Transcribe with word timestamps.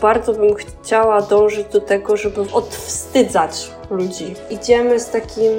bardzo 0.00 0.32
bym 0.32 0.54
chciała 0.54 1.22
dążyć 1.22 1.66
do 1.68 1.80
tego, 1.80 2.16
żeby 2.16 2.40
odwstydzać 2.52 3.70
ludzi. 3.90 4.34
Idziemy 4.50 5.00
z 5.00 5.10
takim 5.10 5.52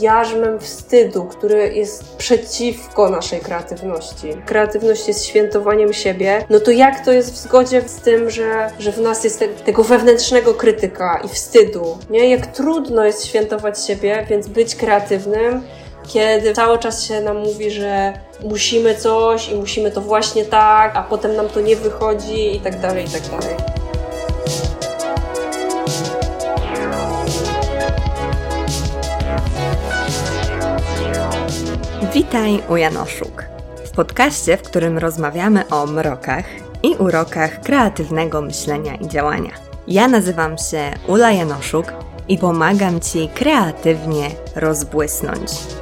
jarzmem 0.00 0.60
wstydu, 0.60 1.24
który 1.24 1.74
jest 1.74 2.16
przeciwko 2.16 3.10
naszej 3.10 3.40
kreatywności. 3.40 4.28
Kreatywność 4.46 5.08
jest 5.08 5.24
świętowaniem 5.26 5.92
siebie. 5.92 6.44
No 6.50 6.60
to 6.60 6.70
jak 6.70 7.04
to 7.04 7.12
jest 7.12 7.32
w 7.32 7.36
zgodzie 7.36 7.82
z 7.86 7.96
tym, 7.96 8.30
że, 8.30 8.70
że 8.78 8.92
w 8.92 9.00
nas 9.00 9.24
jest 9.24 9.38
te, 9.38 9.48
tego 9.48 9.84
wewnętrznego 9.84 10.54
krytyka 10.54 11.20
i 11.24 11.28
wstydu? 11.28 11.98
Nie? 12.10 12.30
Jak 12.30 12.46
trudno 12.46 13.04
jest 13.04 13.26
świętować 13.26 13.86
siebie, 13.86 14.26
więc 14.30 14.48
być 14.48 14.76
kreatywnym 14.76 15.62
kiedy 16.08 16.52
cały 16.52 16.78
czas 16.78 17.04
się 17.04 17.20
nam 17.20 17.36
mówi, 17.36 17.70
że 17.70 18.12
musimy 18.44 18.94
coś 18.94 19.48
i 19.48 19.54
musimy 19.54 19.90
to 19.90 20.00
właśnie 20.00 20.44
tak, 20.44 20.96
a 20.96 21.02
potem 21.02 21.36
nam 21.36 21.48
to 21.48 21.60
nie 21.60 21.76
wychodzi 21.76 22.56
i 22.56 22.60
tak 22.60 22.80
dalej, 22.80 23.04
i 23.04 23.08
tak 23.08 23.22
dalej. 23.22 23.54
Witaj 32.14 32.62
u 32.68 32.76
Janoszuk. 32.76 33.44
W 33.84 33.90
podcaście, 33.90 34.56
w 34.56 34.62
którym 34.62 34.98
rozmawiamy 34.98 35.68
o 35.68 35.86
mrokach 35.86 36.44
i 36.82 36.96
urokach 36.96 37.60
kreatywnego 37.60 38.40
myślenia 38.40 38.94
i 38.94 39.08
działania. 39.08 39.50
Ja 39.88 40.08
nazywam 40.08 40.58
się 40.58 40.90
Ula 41.06 41.32
Janoszuk 41.32 41.92
i 42.28 42.38
pomagam 42.38 43.00
Ci 43.00 43.28
kreatywnie 43.34 44.30
rozbłysnąć. 44.56 45.77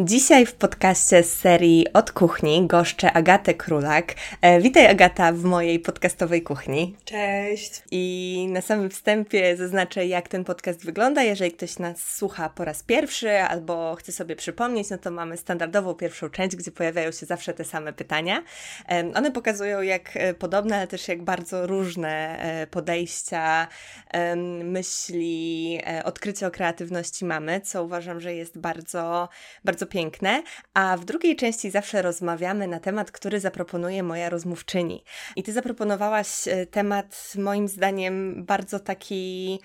Dzisiaj 0.00 0.46
w 0.46 0.54
podcaście 0.54 1.22
z 1.22 1.32
serii 1.32 1.92
Od 1.92 2.12
Kuchni 2.12 2.66
goszczę 2.66 3.12
Agatę 3.12 3.54
Królak. 3.54 4.14
E, 4.40 4.60
witaj 4.60 4.86
Agata 4.86 5.32
w 5.32 5.44
mojej 5.44 5.80
podcastowej 5.80 6.42
kuchni. 6.42 6.96
Cześć. 7.04 7.82
I 7.90 8.46
na 8.50 8.60
samym 8.60 8.90
wstępie 8.90 9.56
zaznaczę, 9.56 10.06
jak 10.06 10.28
ten 10.28 10.44
podcast 10.44 10.84
wygląda. 10.84 11.22
Jeżeli 11.22 11.52
ktoś 11.52 11.78
nas 11.78 12.14
słucha 12.16 12.48
po 12.48 12.64
raz 12.64 12.82
pierwszy 12.82 13.30
albo 13.30 13.94
chce 13.94 14.12
sobie 14.12 14.36
przypomnieć, 14.36 14.90
no 14.90 14.98
to 14.98 15.10
mamy 15.10 15.36
standardową 15.36 15.94
pierwszą 15.94 16.30
część, 16.30 16.56
gdzie 16.56 16.70
pojawiają 16.70 17.12
się 17.12 17.26
zawsze 17.26 17.54
te 17.54 17.64
same 17.64 17.92
pytania. 17.92 18.42
E, 18.88 19.12
one 19.14 19.32
pokazują, 19.32 19.82
jak 19.82 20.16
e, 20.16 20.34
podobne, 20.34 20.76
ale 20.76 20.86
też 20.86 21.08
jak 21.08 21.22
bardzo 21.22 21.66
różne 21.66 22.38
e, 22.38 22.66
podejścia, 22.66 23.68
e, 24.10 24.36
myśli, 24.64 25.80
odkrycie 26.04 26.46
o 26.46 26.50
kreatywności 26.50 27.24
mamy, 27.24 27.60
co 27.60 27.84
uważam, 27.84 28.20
że 28.20 28.34
jest 28.34 28.58
bardzo, 28.58 29.28
bardzo 29.64 29.87
piękne, 29.88 30.42
a 30.74 30.96
w 30.96 31.04
drugiej 31.04 31.36
części 31.36 31.70
zawsze 31.70 32.02
rozmawiamy 32.02 32.66
na 32.66 32.80
temat, 32.80 33.10
który 33.10 33.40
zaproponuje 33.40 34.02
moja 34.02 34.30
rozmówczyni. 34.30 35.04
I 35.36 35.42
ty 35.42 35.52
zaproponowałaś 35.52 36.48
e, 36.48 36.66
temat, 36.66 37.32
moim 37.38 37.68
zdaniem, 37.68 38.44
bardzo 38.44 38.80
taki 38.80 39.60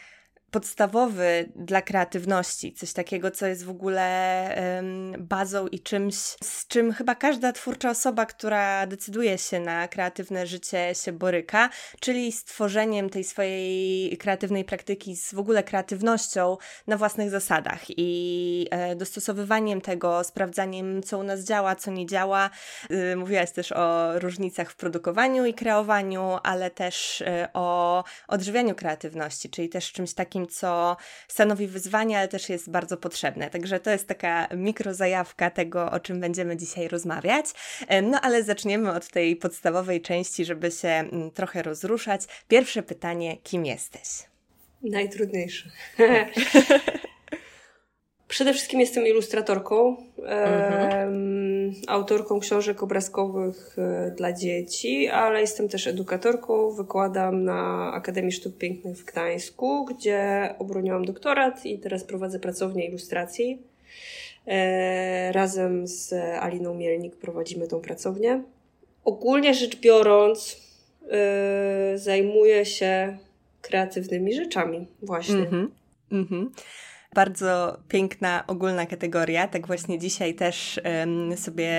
podstawowy 0.53 1.51
dla 1.55 1.81
kreatywności, 1.81 2.73
coś 2.73 2.93
takiego, 2.93 3.31
co 3.31 3.47
jest 3.47 3.65
w 3.65 3.69
ogóle 3.69 4.55
um, 4.75 5.13
bazą 5.19 5.67
i 5.67 5.79
czymś, 5.79 6.15
z 6.43 6.67
czym 6.67 6.93
chyba 6.93 7.15
każda 7.15 7.51
twórcza 7.51 7.89
osoba, 7.89 8.25
która 8.25 8.87
decyduje 8.87 9.37
się 9.37 9.59
na 9.59 9.87
kreatywne 9.87 10.47
życie, 10.47 10.95
się 11.03 11.11
boryka, 11.11 11.69
czyli 11.99 12.31
stworzeniem 12.31 13.09
tej 13.09 13.23
swojej 13.23 14.17
kreatywnej 14.17 14.65
praktyki 14.65 15.15
z 15.15 15.33
w 15.33 15.39
ogóle 15.39 15.63
kreatywnością 15.63 16.57
na 16.87 16.97
własnych 16.97 17.29
zasadach 17.29 17.81
i 17.87 18.67
e, 18.71 18.95
dostosowywaniem 18.95 19.81
tego, 19.81 20.23
sprawdzaniem, 20.23 21.03
co 21.03 21.17
u 21.17 21.23
nas 21.23 21.43
działa, 21.43 21.75
co 21.75 21.91
nie 21.91 22.05
działa. 22.05 22.49
Y, 22.91 23.15
mówiłaś 23.15 23.51
też 23.51 23.71
o 23.71 24.19
różnicach 24.19 24.71
w 24.71 24.75
produkowaniu 24.75 25.45
i 25.45 25.53
kreowaniu, 25.53 26.37
ale 26.43 26.71
też 26.71 27.21
y, 27.21 27.47
o 27.53 28.03
odżywianiu 28.27 28.75
kreatywności, 28.75 29.49
czyli 29.49 29.69
też 29.69 29.91
czymś 29.91 30.13
takim, 30.13 30.42
co 30.47 30.97
stanowi 31.27 31.67
wyzwanie, 31.67 32.17
ale 32.17 32.27
też 32.27 32.49
jest 32.49 32.69
bardzo 32.69 32.97
potrzebne. 32.97 33.49
Także 33.49 33.79
to 33.79 33.89
jest 33.89 34.07
taka 34.07 34.47
mikrozajawka 34.55 35.49
tego, 35.49 35.91
o 35.91 35.99
czym 35.99 36.19
będziemy 36.19 36.57
dzisiaj 36.57 36.87
rozmawiać. 36.87 37.45
No 38.03 38.21
ale 38.21 38.43
zaczniemy 38.43 38.91
od 38.91 39.07
tej 39.07 39.35
podstawowej 39.35 40.01
części, 40.01 40.45
żeby 40.45 40.71
się 40.71 40.87
mm, 40.87 41.31
trochę 41.31 41.63
rozruszać. 41.63 42.21
Pierwsze 42.47 42.83
pytanie, 42.83 43.37
kim 43.37 43.65
jesteś? 43.65 44.07
Najtrudniejsze. 44.81 45.69
Przede 48.33 48.53
wszystkim 48.53 48.79
jestem 48.79 49.07
ilustratorką, 49.07 49.97
mhm. 50.17 51.73
autorką 51.87 52.39
książek 52.39 52.83
obrazkowych 52.83 53.75
e, 53.77 54.11
dla 54.11 54.33
dzieci, 54.33 55.07
ale 55.07 55.41
jestem 55.41 55.69
też 55.69 55.87
edukatorką. 55.87 56.71
Wykładam 56.71 57.43
na 57.43 57.91
Akademii 57.93 58.31
Sztuk 58.31 58.57
Pięknych 58.57 58.97
w 58.97 59.05
Gdańsku, 59.05 59.85
gdzie 59.85 60.49
obroniłam 60.59 61.05
doktorat 61.05 61.65
i 61.65 61.79
teraz 61.79 62.03
prowadzę 62.03 62.39
pracownię 62.39 62.87
ilustracji. 62.87 63.61
E, 64.47 65.31
razem 65.31 65.87
z 65.87 66.13
Aliną 66.39 66.73
Mielnik 66.73 67.15
prowadzimy 67.15 67.67
tą 67.67 67.81
pracownię. 67.81 68.43
Ogólnie 69.05 69.53
rzecz 69.53 69.79
biorąc, 69.79 70.61
e, 71.11 71.97
zajmuję 71.97 72.65
się 72.65 73.17
kreatywnymi 73.61 74.33
rzeczami, 74.33 74.87
właśnie. 75.01 75.39
Mhm. 75.39 75.71
Mhm. 76.11 76.51
Bardzo 77.13 77.77
piękna, 77.87 78.43
ogólna 78.47 78.85
kategoria. 78.85 79.47
Tak 79.47 79.67
właśnie 79.67 79.99
dzisiaj 79.99 80.33
też 80.33 80.81
um, 80.85 81.37
sobie 81.37 81.71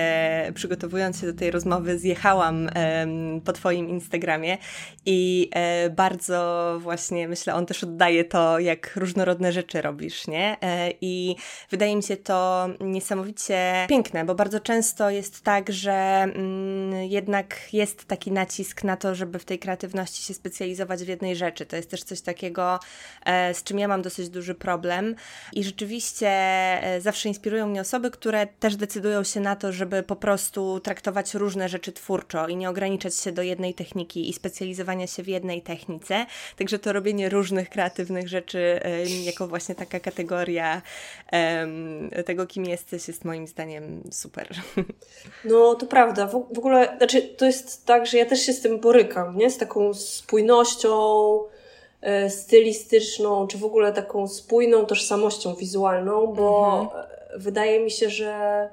przygotowując 0.53 1.21
się 1.21 1.27
do 1.27 1.33
tej 1.33 1.51
rozmowy 1.51 1.99
zjechałam 1.99 2.69
um, 2.75 3.41
po 3.41 3.53
Twoim 3.53 3.89
Instagramie 3.89 4.57
i 5.05 5.49
e, 5.53 5.89
bardzo 5.89 6.77
właśnie 6.81 7.27
myślę, 7.27 7.55
on 7.55 7.65
też 7.65 7.83
oddaje 7.83 8.25
to, 8.25 8.59
jak 8.59 8.95
różnorodne 8.95 9.51
rzeczy 9.51 9.81
robisz, 9.81 10.27
nie? 10.27 10.57
E, 10.61 10.91
I 11.01 11.35
wydaje 11.69 11.95
mi 11.95 12.03
się 12.03 12.17
to 12.17 12.67
niesamowicie 12.79 13.85
piękne, 13.89 14.25
bo 14.25 14.35
bardzo 14.35 14.59
często 14.59 15.09
jest 15.09 15.41
tak, 15.41 15.71
że 15.71 15.91
mm, 15.91 16.93
jednak 17.03 17.73
jest 17.73 18.05
taki 18.05 18.31
nacisk 18.31 18.83
na 18.83 18.97
to, 18.97 19.15
żeby 19.15 19.39
w 19.39 19.45
tej 19.45 19.59
kreatywności 19.59 20.23
się 20.23 20.33
specjalizować 20.33 21.03
w 21.03 21.07
jednej 21.07 21.35
rzeczy. 21.35 21.65
To 21.65 21.75
jest 21.75 21.89
też 21.89 22.03
coś 22.03 22.21
takiego, 22.21 22.79
e, 23.25 23.53
z 23.53 23.63
czym 23.63 23.79
ja 23.79 23.87
mam 23.87 24.01
dosyć 24.01 24.29
duży 24.29 24.55
problem. 24.55 25.15
I 25.53 25.63
rzeczywiście 25.63 26.27
e, 26.27 27.01
zawsze 27.01 27.29
inspirują 27.29 27.67
mnie 27.67 27.81
osoby, 27.81 28.11
które 28.11 28.47
też 28.59 28.75
decydują 28.75 29.23
się 29.23 29.39
na 29.39 29.55
to, 29.55 29.71
żeby 29.71 30.03
po 30.03 30.15
prostu 30.15 30.79
traktować 30.79 31.33
różne 31.33 31.69
rzeczy 31.69 31.91
twórczo 31.91 32.47
i 32.47 32.55
nie 32.55 32.69
ograniczać 32.69 33.15
się 33.15 33.31
do 33.31 33.41
jednej 33.41 33.73
techniki 33.73 34.29
i 34.29 34.33
specjalizowania 34.33 35.07
się 35.07 35.23
w 35.23 35.27
jednej 35.27 35.61
technice. 35.61 36.25
Także 36.57 36.79
to 36.79 36.93
robienie 36.93 37.29
różnych 37.29 37.69
kreatywnych 37.69 38.27
rzeczy 38.27 38.79
jako 39.23 39.47
właśnie 39.47 39.75
taka 39.75 39.99
kategoria 39.99 40.81
tego, 42.25 42.47
kim 42.47 42.65
jesteś, 42.65 43.07
jest 43.07 43.25
moim 43.25 43.47
zdaniem 43.47 44.03
super. 44.11 44.49
No, 45.45 45.75
to 45.75 45.85
prawda. 45.85 46.27
W, 46.27 46.35
ogóle, 46.35 46.97
znaczy, 46.97 47.21
to 47.21 47.45
jest 47.45 47.85
tak, 47.85 48.05
że 48.05 48.17
ja 48.17 48.25
też 48.25 48.45
się 48.45 48.53
z 48.53 48.61
tym 48.61 48.79
borykam, 48.79 49.37
nie? 49.37 49.49
Z 49.49 49.57
taką 49.57 49.93
spójnością, 49.93 50.89
E, 50.89 51.54
stylistyczną, 52.29 53.47
czy 53.47 53.57
w 53.57 53.65
ogóle 53.65 53.93
taką 53.93 54.27
spójną 54.27 54.85
tożsamością 54.85 55.55
wizualną, 55.55 56.27
bo 56.27 56.79
mhm. 56.81 57.05
wydaje 57.41 57.79
mi 57.79 57.91
się, 57.91 58.09
że 58.09 58.69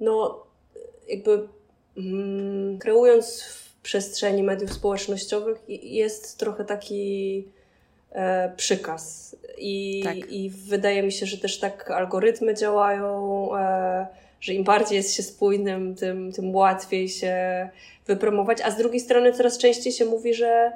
no 0.00 0.44
jakby 1.08 1.48
mm, 1.96 2.78
kreując 2.78 3.42
w 3.42 3.64
przestrzeni 3.82 4.42
mediów 4.42 4.72
społecznościowych 4.72 5.62
jest 5.68 6.38
trochę 6.38 6.64
taki 6.64 7.44
e, 8.12 8.52
przykaz. 8.56 9.36
I, 9.58 10.02
tak. 10.04 10.16
I 10.16 10.50
wydaje 10.50 11.02
mi 11.02 11.12
się, 11.12 11.26
że 11.26 11.38
też 11.38 11.58
tak 11.58 11.90
algorytmy 11.90 12.54
działają, 12.54 13.48
e, 13.56 14.06
że 14.40 14.54
im 14.54 14.64
bardziej 14.64 14.96
jest 14.96 15.14
się 15.14 15.22
spójnym, 15.22 15.94
tym, 15.94 16.32
tym 16.32 16.54
łatwiej 16.54 17.08
się 17.08 17.68
wypromować. 18.06 18.58
A 18.60 18.70
z 18.70 18.76
drugiej 18.76 19.00
strony 19.00 19.32
coraz 19.32 19.58
częściej 19.58 19.92
się 19.92 20.04
mówi, 20.04 20.34
że 20.34 20.72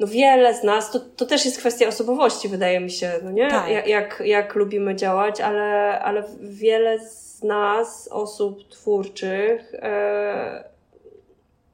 no 0.00 0.06
wiele 0.06 0.54
z 0.54 0.62
nas, 0.62 0.90
to, 0.90 1.00
to 1.00 1.26
też 1.26 1.44
jest 1.44 1.58
kwestia 1.58 1.88
osobowości, 1.88 2.48
wydaje 2.48 2.80
mi 2.80 2.90
się, 2.90 3.12
no 3.22 3.30
nie? 3.30 3.50
Tak. 3.50 3.70
Jak, 3.70 3.86
jak, 3.86 4.22
jak 4.24 4.54
lubimy 4.54 4.96
działać, 4.96 5.40
ale, 5.40 6.00
ale 6.00 6.24
wiele 6.40 6.98
z 6.98 7.42
nas, 7.42 8.08
osób 8.12 8.68
twórczych, 8.68 9.74
e, 9.74 10.64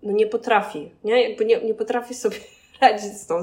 no 0.02 0.12
nie 0.12 0.26
potrafi, 0.26 0.90
nie? 1.04 1.28
Jakby 1.28 1.44
nie, 1.44 1.60
nie 1.60 1.74
potrafi 1.74 2.14
sobie 2.14 2.36
radzić 2.80 3.12
z 3.12 3.26
tą 3.26 3.40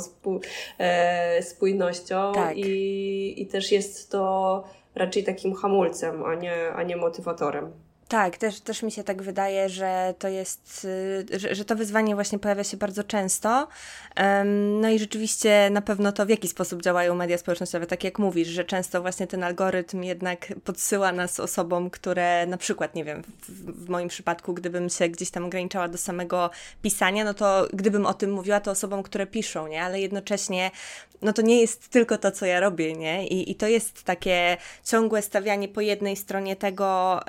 e, 0.80 1.44
spójnością 1.44 2.32
tak. 2.36 2.58
i, 2.58 3.42
i 3.42 3.48
też 3.48 3.72
jest 3.72 4.12
to 4.12 4.64
raczej 4.96 5.24
takim 5.24 5.56
hamulcem, 5.56 6.24
a 6.24 6.36
nie, 6.36 6.74
a 6.76 6.84
nie 6.84 6.98
motywatorem. 6.98 7.72
Tak, 8.14 8.38
też, 8.38 8.62
też 8.62 8.84
mi 8.84 8.92
się 8.92 9.04
tak 9.04 9.22
wydaje, 9.22 9.70
że 9.70 10.14
to 10.20 10.28
jest, 10.28 10.88
y, 11.34 11.40
że, 11.40 11.56
że 11.56 11.66
to 11.66 11.76
wyzwanie 11.76 12.16
właśnie 12.16 12.40
pojawia 12.40 12.64
się 12.64 12.78
bardzo 12.78 13.04
często. 13.04 13.68
No 14.82 14.90
i 14.90 15.00
rzeczywiście 15.00 15.70
na 15.72 15.82
pewno 15.82 16.12
to, 16.12 16.26
w 16.26 16.30
jaki 16.30 16.48
sposób 16.48 16.82
działają 16.82 17.16
media 17.16 17.38
społecznościowe, 17.38 17.88
tak 17.88 18.04
jak 18.04 18.20
mówisz, 18.20 18.48
że 18.48 18.66
często 18.66 19.02
właśnie 19.02 19.28
ten 19.28 19.44
algorytm 19.44 20.04
jednak 20.04 20.54
podsyła 20.64 21.12
nas 21.12 21.40
osobom, 21.40 21.90
które 21.90 22.46
na 22.46 22.58
przykład, 22.58 22.96
nie 22.96 23.04
wiem, 23.04 23.24
w, 23.24 23.86
w 23.86 23.90
moim 23.90 24.08
przypadku, 24.08 24.54
gdybym 24.54 24.90
się 24.90 25.10
gdzieś 25.10 25.32
tam 25.32 25.46
ograniczała 25.46 25.88
do 25.88 25.98
samego 25.98 26.50
pisania, 26.82 27.24
no 27.24 27.34
to 27.34 27.68
gdybym 27.74 28.06
o 28.06 28.14
tym 28.14 28.32
mówiła, 28.32 28.60
to 28.60 28.72
osobom, 28.72 29.04
które 29.04 29.28
piszą, 29.28 29.68
nie? 29.68 29.84
Ale 29.84 30.00
jednocześnie 30.00 30.72
no 31.24 31.34
to 31.34 31.42
nie 31.42 31.62
jest 31.62 31.90
tylko 31.90 32.18
to, 32.18 32.32
co 32.32 32.46
ja 32.46 32.60
robię, 32.60 32.94
nie? 32.94 33.28
I, 33.28 33.52
i 33.52 33.56
to 33.56 33.68
jest 33.68 34.04
takie 34.04 34.58
ciągłe 34.84 35.22
stawianie 35.22 35.68
po 35.68 35.82
jednej 35.82 36.16
stronie 36.16 36.56
tego, 36.56 37.20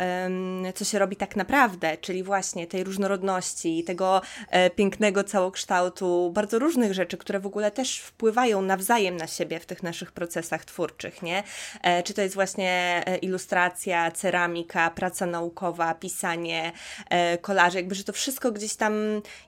co 0.75 0.85
się 0.85 0.99
robi 0.99 1.17
tak 1.17 1.37
naprawdę, 1.37 1.97
czyli 1.97 2.23
właśnie 2.23 2.67
tej 2.67 2.85
różnorodności, 2.85 3.85
tego 3.85 4.23
e, 4.50 4.71
pięknego 4.71 5.25
całokształtu, 5.25 6.31
bardzo 6.35 6.59
różnych 6.59 6.94
rzeczy, 6.94 7.17
które 7.17 7.41
w 7.41 7.47
ogóle 7.47 7.71
też 7.71 7.99
wpływają 7.99 8.62
nawzajem 8.62 9.17
na 9.17 9.26
siebie 9.26 9.61
w 9.61 9.67
tych 9.67 9.82
naszych 9.82 10.12
procesach 10.12 10.65
twórczych, 10.65 11.23
nie? 11.23 11.43
E, 11.82 12.03
czy 12.03 12.15
to 12.15 12.23
jest 12.23 12.35
właśnie 12.35 13.03
e, 13.06 13.17
ilustracja, 13.17 14.11
ceramika, 14.11 14.91
praca 14.91 15.26
naukowa, 15.26 15.94
pisanie, 15.94 16.73
e, 17.11 17.38
kolaże, 17.38 17.79
jakby, 17.79 17.94
że 17.94 18.05
to 18.05 18.12
wszystko 18.12 18.53
gdzieś 18.53 18.75
tam 18.77 18.94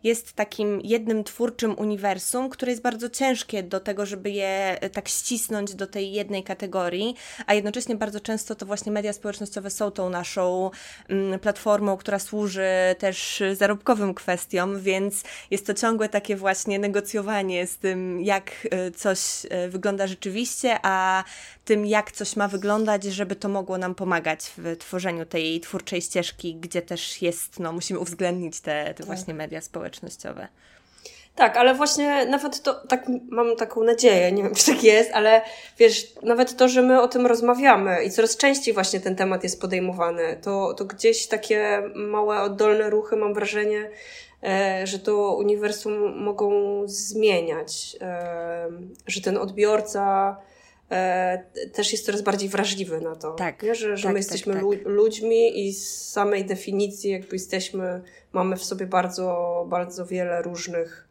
jest 0.02 0.32
takim 0.32 0.80
jednym 0.80 1.24
twórczym 1.24 1.78
uniwersum, 1.78 2.48
które 2.48 2.72
jest 2.72 2.82
bardzo 2.82 3.10
ciężkie 3.10 3.62
do 3.62 3.80
tego, 3.80 4.06
żeby 4.06 4.30
je 4.30 4.78
tak 4.92 5.08
ścisnąć 5.08 5.74
do 5.74 5.86
tej 5.86 6.12
jednej 6.12 6.44
kategorii, 6.44 7.14
a 7.46 7.54
jednocześnie 7.54 7.96
bardzo 7.96 8.20
często 8.20 8.54
to 8.54 8.66
właśnie 8.66 8.92
media 8.92 9.12
społecznościowe 9.12 9.70
są 9.70 9.90
tą 9.90 10.10
naszą 10.10 10.70
platformą, 11.42 11.96
która 11.96 12.18
służy 12.18 12.66
też 12.98 13.42
zarobkowym 13.54 14.14
kwestiom, 14.14 14.80
więc 14.80 15.22
jest 15.50 15.66
to 15.66 15.74
ciągłe 15.74 16.08
takie 16.08 16.36
właśnie 16.36 16.78
negocjowanie 16.78 17.66
z 17.66 17.78
tym, 17.78 18.20
jak 18.20 18.68
e, 18.70 18.90
coś 18.90 19.20
e, 19.50 19.68
wygląda 19.68 20.06
rzeczywiście, 20.06 20.78
a 20.82 21.24
tym, 21.64 21.86
jak 21.86 22.12
coś 22.12 22.36
ma 22.36 22.48
wyglądać, 22.48 23.04
żeby 23.04 23.36
to 23.36 23.48
mogło 23.48 23.78
nam 23.78 23.94
pomagać 23.94 24.52
w 24.56 24.76
tworzeniu 24.76 25.26
tej 25.26 25.60
twórczej 25.60 26.02
ścieżki, 26.02 26.54
gdzie 26.54 26.82
też 26.82 27.22
jest, 27.22 27.60
no 27.60 27.72
musimy 27.72 28.00
uwzględnić 28.00 28.60
te, 28.60 28.84
te 28.84 28.94
tak. 28.94 29.06
właśnie 29.06 29.34
media 29.34 29.60
społecznościowe. 29.60 30.48
Tak, 31.36 31.56
ale 31.56 31.74
właśnie 31.74 32.26
nawet 32.26 32.62
to, 32.62 32.74
tak 32.74 33.06
mam 33.30 33.56
taką 33.56 33.84
nadzieję, 33.84 34.32
nie 34.32 34.42
wiem 34.42 34.54
czy 34.54 34.66
tak 34.66 34.84
jest, 34.84 35.10
ale 35.12 35.42
wiesz, 35.78 36.12
nawet 36.22 36.56
to, 36.56 36.68
że 36.68 36.82
my 36.82 37.02
o 37.02 37.08
tym 37.08 37.26
rozmawiamy 37.26 38.04
i 38.04 38.10
coraz 38.10 38.36
częściej 38.36 38.74
właśnie 38.74 39.00
ten 39.00 39.16
temat 39.16 39.42
jest 39.42 39.60
podejmowany, 39.60 40.38
to, 40.42 40.74
to 40.74 40.84
gdzieś 40.84 41.26
takie 41.26 41.82
małe, 41.94 42.40
oddolne 42.40 42.90
ruchy, 42.90 43.16
mam 43.16 43.34
wrażenie, 43.34 43.90
e, 44.42 44.86
że 44.86 44.98
to 44.98 45.36
uniwersum 45.36 46.22
mogą 46.24 46.82
zmieniać, 46.86 47.96
e, 48.00 48.68
że 49.06 49.20
ten 49.20 49.36
odbiorca 49.36 50.36
e, 50.90 51.44
też 51.72 51.92
jest 51.92 52.06
coraz 52.06 52.22
bardziej 52.22 52.48
wrażliwy 52.48 53.00
na 53.00 53.16
to, 53.16 53.32
tak, 53.32 53.62
nie? 53.62 53.74
że, 53.74 53.96
że 53.96 54.02
tak, 54.02 54.12
my 54.12 54.18
jesteśmy 54.18 54.54
tak, 54.54 54.62
tak. 54.62 54.78
ludźmi 54.84 55.66
i 55.66 55.72
z 55.72 56.08
samej 56.08 56.44
definicji 56.44 57.10
jakby 57.10 57.36
jesteśmy, 57.36 58.02
mamy 58.32 58.56
w 58.56 58.64
sobie 58.64 58.86
bardzo, 58.86 59.64
bardzo 59.68 60.06
wiele 60.06 60.42
różnych 60.42 61.06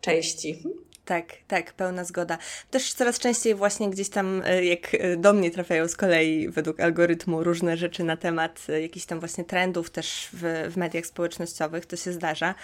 części. 0.00 0.62
Tak, 1.10 1.26
tak, 1.48 1.72
pełna 1.72 2.04
zgoda. 2.04 2.38
Też 2.70 2.92
coraz 2.92 3.18
częściej 3.18 3.54
właśnie 3.54 3.90
gdzieś 3.90 4.08
tam, 4.08 4.42
e, 4.46 4.64
jak 4.64 4.94
e, 4.94 5.16
do 5.16 5.32
mnie 5.32 5.50
trafiają 5.50 5.88
z 5.88 5.96
kolei 5.96 6.48
według 6.48 6.80
algorytmu 6.80 7.44
różne 7.44 7.76
rzeczy 7.76 8.04
na 8.04 8.16
temat 8.16 8.66
e, 8.68 8.82
jakichś 8.82 9.06
tam 9.06 9.20
właśnie 9.20 9.44
trendów 9.44 9.90
też 9.90 10.28
w, 10.32 10.70
w 10.72 10.76
mediach 10.76 11.06
społecznościowych, 11.06 11.86
to 11.86 11.96
się 11.96 12.12
zdarza. 12.12 12.54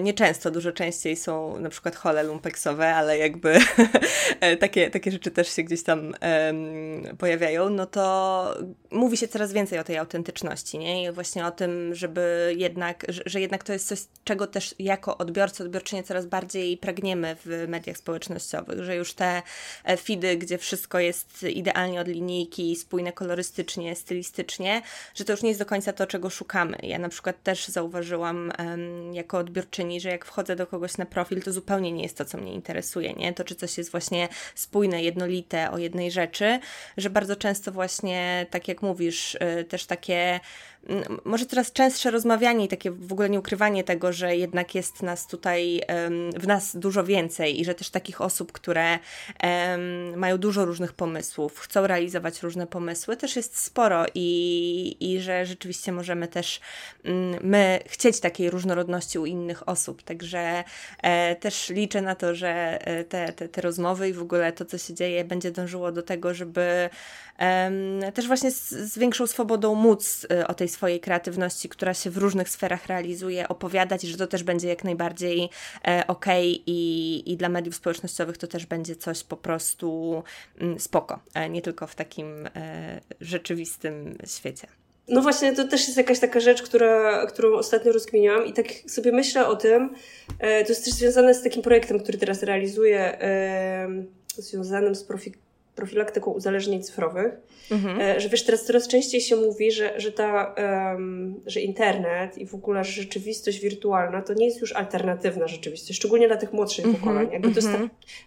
Nieczęsto, 0.00 0.50
dużo 0.50 0.72
częściej 0.72 1.16
są 1.16 1.58
na 1.58 1.68
przykład 1.68 1.96
hole 1.96 2.22
lumpeksowe, 2.22 2.94
ale 2.94 3.18
jakby 3.18 3.58
takie, 4.60 4.90
takie 4.90 5.10
rzeczy 5.10 5.30
też 5.30 5.48
się 5.48 5.62
gdzieś 5.62 5.82
tam 5.82 6.00
um, 6.00 7.16
pojawiają, 7.16 7.70
no 7.70 7.86
to 7.86 8.54
mówi 8.90 9.16
się 9.16 9.28
coraz 9.28 9.52
więcej 9.52 9.78
o 9.78 9.84
tej 9.84 9.98
autentyczności, 9.98 10.78
nie? 10.78 11.04
I 11.04 11.12
właśnie 11.12 11.46
o 11.46 11.50
tym, 11.50 11.94
żeby 11.94 12.54
jednak, 12.56 13.06
że, 13.08 13.22
że 13.26 13.40
jednak 13.40 13.64
to 13.64 13.72
jest 13.72 13.88
coś, 13.88 13.98
czego 14.24 14.46
też 14.46 14.74
jako 14.78 15.18
odbiorcy, 15.18 15.64
odbiorczynie 15.64 16.02
coraz 16.02 16.26
bardziej 16.26 16.76
pragniemy 16.76 17.36
w 17.44 17.64
mediach 17.74 17.96
społecznościowych, 17.96 18.84
że 18.84 18.96
już 18.96 19.14
te 19.14 19.42
e, 19.84 19.96
feedy, 19.96 20.36
gdzie 20.36 20.58
wszystko 20.58 20.98
jest 20.98 21.42
idealnie 21.42 22.00
od 22.00 22.08
linijki, 22.08 22.76
spójne 22.76 23.12
kolorystycznie, 23.12 23.96
stylistycznie, 23.96 24.82
że 25.14 25.24
to 25.24 25.32
już 25.32 25.42
nie 25.42 25.48
jest 25.48 25.60
do 25.60 25.66
końca 25.66 25.92
to, 25.92 26.06
czego 26.06 26.30
szukamy. 26.30 26.78
Ja 26.82 26.98
na 26.98 27.08
przykład 27.08 27.42
też 27.42 27.68
zauważyłam 27.68 28.52
jako 29.12 29.38
odbiorczyni, 29.38 30.00
że 30.00 30.08
jak 30.08 30.24
wchodzę 30.24 30.56
do 30.56 30.66
kogoś 30.66 30.96
na 30.96 31.06
profil, 31.06 31.42
to 31.42 31.52
zupełnie 31.52 31.92
nie 31.92 32.02
jest 32.02 32.18
to, 32.18 32.24
co 32.24 32.38
mnie 32.38 32.52
interesuje, 32.52 33.12
nie? 33.12 33.32
To, 33.32 33.44
czy 33.44 33.54
coś 33.54 33.78
jest 33.78 33.90
właśnie 33.90 34.28
spójne, 34.54 35.02
jednolite 35.02 35.70
o 35.70 35.78
jednej 35.78 36.10
rzeczy, 36.10 36.60
że 36.96 37.10
bardzo 37.10 37.36
często 37.36 37.72
właśnie, 37.72 38.46
tak 38.50 38.68
jak 38.68 38.82
mówisz, 38.82 39.34
y, 39.34 39.64
też 39.64 39.86
takie 39.86 40.40
może 41.24 41.46
coraz 41.46 41.72
częstsze 41.72 42.10
rozmawianie 42.10 42.64
i 42.64 42.68
takie 42.68 42.90
w 42.90 43.12
ogóle 43.12 43.30
nie 43.30 43.38
ukrywanie 43.38 43.84
tego, 43.84 44.12
że 44.12 44.36
jednak 44.36 44.74
jest 44.74 45.02
nas 45.02 45.26
tutaj, 45.26 45.82
w 46.36 46.46
nas 46.46 46.76
dużo 46.76 47.04
więcej 47.04 47.60
i 47.60 47.64
że 47.64 47.74
też 47.74 47.90
takich 47.90 48.20
osób, 48.20 48.52
które 48.52 48.98
mają 50.16 50.38
dużo 50.38 50.64
różnych 50.64 50.92
pomysłów, 50.92 51.58
chcą 51.58 51.86
realizować 51.86 52.42
różne 52.42 52.66
pomysły, 52.66 53.16
też 53.16 53.36
jest 53.36 53.58
sporo 53.58 54.06
i, 54.14 54.96
i 55.00 55.20
że 55.20 55.46
rzeczywiście 55.46 55.92
możemy 55.92 56.28
też 56.28 56.60
my 57.42 57.80
chcieć 57.86 58.20
takiej 58.20 58.50
różnorodności 58.50 59.18
u 59.18 59.26
innych 59.26 59.68
osób. 59.68 60.02
Także 60.02 60.64
e, 61.02 61.36
też 61.36 61.68
liczę 61.68 62.02
na 62.02 62.14
to, 62.14 62.34
że 62.34 62.78
e, 62.86 63.04
te, 63.04 63.32
te, 63.32 63.48
te 63.48 63.60
rozmowy 63.60 64.08
i 64.08 64.12
w 64.12 64.22
ogóle 64.22 64.52
to, 64.52 64.64
co 64.64 64.78
się 64.78 64.94
dzieje, 64.94 65.24
będzie 65.24 65.50
dążyło 65.50 65.92
do 65.92 66.02
tego, 66.02 66.34
żeby 66.34 66.90
też 68.14 68.26
właśnie 68.26 68.50
z, 68.50 68.68
z 68.68 68.98
większą 68.98 69.26
swobodą 69.26 69.74
móc 69.74 70.26
e, 70.30 70.46
o 70.46 70.54
tej 70.54 70.68
swojej 70.74 71.00
kreatywności, 71.00 71.68
która 71.68 71.94
się 71.94 72.10
w 72.10 72.16
różnych 72.16 72.48
sferach 72.48 72.86
realizuje, 72.86 73.48
opowiadać, 73.48 74.02
że 74.02 74.16
to 74.16 74.26
też 74.26 74.42
będzie 74.42 74.68
jak 74.68 74.84
najbardziej 74.84 75.48
e, 75.86 76.04
ok 76.06 76.26
i, 76.66 77.22
i 77.26 77.36
dla 77.36 77.48
mediów 77.48 77.74
społecznościowych 77.74 78.38
to 78.38 78.46
też 78.46 78.66
będzie 78.66 78.96
coś 78.96 79.24
po 79.24 79.36
prostu 79.36 80.22
mm, 80.60 80.80
spoko, 80.80 81.20
e, 81.34 81.50
nie 81.50 81.62
tylko 81.62 81.86
w 81.86 81.94
takim 81.94 82.46
e, 82.46 83.00
rzeczywistym 83.20 84.18
świecie. 84.26 84.66
No 85.08 85.22
właśnie, 85.22 85.52
to 85.52 85.68
też 85.68 85.86
jest 85.86 85.96
jakaś 85.96 86.20
taka 86.20 86.40
rzecz, 86.40 86.62
która, 86.62 87.26
którą 87.26 87.56
ostatnio 87.56 87.92
rozkminiałam 87.92 88.46
i 88.46 88.52
tak 88.52 88.66
sobie 88.86 89.12
myślę 89.12 89.46
o 89.46 89.56
tym, 89.56 89.94
to 90.38 90.68
jest 90.68 90.84
też 90.84 90.94
związane 90.94 91.34
z 91.34 91.42
takim 91.42 91.62
projektem, 91.62 92.00
który 92.00 92.18
teraz 92.18 92.42
realizuję, 92.42 93.18
związanym 94.36 94.94
z 94.94 95.04
profil 95.04 95.32
profilaktyką 95.74 96.30
uzależnień 96.30 96.82
cyfrowych, 96.82 97.32
mhm. 97.70 98.00
E, 98.00 98.20
że 98.20 98.28
wiesz, 98.28 98.44
teraz 98.44 98.64
coraz 98.64 98.88
częściej 98.88 99.20
się 99.20 99.36
mówi, 99.36 99.72
że, 99.72 100.00
że, 100.00 100.12
ta, 100.12 100.54
um, 100.92 101.40
że 101.46 101.60
internet 101.60 102.38
i 102.38 102.46
w 102.46 102.54
ogóle 102.54 102.84
rzeczywistość 102.84 103.60
wirtualna 103.60 104.22
to 104.22 104.34
nie 104.34 104.46
jest 104.46 104.60
już 104.60 104.72
alternatywna 104.72 105.48
rzeczywistość, 105.48 105.98
szczególnie 105.98 106.28
dla 106.28 106.36
tych 106.36 106.52
młodszych 106.52 106.84
mhm. 106.84 107.00
pokoleń. 107.00 107.32
Jakby 107.32 107.48
to 107.48 107.54
jest 107.54 107.72
tak 107.72 107.80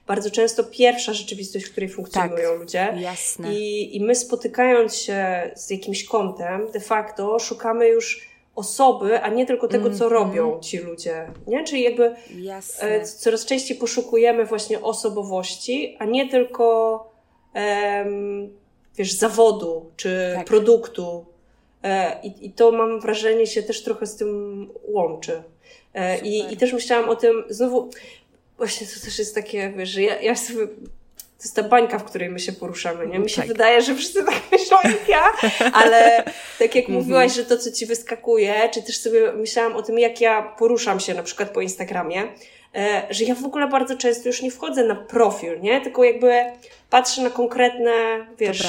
bardzo 0.08 0.32
często 0.32 0.63
pierwsza 0.63 1.13
rzeczywistość, 1.13 1.66
w 1.66 1.72
której 1.72 1.89
funkcjonują 1.89 2.50
tak, 2.50 2.60
ludzie. 2.60 2.94
Jasne. 2.98 3.54
I, 3.54 3.96
I 3.96 4.04
my 4.04 4.16
spotykając 4.16 4.96
się 4.96 5.51
z 5.56 5.70
jakimś 5.70 6.06
kątem, 6.06 6.72
de 6.72 6.80
facto 6.80 7.39
szukamy 7.39 7.88
już 7.88 8.27
osoby, 8.58 9.22
a 9.22 9.30
nie 9.30 9.46
tylko 9.46 9.68
tego, 9.68 9.89
co 9.89 10.06
mm-hmm. 10.06 10.12
robią 10.12 10.60
ci 10.60 10.77
ludzie. 10.77 11.27
Nie? 11.48 11.63
Czyli 11.63 11.84
jakby 11.84 12.16
Jasne. 12.38 12.88
E, 12.88 13.06
coraz 13.06 13.46
częściej 13.46 13.77
poszukujemy 13.77 14.46
właśnie 14.46 14.82
osobowości, 14.82 15.96
a 16.00 16.06
nie 16.06 16.30
tylko 16.30 17.17
wiesz, 18.96 19.14
zawodu 19.14 19.92
czy 19.96 20.34
tak. 20.36 20.48
produktu. 20.48 21.26
E, 21.84 22.20
I, 22.24 22.46
I 22.46 22.52
to 22.52 22.72
mam 22.72 23.00
wrażenie 23.00 23.48
się 23.48 23.64
też 23.64 23.84
trochę 23.84 24.06
z 24.06 24.16
tym 24.16 24.70
łączy. 24.88 25.44
E, 25.94 26.20
I, 26.20 26.54
I 26.54 26.58
też 26.58 26.74
myślałam 26.74 27.10
o 27.10 27.16
tym, 27.16 27.44
znowu, 27.50 27.90
właśnie 28.58 28.88
to 28.88 29.06
też 29.06 29.20
jest 29.20 29.36
takie, 29.36 29.74
wiesz, 29.78 29.90
że 29.90 30.02
ja, 30.02 30.22
ja 30.22 30.36
sobie 30.36 30.68
to 31.38 31.44
jest 31.44 31.56
ta 31.56 31.64
bańka, 31.64 32.00
w 32.00 32.04
której 32.04 32.30
my 32.30 32.40
się 32.40 32.52
poruszamy, 32.52 33.08
nie? 33.08 33.20
Mi 33.20 33.30
się 33.30 33.42
tak. 33.42 33.48
wydaje, 33.48 33.82
że 33.82 33.96
wszyscy 33.96 34.24
tak 34.24 34.42
myślą 34.52 34.78
jak 34.84 35.10
ja, 35.10 35.32
ale 35.74 36.24
tak 36.60 36.76
jak 36.76 36.86
mhm. 36.86 36.94
mówiłaś, 37.00 37.34
że 37.34 37.46
to, 37.46 37.58
co 37.58 37.72
ci 37.72 37.86
wyskakuje, 37.86 38.70
czy 38.74 38.84
też 38.84 38.98
sobie 38.98 39.32
myślałam 39.32 39.76
o 39.76 39.82
tym, 39.82 40.00
jak 40.00 40.22
ja 40.22 40.56
poruszam 40.60 41.00
się 41.00 41.14
na 41.14 41.24
przykład 41.24 41.50
po 41.50 41.62
Instagramie, 41.62 42.24
że 43.10 43.24
ja 43.24 43.36
w 43.36 43.46
ogóle 43.46 43.68
bardzo 43.68 43.98
często 43.98 44.30
już 44.30 44.42
nie 44.42 44.52
wchodzę 44.52 44.84
na 44.84 44.96
profil, 44.96 45.62
nie? 45.62 45.82
Tylko 45.82 46.04
jakby 46.04 46.32
patrzę 46.90 47.22
na 47.22 47.30
konkretne, 47.30 47.92
wiesz, 48.38 48.64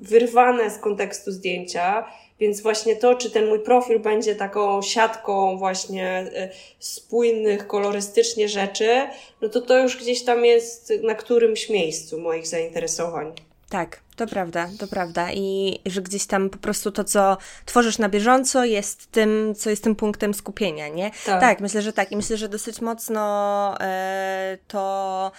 wyrwane 0.00 0.70
z 0.70 0.78
kontekstu 0.78 1.32
zdjęcia. 1.32 2.06
Więc 2.40 2.60
właśnie 2.60 2.96
to, 2.96 3.14
czy 3.14 3.30
ten 3.30 3.48
mój 3.48 3.60
profil 3.60 4.00
będzie 4.00 4.34
taką 4.34 4.82
siatką 4.82 5.58
właśnie 5.58 6.08
e, 6.08 6.50
spójnych, 6.78 7.66
kolorystycznie 7.66 8.48
rzeczy, 8.48 9.06
no 9.40 9.48
to 9.48 9.60
to 9.60 9.78
już 9.78 9.96
gdzieś 9.96 10.24
tam 10.24 10.44
jest 10.44 10.92
na 11.02 11.14
którymś 11.14 11.70
miejscu 11.70 12.20
moich 12.20 12.46
zainteresowań. 12.46 13.32
Tak, 13.68 14.00
to 14.16 14.26
prawda, 14.26 14.68
to 14.78 14.86
prawda. 14.86 15.32
I 15.32 15.78
że 15.86 16.02
gdzieś 16.02 16.26
tam 16.26 16.50
po 16.50 16.58
prostu 16.58 16.92
to, 16.92 17.04
co 17.04 17.36
tworzysz 17.64 17.98
na 17.98 18.08
bieżąco, 18.08 18.64
jest 18.64 19.10
tym, 19.10 19.54
co 19.54 19.70
jest 19.70 19.84
tym 19.84 19.96
punktem 19.96 20.34
skupienia, 20.34 20.88
nie? 20.88 21.10
Tak, 21.26 21.40
tak 21.40 21.60
myślę, 21.60 21.82
że 21.82 21.92
tak. 21.92 22.12
I 22.12 22.16
myślę, 22.16 22.36
że 22.36 22.48
dosyć 22.48 22.80
mocno 22.80 23.74
e, 23.80 24.58
to, 24.68 25.32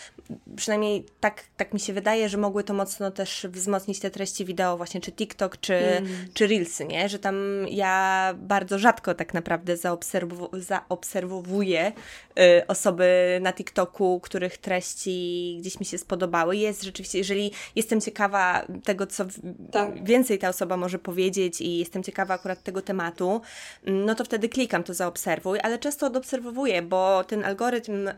przynajmniej 0.56 1.06
tak, 1.20 1.44
tak 1.58 1.74
mi 1.74 1.80
się 1.80 1.94
wydaje, 1.94 2.30
że 2.30 2.38
mogły 2.38 2.64
to 2.64 2.74
mocno 2.74 3.12
też 3.12 3.48
wzmocnić 3.50 4.00
te 4.00 4.12
treści 4.12 4.46
wideo, 4.46 4.78
właśnie 4.78 5.02
czy 5.02 5.12
TikTok, 5.12 5.58
czy, 5.60 5.76
mm. 5.76 6.28
czy 6.34 6.48
Reelsy, 6.48 6.86
nie? 6.86 7.10
Że 7.10 7.20
tam 7.20 7.36
ja 7.70 8.34
bardzo 8.38 8.80
rzadko 8.80 9.14
tak 9.14 9.34
naprawdę 9.34 9.78
zaobserwu 9.78 10.50
zaobserwuję 10.54 11.92
y, 12.40 12.68
osoby 12.68 13.40
na 13.42 13.54
TikToku, 13.54 14.20
których 14.20 14.58
treści 14.58 15.58
gdzieś 15.60 15.80
mi 15.80 15.86
się 15.86 15.98
spodobały. 15.98 16.58
Jest 16.58 16.84
rzeczywiście, 16.84 17.18
jeżeli 17.18 17.52
jestem 17.76 18.02
ciekawa 18.02 18.67
tego, 18.84 19.08
co 19.08 19.26
tak. 19.72 20.04
więcej 20.04 20.40
ta 20.40 20.50
osoba 20.50 20.78
może 20.78 21.00
powiedzieć 21.00 21.62
i 21.62 21.78
jestem 21.78 22.04
ciekawa 22.04 22.34
akurat 22.34 22.64
tego 22.64 22.82
tematu, 22.82 23.42
mm, 23.86 24.06
no 24.06 24.16
to 24.16 24.26
wtedy 24.26 24.50
klikam 24.50 24.84
to 24.84 24.94
zaobserwuj, 24.94 25.60
ale 25.64 25.80
często 25.80 26.08
odobserwuję, 26.08 26.82
bo 26.82 27.24
ten 27.24 27.46
algorytm 27.46 28.10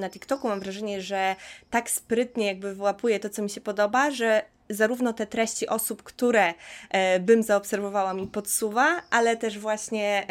na 0.00 0.10
TikToku 0.10 0.48
mam 0.48 0.60
wrażenie, 0.60 1.02
że 1.02 1.36
tak 1.70 1.90
sprytnie 1.90 2.46
jakby 2.46 2.74
wyłapuje 2.74 3.20
to, 3.20 3.30
co 3.30 3.42
mi 3.42 3.50
się 3.50 3.60
podoba, 3.60 4.10
że 4.10 4.42
zarówno 4.70 5.12
te 5.12 5.26
treści 5.26 5.68
osób, 5.68 6.02
które 6.02 6.54
e, 6.90 7.20
bym 7.20 7.42
zaobserwowała, 7.42 8.14
mi 8.14 8.26
podsuwa, 8.26 9.02
ale 9.10 9.36
też 9.36 9.58
właśnie 9.58 10.26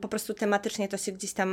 po 0.00 0.08
prostu 0.08 0.34
tematycznie 0.34 0.88
to 0.88 0.96
się 0.96 1.12
gdzieś 1.12 1.32
tam 1.32 1.52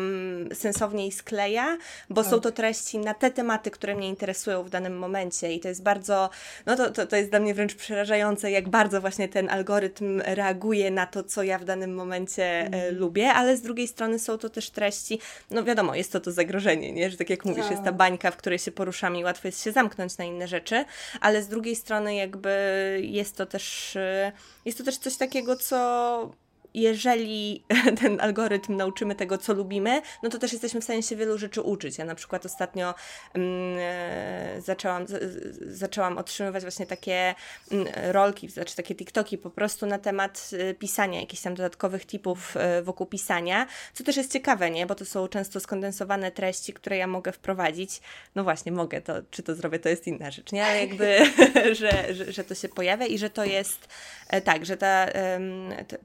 sensowniej 0.53 1.12
skleja, 1.12 1.77
bo 2.10 2.22
tak. 2.22 2.31
są 2.31 2.39
to 2.39 2.51
treści 2.51 3.00
na 3.00 3.13
te 3.13 3.31
tematy, 3.31 3.72
które 3.72 3.95
mnie 3.95 4.10
interesują 4.10 4.63
w 4.63 4.69
danym 4.69 4.98
momencie 4.98 5.53
i 5.53 5.60
to 5.60 5.67
jest 5.67 5.83
bardzo, 5.83 6.29
no 6.65 6.75
to, 6.75 6.91
to, 6.91 7.07
to 7.07 7.15
jest 7.15 7.29
dla 7.29 7.39
mnie 7.39 7.53
wręcz 7.53 7.75
przerażające, 7.75 8.51
jak 8.51 8.69
bardzo 8.69 9.01
właśnie 9.01 9.27
ten 9.27 9.50
algorytm 9.50 10.22
reaguje 10.25 10.91
na 10.91 11.05
to, 11.05 11.24
co 11.24 11.43
ja 11.43 11.60
w 11.60 11.65
danym 11.65 11.95
momencie 11.95 12.60
mm. 12.60 12.95
lubię, 12.95 13.33
ale 13.33 13.57
z 13.57 13.62
drugiej 13.62 13.88
strony 13.88 14.19
są 14.19 14.38
to 14.38 14.50
też 14.50 14.69
treści, 14.69 15.19
no 15.51 15.63
wiadomo, 15.63 15.95
jest 15.95 16.12
to 16.12 16.19
to 16.19 16.31
zagrożenie, 16.31 16.91
nie? 16.91 17.10
że 17.10 17.17
tak 17.17 17.29
jak 17.29 17.45
mówisz, 17.45 17.69
jest 17.69 17.83
ta 17.83 17.83
tak. 17.83 17.95
bańka, 17.95 18.31
w 18.31 18.38
której 18.38 18.60
się 18.60 18.72
poruszamy 18.72 19.19
i 19.19 19.24
łatwo 19.24 19.48
jest 19.48 19.63
się 19.63 19.72
zamknąć 19.72 20.17
na 20.17 20.25
inne 20.25 20.48
rzeczy, 20.48 20.86
ale 21.22 21.43
z 21.43 21.48
drugiej 21.48 21.75
strony 21.75 21.92
strony 21.93 22.15
jakby 22.15 23.00
jest 23.03 23.38
to 23.38 23.45
też, 23.45 23.95
y, 23.95 24.31
jest 24.65 24.77
to 24.77 24.83
też 24.83 24.97
coś 24.97 25.17
takiego, 25.17 25.55
co 25.55 26.31
jeżeli 26.74 27.63
ten 28.01 28.22
algorytm 28.22 28.75
nauczymy 28.75 29.15
tego, 29.15 29.38
co 29.38 29.53
lubimy, 29.53 30.01
no 30.24 30.30
to 30.30 30.39
też 30.39 30.51
jesteśmy 30.51 30.82
w 30.82 30.84
stanie 30.84 31.03
się 31.03 31.15
wielu 31.15 31.38
rzeczy 31.38 31.62
uczyć. 31.62 31.98
Ja 31.98 32.06
na 32.06 32.15
przykład 32.15 32.46
ostatnio 32.46 32.94
mm, 33.34 33.77
e, 33.80 34.62
zaczęłam, 34.62 35.08
z, 35.08 35.77
zaczęłam 35.77 36.18
otrzymywać 36.18 36.63
właśnie 36.63 36.86
takie 36.86 37.36
mm, 37.72 37.88
rolki, 38.12 38.50
znaczy 38.50 38.75
takie 38.75 38.96
TikToki 38.96 39.38
po 39.38 39.50
prostu 39.50 39.86
na 39.86 40.00
temat 40.00 40.50
y, 40.53 40.74
pisania, 40.74 41.20
jakichś 41.20 41.42
tam 41.42 41.56
dodatkowych 41.56 42.06
tipów 42.06 42.56
y, 42.80 42.84
wokół 42.84 43.08
pisania, 43.08 43.68
co 43.94 44.03
też 44.03 44.18
jest 44.18 44.32
ciekawe, 44.32 44.72
nie? 44.72 44.86
Bo 44.86 44.96
to 44.96 45.06
są 45.06 45.27
często 45.27 45.60
skondensowane 45.60 46.32
treści, 46.32 46.74
które 46.74 46.98
ja 46.98 47.08
mogę 47.08 47.32
wprowadzić. 47.32 48.01
No 48.36 48.44
właśnie, 48.44 48.72
mogę, 48.72 49.01
to 49.01 49.13
czy 49.32 49.44
to 49.44 49.56
zrobię, 49.56 49.80
to 49.80 49.89
jest 49.89 50.08
inna 50.08 50.32
rzecz, 50.32 50.51
nie? 50.51 50.65
Ale 50.65 50.80
jakby, 50.80 51.18
że, 51.80 52.13
że, 52.13 52.32
że 52.32 52.44
to 52.44 52.56
się 52.56 52.70
pojawia 52.70 53.06
i 53.06 53.18
że 53.18 53.30
to 53.30 53.46
jest 53.46 53.88
e, 54.30 54.42
tak, 54.42 54.65
że 54.65 54.77
ta, 54.77 55.08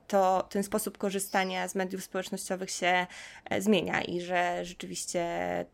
to 0.09 0.49
ten 0.59 0.65
sposób 0.65 0.99
korzystania 0.99 1.69
z 1.69 1.75
mediów 1.75 2.05
społecznościowych 2.05 2.71
się 2.71 3.07
e, 3.51 3.63
zmienia 3.63 4.03
i 4.03 4.21
że 4.21 4.65
rzeczywiście 4.65 5.21
e, 5.21 5.67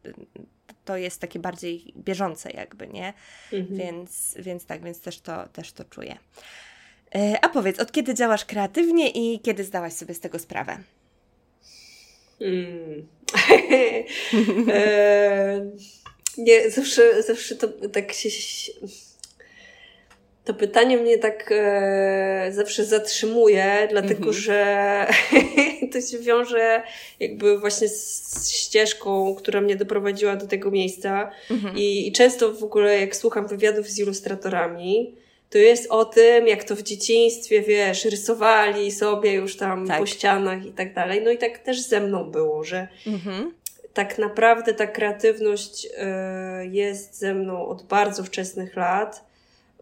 to 0.85 0.97
jest 0.97 1.21
takie 1.21 1.39
bardziej 1.39 1.95
bieżące 1.97 2.51
jakby, 2.51 2.89
nie? 2.89 3.13
Mhm. 3.53 3.79
Więc, 3.79 4.35
więc 4.39 4.67
tak, 4.67 4.85
więc 4.85 5.01
też 5.01 5.21
to, 5.21 5.49
też 5.49 5.73
to 5.73 5.85
czuję. 5.85 6.17
E, 7.15 7.39
a 7.45 7.49
powiedz, 7.49 7.79
od 7.79 7.93
kiedy 7.93 8.15
działasz 8.15 8.45
kreatywnie 8.45 9.11
i 9.11 9.41
kiedy 9.41 9.65
zdałaś 9.65 9.93
sobie 9.93 10.15
z 10.15 10.21
tego 10.21 10.39
sprawę? 10.39 10.79
Hmm. 12.39 13.09
e, 14.69 15.71
nie, 16.39 16.71
zawsze, 16.71 17.23
zawsze 17.23 17.57
to 17.57 17.69
tak 17.69 18.13
się 18.13 18.31
to 20.45 20.55
pytanie 20.55 20.97
mnie 20.97 21.19
tak 21.19 21.51
e, 21.53 22.49
zawsze 22.53 22.85
zatrzymuje, 22.85 23.89
dlatego 23.91 24.15
mhm. 24.15 24.33
że 24.33 25.07
to 25.93 26.01
się 26.01 26.19
wiąże 26.19 26.83
jakby 27.21 27.59
właśnie 27.59 27.89
z 27.89 28.51
ścieżką, 28.51 29.35
która 29.35 29.61
mnie 29.61 29.77
doprowadziła 29.77 30.37
do 30.37 30.47
tego 30.47 30.71
miejsca. 30.71 31.31
Mhm. 31.51 31.77
I, 31.77 32.09
I 32.09 32.13
często 32.13 32.53
w 32.53 32.65
ogóle, 32.65 33.01
jak 33.01 33.17
słucham 33.17 33.47
wywiadów 33.47 33.89
z 33.89 33.99
ilustratorami, 33.99 35.15
to 35.51 35.59
jest 35.59 35.91
o 35.91 36.05
tym, 36.05 36.47
jak 36.47 36.65
to 36.65 36.77
w 36.77 36.83
dzieciństwie, 36.83 37.63
wiesz, 37.63 38.05
rysowali 38.05 38.93
sobie 38.93 39.33
już 39.33 39.57
tam 39.57 39.89
tak. 39.89 39.99
po 39.99 40.07
ścianach 40.07 40.67
i 40.67 40.73
tak 40.73 40.95
dalej. 40.95 41.23
No 41.25 41.31
i 41.31 41.39
tak 41.39 41.59
też 41.59 41.81
ze 41.81 42.01
mną 42.01 42.31
było, 42.31 42.65
że 42.65 42.89
mhm. 43.07 43.53
tak 43.95 44.19
naprawdę 44.19 44.75
ta 44.75 44.87
kreatywność 44.87 45.87
y, 45.87 45.89
jest 46.67 47.19
ze 47.19 47.35
mną 47.35 47.67
od 47.67 47.83
bardzo 47.83 48.25
wczesnych 48.25 48.77
lat 48.77 49.34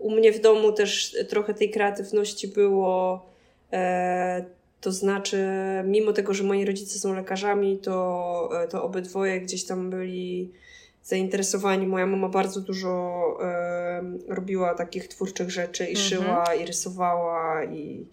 u 0.02 0.11
mnie 0.11 0.32
w 0.32 0.40
domu 0.40 0.73
też 0.73 1.16
trochę 1.28 1.54
tej 1.54 1.71
kreatywności 1.71 2.49
było. 2.49 3.26
E, 3.73 4.44
to 4.80 4.92
znaczy, 4.92 5.47
mimo 5.85 6.12
tego, 6.12 6.35
że 6.35 6.44
moi 6.44 6.64
rodzice 6.64 6.99
są 6.99 7.14
lekarzami, 7.14 7.78
to, 7.78 8.50
e, 8.62 8.68
to 8.68 8.85
obydwoje 8.85 9.40
gdzieś 9.40 9.64
tam 9.64 9.90
byli 9.90 10.52
zainteresowani. 11.02 11.87
Moja 11.87 12.06
mama 12.06 12.28
bardzo 12.28 12.61
dużo 12.61 13.23
e, 13.42 14.02
robiła 14.28 14.75
takich 14.75 15.09
twórczych 15.09 15.50
rzeczy 15.50 15.85
i 15.85 15.97
mhm. 15.97 16.09
szyła, 16.09 16.54
i 16.54 16.66
rysowała, 16.66 17.64
i, 17.64 18.06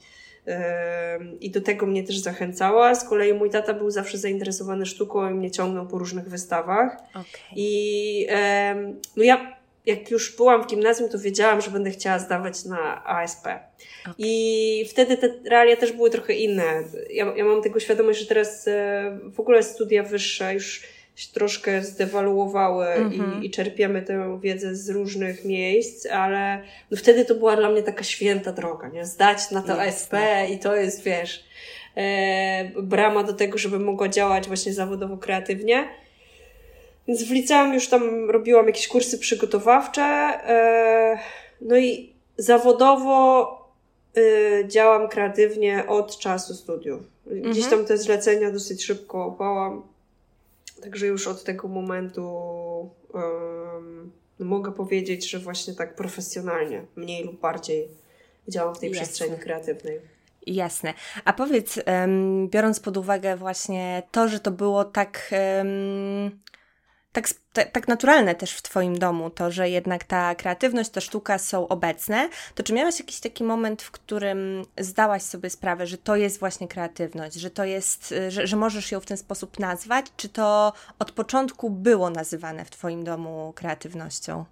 e, 0.47 1.19
i 1.41 1.51
do 1.51 1.61
tego 1.61 1.85
mnie 1.85 2.03
też 2.03 2.19
zachęcała. 2.19 2.95
Z 2.95 3.09
kolei 3.09 3.33
mój 3.33 3.49
tata 3.49 3.73
był 3.73 3.91
zawsze 3.91 4.17
zainteresowany 4.17 4.85
sztuką 4.85 5.29
i 5.29 5.33
mnie 5.33 5.51
ciągnął 5.51 5.87
po 5.87 5.97
różnych 5.97 6.29
wystawach. 6.29 6.97
Okay. 7.09 7.23
I 7.55 8.27
e, 8.29 8.75
no 9.17 9.23
ja 9.23 9.58
jak 9.85 10.11
już 10.11 10.35
byłam 10.35 10.63
w 10.63 10.67
gimnazjum, 10.67 11.09
to 11.09 11.19
wiedziałam, 11.19 11.61
że 11.61 11.71
będę 11.71 11.91
chciała 11.91 12.19
zdawać 12.19 12.65
na 12.65 13.05
ASP. 13.05 13.47
Okay. 14.01 14.13
I 14.17 14.85
wtedy 14.89 15.17
te 15.17 15.29
realia 15.45 15.75
też 15.75 15.91
były 15.91 16.09
trochę 16.09 16.33
inne. 16.33 16.83
Ja, 17.09 17.33
ja 17.35 17.45
mam 17.45 17.61
tego 17.61 17.79
świadomość, 17.79 18.19
że 18.19 18.25
teraz 18.25 18.67
e, 18.67 19.19
w 19.33 19.39
ogóle 19.39 19.63
studia 19.63 20.03
wyższe 20.03 20.53
już 20.53 20.83
się 21.15 21.33
troszkę 21.33 21.83
zdewaluowały 21.83 22.85
mm 22.85 23.09
-hmm. 23.09 23.13
i, 23.13 23.19
mhm. 23.19 23.43
i, 23.43 23.49
czerpiemy 23.51 24.01
tę 24.01 24.39
wiedzę 24.43 24.75
z 24.75 24.89
różnych 24.89 25.45
miejsc, 25.45 26.05
ale 26.05 26.61
no 26.91 26.97
wtedy 26.97 27.25
to 27.25 27.35
była 27.35 27.55
dla 27.55 27.69
mnie 27.69 27.83
taka 27.83 28.03
święta 28.03 28.51
droga, 28.51 28.87
nie? 28.87 29.05
Zdać 29.05 29.51
na 29.51 29.61
to 29.61 29.67
Jasne. 29.67 29.85
ASP 29.85 30.13
i 30.51 30.59
to 30.59 30.75
jest, 30.75 31.03
wiesz, 31.03 31.43
e, 31.95 32.71
brama 32.81 33.23
do 33.23 33.33
tego, 33.33 33.57
żeby 33.57 33.79
mogła 33.79 34.09
działać 34.09 34.47
właśnie 34.47 34.73
zawodowo 34.73 35.17
kreatywnie. 35.17 35.87
Więc 37.09 37.23
w 37.23 37.31
liceum 37.31 37.73
już 37.73 37.87
tam 37.87 38.29
robiłam 38.29 38.67
jakieś 38.67 38.87
kursy 38.87 39.19
przygotowawcze. 39.19 40.03
E, 40.03 41.19
no 41.61 41.77
i 41.77 42.13
zawodowo 42.37 43.51
e, 44.15 44.67
działam 44.67 45.07
kreatywnie 45.07 45.87
od 45.87 46.17
czasu 46.17 46.53
studiów. 46.53 47.01
Gdzieś 47.25 47.63
mhm. 47.63 47.69
tam 47.69 47.85
te 47.85 47.97
zlecenia 47.97 48.51
dosyć 48.51 48.85
szybko 48.85 49.17
łapałam. 49.17 49.83
Także 50.81 51.07
już 51.07 51.27
od 51.27 51.43
tego 51.43 51.67
momentu 51.67 52.25
um, 53.13 54.11
mogę 54.39 54.71
powiedzieć, 54.71 55.29
że 55.29 55.39
właśnie 55.39 55.73
tak 55.73 55.95
profesjonalnie, 55.95 56.85
mniej 56.95 57.23
lub 57.23 57.39
bardziej 57.39 57.87
działam 58.47 58.75
w 58.75 58.79
tej 58.79 58.89
Jasne. 58.89 59.03
przestrzeni 59.03 59.37
kreatywnej. 59.37 59.99
Jasne. 60.47 60.93
A 61.25 61.33
powiedz, 61.33 61.79
um, 61.87 62.49
biorąc 62.49 62.79
pod 62.79 62.97
uwagę 62.97 63.35
właśnie 63.35 64.03
to, 64.11 64.27
że 64.27 64.39
to 64.39 64.51
było 64.51 64.85
tak 64.85 65.31
um, 65.57 66.31
tak, 67.13 67.27
tak 67.71 67.87
naturalne 67.87 68.35
też 68.35 68.53
w 68.53 68.61
Twoim 68.61 68.99
domu, 68.99 69.29
to, 69.29 69.51
że 69.51 69.69
jednak 69.69 70.03
ta 70.03 70.35
kreatywność, 70.35 70.89
ta 70.89 71.01
sztuka 71.01 71.37
są 71.37 71.67
obecne, 71.67 72.29
to 72.55 72.63
czy 72.63 72.73
miałaś 72.73 72.99
jakiś 72.99 73.19
taki 73.19 73.43
moment, 73.43 73.81
w 73.81 73.91
którym 73.91 74.65
zdałaś 74.77 75.21
sobie 75.21 75.49
sprawę, 75.49 75.87
że 75.87 75.97
to 75.97 76.15
jest 76.15 76.39
właśnie 76.39 76.67
kreatywność, 76.67 77.35
że 77.35 77.49
to 77.49 77.65
jest, 77.65 78.13
że, 78.27 78.47
że 78.47 78.55
możesz 78.55 78.91
ją 78.91 78.99
w 78.99 79.05
ten 79.05 79.17
sposób 79.17 79.59
nazwać? 79.59 80.05
Czy 80.17 80.29
to 80.29 80.73
od 80.99 81.11
początku 81.11 81.69
było 81.69 82.09
nazywane 82.09 82.65
w 82.65 82.69
Twoim 82.69 83.03
domu 83.03 83.53
kreatywnością? 83.55 84.45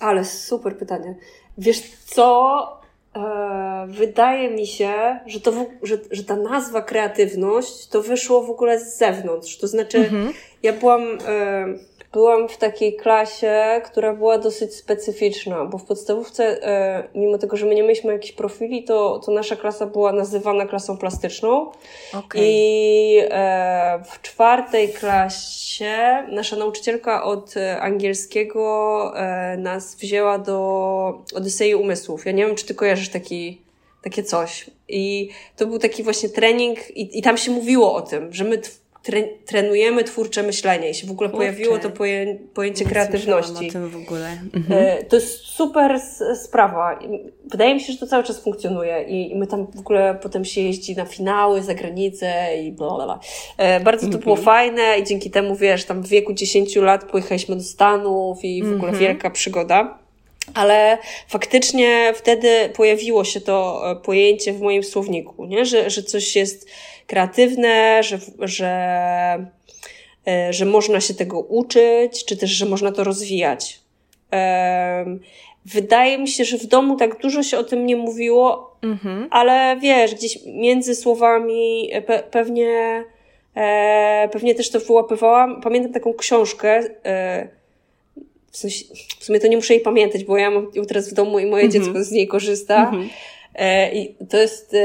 Ale 0.00 0.24
super 0.24 0.76
pytanie. 0.78 1.14
Wiesz 1.58 1.82
co? 2.06 2.82
E, 3.16 3.86
wydaje 3.88 4.50
mi 4.50 4.66
się, 4.66 5.18
że, 5.26 5.40
to 5.40 5.52
w, 5.52 5.66
że, 5.82 5.98
że 6.10 6.24
ta 6.24 6.36
nazwa 6.36 6.82
kreatywność 6.82 7.88
to 7.88 8.02
wyszło 8.02 8.42
w 8.42 8.50
ogóle 8.50 8.80
z 8.80 8.98
zewnątrz. 8.98 9.58
To 9.58 9.66
znaczy, 9.66 9.98
mhm. 9.98 10.32
ja 10.62 10.72
byłam. 10.72 11.02
E, 11.26 11.91
byłam 12.12 12.48
w 12.48 12.56
takiej 12.56 12.96
klasie, 12.96 13.80
która 13.84 14.14
była 14.14 14.38
dosyć 14.38 14.74
specyficzna, 14.74 15.64
bo 15.64 15.78
w 15.78 15.84
podstawówce, 15.84 16.62
e, 16.62 17.08
mimo 17.14 17.38
tego, 17.38 17.56
że 17.56 17.66
my 17.66 17.74
nie 17.74 17.82
mieliśmy 17.82 18.12
jakichś 18.12 18.32
profili, 18.32 18.84
to, 18.84 19.18
to 19.18 19.32
nasza 19.32 19.56
klasa 19.56 19.86
była 19.86 20.12
nazywana 20.12 20.66
klasą 20.66 20.96
plastyczną. 20.96 21.70
Okay. 22.12 22.42
I 22.44 23.18
e, 23.30 24.02
w 24.04 24.22
czwartej 24.22 24.88
klasie 24.88 26.26
nasza 26.30 26.56
nauczycielka 26.56 27.24
od 27.24 27.54
angielskiego 27.80 29.12
nas 29.58 29.94
wzięła 29.94 30.38
do 30.38 31.22
Odysei 31.34 31.74
Umysłów. 31.74 32.26
Ja 32.26 32.32
nie 32.32 32.46
wiem, 32.46 32.56
czy 32.56 32.66
ty 32.66 32.74
kojarzysz 32.74 33.08
taki, 33.08 33.62
takie 34.02 34.22
coś. 34.22 34.70
I 34.88 35.28
to 35.56 35.66
był 35.66 35.78
taki 35.78 36.02
właśnie 36.02 36.28
trening 36.28 36.90
i, 36.90 37.18
i 37.18 37.22
tam 37.22 37.36
się 37.36 37.50
mówiło 37.50 37.94
o 37.94 38.02
tym, 38.02 38.32
że 38.32 38.44
my 38.44 38.58
tre, 39.02 39.22
trenujemy 39.46 40.04
twórcze 40.04 40.42
myślenie 40.42 40.90
i 40.90 40.94
się 40.94 41.06
w 41.06 41.10
ogóle 41.10 41.30
Kurczę. 41.30 41.46
pojawiło 41.46 41.78
to 41.78 41.90
poję, 41.90 42.38
pojęcie 42.54 42.84
kreatywności. 42.84 43.68
o 43.68 43.72
tym 43.72 43.88
w 43.88 43.96
ogóle. 43.96 44.26
E, 44.26 44.56
mhm. 44.56 45.06
To 45.08 45.16
jest 45.16 45.40
super 45.40 46.00
sprawa. 46.44 46.98
Wydaje 47.44 47.74
mi 47.74 47.80
się, 47.80 47.92
że 47.92 47.98
to 47.98 48.06
cały 48.06 48.24
czas 48.24 48.40
funkcjonuje 48.40 49.04
i, 49.08 49.32
i 49.32 49.36
my 49.36 49.46
tam 49.46 49.66
w 49.66 49.78
ogóle 49.78 50.18
potem 50.22 50.44
się 50.44 50.60
jeździ 50.60 50.96
na 50.96 51.04
finały 51.04 51.62
za 51.62 51.74
granicę 51.74 52.58
i 52.62 52.72
bla, 52.72 52.94
bla, 52.94 53.04
bla. 53.04 53.20
E, 53.56 53.80
bardzo 53.80 54.08
to 54.08 54.18
było 54.18 54.36
mhm. 54.36 54.44
fajne 54.44 54.98
i 54.98 55.04
dzięki 55.04 55.30
temu, 55.30 55.56
wiesz, 55.56 55.84
tam 55.84 56.02
w 56.02 56.08
wieku 56.08 56.32
10 56.32 56.76
lat 56.76 57.04
pojechaliśmy 57.04 57.56
do 57.56 57.62
Stanów 57.62 58.44
i 58.44 58.62
w 58.62 58.66
ogóle 58.66 58.90
mhm. 58.90 58.98
wielka 58.98 59.30
przygoda. 59.30 59.98
Ale 60.54 60.98
faktycznie 61.28 62.12
wtedy 62.16 62.48
pojawiło 62.76 63.24
się 63.24 63.40
to 63.40 63.82
e, 63.90 63.96
pojęcie 63.96 64.52
w 64.52 64.60
moim 64.60 64.82
słowniku, 64.82 65.44
nie? 65.44 65.64
Że, 65.64 65.90
że 65.90 66.02
coś 66.02 66.36
jest 66.36 66.68
kreatywne, 67.06 68.02
że, 68.02 68.18
że, 68.38 68.72
e, 70.26 70.52
że 70.52 70.64
można 70.64 71.00
się 71.00 71.14
tego 71.14 71.40
uczyć, 71.40 72.24
czy 72.24 72.36
też, 72.36 72.50
że 72.50 72.66
można 72.66 72.92
to 72.92 73.04
rozwijać. 73.04 73.82
Wydaje 75.64 76.18
mi 76.18 76.28
się, 76.28 76.44
że 76.44 76.58
w 76.58 76.66
domu 76.66 76.96
tak 76.96 77.20
dużo 77.20 77.42
się 77.42 77.58
o 77.58 77.64
tym 77.64 77.86
nie 77.86 77.96
mówiło, 77.96 78.76
mhm. 78.82 79.28
ale 79.30 79.76
wiesz, 79.80 80.14
gdzieś 80.14 80.38
między 80.46 80.94
słowami 80.94 81.90
pe 82.06 82.22
pewnie, 82.30 83.04
e, 83.56 84.28
pewnie 84.32 84.54
też 84.54 84.70
to 84.70 84.80
wyłapywałam. 84.80 85.60
Pamiętam 85.60 85.92
taką 85.92 86.14
książkę, 86.14 86.80
e, 87.04 87.48
w, 88.50 88.56
sensie, 88.56 88.84
w 89.18 89.24
sumie 89.24 89.40
to 89.40 89.46
nie 89.46 89.56
muszę 89.56 89.74
jej 89.74 89.82
pamiętać, 89.82 90.24
bo 90.24 90.36
ja 90.36 90.50
mam 90.50 90.70
ją 90.74 90.84
teraz 90.84 91.10
w 91.10 91.14
domu 91.14 91.38
i 91.38 91.46
moje 91.46 91.64
mhm. 91.64 91.84
dziecko 91.84 92.04
z 92.04 92.10
niej 92.10 92.28
korzysta. 92.28 92.76
Mhm. 92.76 93.08
I 93.92 94.14
to 94.30 94.38
jest, 94.38 94.76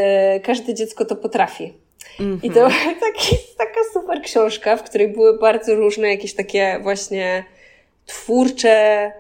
każde 0.44 0.74
dziecko 0.74 1.06
to 1.06 1.16
potrafi. 1.16 1.74
Mm 2.20 2.38
-hmm. 2.38 2.46
I 2.46 2.52
to 2.52 2.66
mhm. 2.66 2.96
taki, 3.14 3.36
taka 3.58 3.80
super 3.94 4.22
książka, 4.22 4.78
w 4.78 4.84
której 4.84 5.08
były 5.08 5.40
bardzo 5.40 5.76
różne 5.76 6.10
jakieś 6.10 6.34
takie 6.34 6.80
właśnie 6.84 7.46
twórcze 8.06 9.12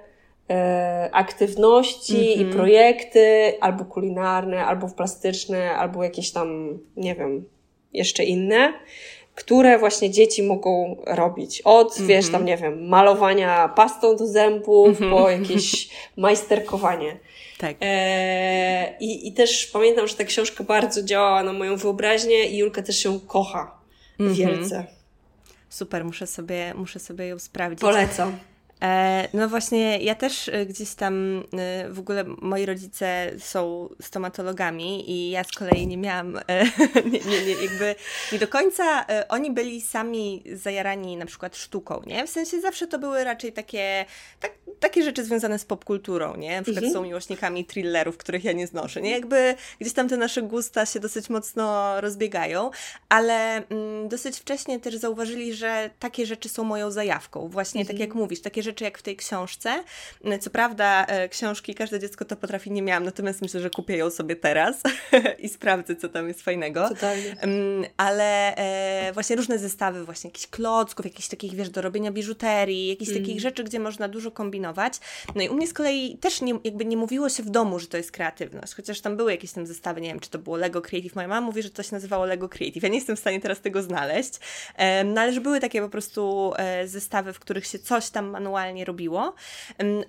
e, 0.49 1.09
aktywności 1.11 2.15
mm 2.15 2.25
-hmm. 2.25 2.37
i 2.37 2.41
mhm. 2.41 2.53
projekty, 2.53 3.53
albo 3.61 3.85
kulinarne, 3.85 4.65
albo 4.65 4.89
plastyczne, 4.89 5.71
albo 5.71 6.03
jakieś 6.03 6.31
tam, 6.31 6.79
nie 6.97 7.15
wiem, 7.15 7.45
jeszcze 7.93 8.23
inne, 8.23 8.73
które 9.35 9.79
właśnie 9.79 10.09
dzieci 10.09 10.43
mogą 10.43 10.97
robić. 11.07 11.61
Od, 11.61 11.97
mm 11.97 12.03
-hmm. 12.03 12.09
wiesz, 12.09 12.29
tam, 12.29 12.45
nie 12.45 12.57
wiem, 12.57 12.87
malowania 12.87 13.67
pastą 13.67 14.15
do 14.15 14.27
zębów, 14.27 14.97
po 15.11 15.29
jakieś 15.29 15.89
majsterkowanie. 16.17 17.17
Tak. 17.57 17.77
E, 17.81 18.97
i, 18.99 19.27
I 19.27 19.33
też 19.33 19.67
pamiętam, 19.67 20.07
że 20.07 20.15
ta 20.15 20.23
książka 20.23 20.63
bardzo 20.63 21.03
działała 21.03 21.43
na 21.43 21.53
moją 21.53 21.77
wyobraźnię 21.77 22.49
i 22.49 22.57
Julka 22.57 22.81
też 22.81 23.05
ją 23.05 23.19
kocha 23.19 23.79
mm 24.19 24.33
-hmm. 24.33 24.37
wielce. 24.37 24.85
Super, 25.69 26.05
muszę 26.05 26.27
sobie, 26.27 26.73
muszę 26.75 26.99
sobie 26.99 27.27
ją 27.27 27.39
sprawdzić. 27.39 27.81
Polecam. 27.81 28.37
E, 28.83 29.27
no 29.33 29.49
właśnie, 29.49 29.99
ja 29.99 30.15
też 30.15 30.49
e, 30.49 30.65
gdzieś 30.65 30.93
tam 30.93 31.43
e, 31.53 31.89
w 31.89 31.99
ogóle 31.99 32.23
moi 32.23 32.65
rodzice 32.65 33.31
są 33.39 33.89
stomatologami 34.01 35.11
i 35.11 35.29
ja 35.29 35.43
z 35.43 35.51
kolei 35.51 35.87
nie 35.87 35.97
miałam, 35.97 36.39
nie, 37.11 37.19
nie, 37.19 37.45
nie, 37.45 37.63
jakby 37.63 37.95
nie 38.31 38.39
do 38.39 38.47
końca 38.47 39.05
oni 39.29 39.51
byli 39.51 39.81
sami 39.81 40.43
zajarani 40.53 41.17
na 41.17 41.25
przykład 41.25 41.57
sztuką, 41.57 42.01
nie? 42.05 42.27
W 42.27 42.29
sensie 42.29 42.61
zawsze 42.61 42.87
to 42.87 42.99
były 42.99 43.23
raczej 43.23 43.53
takie, 43.53 44.05
tak, 44.39 44.51
takie 44.79 45.03
rzeczy 45.03 45.23
związane 45.23 45.59
z 45.59 45.65
popkulturą, 45.65 46.35
nie? 46.35 46.55
Na 46.57 46.63
przykład 46.63 46.83
mhm. 46.83 46.93
są 46.93 47.03
miłośnikami 47.03 47.65
thrillerów, 47.65 48.17
których 48.17 48.43
ja 48.43 48.51
nie 48.51 48.67
znoszę, 48.67 49.01
nie? 49.01 49.11
Jakby 49.11 49.55
gdzieś 49.79 49.93
tam 49.93 50.09
te 50.09 50.17
nasze 50.17 50.41
gusta 50.41 50.85
się 50.85 50.99
dosyć 50.99 51.29
mocno 51.29 52.01
rozbiegają, 52.01 52.71
ale 53.09 53.67
mm, 53.67 54.09
dosyć 54.09 54.37
wcześnie 54.37 54.79
też 54.79 54.95
zauważyli, 54.95 55.53
że 55.53 55.89
takie 55.99 56.25
rzeczy 56.25 56.49
są 56.49 56.63
moją 56.63 56.91
zajawką. 56.91 57.49
Właśnie 57.49 57.81
tak 57.81 57.91
mhm. 57.91 57.97
tak 57.97 58.07
jak 58.07 58.15
mówisz, 58.15 58.41
takie 58.41 58.63
rzeczy 58.67 58.83
jak 58.83 58.97
w 58.97 59.01
tej 59.01 59.15
książce. 59.15 59.83
Co 60.39 60.49
prawda, 60.49 61.05
e, 61.05 61.29
książki 61.29 61.75
każde 61.75 61.99
dziecko 61.99 62.25
to 62.25 62.35
potrafi, 62.35 62.71
nie 62.71 62.81
miałam, 62.81 63.03
natomiast 63.03 63.41
myślę, 63.41 63.59
że 63.59 63.69
kupię 63.69 63.97
ją 63.97 64.09
sobie 64.09 64.35
teraz 64.35 64.81
i 65.45 65.49
sprawdzę, 65.49 65.95
co 65.95 66.09
tam 66.09 66.27
jest 66.27 66.41
fajnego. 66.41 66.89
Totalnie. 66.89 67.35
Ale 67.97 68.55
e, 68.55 69.13
właśnie 69.13 69.35
różne 69.35 69.59
zestawy, 69.59 70.05
właśnie 70.05 70.27
jakichś 70.27 70.47
klocków, 70.47 71.05
jakichś 71.05 71.27
takich, 71.27 71.55
wiesz, 71.55 71.69
do 71.69 71.81
robienia 71.81 72.11
biżuterii, 72.11 72.87
jakichś 72.87 73.11
mm. 73.11 73.23
takich 73.23 73.41
rzeczy, 73.41 73.63
gdzie 73.63 73.79
można 73.79 74.07
dużo 74.07 74.31
kombinować. 74.31 74.93
No 75.35 75.41
i 75.41 75.49
u 75.49 75.53
mnie 75.53 75.67
z 75.67 75.73
kolei 75.73 76.17
też 76.17 76.41
nie, 76.41 76.53
jakby 76.63 76.85
nie 76.85 76.97
mówiło 76.97 77.29
się 77.29 77.43
w 77.43 77.49
domu, 77.49 77.79
że 77.79 77.87
to 77.87 77.97
jest 77.97 78.11
kreatywność, 78.11 78.73
chociaż 78.75 79.01
tam 79.01 79.17
były 79.17 79.31
jakieś 79.31 79.51
tam 79.51 79.65
zestawy, 79.65 80.01
nie 80.01 80.09
wiem, 80.09 80.19
czy 80.19 80.29
to 80.29 80.39
było 80.39 80.57
Lego 80.57 80.81
Creative. 80.81 81.15
Moja 81.15 81.27
mama 81.27 81.47
mówi, 81.47 81.61
że 81.61 81.69
to 81.69 81.83
się 81.83 81.95
nazywało 81.95 82.25
Lego 82.25 82.49
Creative. 82.49 82.83
Ja 82.83 82.89
nie 82.89 82.97
jestem 82.97 83.15
w 83.15 83.19
stanie 83.19 83.41
teraz 83.41 83.61
tego 83.61 83.83
znaleźć, 83.83 84.33
no 85.05 85.21
ale 85.21 85.33
że 85.33 85.41
były 85.41 85.59
takie 85.59 85.81
po 85.81 85.89
prostu 85.89 86.53
e, 86.57 86.87
zestawy, 86.87 87.33
w 87.33 87.39
których 87.39 87.65
się 87.65 87.79
coś 87.79 88.09
tam 88.09 88.29
manualnie 88.29 88.56
manualnie 88.57 88.85
robiło, 88.85 89.33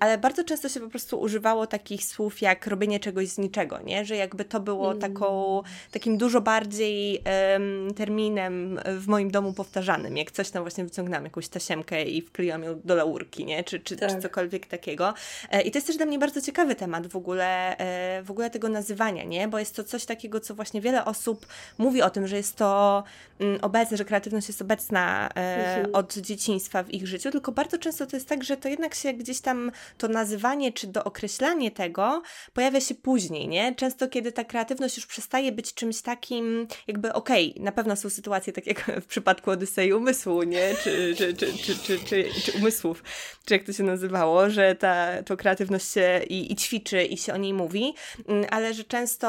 ale 0.01 0.19
bardzo 0.19 0.45
często 0.45 0.69
się 0.69 0.81
po 0.81 0.89
prostu 0.89 1.21
używało 1.21 1.67
takich 1.67 2.05
słów 2.05 2.43
jak 2.43 2.67
robienie 2.67 3.01
czegoś 3.01 3.29
z 3.29 3.39
niczego, 3.39 3.81
nie? 3.81 4.05
Że 4.05 4.17
jakby 4.17 4.45
to 4.45 4.61
było 4.61 4.87
mm. 4.91 5.01
taką, 5.01 5.63
takim 5.91 6.19
dużo 6.19 6.41
bardziej 6.41 7.23
um, 7.53 7.95
terminem 7.95 8.81
w 8.85 9.07
moim 9.07 9.31
domu 9.31 9.53
powtarzanym, 9.53 10.17
jak 10.17 10.31
coś 10.31 10.51
tam 10.51 10.63
właśnie 10.63 10.85
wyciągnęłam 10.85 11.25
jakąś 11.25 11.49
tasiemkę 11.49 12.05
i 12.05 12.23
wkleiłam 12.23 12.63
ją 12.65 12.81
do 12.85 12.95
laurki, 12.95 13.45
nie? 13.45 13.65
Czy, 13.65 13.81
czy, 13.81 13.97
tak. 13.97 14.11
czy 14.11 14.23
cokolwiek 14.23 14.67
takiego. 14.67 15.15
E, 15.51 15.63
I 15.63 15.71
to 15.71 15.79
jest 15.79 15.87
też 15.87 15.97
dla 15.97 16.07
mnie 16.07 16.19
bardzo 16.19 16.41
ciekawy 16.41 16.75
temat 16.75 17.07
w 17.07 17.17
ogóle, 17.17 17.79
e, 17.79 18.23
w 18.23 18.31
ogóle 18.31 18.51
tego 18.51 18.69
nazywania, 18.69 19.25
nie? 19.25 19.49
Bo 19.49 19.59
jest 19.59 19.77
to 19.77 19.85
coś 19.85 20.05
takiego, 20.05 20.41
co 20.41 20.55
właśnie 20.55 20.81
wiele 20.81 21.05
osób 21.05 21.47
mówi 21.79 22.03
o 22.03 22.11
tym, 22.11 22.27
że 22.27 22.37
jest 22.37 22.57
to 22.57 23.05
mm, 23.41 23.59
obecne, 23.63 23.97
że 23.97 24.05
kreatywność 24.05 24.49
jest 24.49 24.63
obecna 24.63 25.29
e, 25.29 25.77
mhm. 25.77 25.95
od 25.95 26.17
dzieciństwa 26.17 26.83
w 26.83 26.91
ich 26.91 27.07
życiu, 27.07 27.31
tylko 27.31 27.53
bardzo 27.53 27.79
często 27.79 28.07
to 28.07 28.17
jest 28.17 28.29
tak, 28.29 28.38
że 28.45 28.57
to 28.57 28.69
jednak 28.69 28.95
się 28.95 29.13
gdzieś 29.13 29.41
tam 29.41 29.73
to 29.99 30.09
nazywanie 30.09 30.73
czy 30.73 30.87
dookreślanie 30.87 31.71
tego 31.71 32.23
pojawia 32.53 32.81
się 32.81 32.95
później, 32.95 33.49
nie? 33.49 33.75
Często, 33.75 34.09
kiedy 34.09 34.33
ta 34.33 34.45
kreatywność 34.45 34.97
już 34.97 35.07
przestaje 35.07 35.53
być 35.53 35.75
czymś 35.75 36.03
takim, 36.03 36.67
jakby 36.87 37.13
okej, 37.13 37.55
na 37.61 37.73
pewno 37.73 37.97
są 37.97 38.11
sytuacje, 38.11 38.53
tak 38.53 38.67
jak 38.67 38.91
w 39.03 39.07
przypadku 39.07 39.51
Odysei 39.51 39.93
Umysłu, 39.93 40.43
nie? 40.43 40.75
Czy, 40.85 41.15
czy, 41.17 41.35
czy, 41.35 41.55
czy, 41.79 41.99
czy 41.99 42.53
umysłów, 42.59 43.03
czy 43.45 43.55
jak 43.55 43.65
to 43.65 43.73
się 43.73 43.83
nazywało, 43.83 44.51
że 44.51 44.75
ta 44.75 45.23
to 45.23 45.37
kreatywność 45.37 45.93
się 45.93 46.21
i, 46.29 46.53
i 46.53 46.57
ćwiczy 46.57 47.03
i 47.05 47.17
się 47.17 47.35
o 47.35 47.37
niej 47.37 47.55
mówi, 47.55 47.95
mm, 48.29 48.47
ale 48.51 48.75
że 48.75 48.85
często 48.85 49.29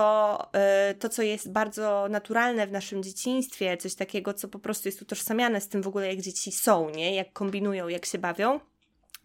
y, 0.91 0.95
to, 0.95 1.09
co 1.09 1.21
jest 1.21 1.51
bardzo 1.51 2.07
naturalne 2.09 2.67
w 2.67 2.71
naszym 2.71 3.03
dzieciństwie, 3.03 3.77
coś 3.77 3.95
takiego, 3.95 4.33
co 4.33 4.47
po 4.47 4.59
prostu 4.59 4.87
jest 4.87 5.01
utożsamiane 5.01 5.61
z 5.61 5.67
tym 5.67 5.81
w 5.81 5.87
ogóle, 5.87 6.07
jak 6.07 6.21
dzieci 6.21 6.51
są, 6.51 6.89
nie? 6.89 7.15
Jak 7.15 7.33
kombinują, 7.33 7.87
jak 7.87 8.05
się 8.05 8.17
bawią, 8.17 8.59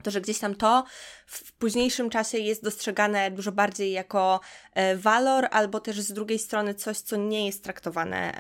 to, 0.05 0.11
że 0.11 0.21
gdzieś 0.21 0.39
tam 0.39 0.55
to 0.55 0.85
w 1.27 1.53
późniejszym 1.53 2.11
czasie 2.11 2.39
jest 2.39 2.65
dostrzegane 2.65 3.31
dużo 3.31 3.53
bardziej 3.53 3.93
jako 3.93 4.41
e, 4.75 4.97
walor, 4.97 5.49
albo 5.51 5.81
też 5.81 6.01
z 6.01 6.13
drugiej 6.13 6.39
strony 6.39 6.75
coś, 6.75 6.99
co 6.99 7.17
nie 7.17 7.47
jest 7.47 7.65
traktowane 7.65 8.35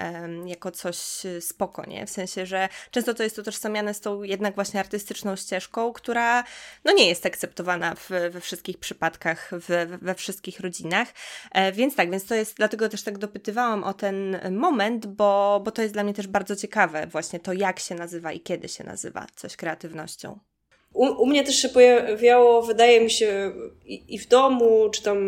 jako 0.46 0.70
coś 0.70 1.26
e, 1.26 1.40
spoko, 1.40 1.86
nie? 1.86 2.06
W 2.06 2.10
sensie, 2.10 2.46
że 2.46 2.68
często 2.90 3.14
to 3.14 3.22
jest 3.22 3.38
utożsamiane 3.38 3.94
z 3.94 4.00
tą 4.00 4.22
jednak 4.22 4.54
właśnie 4.54 4.80
artystyczną 4.80 5.36
ścieżką, 5.36 5.92
która 5.92 6.44
no 6.84 6.92
nie 6.92 7.08
jest 7.08 7.26
akceptowana 7.26 7.94
w, 7.94 8.10
we 8.30 8.40
wszystkich 8.40 8.78
przypadkach, 8.78 9.50
w, 9.52 9.98
we 10.02 10.14
wszystkich 10.14 10.60
rodzinach. 10.60 11.08
E, 11.52 11.72
więc 11.72 11.96
tak, 11.96 12.10
więc 12.10 12.24
to 12.24 12.34
jest, 12.34 12.56
dlatego 12.56 12.88
też 12.88 13.02
tak 13.02 13.18
dopytywałam 13.18 13.84
o 13.84 13.94
ten 13.94 14.38
moment, 14.50 15.06
bo, 15.06 15.60
bo 15.64 15.70
to 15.70 15.82
jest 15.82 15.94
dla 15.94 16.04
mnie 16.04 16.14
też 16.14 16.26
bardzo 16.26 16.56
ciekawe 16.56 17.06
właśnie 17.06 17.40
to, 17.40 17.52
jak 17.52 17.78
się 17.78 17.94
nazywa 17.94 18.32
i 18.32 18.40
kiedy 18.40 18.68
się 18.68 18.84
nazywa 18.84 19.26
coś 19.36 19.56
kreatywnością. 19.56 20.53
U, 20.94 21.22
u 21.22 21.26
mnie 21.26 21.44
też 21.44 21.56
się 21.56 21.68
pojawiało, 21.68 22.62
wydaje 22.62 23.00
mi 23.00 23.10
się, 23.10 23.52
i, 23.86 24.02
i 24.08 24.18
w 24.18 24.28
domu, 24.28 24.90
czy 24.90 25.02
tam 25.02 25.18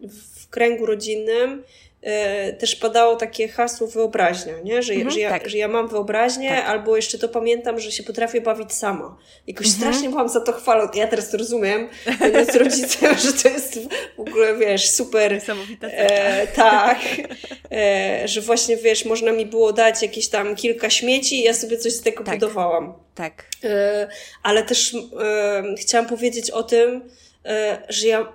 w 0.00 0.48
kręgu 0.48 0.86
rodzinnym, 0.86 1.62
też 2.58 2.76
padało 2.76 3.16
takie 3.16 3.48
hasło 3.48 3.86
wyobraźnia, 3.86 4.54
nie? 4.64 4.82
Że, 4.82 4.92
mhm, 4.92 5.10
że, 5.10 5.20
ja, 5.20 5.30
tak. 5.30 5.48
że 5.48 5.58
ja 5.58 5.68
mam 5.68 5.88
wyobraźnię, 5.88 6.50
tak. 6.50 6.66
albo 6.66 6.96
jeszcze 6.96 7.18
to 7.18 7.28
pamiętam, 7.28 7.80
że 7.80 7.92
się 7.92 8.02
potrafię 8.02 8.40
bawić 8.40 8.72
sama. 8.72 9.16
Jakoś 9.46 9.66
mhm. 9.66 9.82
strasznie 9.82 10.10
byłam 10.10 10.28
za 10.28 10.40
to 10.40 10.52
chwalą. 10.52 10.88
Ja 10.94 11.06
teraz 11.06 11.30
to 11.30 11.36
rozumiem, 11.36 11.88
z 12.52 12.56
rodzicem, 12.64 13.18
że 13.18 13.32
to 13.32 13.48
jest 13.48 13.78
w 14.16 14.20
ogóle, 14.20 14.56
wiesz, 14.56 14.90
super. 14.90 15.40
E, 15.82 16.46
Tak. 16.46 16.98
E, 17.70 18.28
że 18.28 18.40
właśnie, 18.40 18.76
wiesz, 18.76 19.04
można 19.04 19.32
mi 19.32 19.46
było 19.46 19.72
dać 19.72 20.02
jakieś 20.02 20.28
tam 20.28 20.56
kilka 20.56 20.90
śmieci 20.90 21.40
i 21.40 21.42
ja 21.42 21.54
sobie 21.54 21.78
coś 21.78 21.92
z 21.92 22.02
tego 22.02 22.24
tak. 22.24 22.34
budowałam. 22.34 22.94
Tak. 23.14 23.44
E, 23.64 24.08
ale 24.42 24.62
też 24.62 24.94
e, 24.94 25.62
chciałam 25.80 26.06
powiedzieć 26.06 26.50
o 26.50 26.62
tym, 26.62 27.10
e, 27.44 27.82
że 27.88 28.06
ja, 28.06 28.32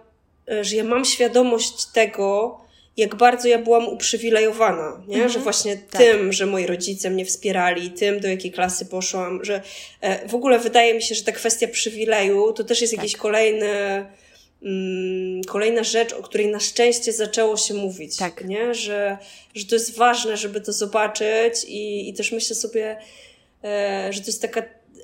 e, 0.52 0.64
że 0.64 0.76
ja 0.76 0.84
mam 0.84 1.06
świadomość 1.06 1.86
tego, 1.86 2.58
jak 2.98 3.16
bardzo 3.16 3.48
ja 3.48 3.60
byłam 3.60 3.88
uprzywilejowana, 3.88 5.04
nie? 5.08 5.16
Mhm, 5.16 5.32
że 5.32 5.40
właśnie 5.40 5.78
tak. 5.78 6.02
tym, 6.02 6.34
że 6.34 6.46
moi 6.46 6.66
rodzice 6.66 7.10
mnie 7.10 7.26
wspierali, 7.26 7.92
tym, 7.92 8.20
do 8.20 8.28
jakiej 8.28 8.52
klasy 8.52 8.86
poszłam, 8.86 9.46
że 9.46 9.62
e, 10.02 10.28
w 10.28 10.36
ogóle 10.36 10.60
wydaje 10.60 10.94
mi 10.94 11.02
się, 11.02 11.16
że 11.16 11.24
ta 11.24 11.32
kwestia 11.32 11.68
przywileju 11.68 12.54
to 12.54 12.64
też 12.64 12.82
jest 12.82 12.94
tak. 12.94 13.04
jakiś 13.04 13.18
kolejny, 13.18 14.06
mm, 14.64 15.44
kolejna 15.44 15.84
rzecz, 15.84 16.14
o 16.14 16.24
której 16.24 16.48
na 16.48 16.60
szczęście 16.60 17.14
zaczęło 17.14 17.58
się 17.58 17.74
mówić, 17.74 18.18
tak. 18.18 18.46
nie? 18.46 18.74
Że, 18.74 19.18
że 19.56 19.66
to 19.66 19.76
jest 19.76 19.98
ważne, 19.98 20.38
żeby 20.38 20.62
to 20.62 20.74
zobaczyć 20.74 21.64
i, 21.68 22.10
i 22.10 22.14
też 22.14 22.32
myślę 22.32 22.56
sobie, 22.56 22.98
e, 23.64 24.08
że 24.14 24.22
to 24.22 24.28
jest 24.28 24.42
taka 24.42 24.64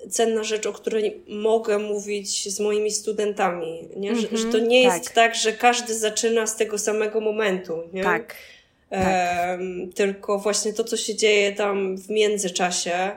cenna 0.09 0.43
rzecz, 0.43 0.65
o 0.65 0.73
której 0.73 1.21
mogę 1.27 1.77
mówić 1.77 2.53
z 2.53 2.59
moimi 2.59 2.91
studentami, 2.91 3.87
nie? 3.95 4.15
Że, 4.15 4.27
mm 4.27 4.31
-hmm, 4.31 4.37
że 4.37 4.43
to 4.43 4.57
mhm, 4.57 4.67
nie 4.67 4.83
jest 4.83 5.05
tak. 5.05 5.13
tak, 5.13 5.35
że 5.35 5.53
każdy 5.53 5.95
zaczyna 5.99 6.47
z 6.47 6.55
tego 6.55 6.77
samego 6.77 7.21
momentu, 7.21 7.83
nie? 7.93 8.03
Tak. 8.03 8.35
tak. 8.89 9.59
tylko 9.95 10.39
właśnie 10.39 10.73
to, 10.73 10.83
co 10.83 10.97
się 10.97 11.15
dzieje 11.15 11.53
tam 11.53 11.97
w 11.97 12.09
międzyczasie, 12.09 13.11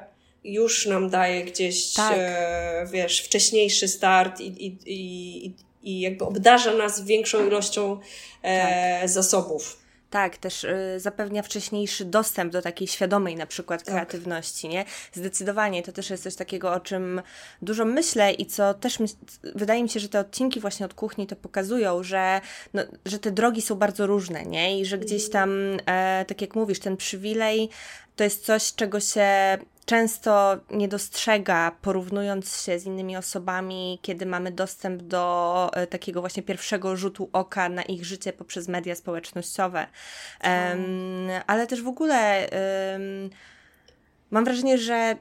już 0.45 0.87
nam 0.87 1.11
daje 1.11 1.45
gdzieś, 1.45 1.93
tak. 1.93 2.15
e, 2.17 2.87
wiesz, 2.93 3.21
wcześniejszy 3.21 3.89
start 3.89 4.41
i, 4.41 4.67
i, 4.67 4.77
i, 4.87 5.53
i 5.83 6.01
jakby 6.01 6.25
obdarza 6.25 6.75
nas 6.75 7.05
większą 7.05 7.47
ilością 7.47 8.01
e, 8.43 9.01
tak. 9.01 9.09
zasobów. 9.09 9.82
Tak, 10.13 10.37
też 10.37 10.65
y, 10.65 10.95
zapewnia 10.97 11.43
wcześniejszy 11.43 12.05
dostęp 12.05 12.53
do 12.53 12.63
takiej 12.63 12.89
świadomej 12.89 13.37
na 13.37 13.47
przykład 13.47 13.83
tak. 13.83 13.95
kreatywności, 13.95 14.69
nie? 14.69 14.85
Zdecydowanie 15.13 15.83
to 15.83 15.93
też 15.93 16.11
jest 16.11 16.23
coś 16.23 16.35
takiego, 16.35 16.73
o 16.73 16.81
czym 16.81 17.23
dużo 17.63 17.85
myślę 17.85 18.33
i 18.33 18.47
co 18.47 18.75
też 18.75 19.01
my, 19.01 19.07
wydaje 19.55 19.83
mi 19.83 19.89
się, 19.89 20.01
że 20.01 20.09
te 20.09 20.21
odcinki 20.21 20.61
właśnie 20.61 20.87
od 20.87 20.95
kuchni 20.95 21.27
to 21.27 21.37
pokazują, 21.37 22.03
że, 22.03 22.41
no, 22.75 22.83
że 23.07 23.19
te 23.19 23.31
drogi 23.31 23.63
są 23.63 23.75
bardzo 23.75 24.07
różne, 24.07 24.43
nie? 24.43 24.81
I 24.81 24.85
że 24.87 24.99
gdzieś 24.99 25.25
mhm. 25.25 25.33
tam, 25.33 25.51
e, 25.95 26.25
tak 26.25 26.41
jak 26.41 26.55
mówisz, 26.55 26.79
ten 26.79 26.97
przywilej 26.97 27.69
to 28.17 28.25
jest 28.25 28.45
coś, 28.45 28.75
czego 28.75 29.01
się 29.01 29.59
często 29.93 30.57
nie 30.71 30.89
dostrzega, 30.89 31.77
porównując 31.83 32.63
się 32.63 32.79
z 32.79 32.87
innymi 32.87 33.17
osobami, 33.17 33.99
kiedy 34.03 34.27
mamy 34.27 34.53
dostęp 34.53 35.03
do 35.03 35.71
e, 35.75 35.87
takiego 35.87 36.21
właśnie 36.21 36.43
pierwszego 36.43 36.97
rzutu 36.97 37.31
oka 37.33 37.69
na 37.69 37.83
ich 37.83 38.05
życie 38.05 38.33
poprzez 38.33 38.69
media 38.69 38.95
społecznościowe. 38.95 39.87
Um, 40.45 40.81
ale 41.47 41.67
też 41.67 41.83
w 41.83 41.89
ogóle 41.89 42.49
um, 42.93 43.31
mam 44.31 44.45
wrażenie, 44.45 44.79
że 44.79 45.17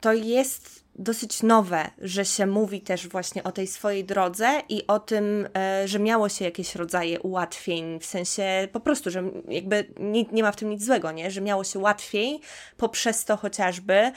to 0.00 0.12
jest 0.12 0.81
dosyć 0.96 1.42
nowe, 1.42 1.90
że 1.98 2.24
się 2.24 2.46
mówi 2.46 2.80
też 2.80 3.08
właśnie 3.08 3.42
o 3.42 3.52
tej 3.52 3.66
swojej 3.66 4.04
drodze 4.04 4.62
i 4.68 4.86
o 4.86 4.98
tym, 4.98 5.48
e, 5.56 5.88
że 5.88 5.98
miało 5.98 6.28
się 6.28 6.44
jakieś 6.44 6.74
rodzaje 6.74 7.20
ułatwień, 7.20 8.00
w 8.00 8.06
sensie 8.06 8.68
po 8.72 8.80
prostu, 8.80 9.10
że 9.10 9.22
jakby 9.48 9.86
nie, 10.00 10.24
nie 10.32 10.42
ma 10.42 10.52
w 10.52 10.56
tym 10.56 10.70
nic 10.70 10.84
złego, 10.84 11.12
nie? 11.12 11.30
że 11.30 11.40
miało 11.40 11.64
się 11.64 11.78
łatwiej 11.78 12.40
poprzez 12.76 13.24
to 13.24 13.36
chociażby, 13.36 14.12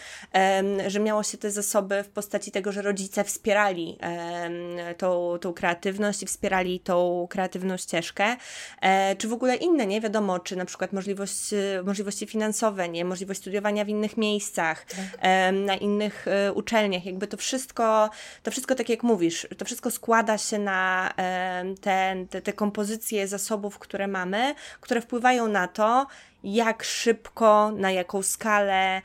że 0.87 0.99
miało 0.99 1.23
się 1.23 1.37
te 1.37 1.51
zasoby 1.51 2.03
w 2.03 2.09
postaci 2.09 2.51
tego, 2.51 2.71
że 2.71 2.81
rodzice 2.81 3.23
wspierali 3.23 3.97
tą, 4.97 5.37
tą 5.41 5.53
kreatywność 5.53 6.23
i 6.23 6.25
wspierali 6.25 6.79
tą 6.79 7.27
kreatywną 7.29 7.77
ścieżkę, 7.77 8.35
e, 8.81 9.15
czy 9.15 9.27
w 9.27 9.33
ogóle 9.33 9.55
inne, 9.55 9.87
nie 9.87 10.01
wiadomo, 10.01 10.39
czy 10.39 10.55
na 10.55 10.65
przykład 10.65 10.93
możliwość, 10.93 11.53
możliwości 11.83 12.27
finansowe, 12.27 12.89
nie? 12.89 13.05
możliwość 13.05 13.39
studiowania 13.39 13.85
w 13.85 13.89
innych 13.89 14.17
miejscach, 14.17 14.85
tak. 14.85 15.21
na 15.53 15.75
innych 15.75 16.25
uczelniach, 16.53 16.64
uczelniach, 16.65 17.05
jakby 17.05 17.27
to 17.27 17.37
wszystko, 17.37 18.09
to 18.43 18.51
wszystko 18.51 18.75
tak 18.75 18.89
jak 18.89 19.03
mówisz, 19.03 19.47
to 19.57 19.65
wszystko 19.65 19.91
składa 19.91 20.37
się 20.37 20.59
na 20.59 21.13
te, 21.81 22.15
te, 22.29 22.41
te 22.41 22.53
kompozycje 22.53 23.27
zasobów, 23.27 23.79
które 23.79 24.07
mamy, 24.07 24.55
które 24.81 25.01
wpływają 25.01 25.47
na 25.47 25.67
to, 25.67 26.07
jak 26.43 26.83
szybko, 26.83 27.71
na 27.71 27.91
jaką 27.91 28.21
skalę, 28.21 29.01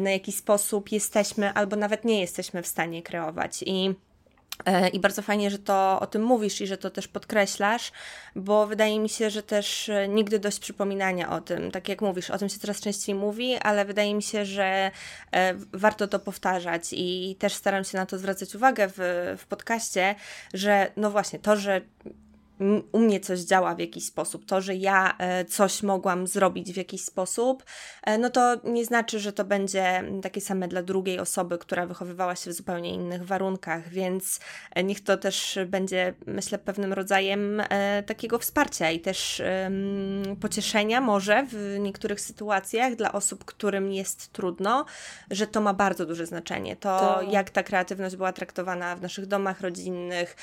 na 0.00 0.10
jaki 0.10 0.32
sposób 0.32 0.92
jesteśmy 0.92 1.52
albo 1.52 1.76
nawet 1.76 2.04
nie 2.04 2.20
jesteśmy 2.20 2.62
w 2.62 2.66
stanie 2.66 3.02
kreować. 3.02 3.62
I 3.66 3.94
I 4.92 5.00
bardzo 5.00 5.22
fajnie, 5.22 5.50
że 5.50 5.58
to 5.58 6.00
o 6.00 6.06
tym 6.06 6.22
mówisz 6.22 6.60
i 6.60 6.66
że 6.66 6.78
to 6.78 6.90
też 6.90 7.08
podkreślasz, 7.08 7.92
bo 8.36 8.66
wydaje 8.66 9.00
mi 9.00 9.08
się, 9.08 9.30
że 9.30 9.42
też 9.42 9.88
e, 9.88 10.08
nigdy 10.08 10.38
dość 10.38 10.58
przypominania 10.58 11.30
o 11.30 11.40
tym. 11.40 11.70
Tak 11.70 11.88
jak 11.88 12.02
mówisz, 12.02 12.30
o 12.30 12.38
tym 12.38 12.48
się 12.48 12.58
coraz 12.58 12.80
częściej 12.80 13.14
mówi, 13.14 13.56
ale 13.56 13.84
wydaje 13.84 14.14
mi 14.14 14.22
się, 14.22 14.44
że 14.44 14.90
e, 15.32 15.54
warto 15.72 16.08
to 16.08 16.18
powtarzać 16.18 16.82
i 16.92 17.36
też 17.38 17.54
staram 17.54 17.84
się 17.84 17.98
na 17.98 18.06
to 18.06 18.18
zwracać 18.18 18.54
uwagę 18.54 18.88
w, 18.88 18.98
w 19.38 19.46
podcaście, 19.46 20.14
że 20.54 20.92
no 20.96 21.10
właśnie 21.10 21.38
to, 21.38 21.56
że 21.56 21.80
u 22.92 22.98
mnie 22.98 23.20
coś 23.20 23.40
działa 23.40 23.74
w 23.74 23.78
jakiś 23.78 24.04
sposób, 24.04 24.46
to, 24.46 24.60
że 24.60 24.74
ja 24.74 25.14
e, 25.18 25.44
coś 25.44 25.82
mogłam 25.82 26.26
zrobić 26.26 26.72
w 26.72 26.76
jakiś 26.76 27.04
sposób, 27.04 27.64
e, 28.02 28.18
no 28.18 28.30
to 28.30 28.56
nie 28.64 28.84
znaczy, 28.84 29.20
że 29.20 29.32
to 29.32 29.44
będzie 29.44 30.04
takie 30.22 30.40
same 30.40 30.68
dla 30.68 30.82
drugiej 30.82 31.18
osoby, 31.18 31.58
która 31.58 31.86
wychowywała 31.86 32.36
się 32.36 32.50
w 32.50 32.54
zupełnie 32.54 32.90
innych 32.94 33.26
warunkach, 33.26 33.88
więc 33.88 34.40
e, 34.74 34.84
niech 34.84 35.00
to 35.00 35.16
też 35.16 35.58
będzie, 35.66 36.14
myślę, 36.26 36.58
pewnym 36.58 36.92
rodzajem 36.92 37.62
takiego 38.06 38.38
wsparcia 38.38 38.90
i 38.90 39.00
też 39.00 39.42
pocieszenia 40.40 41.00
może 41.00 41.46
w 41.46 41.76
niektórych 41.80 42.20
sytuacjach 42.20 42.96
dla 42.96 43.12
osób, 43.12 43.44
którym 43.44 43.92
jest 43.92 44.32
trudno, 44.32 44.84
że 45.30 45.46
to 45.46 45.60
ma 45.60 45.74
bardzo 45.74 46.06
duże 46.06 46.26
znaczenie. 46.26 46.76
To, 46.76 46.98
to... 46.98 47.22
jak 47.30 47.50
ta 47.50 47.62
kreatywność 47.62 48.16
była 48.16 48.32
traktowana 48.32 48.96
w 48.96 49.02
naszych 49.02 49.26
domach 49.26 49.60
rodzinnych, 49.60 50.36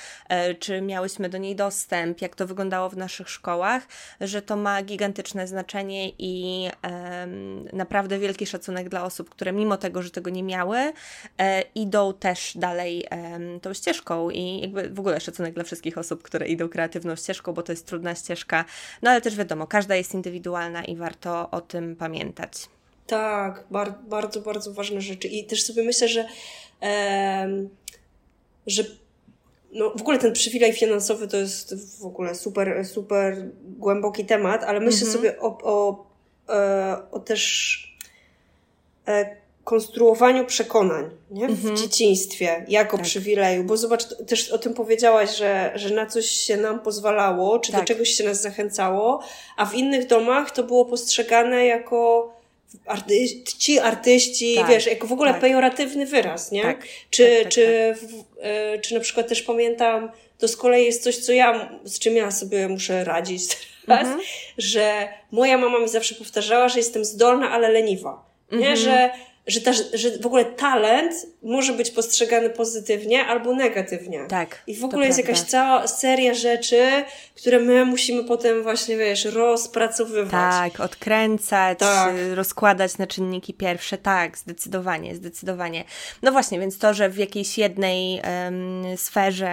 czy 0.59 0.81
miałyśmy 0.81 1.29
do 1.29 1.37
niej 1.37 1.55
dostęp, 1.55 2.00
wstęp, 2.01 2.21
jak 2.21 2.35
to 2.35 2.47
wyglądało 2.47 2.89
w 2.89 2.97
naszych 2.97 3.29
szkołach, 3.29 3.87
że 4.21 4.41
to 4.41 4.55
ma 4.55 4.83
gigantyczne 4.83 5.47
znaczenie 5.47 6.09
i 6.09 6.67
um, 6.83 7.67
naprawdę 7.73 8.19
wielki 8.19 8.45
szacunek 8.45 8.89
dla 8.89 9.03
osób, 9.03 9.29
które 9.29 9.53
mimo 9.53 9.77
tego, 9.77 10.01
że 10.01 10.09
tego 10.09 10.29
nie 10.29 10.43
miały, 10.43 10.77
e, 11.37 11.63
idą 11.75 12.13
też 12.13 12.53
dalej 12.55 13.05
um, 13.11 13.59
tą 13.59 13.73
ścieżką 13.73 14.29
i 14.29 14.61
jakby 14.61 14.89
w 14.89 14.99
ogóle 14.99 15.19
szacunek 15.19 15.53
dla 15.53 15.63
wszystkich 15.63 15.97
osób, 15.97 16.23
które 16.23 16.47
idą 16.47 16.69
kreatywną 16.69 17.15
ścieżką, 17.15 17.53
bo 17.53 17.63
to 17.63 17.71
jest 17.71 17.87
trudna 17.87 18.15
ścieżka, 18.15 18.65
no 19.01 19.09
ale 19.09 19.21
też 19.21 19.35
wiadomo, 19.35 19.67
każda 19.67 19.95
jest 19.95 20.13
indywidualna 20.13 20.85
i 20.85 20.95
warto 20.95 21.51
o 21.51 21.61
tym 21.61 21.95
pamiętać. 21.95 22.53
Tak, 23.07 23.63
bar 23.71 23.93
bardzo, 24.07 24.41
bardzo 24.41 24.73
ważne 24.73 25.01
rzeczy. 25.01 25.27
I 25.27 25.45
też 25.45 25.63
sobie 25.63 25.83
myślę, 25.83 26.07
że, 26.07 26.27
e, 26.81 27.47
że 28.67 28.83
no, 29.73 29.89
w 29.89 30.01
ogóle 30.01 30.19
ten 30.19 30.33
przywilej 30.33 30.73
finansowy 30.73 31.27
to 31.27 31.37
jest 31.37 31.99
w 31.99 32.05
ogóle 32.05 32.35
super, 32.35 32.85
super 32.85 33.51
głęboki 33.63 34.25
temat, 34.25 34.63
ale 34.63 34.79
myślę 34.79 35.07
mhm. 35.07 35.17
sobie 35.17 35.39
o, 35.39 35.57
o, 35.63 36.05
e, 36.49 36.97
o 37.11 37.19
też 37.19 37.77
e, 39.07 39.41
konstruowaniu 39.63 40.45
przekonań 40.45 41.09
nie? 41.31 41.47
w 41.47 41.51
mhm. 41.51 41.77
dzieciństwie 41.77 42.65
jako 42.67 42.97
tak. 42.97 43.05
przywileju, 43.05 43.63
bo 43.63 43.77
zobacz, 43.77 44.03
też 44.27 44.51
o 44.51 44.57
tym 44.57 44.73
powiedziałaś, 44.73 45.37
że, 45.37 45.71
że 45.75 45.95
na 45.95 46.05
coś 46.05 46.25
się 46.25 46.57
nam 46.57 46.79
pozwalało, 46.79 47.59
czy 47.59 47.71
tak. 47.71 47.81
do 47.81 47.87
czegoś 47.87 48.09
się 48.09 48.23
nas 48.23 48.41
zachęcało, 48.41 49.23
a 49.57 49.65
w 49.65 49.75
innych 49.75 50.07
domach 50.07 50.51
to 50.51 50.63
było 50.63 50.85
postrzegane 50.85 51.65
jako 51.65 52.33
artyści, 52.85 53.79
artyści, 53.79 54.55
tak, 54.55 54.69
wiesz, 54.69 54.85
jako 54.85 55.07
w 55.07 55.11
ogóle 55.11 55.31
tak. 55.31 55.41
pejoratywny 55.41 56.05
wyraz, 56.05 56.51
nie? 56.51 56.61
Tak, 56.61 56.87
czy, 57.09 57.23
tak, 57.23 57.43
tak, 57.43 57.51
czy, 57.51 57.95
tak. 57.99 58.09
w, 58.09 58.23
e, 58.39 58.79
czy 58.79 58.93
na 58.93 58.99
przykład 58.99 59.27
też 59.27 59.41
pamiętam, 59.41 60.11
to 60.37 60.47
z 60.47 60.57
kolei 60.57 60.85
jest 60.85 61.03
coś, 61.03 61.17
co 61.17 61.33
ja, 61.33 61.71
z 61.83 61.99
czym 61.99 62.15
ja 62.15 62.31
sobie 62.31 62.67
muszę 62.67 63.03
radzić 63.03 63.43
teraz, 63.85 64.07
mhm. 64.07 64.21
że 64.57 65.09
moja 65.31 65.57
mama 65.57 65.79
mi 65.79 65.89
zawsze 65.89 66.15
powtarzała, 66.15 66.69
że 66.69 66.79
jestem 66.79 67.05
zdolna, 67.05 67.51
ale 67.51 67.69
leniwa. 67.69 68.31
Nie, 68.51 68.57
mhm. 68.57 68.77
że 68.77 69.09
że, 69.47 69.61
ta, 69.61 69.73
że 69.73 70.17
w 70.21 70.25
ogóle 70.25 70.45
talent 70.45 71.13
może 71.43 71.73
być 71.73 71.91
postrzegany 71.91 72.49
pozytywnie 72.49 73.25
albo 73.25 73.55
negatywnie. 73.55 74.25
Tak. 74.27 74.63
I 74.67 74.75
w 74.75 74.83
ogóle 74.83 75.05
jest 75.05 75.19
prawda. 75.19 75.31
jakaś 75.31 75.49
cała 75.49 75.87
seria 75.87 76.33
rzeczy, 76.33 76.87
które 77.35 77.59
my 77.59 77.85
musimy 77.85 78.23
potem 78.23 78.63
właśnie, 78.63 78.97
wiesz, 78.97 79.25
rozpracowywać. 79.25 80.31
Tak, 80.31 80.79
odkręcać, 80.79 81.79
tak. 81.79 82.15
rozkładać 82.33 82.97
na 82.97 83.07
czynniki 83.07 83.53
pierwsze. 83.53 83.97
Tak, 83.97 84.37
zdecydowanie, 84.37 85.15
zdecydowanie. 85.15 85.83
No 86.21 86.31
właśnie, 86.31 86.59
więc 86.59 86.77
to, 86.77 86.93
że 86.93 87.09
w 87.09 87.17
jakiejś 87.17 87.57
jednej 87.57 88.21
um, 88.45 88.97
sferze 88.97 89.51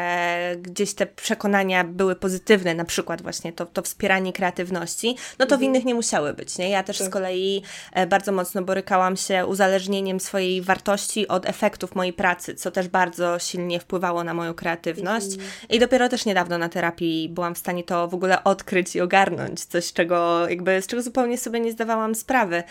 gdzieś 0.62 0.94
te 0.94 1.07
przekonania 1.07 1.85
były 1.85 2.16
pozytywne, 2.16 2.74
na 2.74 2.85
przykład 2.85 3.22
właśnie 3.22 3.53
to, 3.53 3.66
to 3.66 3.83
wspieranie 3.83 4.33
kreatywności, 4.33 5.16
no 5.38 5.46
to 5.46 5.55
mhm. 5.55 5.61
w 5.61 5.62
innych 5.62 5.85
nie 5.85 5.94
musiały 5.94 6.35
być, 6.35 6.59
nie? 6.59 6.70
Ja 6.70 6.83
też 6.83 6.98
tak. 6.98 7.07
z 7.07 7.11
kolei 7.11 7.62
e, 7.92 8.07
bardzo 8.07 8.33
mocno 8.33 8.62
borykałam 8.62 9.16
się 9.16 9.46
uzależnieniem 9.46 9.78
uzależnieniem 9.79 10.21
swojej 10.21 10.62
wartości 10.62 11.29
od 11.29 11.47
efektów 11.47 11.95
mojej 11.95 12.12
pracy, 12.12 12.55
co 12.55 12.71
też 12.71 12.88
bardzo 12.88 13.38
silnie 13.38 13.81
wpływało 13.81 14.25
na 14.25 14.35
moją 14.35 14.55
kreatywność. 14.55 15.33
Mhm. 15.33 15.51
I 15.71 15.79
dopiero 15.79 16.09
też 16.09 16.25
niedawno 16.27 16.59
na 16.59 16.69
terapii 16.69 17.29
byłam 17.29 17.55
w 17.55 17.59
stanie 17.59 17.85
to 17.85 18.09
w 18.09 18.14
ogóle 18.14 18.45
odkryć 18.45 18.97
i 18.97 19.01
ogarnąć, 19.01 19.64
coś 19.64 19.93
czego 19.93 20.49
jakby 20.49 20.83
z 20.83 20.87
czego 20.87 21.03
zupełnie 21.03 21.38
sobie 21.38 21.61
nie 21.61 21.73
zdawałam 21.73 22.14
sprawy. 22.14 22.62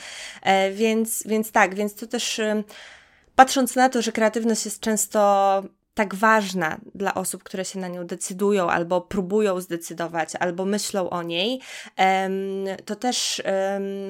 E, 0.43 0.71
więc, 0.71 1.23
więc 1.25 1.51
tak, 1.51 1.75
więc 1.75 1.95
to 1.95 2.07
też 2.07 2.41
patrząc 3.35 3.75
na 3.75 3.89
to, 3.89 4.01
że 4.01 4.11
kreatywność 4.11 4.65
jest 4.65 4.79
często 4.79 5.63
tak 5.97 6.15
ważna 6.15 6.77
dla 6.95 7.13
osób, 7.13 7.43
które 7.43 7.65
się 7.65 7.79
na 7.79 7.87
nią 7.87 8.07
decydują, 8.07 8.69
albo 8.69 9.01
próbują 9.01 9.61
zdecydować, 9.61 10.35
albo 10.35 10.65
myślą 10.65 11.09
o 11.09 11.23
niej, 11.23 11.59
to 12.85 12.95
też 12.95 13.41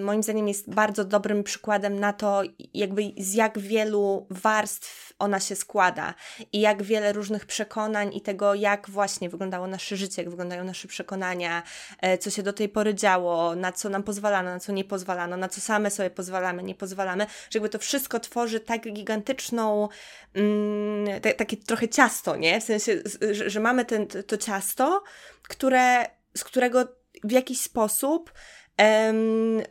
moim 0.03 0.23
zdaniem 0.23 0.47
jest 0.47 0.69
bardzo 0.69 1.05
dobrym 1.05 1.43
przykładem 1.43 1.99
na 1.99 2.13
to, 2.13 2.41
jakby 2.73 3.01
z 3.17 3.33
jak 3.33 3.59
wielu 3.59 4.27
warstw 4.29 5.07
ona 5.19 5.39
się 5.39 5.55
składa 5.55 6.13
i 6.53 6.59
jak 6.61 6.83
wiele 6.83 7.13
różnych 7.13 7.45
przekonań 7.45 8.15
i 8.15 8.21
tego, 8.21 8.53
jak 8.53 8.89
właśnie 8.89 9.29
wyglądało 9.29 9.67
nasze 9.67 9.97
życie, 9.97 10.21
jak 10.21 10.29
wyglądają 10.29 10.63
nasze 10.63 10.87
przekonania, 10.87 11.63
e, 12.01 12.17
co 12.17 12.29
się 12.29 12.43
do 12.43 12.53
tej 12.53 12.69
pory 12.69 12.95
działo, 12.95 13.55
na 13.55 13.71
co 13.71 13.89
nam 13.89 14.03
pozwalano, 14.03 14.49
na 14.49 14.59
co 14.59 14.71
nie 14.71 14.83
pozwalano, 14.83 15.37
na 15.37 15.49
co 15.49 15.61
same 15.61 15.91
sobie 15.91 16.09
pozwalamy, 16.09 16.63
nie 16.63 16.75
pozwalamy, 16.75 17.25
że 17.25 17.59
jakby 17.59 17.69
to 17.69 17.79
wszystko 17.79 18.19
tworzy 18.19 18.59
tak 18.59 18.93
gigantyczną, 18.93 19.89
mm, 20.33 21.21
takie 21.37 21.57
trochę 21.57 21.76
ciasto, 21.87 22.35
nie? 22.35 22.61
W 22.61 22.63
sensie, 22.63 23.01
że, 23.31 23.49
że 23.49 23.59
mamy 23.59 23.85
ten, 23.85 24.07
to 24.07 24.37
ciasto, 24.37 25.03
które, 25.43 26.05
z 26.37 26.43
którego 26.43 26.87
w 27.23 27.31
jakiś 27.31 27.61
sposób 27.61 28.33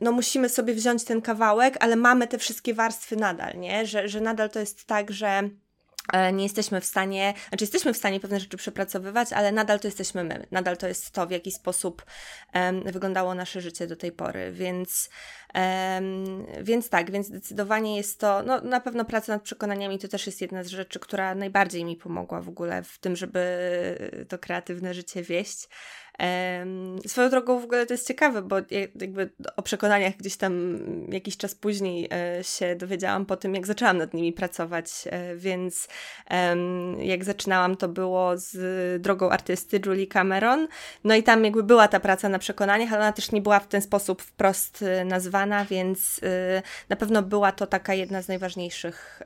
no 0.00 0.12
musimy 0.12 0.48
sobie 0.48 0.74
wziąć 0.74 1.04
ten 1.04 1.22
kawałek, 1.22 1.76
ale 1.80 1.96
mamy 1.96 2.26
te 2.26 2.38
wszystkie 2.38 2.74
warstwy 2.74 3.16
nadal, 3.16 3.58
nie? 3.58 3.86
Że, 3.86 4.08
że 4.08 4.20
nadal 4.20 4.50
to 4.50 4.60
jest 4.60 4.84
tak, 4.84 5.10
że 5.10 5.50
nie 6.32 6.42
jesteśmy 6.42 6.80
w 6.80 6.84
stanie, 6.84 7.34
znaczy 7.48 7.64
jesteśmy 7.64 7.92
w 7.92 7.96
stanie 7.96 8.20
pewne 8.20 8.40
rzeczy 8.40 8.56
przepracowywać, 8.56 9.32
ale 9.32 9.52
nadal 9.52 9.80
to 9.80 9.88
jesteśmy 9.88 10.24
my, 10.24 10.46
nadal 10.50 10.76
to 10.76 10.88
jest 10.88 11.10
to, 11.10 11.26
w 11.26 11.30
jaki 11.30 11.52
sposób 11.52 12.04
um, 12.54 12.82
wyglądało 12.84 13.34
nasze 13.34 13.60
życie 13.60 13.86
do 13.86 13.96
tej 13.96 14.12
pory, 14.12 14.52
więc 14.52 15.10
um, 15.54 16.46
więc 16.62 16.88
tak, 16.88 17.10
więc 17.10 17.26
zdecydowanie 17.26 17.96
jest 17.96 18.20
to, 18.20 18.42
no 18.42 18.60
na 18.60 18.80
pewno 18.80 19.04
praca 19.04 19.32
nad 19.32 19.42
przekonaniami 19.42 19.98
to 19.98 20.08
też 20.08 20.26
jest 20.26 20.40
jedna 20.40 20.64
z 20.64 20.66
rzeczy, 20.66 20.98
która 20.98 21.34
najbardziej 21.34 21.84
mi 21.84 21.96
pomogła 21.96 22.40
w 22.40 22.48
ogóle 22.48 22.82
w 22.82 22.98
tym, 22.98 23.16
żeby 23.16 23.46
to 24.28 24.38
kreatywne 24.38 24.94
życie 24.94 25.22
wieść, 25.22 25.68
Swoją 27.06 27.30
drogą 27.30 27.60
w 27.60 27.64
ogóle 27.64 27.86
to 27.86 27.94
jest 27.94 28.08
ciekawe, 28.08 28.42
bo 28.42 28.56
jakby 29.00 29.30
o 29.56 29.62
przekonaniach 29.62 30.16
gdzieś 30.16 30.36
tam 30.36 30.78
jakiś 31.12 31.36
czas 31.36 31.54
później 31.54 32.08
e, 32.12 32.44
się 32.44 32.76
dowiedziałam 32.76 33.26
po 33.26 33.36
tym, 33.36 33.54
jak 33.54 33.66
zaczęłam 33.66 33.98
nad 33.98 34.14
nimi 34.14 34.32
pracować, 34.32 34.90
e, 35.06 35.36
więc 35.36 35.88
jak 36.98 37.24
zaczynałam, 37.24 37.76
to 37.76 37.88
było 37.88 38.32
z 38.36 39.02
drogą 39.02 39.30
artysty 39.30 39.80
Julie 39.86 40.06
Cameron, 40.06 40.68
no 41.04 41.14
i 41.14 41.22
tam 41.22 41.44
jakby 41.44 41.62
była 41.62 41.88
ta 41.88 42.00
praca 42.00 42.28
na 42.28 42.38
przekonaniach, 42.38 42.92
ale 42.92 43.02
ona 43.02 43.12
też 43.12 43.32
nie 43.32 43.40
była 43.40 43.60
w 43.60 43.68
ten 43.68 43.82
sposób 43.82 44.22
wprost 44.22 44.82
e, 44.82 45.04
nazwana, 45.04 45.64
więc 45.64 46.20
na 46.88 46.96
pewno 46.96 47.22
była 47.22 47.52
to 47.52 47.66
taka 47.66 47.94
jedna 47.94 48.22
z 48.22 48.28
najważniejszych, 48.28 49.22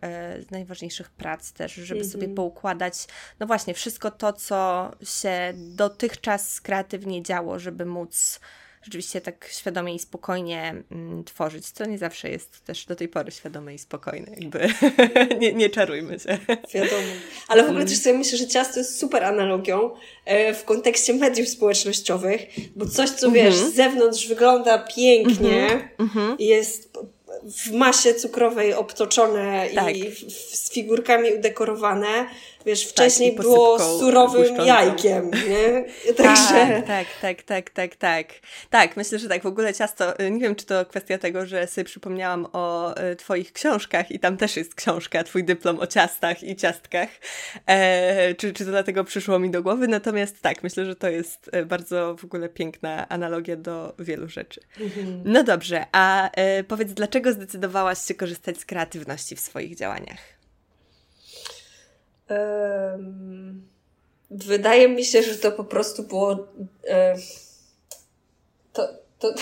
z 0.49 0.51
najważniejszych 0.51 1.11
prac 1.11 1.53
też, 1.53 1.75
żeby 1.75 2.01
mm 2.01 2.11
-hmm. 2.11 2.13
sobie 2.13 2.29
poukładać, 2.29 3.07
no 3.41 3.47
właśnie, 3.47 3.75
wszystko 3.75 4.11
to, 4.11 4.33
co 4.33 4.91
się 5.05 5.53
dotychczas 5.55 6.61
kreatywnie 6.61 6.80
kreatywnie 6.81 7.23
działo, 7.23 7.59
żeby 7.59 7.87
móc 7.87 8.41
rzeczywiście 8.83 9.21
tak 9.21 9.49
świadomie 9.53 9.95
i 9.95 9.99
spokojnie 9.99 10.75
mm, 10.91 11.25
tworzyć, 11.25 11.71
co 11.71 11.85
nie 11.85 11.99
zawsze 11.99 12.31
jest 12.31 12.65
też 12.65 12.87
do 12.87 12.97
tej 12.97 13.09
pory 13.09 13.31
świadome 13.31 13.75
i 13.75 13.79
spokojne, 13.79 14.33
jakby 14.37 14.69
nie, 15.41 15.53
nie 15.53 15.71
czarujmy 15.71 16.19
się. 16.19 16.39
Wiadomo. 16.75 17.03
Ale 17.49 17.65
w 17.65 17.69
ogóle 17.69 17.85
też 17.85 17.99
sobie 17.99 18.19
myślę, 18.19 18.39
że 18.39 18.47
ciasto 18.47 18.79
jest 18.79 18.99
super 18.99 19.25
analogią 19.25 19.91
e, 20.25 20.55
w 20.55 20.65
kontekście 20.65 21.15
mediów 21.15 21.49
społecznościowych, 21.49 22.41
bo 22.77 22.87
coś, 22.87 23.11
co 23.11 23.31
wiesz, 23.31 23.55
mhm. 23.55 23.73
z 23.73 23.75
zewnątrz 23.75 24.29
wygląda 24.29 24.79
pięknie, 24.79 25.63
mhm. 25.63 25.91
Mhm. 25.99 26.37
jest 26.39 26.99
w 27.45 27.73
masie 27.73 28.15
cukrowej 28.15 28.75
obtoczone 28.75 29.69
tak. 29.75 29.97
i 29.97 30.11
z 30.31 30.73
figurkami 30.73 31.35
udekorowane, 31.35 32.27
wiesz, 32.67 32.83
tak, 32.83 32.93
wcześniej 32.93 33.35
tak, 33.35 33.43
było 33.43 33.79
surowym 33.79 34.57
jajkiem, 34.57 35.31
nie? 35.31 35.85
Także... 36.25 36.83
Tak, 36.87 37.07
tak, 37.21 37.43
tak, 37.43 37.71
tak, 37.71 37.97
tak, 37.97 38.27
tak. 38.71 38.97
myślę, 38.97 39.19
że 39.19 39.29
tak, 39.29 39.43
w 39.43 39.47
ogóle 39.47 39.75
ciasto, 39.75 40.21
y, 40.21 40.31
nie 40.31 40.41
wiem, 40.41 40.55
czy 40.55 40.67
to 40.67 40.87
kwestia 40.87 41.19
tego, 41.19 41.47
że 41.47 41.67
sobie 41.67 41.85
przypomniałam 41.85 42.47
o 42.53 42.95
y, 43.13 43.17
Twoich 43.17 43.53
książkach 43.53 44.11
i 44.11 44.19
tam 44.19 44.37
też 44.37 44.57
jest 44.57 44.75
książka, 44.75 45.25
Twój 45.25 45.45
dyplom 45.45 45.79
o 45.79 45.87
ciastach 45.87 46.43
i 46.43 46.57
ciastkach, 46.57 47.09
e, 47.67 48.35
czy, 48.35 48.53
czy 48.53 48.65
to 48.65 48.71
dlatego 48.71 49.05
przyszło 49.05 49.39
mi 49.39 49.51
do 49.51 49.63
głowy, 49.63 49.89
natomiast 49.89 50.43
tak, 50.43 50.63
myślę, 50.63 50.87
że 50.87 50.97
to 50.97 51.09
jest 51.09 51.51
y, 51.55 51.67
bardzo 51.67 52.17
w 52.17 52.25
ogóle 52.25 52.49
piękna 52.49 53.09
analogia 53.09 53.57
do 53.57 53.95
wielu 53.99 54.29
rzeczy. 54.29 54.61
Mhm. 54.81 55.23
No 55.25 55.45
dobrze, 55.45 55.87
a 55.93 56.31
e, 56.31 56.65
powiedz, 56.65 56.93
dlaczego 56.93 57.33
zdecydowałaś 57.33 57.99
się 58.07 58.15
korzystać 58.15 58.59
z 58.59 58.65
kreatywności 58.65 59.37
w 59.37 59.41
swoich 59.41 59.77
działaniach? 59.77 60.40
Wydaje 64.31 64.89
mi 64.89 65.05
się, 65.05 65.23
że 65.23 65.35
to 65.35 65.53
po 65.53 65.65
prostu 65.65 66.03
było. 66.03 66.47
to, 68.73 68.89
to, 69.19 69.35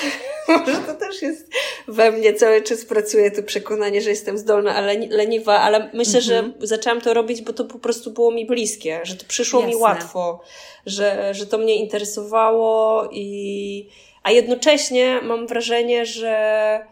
może 0.49 0.79
to 0.79 0.95
też 0.95 1.23
jest 1.23 1.49
we 1.89 2.13
mnie 2.13 2.35
cały 2.35 2.63
czas 2.63 2.85
pracuje 2.85 3.31
to 3.31 3.43
przekonanie, 3.43 4.01
że 4.01 4.11
jestem 4.11 4.39
zdolna, 4.39 4.75
ale 4.75 4.95
leniwa, 4.95 5.61
ale 5.61 5.91
myślę, 5.95 6.21
że 6.21 6.39
mhm. 6.39 6.67
zaczęłam 6.67 7.01
to 7.01 7.15
robić, 7.15 7.43
bo 7.43 7.53
to 7.53 7.65
po 7.65 7.79
prostu 7.79 8.11
było 8.11 8.31
mi 8.31 8.47
bliskie, 8.47 9.01
że 9.03 9.17
to 9.17 9.25
przyszło 9.29 9.61
Jasne. 9.61 9.75
mi 9.75 9.81
łatwo, 9.81 10.41
że, 10.87 11.35
że 11.35 11.47
to 11.47 11.59
mnie 11.59 11.77
interesowało 11.77 13.09
i 13.13 13.89
a 14.23 14.31
jednocześnie 14.31 15.21
mam 15.23 15.47
wrażenie, 15.47 16.07
że 16.07 16.87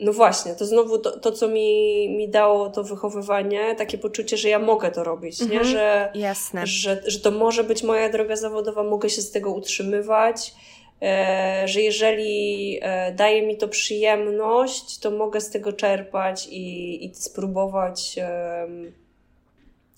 no 0.00 0.12
właśnie, 0.12 0.54
to 0.54 0.66
znowu 0.66 0.98
to, 0.98 1.20
to 1.20 1.32
co 1.32 1.48
mi, 1.48 2.08
mi 2.08 2.28
dało 2.28 2.70
to 2.70 2.84
wychowywanie, 2.84 3.74
takie 3.74 3.98
poczucie, 3.98 4.36
że 4.36 4.48
ja 4.48 4.58
mogę 4.58 4.90
to 4.90 5.04
robić, 5.04 5.42
mhm, 5.42 5.60
nie? 5.60 5.64
Że, 5.64 6.12
jasne. 6.14 6.66
Że, 6.66 7.02
że 7.06 7.20
to 7.20 7.30
może 7.30 7.64
być 7.64 7.82
moja 7.82 8.08
droga 8.08 8.36
zawodowa, 8.36 8.82
mogę 8.82 9.10
się 9.10 9.22
z 9.22 9.30
tego 9.30 9.50
utrzymywać, 9.50 10.54
e, 11.02 11.62
że 11.66 11.80
jeżeli 11.80 12.78
e, 12.82 13.12
daje 13.12 13.42
mi 13.42 13.56
to 13.56 13.68
przyjemność, 13.68 14.98
to 14.98 15.10
mogę 15.10 15.40
z 15.40 15.50
tego 15.50 15.72
czerpać 15.72 16.46
i, 16.46 17.04
i 17.04 17.14
spróbować 17.14 18.16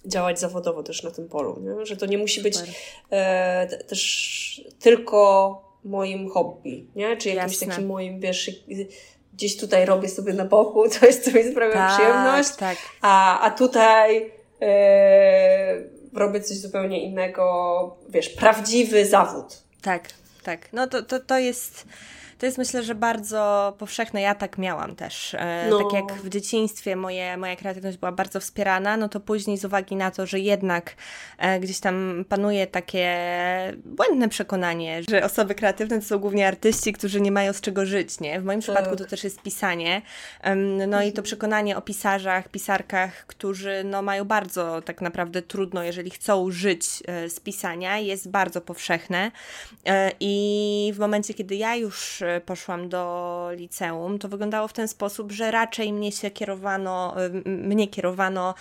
działać 0.06 0.40
zawodowo 0.40 0.82
też 0.82 1.02
na 1.02 1.10
tym 1.10 1.28
polu, 1.28 1.60
nie? 1.60 1.86
że 1.86 1.96
to 1.96 2.06
nie 2.06 2.18
musi 2.18 2.42
być 2.42 2.56
e, 3.10 3.66
też 3.66 4.70
tylko 4.80 5.71
moim 5.84 6.30
hobby, 6.30 6.86
nie? 6.96 7.16
czy 7.16 7.28
jakimś 7.28 7.52
Jasne. 7.52 7.66
takim 7.66 7.86
moim, 7.86 8.20
wiesz, 8.20 8.50
gdzieś 9.34 9.56
tutaj 9.56 9.86
robię 9.86 10.08
sobie 10.08 10.32
na 10.32 10.44
boku, 10.44 10.88
to 11.00 11.06
jest, 11.06 11.24
co 11.24 11.30
mi 11.30 11.52
sprawia 11.52 11.74
tak, 11.74 11.92
przyjemność, 11.92 12.56
tak. 12.56 12.78
A, 13.00 13.40
a 13.40 13.50
tutaj 13.50 14.32
e, 14.62 15.82
robię 16.12 16.40
coś 16.40 16.56
zupełnie 16.56 17.02
innego, 17.02 17.96
wiesz, 18.08 18.28
prawdziwy 18.28 19.06
zawód. 19.06 19.62
Tak, 19.82 20.08
tak. 20.42 20.72
No 20.72 20.86
to, 20.86 21.02
to, 21.02 21.20
to 21.20 21.38
jest 21.38 21.86
to 22.42 22.46
jest 22.46 22.59
myślę, 22.59 22.83
że 22.83 22.94
bardzo 22.94 23.74
powszechne. 23.78 24.20
Ja 24.20 24.35
tak 24.35 24.59
miałam 24.59 24.96
też. 24.96 25.35
E, 25.35 25.66
no. 25.70 25.78
Tak 25.78 25.92
jak 25.92 26.12
w 26.12 26.28
dzieciństwie 26.28 26.96
moje, 26.96 27.37
moja 27.37 27.57
kreatywność 27.57 27.98
była 27.98 28.12
bardzo 28.12 28.40
wspierana, 28.40 28.96
no 28.96 29.09
to 29.09 29.20
później 29.20 29.59
z 29.59 29.64
uwagi 29.64 29.96
na 29.96 30.11
to, 30.11 30.26
że 30.26 30.40
jednak 30.40 30.94
e, 31.38 31.61
gdzieś 31.61 31.81
tam 31.81 32.24
panuje 32.28 32.66
takie 32.66 33.09
błędne 33.85 34.28
przekonanie, 34.28 35.02
że 35.11 35.24
osoby 35.24 35.55
kreatywne 35.55 36.00
to 36.00 36.07
są 36.07 36.18
głównie 36.18 36.48
artyści, 36.48 36.92
którzy 36.92 37.20
nie 37.20 37.33
mają 37.33 37.52
z 37.52 37.61
czego 37.61 37.87
żyć, 37.87 38.20
nie? 38.20 38.40
W 38.40 38.44
moim 38.44 38.61
tak. 38.61 38.64
przypadku 38.64 38.96
to 38.96 39.05
też 39.05 39.24
jest 39.24 39.42
pisanie. 39.42 40.02
No 40.57 40.85
mhm. 40.85 41.09
i 41.09 41.12
to 41.12 41.22
przekonanie 41.22 41.76
o 41.76 41.83
pisarzach, 41.83 42.48
pisarkach, 42.48 43.26
którzy 43.26 43.83
no 43.85 44.02
mają 44.02 44.24
bardzo 44.24 44.83
tak 44.83 45.00
naprawdę 45.00 45.42
trudno, 45.42 45.83
jeżeli 45.83 46.11
chcą 46.11 46.50
żyć 46.50 46.87
e, 47.07 47.31
z 47.31 47.40
pisania, 47.40 47.98
jest 47.98 48.31
bardzo 48.31 48.61
powszechne. 48.61 49.31
I 50.20 50.92
w 50.94 50.98
momencie, 50.98 51.35
kiedy 51.35 51.57
ja 51.57 51.76
już 51.76 52.22
poszłam 52.40 52.88
do 52.88 53.48
liceum, 53.52 54.18
to 54.18 54.28
wyglądało 54.28 54.68
w 54.68 54.72
ten 54.72 54.88
sposób, 54.88 55.32
że 55.32 55.50
raczej 55.50 55.92
mnie 55.92 56.12
się 56.12 56.30
kierowano, 56.30 57.14
mnie 57.44 57.88
kierowano 57.88 58.54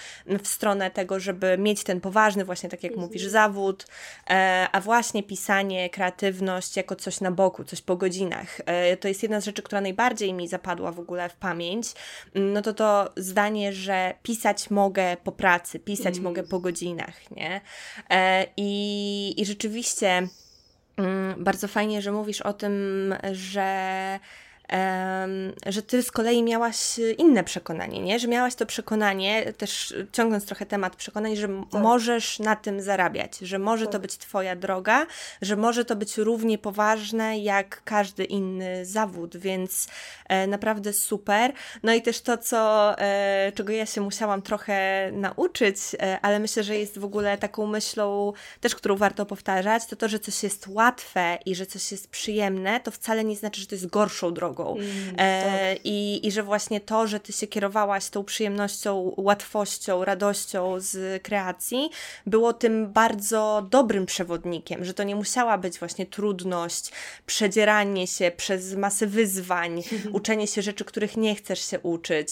w 0.43 0.47
stronę 0.47 0.91
tego, 0.91 1.19
żeby 1.19 1.57
mieć 1.57 1.83
ten 1.83 2.01
poważny, 2.01 2.45
właśnie 2.45 2.69
tak 2.69 2.83
jak 2.83 2.91
mhm. 2.91 3.07
mówisz, 3.07 3.23
zawód, 3.23 3.85
e, 4.29 4.67
a 4.71 4.81
właśnie 4.81 5.23
pisanie, 5.23 5.89
kreatywność 5.89 6.77
jako 6.77 6.95
coś 6.95 7.21
na 7.21 7.31
boku, 7.31 7.63
coś 7.63 7.81
po 7.81 7.95
godzinach. 7.95 8.61
E, 8.65 8.97
to 8.97 9.07
jest 9.07 9.23
jedna 9.23 9.41
z 9.41 9.45
rzeczy, 9.45 9.61
która 9.61 9.81
najbardziej 9.81 10.33
mi 10.33 10.47
zapadła 10.47 10.91
w 10.91 10.99
ogóle 10.99 11.29
w 11.29 11.35
pamięć. 11.35 11.87
No 12.35 12.61
to 12.61 12.73
to 12.73 13.09
zdanie, 13.17 13.73
że 13.73 14.13
pisać 14.23 14.69
mogę 14.69 15.17
po 15.23 15.31
pracy, 15.31 15.79
pisać 15.79 16.13
mm. 16.13 16.23
mogę 16.23 16.43
po 16.43 16.59
godzinach, 16.59 17.31
nie? 17.31 17.61
E, 18.09 18.47
I, 18.57 19.41
i 19.41 19.45
rzeczywiście 19.45 20.09
mm, 20.09 20.29
bardzo 21.37 21.67
fajnie, 21.67 22.01
że 22.01 22.11
mówisz 22.11 22.41
o 22.41 22.53
tym, 22.53 22.73
że 23.31 24.19
że 25.65 25.81
ty 25.81 26.03
z 26.03 26.11
kolei 26.11 26.43
miałaś 26.43 26.99
inne 27.17 27.43
przekonanie, 27.43 28.01
nie? 28.01 28.19
Że 28.19 28.27
miałaś 28.27 28.55
to 28.55 28.65
przekonanie, 28.65 29.53
też 29.53 29.93
ciągnąc 30.11 30.45
trochę 30.45 30.65
temat 30.65 30.95
przekonań, 30.95 31.35
że 31.35 31.47
tak. 31.71 31.81
możesz 31.81 32.39
na 32.39 32.55
tym 32.55 32.81
zarabiać, 32.81 33.37
że 33.37 33.59
może 33.59 33.85
tak. 33.85 33.91
to 33.91 33.99
być 33.99 34.17
twoja 34.17 34.55
droga, 34.55 35.05
że 35.41 35.55
może 35.55 35.85
to 35.85 35.95
być 35.95 36.17
równie 36.17 36.57
poważne 36.57 37.39
jak 37.39 37.81
każdy 37.83 38.23
inny 38.23 38.85
zawód, 38.85 39.37
więc 39.37 39.87
e, 40.29 40.47
naprawdę 40.47 40.93
super. 40.93 41.53
No 41.83 41.93
i 41.93 42.01
też 42.01 42.21
to, 42.21 42.37
co, 42.37 42.93
e, 42.99 43.51
czego 43.55 43.73
ja 43.73 43.85
się 43.85 44.01
musiałam 44.01 44.41
trochę 44.41 45.09
nauczyć, 45.11 45.77
e, 45.99 46.19
ale 46.21 46.39
myślę, 46.39 46.63
że 46.63 46.77
jest 46.77 46.99
w 46.99 47.05
ogóle 47.05 47.37
taką 47.37 47.67
myślą 47.67 48.33
też, 48.61 48.75
którą 48.75 48.95
warto 48.95 49.25
powtarzać, 49.25 49.85
to 49.85 49.95
to, 49.95 50.07
że 50.07 50.19
coś 50.19 50.43
jest 50.43 50.67
łatwe 50.67 51.37
i 51.45 51.55
że 51.55 51.65
coś 51.65 51.91
jest 51.91 52.09
przyjemne, 52.09 52.79
to 52.79 52.91
wcale 52.91 53.23
nie 53.23 53.35
znaczy, 53.35 53.61
że 53.61 53.67
to 53.67 53.75
jest 53.75 53.87
gorszą 53.87 54.33
drogą 54.33 54.60
drogą. 54.61 54.79
Mm, 54.79 55.15
e, 55.17 55.75
tak. 55.75 55.85
i, 55.85 56.27
I 56.27 56.31
że 56.31 56.43
właśnie 56.43 56.79
to, 56.79 57.07
że 57.07 57.19
ty 57.19 57.33
się 57.33 57.47
kierowałaś 57.47 58.09
tą 58.09 58.23
przyjemnością, 58.23 59.13
łatwością, 59.17 60.05
radością 60.05 60.75
z 60.79 61.23
kreacji, 61.23 61.89
było 62.25 62.53
tym 62.53 62.91
bardzo 62.93 63.67
dobrym 63.69 64.05
przewodnikiem, 64.05 64.85
że 64.85 64.93
to 64.93 65.03
nie 65.03 65.15
musiała 65.15 65.57
być 65.57 65.79
właśnie 65.79 66.05
trudność, 66.05 66.91
przedzieranie 67.25 68.07
się 68.07 68.31
przez 68.37 68.75
masę 68.75 69.07
wyzwań, 69.07 69.83
uczenie 70.13 70.47
się 70.47 70.61
rzeczy, 70.61 70.85
których 70.85 71.17
nie 71.17 71.35
chcesz 71.35 71.69
się 71.69 71.79
uczyć. 71.79 72.27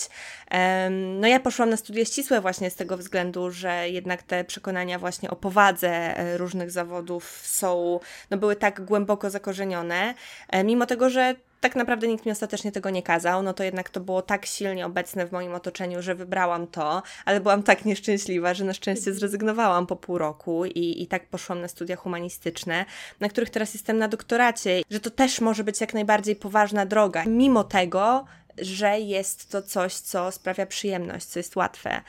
E, 0.51 0.89
no 0.89 1.27
ja 1.27 1.39
poszłam 1.39 1.69
na 1.69 1.77
studia 1.77 2.05
ścisłe 2.05 2.41
właśnie 2.41 2.69
z 2.69 2.75
tego 2.75 2.97
względu, 2.97 3.51
że 3.51 3.89
jednak 3.89 4.23
te 4.23 4.43
przekonania 4.43 4.99
właśnie 4.99 5.29
o 5.29 5.35
powadze 5.35 5.89
e, 5.89 6.37
różnych 6.37 6.71
zawodów 6.71 7.41
są, 7.43 7.99
no 8.31 8.37
były 8.37 8.55
tak 8.55 8.85
głęboko 8.85 9.29
zakorzenione, 9.29 10.13
e, 10.49 10.63
mimo 10.63 10.85
tego, 10.85 11.09
że 11.09 11.35
tak 11.59 11.75
naprawdę 11.75 12.07
nikt 12.07 12.25
mi 12.25 12.31
ostatecznie 12.31 12.71
tego 12.71 12.89
nie 12.89 13.03
kazał, 13.03 13.43
no 13.43 13.53
to 13.53 13.63
jednak 13.63 13.89
to 13.89 13.99
było 13.99 14.21
tak 14.21 14.45
silnie 14.45 14.85
obecne 14.85 15.27
w 15.27 15.31
moim 15.31 15.53
otoczeniu, 15.53 16.01
że 16.01 16.15
wybrałam 16.15 16.67
to, 16.67 17.03
ale 17.25 17.39
byłam 17.39 17.63
tak 17.63 17.85
nieszczęśliwa, 17.85 18.53
że 18.53 18.65
na 18.65 18.73
szczęście 18.73 19.13
zrezygnowałam 19.13 19.87
po 19.87 19.95
pół 19.95 20.17
roku 20.17 20.65
i, 20.65 21.03
i 21.03 21.07
tak 21.07 21.27
poszłam 21.27 21.61
na 21.61 21.67
studia 21.67 21.95
humanistyczne, 21.95 22.85
na 23.19 23.29
których 23.29 23.49
teraz 23.49 23.73
jestem 23.73 23.97
na 23.97 24.07
doktoracie, 24.07 24.81
że 24.89 24.99
to 24.99 25.09
też 25.09 25.41
może 25.41 25.63
być 25.63 25.81
jak 25.81 25.93
najbardziej 25.93 26.35
poważna 26.35 26.85
droga. 26.85 27.23
Mimo 27.25 27.63
tego, 27.63 28.25
że 28.61 28.99
jest 28.99 29.49
to 29.49 29.61
coś, 29.61 29.93
co 29.93 30.31
sprawia 30.31 30.65
przyjemność, 30.65 31.25
co 31.25 31.39
jest 31.39 31.55
łatwe. 31.55 32.01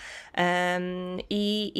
I, 1.30 1.72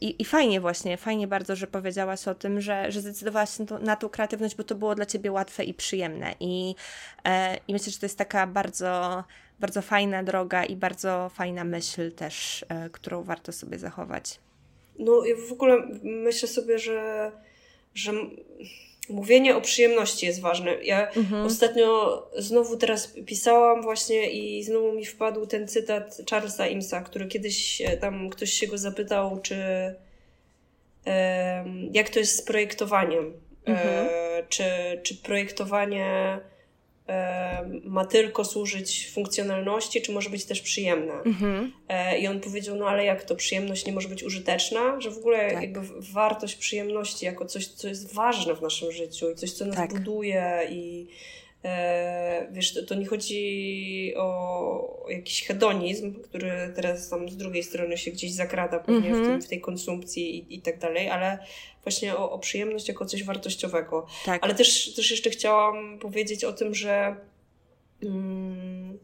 i, 0.00 0.22
i, 0.22 0.24
fajnie 0.24 0.60
właśnie, 0.60 0.96
fajnie 0.96 1.26
bardzo, 1.26 1.56
że 1.56 1.66
powiedziałaś 1.66 2.28
o 2.28 2.34
tym, 2.34 2.60
że, 2.60 2.92
że 2.92 3.00
zdecydowałaś 3.00 3.56
się 3.56 3.66
na 3.80 3.96
tą 3.96 4.08
kreatywność, 4.08 4.54
bo 4.54 4.64
to 4.64 4.74
było 4.74 4.94
dla 4.94 5.06
Ciebie 5.06 5.32
łatwe 5.32 5.64
i 5.64 5.74
przyjemne. 5.74 6.34
I, 6.40 6.74
e, 7.24 7.56
i 7.68 7.72
myślę, 7.72 7.92
że 7.92 7.98
to 7.98 8.06
jest 8.06 8.18
taka 8.18 8.46
bardzo 8.46 9.24
bardzo 9.60 9.82
fajna 9.82 10.22
droga 10.22 10.64
i 10.64 10.76
bardzo 10.76 11.30
fajna 11.34 11.64
myśl 11.64 12.12
też, 12.12 12.64
e, 12.68 12.90
którą 12.90 13.22
warto 13.22 13.52
sobie 13.52 13.78
zachować. 13.78 14.40
No 14.98 15.24
i 15.24 15.48
w 15.48 15.52
ogóle 15.52 15.76
myślę 16.02 16.48
sobie, 16.48 16.78
że, 16.78 17.32
że 17.96 18.12
mówienie 19.08 19.56
o 19.56 19.60
przyjemności 19.60 20.26
jest 20.26 20.40
ważne. 20.40 20.74
Ja 20.84 21.10
mhm. 21.10 21.46
ostatnio 21.46 22.22
znowu 22.36 22.76
teraz 22.76 23.14
pisałam 23.26 23.82
właśnie 23.82 24.30
i 24.30 24.64
znowu 24.64 24.92
mi 24.92 25.04
wpadł 25.04 25.46
ten 25.46 25.68
cytat 25.68 26.16
Charlesa 26.30 26.66
Imsa, 26.66 27.00
który 27.00 27.26
kiedyś 27.26 27.80
e, 27.80 27.96
tam 27.96 28.30
ktoś 28.30 28.52
się 28.52 28.66
go 28.66 28.78
zapytał, 28.78 29.40
czy 29.42 29.56
jak 31.92 32.08
to 32.08 32.18
jest 32.18 32.36
z 32.36 32.42
projektowaniem. 32.42 33.32
Mhm. 33.66 34.06
E, 34.10 34.42
czy, 34.48 34.64
czy 35.02 35.16
projektowanie 35.16 36.38
ma 37.84 38.04
tylko 38.04 38.44
służyć 38.44 39.10
funkcjonalności, 39.14 40.02
czy 40.02 40.12
może 40.12 40.30
być 40.30 40.44
też 40.44 40.60
przyjemna. 40.60 41.22
Mhm. 41.26 41.72
E, 41.88 42.18
I 42.18 42.26
on 42.26 42.40
powiedział, 42.40 42.76
no 42.76 42.88
ale 42.88 43.04
jak 43.04 43.24
to 43.24 43.36
przyjemność 43.36 43.86
nie 43.86 43.92
może 43.92 44.08
być 44.08 44.22
użyteczna, 44.22 45.00
że 45.00 45.10
w 45.10 45.18
ogóle 45.18 45.50
tak. 45.50 45.62
jakby 45.62 45.80
wartość 46.12 46.56
przyjemności 46.56 47.26
jako 47.26 47.44
coś, 47.44 47.66
co 47.66 47.88
jest 47.88 48.14
ważne 48.14 48.54
w 48.54 48.62
naszym 48.62 48.92
życiu 48.92 49.30
i 49.30 49.34
coś, 49.34 49.52
co 49.52 49.66
nas 49.66 49.76
tak. 49.76 49.92
buduje 49.92 50.68
i 50.70 51.06
E, 51.06 51.45
wiesz, 52.50 52.74
to, 52.74 52.82
to, 52.82 52.94
nie 52.94 53.06
chodzi 53.06 54.14
o 54.16 55.06
jakiś 55.08 55.46
hedonizm, 55.46 56.22
który 56.22 56.72
teraz 56.76 57.08
tam 57.08 57.28
z 57.28 57.36
drugiej 57.36 57.62
strony 57.62 57.98
się 57.98 58.10
gdzieś 58.10 58.32
zakrada 58.32 58.78
pewnie 58.78 59.08
mm 59.08 59.22
-hmm. 59.22 59.24
w, 59.24 59.28
tym, 59.28 59.42
w 59.42 59.48
tej 59.48 59.60
konsumpcji 59.60 60.38
i, 60.38 60.54
i 60.54 60.62
tak 60.62 60.78
dalej, 60.78 61.10
ale 61.10 61.38
właśnie 61.82 62.16
o, 62.16 62.30
o 62.30 62.38
przyjemność 62.38 62.88
jako 62.88 63.06
coś 63.06 63.24
wartościowego. 63.24 64.06
Tak. 64.24 64.44
Ale 64.44 64.54
też, 64.54 64.94
też 64.94 65.10
jeszcze 65.10 65.30
chciałam 65.30 65.98
powiedzieć 65.98 66.44
o 66.44 66.52
tym, 66.52 66.74
że 66.74 67.16
mm, 68.02 68.98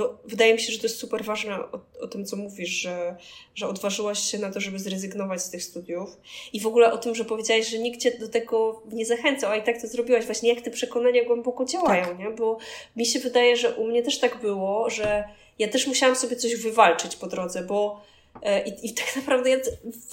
no, 0.00 0.18
wydaje 0.24 0.54
mi 0.54 0.60
się, 0.60 0.72
że 0.72 0.78
to 0.78 0.86
jest 0.86 0.98
super 0.98 1.24
ważne 1.24 1.58
o, 1.58 1.80
o, 2.00 2.06
tym, 2.06 2.24
co 2.24 2.36
mówisz, 2.36 2.70
że, 2.70 3.16
że 3.54 3.68
odważyłaś 3.68 4.18
się 4.18 4.38
na 4.38 4.52
to, 4.52 4.60
żeby 4.60 4.78
zrezygnować 4.78 5.42
z 5.42 5.50
tych 5.50 5.64
studiów. 5.64 6.16
I 6.52 6.60
w 6.60 6.66
ogóle 6.66 6.92
o 6.92 6.98
tym, 6.98 7.14
że 7.14 7.24
powiedziałaś, 7.24 7.68
że 7.68 7.78
nikt 7.78 8.00
cię 8.00 8.18
do 8.18 8.28
tego 8.28 8.82
nie 8.92 9.06
zachęcał, 9.06 9.50
a 9.50 9.56
i 9.56 9.62
tak 9.62 9.80
to 9.80 9.86
zrobiłaś. 9.86 10.24
Właśnie 10.24 10.54
jak 10.54 10.64
te 10.64 10.70
przekonania 10.70 11.24
głęboko 11.24 11.64
działają, 11.64 12.04
tak. 12.04 12.18
nie? 12.18 12.30
Bo 12.30 12.58
mi 12.96 13.06
się 13.06 13.18
wydaje, 13.18 13.56
że 13.56 13.74
u 13.74 13.86
mnie 13.86 14.02
też 14.02 14.18
tak 14.18 14.40
było, 14.40 14.90
że 14.90 15.24
ja 15.58 15.68
też 15.68 15.86
musiałam 15.86 16.16
sobie 16.16 16.36
coś 16.36 16.56
wywalczyć 16.56 17.16
po 17.16 17.26
drodze, 17.26 17.62
bo 17.62 18.02
e, 18.42 18.68
i, 18.68 18.86
I 18.86 18.94
tak 18.94 19.16
naprawdę 19.16 19.50
ja, 19.50 19.56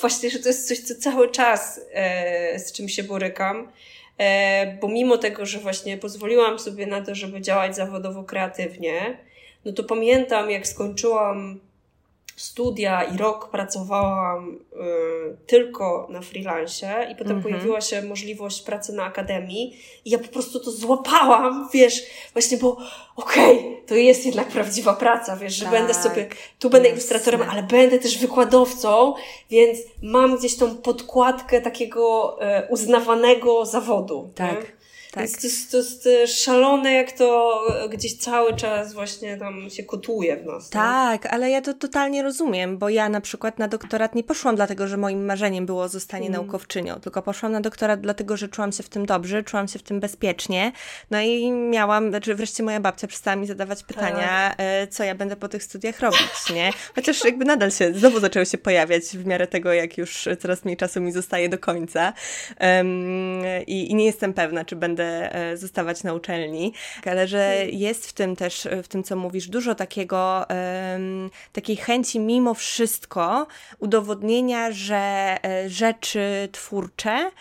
właśnie, 0.02 0.30
że 0.30 0.40
to 0.40 0.48
jest 0.48 0.68
coś, 0.68 0.80
co 0.80 0.96
cały 0.96 1.32
czas 1.32 1.82
e, 1.94 2.60
z 2.60 2.72
czym 2.72 2.90
się 2.90 3.04
borykam, 3.04 3.72
e, 4.18 4.78
bo 4.82 4.88
mimo 4.88 5.18
tego, 5.18 5.46
że 5.46 5.60
właśnie 5.60 5.98
pozwoliłam 5.98 6.60
sobie 6.60 6.88
na 6.88 7.02
to, 7.02 7.16
żeby 7.16 7.42
działać 7.42 7.76
zawodowo 7.76 8.24
kreatywnie, 8.24 9.27
no 9.66 9.72
to 9.72 9.84
pamiętam, 9.84 10.52
jak 10.52 10.68
skończyłam 10.68 11.60
studia 12.38 13.04
i 13.04 13.18
rok 13.18 13.50
pracowałam 13.50 14.56
y, 14.56 15.38
tylko 15.48 16.08
na 16.10 16.22
freelancie 16.22 17.08
i 17.12 17.16
potem 17.16 17.32
mm 17.32 17.40
-hmm. 17.40 17.44
pojawiła 17.44 17.82
się 17.82 18.02
możliwość 18.02 18.62
pracy 18.62 18.94
na 18.94 19.04
akademii 19.04 19.78
i 20.06 20.10
ja 20.10 20.20
po 20.20 20.28
prostu 20.28 20.60
to 20.60 20.72
złapałam, 20.72 21.70
wiesz, 21.74 22.04
właśnie 22.34 22.58
bo 22.58 22.78
okej, 23.16 23.60
okay, 23.60 23.88
to 23.88 23.96
jest 23.96 24.26
jednak 24.26 24.48
prawdziwa 24.48 24.94
praca, 24.94 25.36
wiesz, 25.36 25.54
że 25.54 25.66
tak, 25.66 25.74
będę 25.74 25.94
sobie, 25.94 26.30
tu 26.60 26.70
będę 26.70 26.90
ilustratorem, 26.90 27.42
ale 27.42 27.64
będę 27.64 28.00
też 28.00 28.18
wykładowcą, 28.18 29.14
więc 29.50 29.80
mam 30.02 30.38
gdzieś 30.38 30.58
tą 30.58 30.78
podkładkę 30.78 31.62
takiego 31.62 32.38
y, 32.42 32.68
uznawanego 32.70 33.66
zawodu. 33.66 34.30
Tak. 34.36 34.62
Nie? 34.62 34.77
Tak. 35.12 35.30
To, 35.42 35.48
jest, 35.48 35.72
to 35.72 35.78
jest 35.78 36.08
e, 36.08 36.28
szalone, 36.28 36.94
jak 36.94 37.12
to 37.12 37.62
gdzieś 37.90 38.18
cały 38.18 38.56
czas 38.56 38.94
właśnie 38.94 39.38
tam 39.38 39.70
się 39.70 39.84
kotuje 39.84 40.38
w 40.38 40.46
nas. 40.46 40.70
Tak, 40.70 41.26
ale 41.26 41.50
ja 41.50 41.62
to 41.62 41.74
totalnie 41.74 42.24
rozumiem, 42.24 42.78
bo 42.78 42.90
ja 42.90 43.10
na 43.10 43.22
przykład 43.22 43.60
na 43.60 43.68
doktorat 43.68 44.16
nie 44.16 44.24
poszłam 44.24 44.56
dlatego, 44.56 44.88
że 44.88 44.98
moim 44.98 45.26
marzeniem 45.26 45.66
było 45.66 45.88
zostanie 45.88 46.28
mm. 46.28 46.42
naukowczynią, 46.42 47.00
tylko 47.00 47.22
poszłam 47.22 47.52
na 47.52 47.62
doktorat 47.62 48.02
dlatego, 48.02 48.38
że 48.38 48.48
czułam 48.48 48.72
się 48.72 48.84
w 48.84 48.90
tym 48.90 49.06
dobrze, 49.06 49.44
czułam 49.44 49.68
się 49.68 49.80
w 49.80 49.84
tym 49.84 50.00
bezpiecznie. 50.00 50.72
No 51.12 51.22
i 51.22 51.52
miałam, 51.52 52.10
znaczy 52.10 52.36
wreszcie 52.36 52.64
moja 52.64 52.80
babcia 52.80 53.08
przestała 53.08 53.36
mi 53.36 53.48
zadawać 53.48 53.84
pytania, 53.84 54.50
tak. 54.50 54.56
E, 54.60 54.88
co 54.88 55.04
ja 55.04 55.16
będę 55.16 55.36
po 55.36 55.48
tych 55.48 55.64
studiach 55.64 56.00
robić, 56.00 56.54
nie? 56.54 56.72
Chociaż 56.96 57.26
jakby 57.26 57.46
nadal 57.46 57.72
się, 57.72 57.94
znowu 57.94 58.20
zaczęły 58.20 58.46
się 58.46 58.58
pojawiać 58.58 59.04
w 59.04 59.26
miarę 59.26 59.48
tego, 59.48 59.74
jak 59.74 59.98
już 59.98 60.30
coraz 60.40 60.66
mniej 60.66 60.78
czasu 60.78 61.02
mi 61.02 61.12
zostaje 61.12 61.50
do 61.50 61.58
końca. 61.58 62.14
Um, 62.62 63.42
i, 63.68 63.92
I 63.92 63.96
nie 63.96 64.06
jestem 64.06 64.34
pewna, 64.34 64.66
czy 64.66 64.76
będę 64.76 65.07
E, 65.07 65.07
zostawać 65.56 66.04
na 66.04 66.14
uczelni, 66.14 66.74
ale 67.06 67.28
że 67.28 67.38
hmm. 67.38 67.70
jest 67.70 68.08
w 68.08 68.14
tym 68.14 68.36
też, 68.36 68.66
e, 68.66 68.84
w 68.84 68.88
tym 68.88 69.04
co 69.04 69.16
mówisz, 69.16 69.48
dużo 69.48 69.76
takiego, 69.76 70.46
takiej 71.54 71.76
chęci 71.76 72.20
mimo 72.20 72.54
wszystko 72.54 73.48
udowodnienia, 73.80 74.72
że 74.72 75.38
e, 75.44 75.70
rzeczy 75.70 76.50
twórcze 76.52 77.12
mm, 77.12 77.32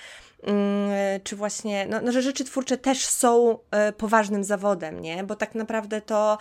czy 1.25 1.37
właśnie, 1.37 1.87
no, 1.87 2.01
no, 2.03 2.13
że 2.13 2.23
rzeczy 2.23 2.45
twórcze 2.45 2.79
też 2.79 3.07
są 3.07 3.59
e, 3.71 3.93
poważnym 3.93 4.45
zawodem, 4.45 5.03
nie? 5.03 5.25
Bo 5.25 5.37
tak 5.37 5.55
naprawdę 5.55 6.01
to 6.01 6.39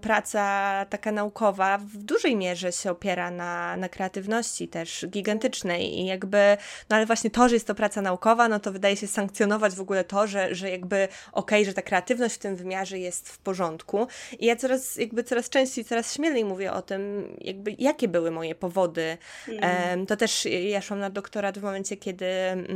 praca 0.00 0.86
taka 0.90 1.12
naukowa 1.12 1.78
w 1.78 1.96
dużej 1.96 2.36
mierze 2.36 2.72
się 2.72 2.90
opiera 2.90 3.30
na, 3.30 3.76
na 3.76 3.88
kreatywności 3.88 4.68
też 4.68 5.06
gigantycznej 5.08 5.98
i 5.98 6.06
jakby, 6.06 6.56
no 6.90 6.96
ale 6.96 7.06
właśnie 7.06 7.30
to, 7.30 7.48
że 7.48 7.56
jest 7.56 7.66
to 7.66 7.74
praca 7.74 8.02
naukowa, 8.02 8.48
no 8.48 8.60
to 8.60 8.72
wydaje 8.72 8.96
się 8.96 9.06
sankcjonować 9.06 9.74
w 9.74 9.80
ogóle 9.80 10.04
to, 10.04 10.26
że, 10.26 10.54
że 10.54 10.70
jakby 10.70 11.08
okej, 11.32 11.58
okay, 11.58 11.64
że 11.64 11.74
ta 11.74 11.82
kreatywność 11.82 12.34
w 12.34 12.38
tym 12.38 12.56
wymiarze 12.56 12.98
jest 12.98 13.28
w 13.28 13.38
porządku. 13.38 14.06
I 14.38 14.46
ja 14.46 14.56
coraz, 14.56 14.96
jakby 14.96 15.24
coraz 15.24 15.48
częściej, 15.48 15.84
coraz 15.84 16.14
śmielej 16.14 16.44
mówię 16.44 16.72
o 16.72 16.82
tym, 16.82 17.28
jakby 17.40 17.74
jakie 17.78 18.08
były 18.08 18.30
moje 18.30 18.54
powody. 18.54 19.18
Mm. 19.48 20.06
To 20.06 20.16
też 20.16 20.44
ja 20.44 20.80
szłam 20.80 21.00
na 21.00 21.10
doktorat 21.10 21.58
w 21.58 21.62
momencie, 21.62 21.96
kiedy 21.96 22.26
mm, 22.26 22.69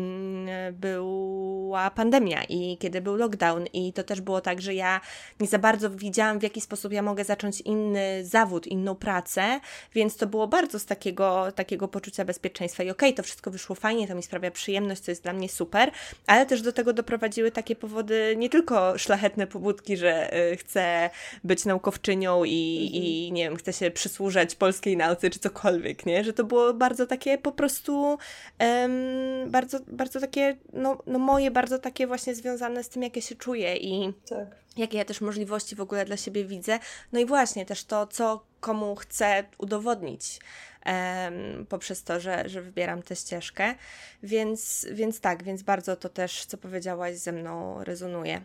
była 0.72 1.90
pandemia 1.90 2.44
i 2.48 2.78
kiedy 2.80 3.00
był 3.00 3.16
lockdown 3.16 3.66
i 3.72 3.92
to 3.92 4.02
też 4.02 4.20
było 4.20 4.40
tak, 4.40 4.62
że 4.62 4.74
ja 4.74 5.00
nie 5.40 5.46
za 5.46 5.59
bardzo 5.59 5.90
widziałam, 5.90 6.38
w 6.38 6.42
jaki 6.42 6.61
sposób 6.61 6.92
ja 6.92 7.02
mogę 7.02 7.24
zacząć 7.24 7.61
inny 7.61 8.24
zawód, 8.24 8.66
inną 8.66 8.94
pracę, 8.94 9.61
więc 9.94 10.16
to 10.16 10.26
było 10.26 10.46
bardzo 10.46 10.78
z 10.78 10.87
takiego, 10.87 11.52
takiego 11.52 11.88
poczucia 11.88 12.24
bezpieczeństwa 12.24 12.83
i 12.83 12.90
okej, 12.90 13.09
okay, 13.09 13.16
to 13.16 13.22
wszystko 13.22 13.50
wyszło 13.50 13.76
fajnie, 13.76 14.09
to 14.09 14.14
mi 14.14 14.22
sprawia 14.22 14.50
przyjemność, 14.50 15.02
to 15.02 15.11
jest 15.11 15.22
dla 15.22 15.33
mnie 15.33 15.48
super, 15.48 15.90
ale 16.26 16.46
też 16.46 16.62
do 16.62 16.72
tego 16.72 16.92
doprowadziły 16.92 17.50
takie 17.50 17.76
powody, 17.76 18.35
nie 18.37 18.48
tylko 18.48 18.98
szlachetne 18.98 19.46
pobudki, 19.46 19.96
że 19.96 20.37
y, 20.52 20.57
chcę 20.57 21.11
być 21.44 21.64
naukowczynią 21.64 22.44
i, 22.44 22.85
mhm. 22.87 23.04
i 23.04 23.33
nie 23.33 23.44
wiem, 23.44 23.57
chcę 23.57 23.72
się 23.72 23.90
przysłużać 23.90 24.54
polskiej 24.54 24.96
nauce 24.96 25.30
czy 25.30 25.38
cokolwiek, 25.38 26.07
nie? 26.07 26.24
Że 26.24 26.33
to 26.33 26.44
było 26.44 26.74
bardzo 26.74 27.07
takie 27.07 27.38
po 27.38 27.52
prostu 27.52 28.18
um, 28.61 29.50
bardzo, 29.50 29.78
bardzo 29.87 30.20
takie, 30.20 30.57
no, 30.73 30.99
no 31.07 31.18
moje 31.18 31.51
bardzo 31.51 31.79
takie 31.79 32.07
właśnie 32.07 32.35
związane 32.35 32.85
z 32.85 32.89
tym, 32.89 33.03
jak 33.03 33.16
ja 33.16 33.22
się 33.22 33.35
czuję 33.35 33.76
i 33.76 34.12
tak. 34.28 34.47
jakie 34.76 34.99
ja 34.99 35.05
też 35.05 35.20
możliwości 35.20 35.76
w 35.76 35.80
ogóle 35.80 36.05
dla 36.05 36.16
siebie 36.16 36.45
widzę. 36.45 36.78
No 37.12 37.20
i 37.20 37.26
właśnie 37.26 37.66
też 37.66 37.85
to, 37.85 38.07
co 38.07 38.45
komu 38.61 38.97
chcę 38.97 39.45
udowodnić 39.59 40.39
um, 40.87 41.66
poprzez 41.66 42.05
to, 42.05 42.20
że, 42.20 42.49
że 42.49 42.62
wybieram 42.62 43.03
tę 43.03 43.16
ścieżkę. 43.16 43.74
Więc, 44.22 44.87
więc 44.93 45.20
tak, 45.20 45.43
więc 45.43 45.62
bardzo 45.62 45.97
to 45.97 46.09
też, 46.09 46.45
co 46.45 46.59
powiedziałaś, 46.59 47.16
ze 47.16 47.32
mną 47.32 47.85
rezonuje. 47.85 48.43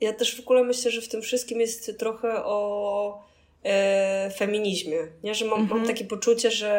Ja 0.00 0.12
też 0.12 0.36
w 0.36 0.40
ogóle 0.40 0.64
myślę, 0.64 0.90
że 0.90 1.00
w 1.00 1.08
tym 1.08 1.22
wszystkim 1.22 1.60
jest 1.60 1.98
trochę 1.98 2.44
o 2.44 3.22
e, 3.64 4.30
feminizmie. 4.30 4.98
Nie? 5.22 5.34
Że 5.34 5.44
mam, 5.44 5.60
mhm. 5.60 5.80
mam 5.80 5.88
takie 5.88 6.04
poczucie, 6.04 6.50
że, 6.50 6.70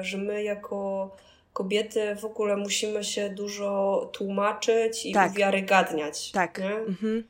e, 0.00 0.04
że 0.04 0.18
my 0.18 0.42
jako 0.42 1.10
kobiety 1.52 2.16
w 2.16 2.24
ogóle 2.24 2.56
musimy 2.56 3.04
się 3.04 3.30
dużo 3.30 4.10
tłumaczyć 4.12 5.06
i 5.06 5.12
tak. 5.12 5.32
uwiarygadniać. 5.32 6.30
Tak. 6.30 6.60
Mhm. 6.60 7.24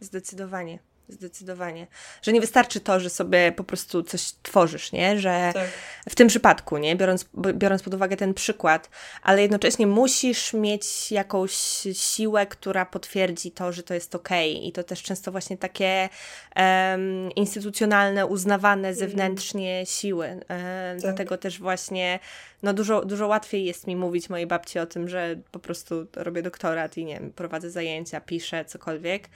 Zdecydowanie. 0.00 0.78
Zdecydowanie. 1.08 1.86
Że 2.22 2.32
nie 2.32 2.40
wystarczy 2.40 2.80
to, 2.80 3.00
że 3.00 3.10
sobie 3.10 3.52
po 3.52 3.64
prostu 3.64 4.02
coś 4.02 4.32
tworzysz, 4.42 4.92
nie? 4.92 5.18
Że 5.18 5.50
tak. 5.54 5.68
w 6.08 6.14
tym 6.14 6.28
przypadku, 6.28 6.78
nie? 6.78 6.96
Biorąc, 6.96 7.26
biorąc 7.34 7.82
pod 7.82 7.94
uwagę 7.94 8.16
ten 8.16 8.34
przykład, 8.34 8.90
ale 9.22 9.42
jednocześnie 9.42 9.86
musisz 9.86 10.52
mieć 10.52 11.12
jakąś 11.12 11.52
siłę, 11.92 12.46
która 12.46 12.86
potwierdzi 12.86 13.50
to, 13.50 13.72
że 13.72 13.82
to 13.82 13.94
jest 13.94 14.14
ok. 14.14 14.28
I 14.62 14.72
to 14.72 14.84
też 14.84 15.02
często 15.02 15.32
właśnie 15.32 15.58
takie 15.58 16.08
um, 16.56 17.32
instytucjonalne, 17.32 18.26
uznawane 18.26 18.88
mhm. 18.88 18.94
zewnętrznie 18.94 19.74
mm. 19.74 19.86
siły. 19.86 20.26
Um, 20.26 20.40
tak. 20.48 21.00
Dlatego 21.00 21.38
też 21.38 21.58
właśnie 21.58 22.18
no 22.62 22.74
dużo, 22.74 23.04
dużo 23.04 23.26
łatwiej 23.26 23.64
jest 23.64 23.86
mi 23.86 23.96
mówić 23.96 24.30
mojej 24.30 24.46
babci 24.46 24.78
o 24.78 24.86
tym, 24.86 25.08
że 25.08 25.36
po 25.50 25.58
prostu 25.58 26.06
robię 26.16 26.42
doktorat 26.42 26.96
i 26.96 27.04
nie 27.04 27.14
wiem, 27.14 27.32
prowadzę 27.32 27.70
zajęcia, 27.70 28.20
piszę, 28.20 28.64
cokolwiek, 28.64 29.28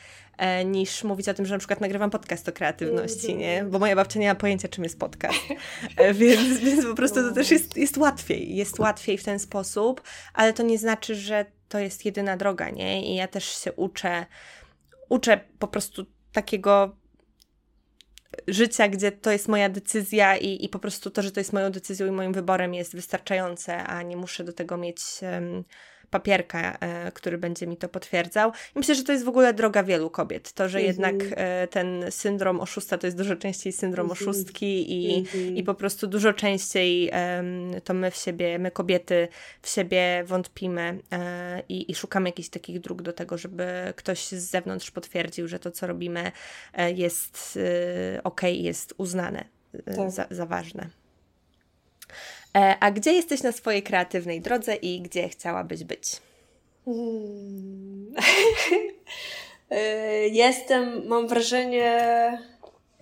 niż 0.64 1.04
mówić 1.04 1.28
o 1.28 1.34
tym, 1.34 1.46
że 1.46 1.54
na 1.54 1.58
przykład 1.58 1.80
nagrywam 1.80 2.10
podcast 2.10 2.48
o 2.48 2.52
kreatywności, 2.52 3.36
nie? 3.36 3.64
Bo 3.64 3.78
moja 3.78 3.96
babcia 3.96 4.20
nie 4.20 4.28
ma 4.28 4.34
pojęcia, 4.34 4.68
czym 4.68 4.84
jest 4.84 4.98
podcast. 4.98 5.38
E, 5.96 6.14
więc, 6.24 6.58
więc 6.58 6.86
po 6.86 6.94
prostu 6.94 7.22
to 7.28 7.34
też 7.34 7.50
jest, 7.50 7.76
jest 7.76 7.96
łatwiej. 7.96 8.56
Jest 8.56 8.78
łatwiej 8.78 9.18
w 9.18 9.24
ten 9.24 9.38
sposób, 9.38 10.02
ale 10.34 10.52
to 10.52 10.62
nie 10.62 10.78
znaczy, 10.78 11.14
że 11.14 11.46
to 11.68 11.78
jest 11.78 12.04
jedyna 12.04 12.36
droga, 12.36 12.70
nie? 12.70 13.12
I 13.12 13.14
ja 13.14 13.28
też 13.28 13.44
się 13.44 13.72
uczę, 13.72 14.26
uczę 15.08 15.40
po 15.58 15.68
prostu 15.68 16.06
takiego 16.32 16.96
życia, 18.48 18.88
gdzie 18.88 19.12
to 19.12 19.30
jest 19.30 19.48
moja 19.48 19.68
decyzja 19.68 20.36
i, 20.36 20.64
i 20.64 20.68
po 20.68 20.78
prostu 20.78 21.10
to, 21.10 21.22
że 21.22 21.32
to 21.32 21.40
jest 21.40 21.52
moją 21.52 21.70
decyzją 21.70 22.06
i 22.06 22.10
moim 22.10 22.32
wyborem 22.32 22.74
jest 22.74 22.94
wystarczające, 22.94 23.84
a 23.84 24.02
nie 24.02 24.16
muszę 24.16 24.44
do 24.44 24.52
tego 24.52 24.76
mieć 24.76 25.00
um, 25.22 25.64
papierka, 26.12 26.78
e, 26.80 27.12
który 27.12 27.38
będzie 27.38 27.66
mi 27.66 27.76
to 27.76 27.88
potwierdzał. 27.88 28.50
I 28.50 28.78
myślę, 28.78 28.94
że 28.94 29.04
to 29.04 29.12
jest 29.12 29.24
w 29.24 29.28
ogóle 29.28 29.54
droga 29.54 29.82
wielu 29.82 30.10
kobiet. 30.10 30.52
To, 30.52 30.68
że 30.68 30.78
mm 30.78 30.84
-hmm. 30.84 30.94
jednak 30.94 31.14
e, 31.30 31.68
ten 31.68 32.04
syndrom 32.10 32.60
oszusta 32.60 32.98
to 32.98 33.06
jest 33.06 33.16
dużo 33.16 33.36
częściej 33.36 33.72
syndrom 33.72 34.06
mm 34.06 34.16
-hmm. 34.16 34.22
oszustki 34.22 34.92
i, 34.92 35.14
mm 35.14 35.24
-hmm. 35.24 35.56
i 35.56 35.64
po 35.64 35.74
prostu 35.74 36.06
dużo 36.06 36.32
częściej 36.32 37.10
to 37.84 37.94
my 37.94 38.10
w 38.10 38.16
siebie, 38.16 38.58
my 38.58 38.70
kobiety 38.70 39.28
w 39.62 39.68
siebie 39.68 40.24
wątpimy 40.26 40.98
e, 41.12 41.62
i, 41.68 41.90
i 41.90 41.94
szukamy 41.94 42.28
jakichś 42.28 42.48
takich 42.48 42.80
dróg 42.80 43.02
do 43.02 43.12
tego, 43.12 43.38
żeby 43.38 43.92
ktoś 43.96 44.26
z 44.26 44.50
zewnątrz 44.50 44.90
potwierdził, 44.90 45.48
że 45.48 45.58
to, 45.58 45.70
co 45.70 45.86
robimy 45.86 46.32
jest 46.94 47.58
ok, 48.24 48.40
jest 48.42 48.94
uznane 48.98 49.44
tak. 49.84 50.10
za, 50.10 50.26
za 50.30 50.46
ważne. 50.46 51.01
E, 52.56 52.76
a 52.80 52.90
gdzie 52.90 53.12
jesteś 53.12 53.42
na 53.42 53.52
swojej 53.52 53.82
kreatywnej 53.82 54.40
drodze 54.40 54.74
i 54.74 55.00
gdzie 55.00 55.28
chciałabyś 55.28 55.84
być? 55.84 56.02
Hmm. 56.84 58.14
E, 59.70 60.28
jestem, 60.28 61.06
mam 61.06 61.28
wrażenie. 61.28 61.92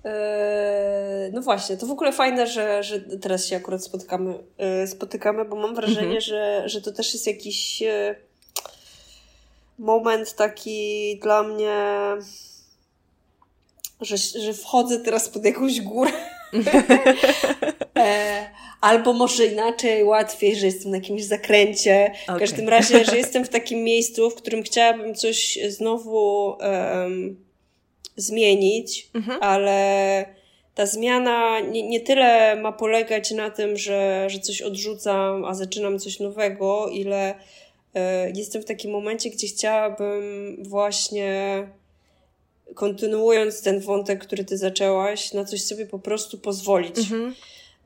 E, 0.05 1.31
no 1.33 1.43
właśnie, 1.43 1.77
to 1.77 1.87
w 1.87 1.91
ogóle 1.91 2.13
fajne, 2.13 2.47
że, 2.47 2.83
że 2.83 3.01
teraz 3.01 3.47
się 3.47 3.57
akurat 3.57 3.85
spotykamy, 3.85 4.35
spotykamy 4.87 5.45
bo 5.45 5.57
mam 5.57 5.75
wrażenie, 5.75 6.01
mhm. 6.01 6.21
że, 6.21 6.63
że 6.67 6.83
to 6.83 6.93
też 6.93 7.13
jest 7.13 7.27
jakiś 7.27 7.83
moment 9.79 10.35
taki 10.35 11.19
dla 11.23 11.43
mnie, 11.43 11.77
że, 14.01 14.17
że 14.17 14.53
wchodzę 14.55 15.01
teraz 15.01 15.29
pod 15.29 15.45
jakąś 15.45 15.81
górę. 15.81 16.13
albo 18.81 19.13
może 19.13 19.47
inaczej, 19.47 20.05
łatwiej, 20.05 20.57
że 20.57 20.67
jestem 20.67 20.91
na 20.91 20.97
jakimś 20.97 21.25
zakręcie. 21.25 22.13
W 22.27 22.29
okay. 22.29 22.41
każdym 22.41 22.69
razie, 22.69 23.05
że 23.05 23.17
jestem 23.17 23.45
w 23.45 23.49
takim 23.49 23.85
miejscu, 23.85 24.31
w 24.31 24.35
którym 24.35 24.63
chciałabym 24.63 25.15
coś 25.15 25.59
znowu 25.69 26.57
um, 26.61 27.45
zmienić, 28.17 29.11
mhm. 29.15 29.39
ale 29.43 30.25
ta 30.75 30.87
zmiana 30.87 31.61
nie, 31.61 31.89
nie 31.89 32.01
tyle 32.01 32.57
ma 32.57 32.73
polegać 32.73 33.31
na 33.31 33.51
tym, 33.51 33.77
że, 33.77 34.27
że 34.31 34.39
coś 34.39 34.63
odrzucam, 34.63 35.45
a 35.45 35.55
zaczynam 35.55 35.99
coś 35.99 36.21
nowego, 36.21 36.89
ile 36.89 37.35
e, 37.95 38.31
jestem 38.31 38.63
w 38.63 38.65
takim 38.65 38.91
momencie, 38.91 39.31
gdzie 39.31 39.47
chciałabym 39.47 40.57
właśnie 40.65 41.67
kontynuując 42.75 43.63
ten 43.63 43.81
wątek, 43.81 44.25
który 44.25 44.45
ty 44.45 44.59
zaczęłaś, 44.59 45.33
na 45.33 45.45
coś 45.45 45.63
sobie 45.63 45.87
po 45.87 45.99
prostu 45.99 46.39
pozwolić. 46.39 46.99
Mhm. 46.99 47.35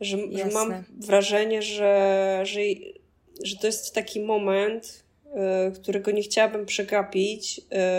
Że, 0.00 0.18
że, 0.32 0.46
mam 0.46 0.84
wrażenie, 0.98 1.62
że, 1.62 2.40
że, 2.44 2.60
że 3.42 3.56
to 3.56 3.66
jest 3.66 3.94
taki 3.94 4.20
moment, 4.20 5.04
y, 5.68 5.72
którego 5.72 6.10
nie 6.10 6.22
chciałabym 6.22 6.66
przegapić, 6.66 7.58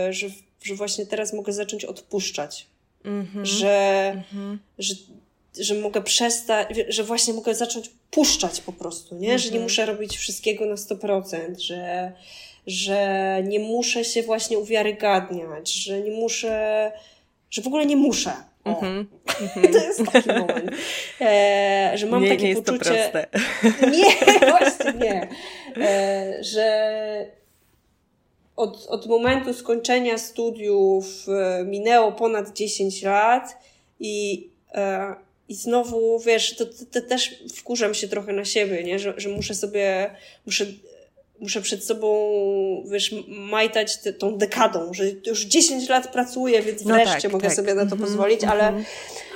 y, 0.09 0.13
że, 0.13 0.27
że 0.63 0.75
właśnie 0.75 1.05
teraz 1.05 1.33
mogę 1.33 1.53
zacząć 1.53 1.85
odpuszczać. 1.85 2.67
Mm-hmm. 3.05 3.43
Że, 3.45 4.13
mm-hmm. 4.33 4.57
że, 4.79 4.95
że 5.59 5.75
mogę 5.75 6.01
przestać, 6.01 6.67
że 6.87 7.03
właśnie 7.03 7.33
mogę 7.33 7.55
zacząć 7.55 7.91
puszczać 8.11 8.61
po 8.61 8.73
prostu, 8.73 9.15
nie? 9.15 9.29
Mm-hmm. 9.29 9.37
Że 9.37 9.43
nie 9.43 9.47
mhm. 9.47 9.63
muszę 9.63 9.85
robić 9.85 10.17
wszystkiego 10.17 10.65
na 10.65 10.75
100%, 10.75 11.59
że, 11.59 12.11
że 12.67 13.41
nie 13.47 13.59
muszę 13.59 14.05
się 14.05 14.23
właśnie 14.23 14.59
uwiarygadniać, 14.59 15.73
że 15.73 16.01
nie 16.01 16.11
muszę, 16.11 16.91
że 17.55 17.61
w 17.61 17.67
ogóle 17.67 17.85
nie 17.85 17.95
muszę. 17.95 18.31
Mm-hmm. 18.65 19.05
to 19.73 19.77
jest 19.77 20.03
taki 20.11 20.29
moment, 20.29 20.71
e, 21.21 21.91
że 21.95 22.05
mam 22.07 22.23
nie, 22.23 22.29
takie 22.29 22.53
nie 22.53 22.61
poczucie. 22.61 23.11
Nie, 23.97 24.49
właśnie 24.49 24.93
nie. 24.93 25.29
E, 25.77 26.43
że 26.43 27.25
od, 28.55 28.85
od 28.87 29.05
momentu 29.05 29.53
skończenia 29.53 30.17
studiów 30.17 31.25
e, 31.29 31.63
minęło 31.63 32.11
ponad 32.11 32.53
10 32.53 33.03
lat 33.03 33.57
i, 33.99 34.49
e, 34.73 35.15
i 35.49 35.55
znowu, 35.55 36.19
wiesz, 36.19 36.55
to, 36.55 36.65
to, 36.65 36.85
to, 36.91 37.01
też 37.01 37.43
wkurzam 37.55 37.93
się 37.93 38.07
trochę 38.07 38.33
na 38.33 38.45
siebie, 38.45 38.83
nie? 38.83 38.99
Że, 38.99 39.13
że 39.17 39.29
muszę 39.29 39.55
sobie, 39.55 40.15
muszę 40.45 40.65
muszę 41.39 41.61
przed 41.61 41.83
sobą, 41.83 42.07
wiesz, 42.91 43.15
majtać 43.27 43.97
te, 43.97 44.13
tą 44.13 44.37
dekadą, 44.37 44.93
że 44.93 45.03
już 45.27 45.45
10 45.45 45.89
lat 45.89 46.11
pracuję, 46.11 46.61
więc 46.61 46.85
no 46.85 46.95
wreszcie 46.95 47.21
tak, 47.21 47.31
mogę 47.31 47.47
tak. 47.47 47.55
sobie 47.55 47.73
na 47.73 47.85
to 47.85 47.95
-hmm, 47.95 47.99
pozwolić, 47.99 48.43
ale, 48.43 48.67
mm 48.67 48.81
-hmm. 48.81 48.85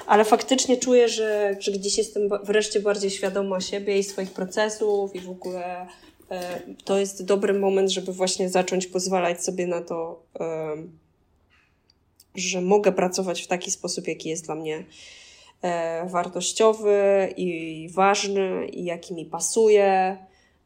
ale 0.08 0.26
faktycznie 0.26 0.78
czuję, 0.78 1.10
że, 1.10 1.56
że 1.60 1.72
gdzieś 1.72 1.98
jestem 1.98 2.30
wreszcie 2.44 2.80
bardziej 2.80 3.12
świadoma 3.12 3.62
siebie 3.62 4.00
i 4.00 4.04
swoich 4.04 4.32
procesów 4.32 5.16
i 5.16 5.20
w 5.20 5.30
ogóle 5.30 5.88
e, 6.32 6.60
to 6.86 7.00
jest 7.00 7.26
dobry 7.26 7.54
moment, 7.54 7.90
żeby 7.90 8.14
właśnie 8.14 8.50
zacząć 8.50 8.88
pozwalać 8.88 9.44
sobie 9.44 9.68
na 9.68 9.82
to, 9.82 10.24
że 12.36 12.62
mogę 12.62 12.92
pracować 12.92 13.42
w 13.42 13.48
taki 13.48 13.72
sposób, 13.72 14.08
jaki 14.08 14.30
jest 14.30 14.46
dla 14.46 14.56
mnie 14.56 14.84
e, 15.62 16.06
wartościowy 16.10 17.34
i 17.38 17.90
ważny 17.94 18.68
i 18.68 18.84
jaki 18.86 19.14
mi 19.14 19.26
pasuje. 19.26 20.18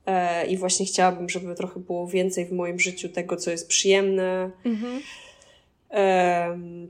E, 0.05 0.45
I 0.45 0.57
właśnie 0.57 0.85
chciałabym, 0.85 1.29
żeby 1.29 1.55
trochę 1.55 1.79
było 1.79 2.07
więcej 2.07 2.45
w 2.45 2.51
moim 2.51 2.79
życiu 2.79 3.09
tego, 3.09 3.37
co 3.37 3.51
jest 3.51 3.67
przyjemne. 3.67 4.51
Mhm. 4.65 5.01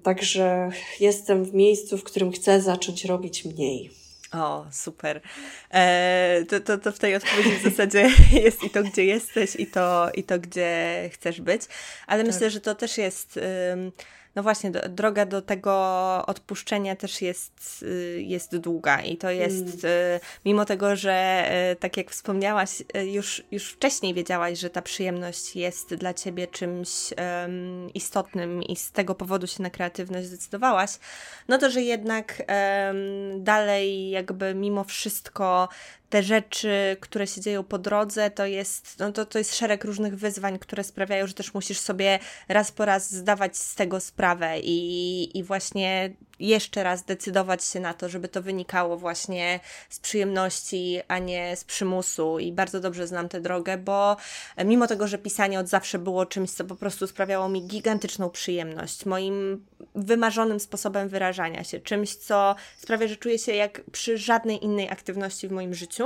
Także 0.04 0.70
jestem 1.00 1.46
w 1.46 1.54
miejscu, 1.54 1.98
w 1.98 2.04
którym 2.04 2.32
chcę 2.32 2.62
zacząć 2.62 3.06
robić 3.06 3.46
mniej. 3.46 3.90
O, 4.34 4.66
super. 4.72 5.22
E, 5.74 6.44
to, 6.50 6.60
to, 6.60 6.78
to 6.78 6.92
w 6.92 7.00
tej 7.00 7.16
odpowiedzi 7.16 7.52
w 7.52 7.64
zasadzie 7.64 8.10
jest 8.44 8.64
i 8.64 8.70
to, 8.70 8.84
gdzie 8.84 9.06
jesteś, 9.06 9.56
i 9.56 9.68
to, 9.68 10.10
i 10.16 10.24
to 10.24 10.40
gdzie 10.40 11.10
chcesz 11.14 11.42
być. 11.42 11.62
Ale 12.08 12.24
tak. 12.24 12.34
myślę, 12.34 12.50
że 12.50 12.62
to 12.62 12.76
też 12.76 12.98
jest 12.98 13.40
no 14.36 14.44
właśnie, 14.44 14.72
do, 14.72 14.90
droga 14.90 15.26
do 15.26 15.42
tego 15.42 15.74
odpuszczenia 16.28 16.96
też 16.96 17.22
jest, 17.22 17.84
y, 17.84 18.22
jest 18.22 18.58
długa 18.58 19.02
i 19.02 19.18
to 19.18 19.30
jest, 19.30 19.86
mm. 19.86 20.20
mimo 20.46 20.66
tego, 20.66 20.96
że 20.96 21.46
y, 21.72 21.76
tak 21.76 21.98
jak 21.98 22.12
wspomniałaś, 22.12 22.84
już, 23.06 23.44
już 23.52 23.72
wcześniej 23.72 24.14
wiedziałaś, 24.14 24.60
że 24.60 24.70
ta 24.70 24.82
przyjemność 24.82 25.56
jest 25.56 25.96
dla 25.96 26.14
ciebie 26.14 26.48
czymś 26.48 26.90
um, 27.18 27.94
istotnym 27.94 28.64
i 28.64 28.76
z 28.76 28.92
tego 28.92 29.16
powodu 29.16 29.48
się 29.48 29.64
na 29.64 29.70
kreatywność 29.70 30.28
zdecydowałaś, 30.28 30.90
no 31.48 31.58
to, 31.58 31.70
że 31.70 31.82
jednak 31.82 32.44
um, 32.48 33.44
dalej 33.44 34.10
jakby 34.10 34.56
mimo 34.56 34.84
wszystko 34.84 35.70
te 36.14 36.24
rzeczy, 36.24 36.98
które 37.00 37.28
się 37.28 37.42
dzieją 37.42 37.64
po 37.64 37.78
drodze, 37.78 38.32
to 38.32 38.46
jest, 38.46 39.00
no 39.00 39.12
to, 39.12 39.26
to 39.26 39.38
jest 39.38 39.56
szereg 39.56 39.84
różnych 39.84 40.16
wyzwań, 40.16 40.60
które 40.60 40.84
sprawiają, 40.84 41.28
że 41.28 41.34
też 41.34 41.54
musisz 41.54 41.80
sobie 41.80 42.20
raz 42.48 42.72
po 42.72 42.86
raz 42.86 43.14
zdawać 43.14 43.58
z 43.58 43.76
tego 43.76 44.00
sprawę 44.00 44.60
i, 44.60 45.38
i 45.38 45.44
właśnie 45.44 46.14
jeszcze 46.40 46.84
raz 46.84 47.04
decydować 47.04 47.64
się 47.64 47.80
na 47.80 47.94
to, 47.94 48.10
żeby 48.10 48.28
to 48.28 48.42
wynikało 48.42 48.98
właśnie 48.98 49.60
z 49.90 50.00
przyjemności, 50.00 51.02
a 51.08 51.20
nie 51.20 51.56
z 51.56 51.64
przymusu. 51.64 52.40
I 52.40 52.52
bardzo 52.52 52.80
dobrze 52.80 53.08
znam 53.08 53.30
tę 53.30 53.42
drogę, 53.42 53.78
bo 53.78 54.18
mimo 54.66 54.88
tego, 54.88 55.08
że 55.08 55.18
pisanie 55.18 55.60
od 55.60 55.68
zawsze 55.68 56.00
było 56.00 56.26
czymś, 56.26 56.52
co 56.52 56.66
po 56.66 56.76
prostu 56.76 57.08
sprawiało 57.08 57.50
mi 57.50 57.68
gigantyczną 57.68 58.30
przyjemność, 58.30 59.06
moim 59.06 59.66
wymarzonym 59.96 60.60
sposobem 60.60 61.10
wyrażania 61.10 61.64
się, 61.64 61.80
czymś, 61.80 62.16
co 62.16 62.56
sprawia, 62.78 63.08
że 63.08 63.16
czuję 63.16 63.40
się 63.40 63.54
jak 63.54 63.82
przy 63.92 64.18
żadnej 64.18 64.64
innej 64.64 64.90
aktywności 64.90 65.48
w 65.48 65.52
moim 65.52 65.74
życiu, 65.74 66.03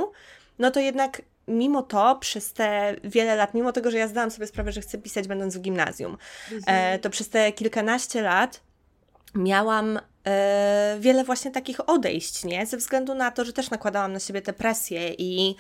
no 0.60 0.72
to 0.72 0.80
jednak 0.80 1.22
mimo 1.48 1.84
to, 1.84 2.16
przez 2.16 2.54
te 2.54 2.96
wiele 3.04 3.36
lat, 3.36 3.54
mimo 3.54 3.72
tego, 3.72 3.92
że 3.92 3.98
ja 3.98 4.08
zdałam 4.08 4.32
sobie 4.32 4.48
sprawę, 4.48 4.72
że 4.72 4.82
chcę 4.82 4.98
pisać 4.98 5.28
będąc 5.28 5.58
w 5.58 5.62
gimnazjum, 5.62 6.18
mhm. 6.52 6.96
e, 6.96 7.00
to 7.00 7.10
przez 7.10 7.30
te 7.30 7.52
kilkanaście 7.52 8.22
lat 8.22 8.62
miałam 9.36 10.00
e, 10.28 10.98
wiele 11.00 11.24
właśnie 11.24 11.52
takich 11.52 11.90
odejść, 11.90 12.44
nie? 12.44 12.66
Ze 12.66 12.78
względu 12.78 13.16
na 13.16 13.32
to, 13.32 13.46
że 13.46 13.54
też 13.54 13.70
nakładałam 13.70 14.14
na 14.14 14.20
siebie 14.20 14.42
te 14.42 14.54
presje 14.54 15.14
i, 15.14 15.56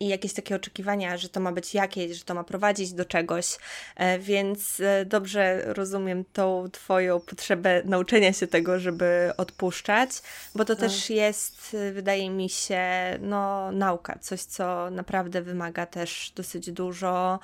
i 0.00 0.08
jakieś 0.08 0.32
takie 0.32 0.56
oczekiwania, 0.56 1.16
że 1.16 1.28
to 1.28 1.40
ma 1.40 1.52
być 1.52 1.74
jakieś, 1.74 2.18
że 2.18 2.24
to 2.24 2.34
ma 2.34 2.44
prowadzić 2.44 2.92
do 2.92 3.04
czegoś, 3.04 3.58
e, 3.96 4.18
więc 4.18 4.80
e, 4.80 5.04
dobrze 5.04 5.62
rozumiem 5.66 6.24
tą 6.32 6.68
Twoją 6.72 7.20
potrzebę 7.20 7.82
nauczenia 7.84 8.32
się 8.32 8.46
tego, 8.46 8.78
żeby 8.78 9.32
odpuszczać, 9.36 10.10
bo 10.54 10.64
to 10.64 10.76
tak. 10.76 10.80
też 10.84 11.10
jest, 11.10 11.76
wydaje 11.92 12.30
mi 12.30 12.48
się, 12.48 12.82
no, 13.20 13.72
nauka, 13.72 14.18
coś, 14.18 14.40
co 14.40 14.90
naprawdę 14.90 15.42
wymaga 15.42 15.86
też 15.86 16.32
dosyć 16.36 16.70
dużo 16.70 17.40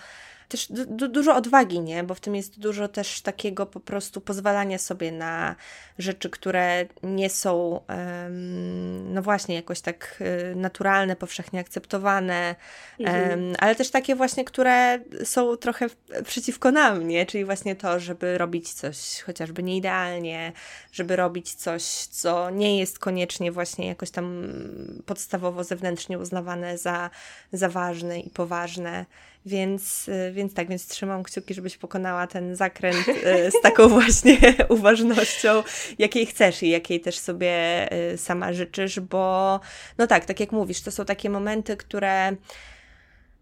też 0.49 0.67
du 0.71 1.09
dużo 1.09 1.37
odwagi, 1.37 1.81
nie? 1.81 2.05
Bo 2.05 2.15
w 2.15 2.21
tym 2.21 2.35
jest 2.37 2.61
dużo 2.61 2.89
też 2.89 3.21
takiego 3.21 3.67
po 3.67 3.81
prostu 3.81 4.21
pozwalania 4.21 4.79
sobie 4.79 5.13
na 5.13 5.57
rzeczy, 5.99 6.31
które 6.31 6.87
nie 7.03 7.31
są, 7.31 7.81
um, 7.89 9.15
no 9.15 9.23
właśnie, 9.23 9.55
jakoś 9.55 9.81
tak 9.81 10.19
y, 10.53 10.57
naturalne, 10.57 11.17
powszechnie 11.17 11.61
akceptowane, 11.61 12.55
mhm. 13.01 13.31
um, 13.31 13.55
ale 13.59 13.75
też 13.75 13.91
takie 13.91 14.15
właśnie, 14.15 14.45
które 14.45 14.99
są 15.25 15.57
trochę 15.57 15.87
przeciwko 16.25 16.73
nam, 16.73 17.09
nie? 17.09 17.27
Czyli 17.27 17.45
właśnie 17.45 17.77
to, 17.77 18.01
żeby 18.01 18.39
robić 18.39 18.73
coś 18.73 19.21
chociażby 19.21 19.63
nieidealnie, 19.63 20.53
żeby 20.93 21.17
robić 21.17 21.55
coś, 21.55 21.83
co 22.11 22.51
nie 22.51 22.79
jest 22.79 22.99
koniecznie 22.99 23.53
właśnie 23.53 23.87
jakoś 23.87 24.11
tam 24.11 24.53
podstawowo 25.07 25.65
zewnętrznie 25.65 26.19
uznawane 26.19 26.79
za, 26.79 27.11
za 27.53 27.69
ważne 27.69 28.21
i 28.21 28.31
poważne. 28.31 29.07
Więc, 29.49 30.09
y, 30.09 30.33
więc 30.33 30.55
tak, 30.55 30.69
więc 30.69 30.87
trzymam 30.87 31.23
kciuki, 31.23 31.55
żebyś 31.55 31.77
pokonała 31.77 32.27
ten 32.27 32.57
zakręt 32.57 33.09
y, 33.09 33.51
z 33.51 33.61
taką 33.63 33.89
właśnie 33.99 34.39
uważnością, 34.69 35.63
jakiej 35.99 36.27
chcesz 36.27 36.63
i 36.63 36.69
jakiej 36.69 37.01
też 37.01 37.19
sobie 37.19 37.53
y, 38.13 38.19
sama 38.19 38.53
życzysz, 38.53 39.01
bo 39.01 39.61
no 39.99 40.07
tak, 40.07 40.25
tak 40.25 40.41
jak 40.41 40.53
mówisz, 40.53 40.81
to 40.81 40.91
są 40.91 41.05
takie 41.05 41.31
momenty, 41.31 41.77
które 41.77 42.37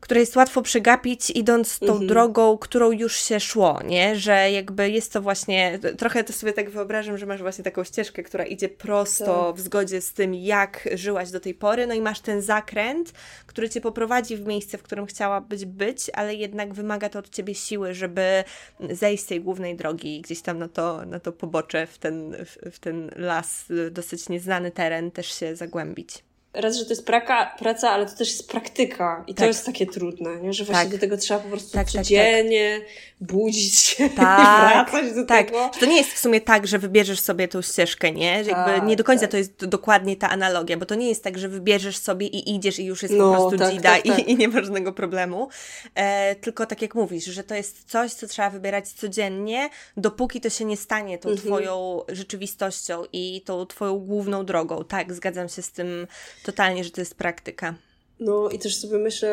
które 0.00 0.20
jest 0.20 0.36
łatwo 0.36 0.62
przegapić, 0.62 1.30
idąc 1.30 1.78
tą 1.78 1.86
mhm. 1.86 2.06
drogą, 2.06 2.58
którą 2.58 2.90
już 2.90 3.16
się 3.16 3.40
szło, 3.40 3.80
nie? 3.84 4.16
Że 4.16 4.50
jakby 4.50 4.90
jest 4.90 5.12
to 5.12 5.22
właśnie, 5.22 5.78
trochę 5.98 6.24
to 6.24 6.32
sobie 6.32 6.52
tak 6.52 6.70
wyobrażam, 6.70 7.18
że 7.18 7.26
masz 7.26 7.42
właśnie 7.42 7.64
taką 7.64 7.84
ścieżkę, 7.84 8.22
która 8.22 8.44
idzie 8.44 8.68
prosto 8.68 9.46
tak. 9.46 9.56
w 9.56 9.60
zgodzie 9.60 10.00
z 10.00 10.12
tym, 10.12 10.34
jak 10.34 10.88
żyłaś 10.94 11.30
do 11.30 11.40
tej 11.40 11.54
pory, 11.54 11.86
no 11.86 11.94
i 11.94 12.00
masz 12.00 12.20
ten 12.20 12.42
zakręt, 12.42 13.12
który 13.46 13.70
cię 13.70 13.80
poprowadzi 13.80 14.36
w 14.36 14.46
miejsce, 14.46 14.78
w 14.78 14.82
którym 14.82 15.06
chciałabyś 15.06 15.64
być, 15.64 16.10
ale 16.14 16.34
jednak 16.34 16.74
wymaga 16.74 17.08
to 17.08 17.18
od 17.18 17.30
ciebie 17.30 17.54
siły, 17.54 17.94
żeby 17.94 18.44
zejść 18.90 19.22
z 19.22 19.26
tej 19.26 19.40
głównej 19.40 19.76
drogi 19.76 20.20
gdzieś 20.20 20.42
tam 20.42 20.58
na 20.58 20.68
to, 20.68 21.06
na 21.06 21.20
to 21.20 21.32
pobocze, 21.32 21.86
w 21.86 21.98
ten, 21.98 22.36
w, 22.44 22.74
w 22.74 22.78
ten 22.78 23.10
las, 23.16 23.64
dosyć 23.90 24.28
nieznany 24.28 24.70
teren 24.70 25.10
też 25.10 25.34
się 25.34 25.56
zagłębić 25.56 26.26
raz, 26.56 26.76
że 26.76 26.84
to 26.84 26.90
jest 26.90 27.06
praka, 27.06 27.54
praca, 27.58 27.90
ale 27.90 28.06
to 28.06 28.16
też 28.16 28.28
jest 28.28 28.50
praktyka 28.50 29.24
i 29.26 29.34
to 29.34 29.38
tak. 29.38 29.48
jest 29.48 29.66
takie 29.66 29.86
trudne, 29.86 30.36
nie? 30.36 30.52
że 30.52 30.64
właśnie 30.64 30.82
tak. 30.82 30.92
do 30.92 30.98
tego 30.98 31.16
trzeba 31.16 31.40
po 31.40 31.48
prostu 31.48 31.70
tak, 31.72 31.86
tak 31.86 31.92
codziennie 31.92 32.80
tak, 32.80 33.28
budzić 33.28 33.78
się 33.78 34.10
tak, 34.10 34.88
i 34.88 34.90
wracać 34.90 35.14
do 35.14 35.24
tak. 35.24 35.46
tego. 35.46 35.70
To 35.80 35.86
nie 35.86 35.96
jest 35.96 36.12
w 36.12 36.18
sumie 36.18 36.40
tak, 36.40 36.66
że 36.66 36.78
wybierzesz 36.78 37.20
sobie 37.20 37.48
tą 37.48 37.62
ścieżkę, 37.62 38.12
nie? 38.12 38.44
Że 38.44 38.50
jakby 38.50 38.72
tak, 38.72 38.86
nie 38.86 38.96
do 38.96 39.04
końca 39.04 39.28
to 39.28 39.36
jest 39.36 39.64
dokładnie 39.64 40.16
ta 40.16 40.30
analogia, 40.30 40.76
bo 40.76 40.86
to 40.86 40.94
nie 40.94 41.08
jest 41.08 41.24
tak, 41.24 41.38
że 41.38 41.48
wybierzesz 41.48 41.96
sobie 41.96 42.26
i 42.26 42.54
idziesz 42.54 42.78
i 42.78 42.84
już 42.84 43.02
jest 43.02 43.14
no, 43.14 43.34
po 43.34 43.48
prostu 43.48 43.70
dzida 43.72 43.98
i, 43.98 44.30
i 44.30 44.36
nie 44.36 44.48
ma 44.48 44.60
żadnego 44.62 44.92
problemu, 44.92 45.48
e, 45.94 46.34
tylko 46.34 46.66
tak 46.66 46.82
jak 46.82 46.94
mówisz, 46.94 47.24
że 47.24 47.44
to 47.44 47.54
jest 47.54 47.90
coś, 47.90 48.12
co 48.12 48.26
trzeba 48.26 48.50
wybierać 48.50 48.88
codziennie, 48.88 49.70
dopóki 49.96 50.40
to 50.40 50.50
się 50.50 50.64
nie 50.64 50.76
stanie 50.76 51.18
tą 51.18 51.28
mhm. 51.28 51.46
twoją 51.46 52.02
rzeczywistością 52.08 53.02
i 53.12 53.42
tą 53.44 53.66
twoją 53.66 53.98
główną 53.98 54.44
drogą. 54.44 54.84
Tak, 54.84 55.12
zgadzam 55.12 55.48
się 55.48 55.62
z 55.62 55.72
tym 55.72 56.06
totalnie, 56.46 56.84
że 56.84 56.90
to 56.90 57.00
jest 57.00 57.14
praktyka. 57.14 57.74
No 58.20 58.48
i 58.48 58.58
też 58.58 58.76
sobie 58.76 58.98
myślę, 58.98 59.30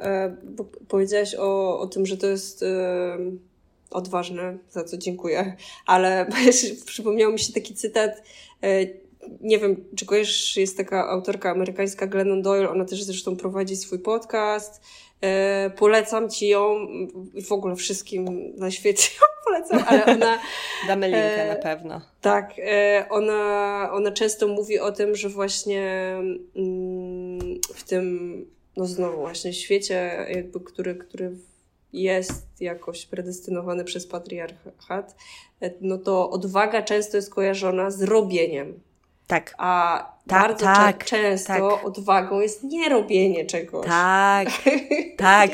e, 0.00 0.36
bo 0.44 0.64
powiedziałaś 0.88 1.34
o, 1.34 1.80
o 1.80 1.86
tym, 1.86 2.06
że 2.06 2.16
to 2.16 2.26
jest 2.26 2.62
e, 2.62 3.18
odważne, 3.90 4.58
za 4.70 4.84
co 4.84 4.98
dziękuję, 4.98 5.56
ale 5.86 6.26
przypomniał 6.86 7.32
mi 7.32 7.38
się 7.38 7.52
taki 7.52 7.74
cytat, 7.74 8.22
e, 8.62 8.86
nie 9.40 9.58
wiem, 9.58 9.84
czy 9.96 10.06
kojarzysz, 10.06 10.56
jest 10.56 10.76
taka 10.76 11.08
autorka 11.08 11.50
amerykańska 11.50 12.06
Glennon 12.06 12.42
Doyle, 12.42 12.70
ona 12.70 12.84
też 12.84 13.02
zresztą 13.02 13.36
prowadzi 13.36 13.76
swój 13.76 13.98
podcast, 13.98 14.80
polecam 15.76 16.30
Ci 16.30 16.48
ją 16.48 16.86
w 17.46 17.52
ogóle 17.52 17.76
wszystkim 17.76 18.52
na 18.56 18.70
świecie 18.70 19.10
polecam, 19.44 19.84
ale 19.86 20.06
ona... 20.06 20.38
Damy 20.86 21.06
linkę 21.06 21.44
e, 21.44 21.48
na 21.48 21.62
pewno. 21.62 22.00
Tak, 22.20 22.52
e, 22.58 23.06
ona, 23.10 23.88
ona 23.92 24.12
często 24.12 24.48
mówi 24.48 24.78
o 24.78 24.92
tym, 24.92 25.16
że 25.16 25.28
właśnie 25.28 26.16
mm, 26.56 27.60
w 27.74 27.84
tym, 27.84 28.46
no 28.76 28.86
znowu 28.86 29.16
właśnie 29.16 29.52
świecie, 29.52 30.26
jakby, 30.28 30.60
który, 30.60 30.94
który 30.94 31.32
jest 31.92 32.46
jakoś 32.60 33.06
predestynowany 33.06 33.84
przez 33.84 34.06
patriarchat, 34.06 35.16
e, 35.60 35.70
no 35.80 35.98
to 35.98 36.30
odwaga 36.30 36.82
często 36.82 37.16
jest 37.16 37.34
kojarzona 37.34 37.90
z 37.90 38.02
robieniem. 38.02 38.80
Tak. 39.26 39.54
A 39.58 40.14
Ta, 40.26 40.40
bardzo 40.40 40.64
tak, 40.64 41.04
często 41.04 41.52
tak. 41.52 41.84
odwagą 41.86 42.40
jest 42.40 42.64
nie 42.64 42.88
robienie 42.88 43.46
czegoś. 43.46 43.86
Tak, 43.86 44.48
tak, 45.16 45.50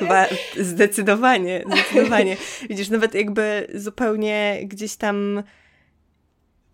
zdecydowanie, 0.57 1.65
zdecydowanie. 1.67 2.37
Widzisz, 2.69 2.89
nawet 2.89 3.15
jakby 3.15 3.67
zupełnie 3.75 4.61
gdzieś 4.65 4.97
tam 4.97 5.43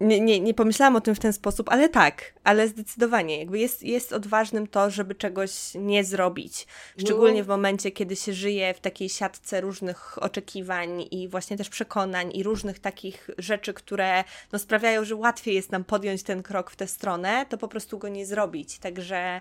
nie, 0.00 0.20
nie, 0.20 0.40
nie 0.40 0.54
pomyślałam 0.54 0.96
o 0.96 1.00
tym 1.00 1.14
w 1.14 1.18
ten 1.18 1.32
sposób, 1.32 1.68
ale 1.68 1.88
tak, 1.88 2.34
ale 2.44 2.68
zdecydowanie. 2.68 3.38
Jakby 3.38 3.58
jest, 3.58 3.82
jest 3.82 4.12
odważnym 4.12 4.66
to, 4.66 4.90
żeby 4.90 5.14
czegoś 5.14 5.52
nie 5.74 6.04
zrobić. 6.04 6.66
Szczególnie 6.98 7.44
w 7.44 7.48
momencie, 7.48 7.90
kiedy 7.90 8.16
się 8.16 8.32
żyje 8.32 8.74
w 8.74 8.80
takiej 8.80 9.08
siatce 9.08 9.60
różnych 9.60 10.22
oczekiwań 10.22 11.04
i 11.10 11.28
właśnie 11.28 11.56
też 11.56 11.68
przekonań 11.68 12.30
i 12.34 12.42
różnych 12.42 12.78
takich 12.78 13.30
rzeczy, 13.38 13.74
które 13.74 14.24
no, 14.52 14.58
sprawiają, 14.58 15.04
że 15.04 15.16
łatwiej 15.16 15.54
jest 15.54 15.72
nam 15.72 15.84
podjąć 15.84 16.22
ten 16.22 16.42
krok 16.42 16.70
w 16.70 16.76
tę 16.76 16.86
stronę, 16.86 17.46
to 17.48 17.58
po 17.58 17.68
prostu 17.68 17.98
go 17.98 18.08
nie 18.08 18.26
zrobić. 18.26 18.78
Także 18.78 19.40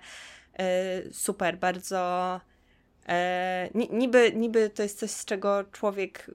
yy, 0.60 0.66
super, 1.14 1.58
bardzo 1.58 2.40
E, 3.10 3.70
niby, 3.92 4.32
niby 4.36 4.70
to 4.70 4.84
jest 4.84 5.00
coś, 5.00 5.12
z 5.12 5.26
czego 5.26 5.64
człowiek 5.72 6.32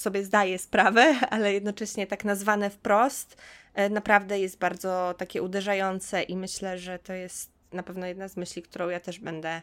sobie 0.00 0.24
zdaje 0.24 0.58
sprawę, 0.58 1.14
ale 1.30 1.52
jednocześnie 1.52 2.06
tak 2.06 2.24
nazwane 2.24 2.70
wprost 2.70 3.36
e, 3.74 3.90
naprawdę 3.90 4.38
jest 4.38 4.58
bardzo 4.58 5.14
takie 5.18 5.42
uderzające 5.42 6.22
i 6.22 6.36
myślę, 6.36 6.78
że 6.78 6.98
to 6.98 7.12
jest 7.12 7.50
na 7.72 7.82
pewno 7.82 8.06
jedna 8.06 8.28
z 8.28 8.36
myśli, 8.36 8.62
którą 8.62 8.88
ja 8.88 9.00
też 9.00 9.18
będę 9.18 9.62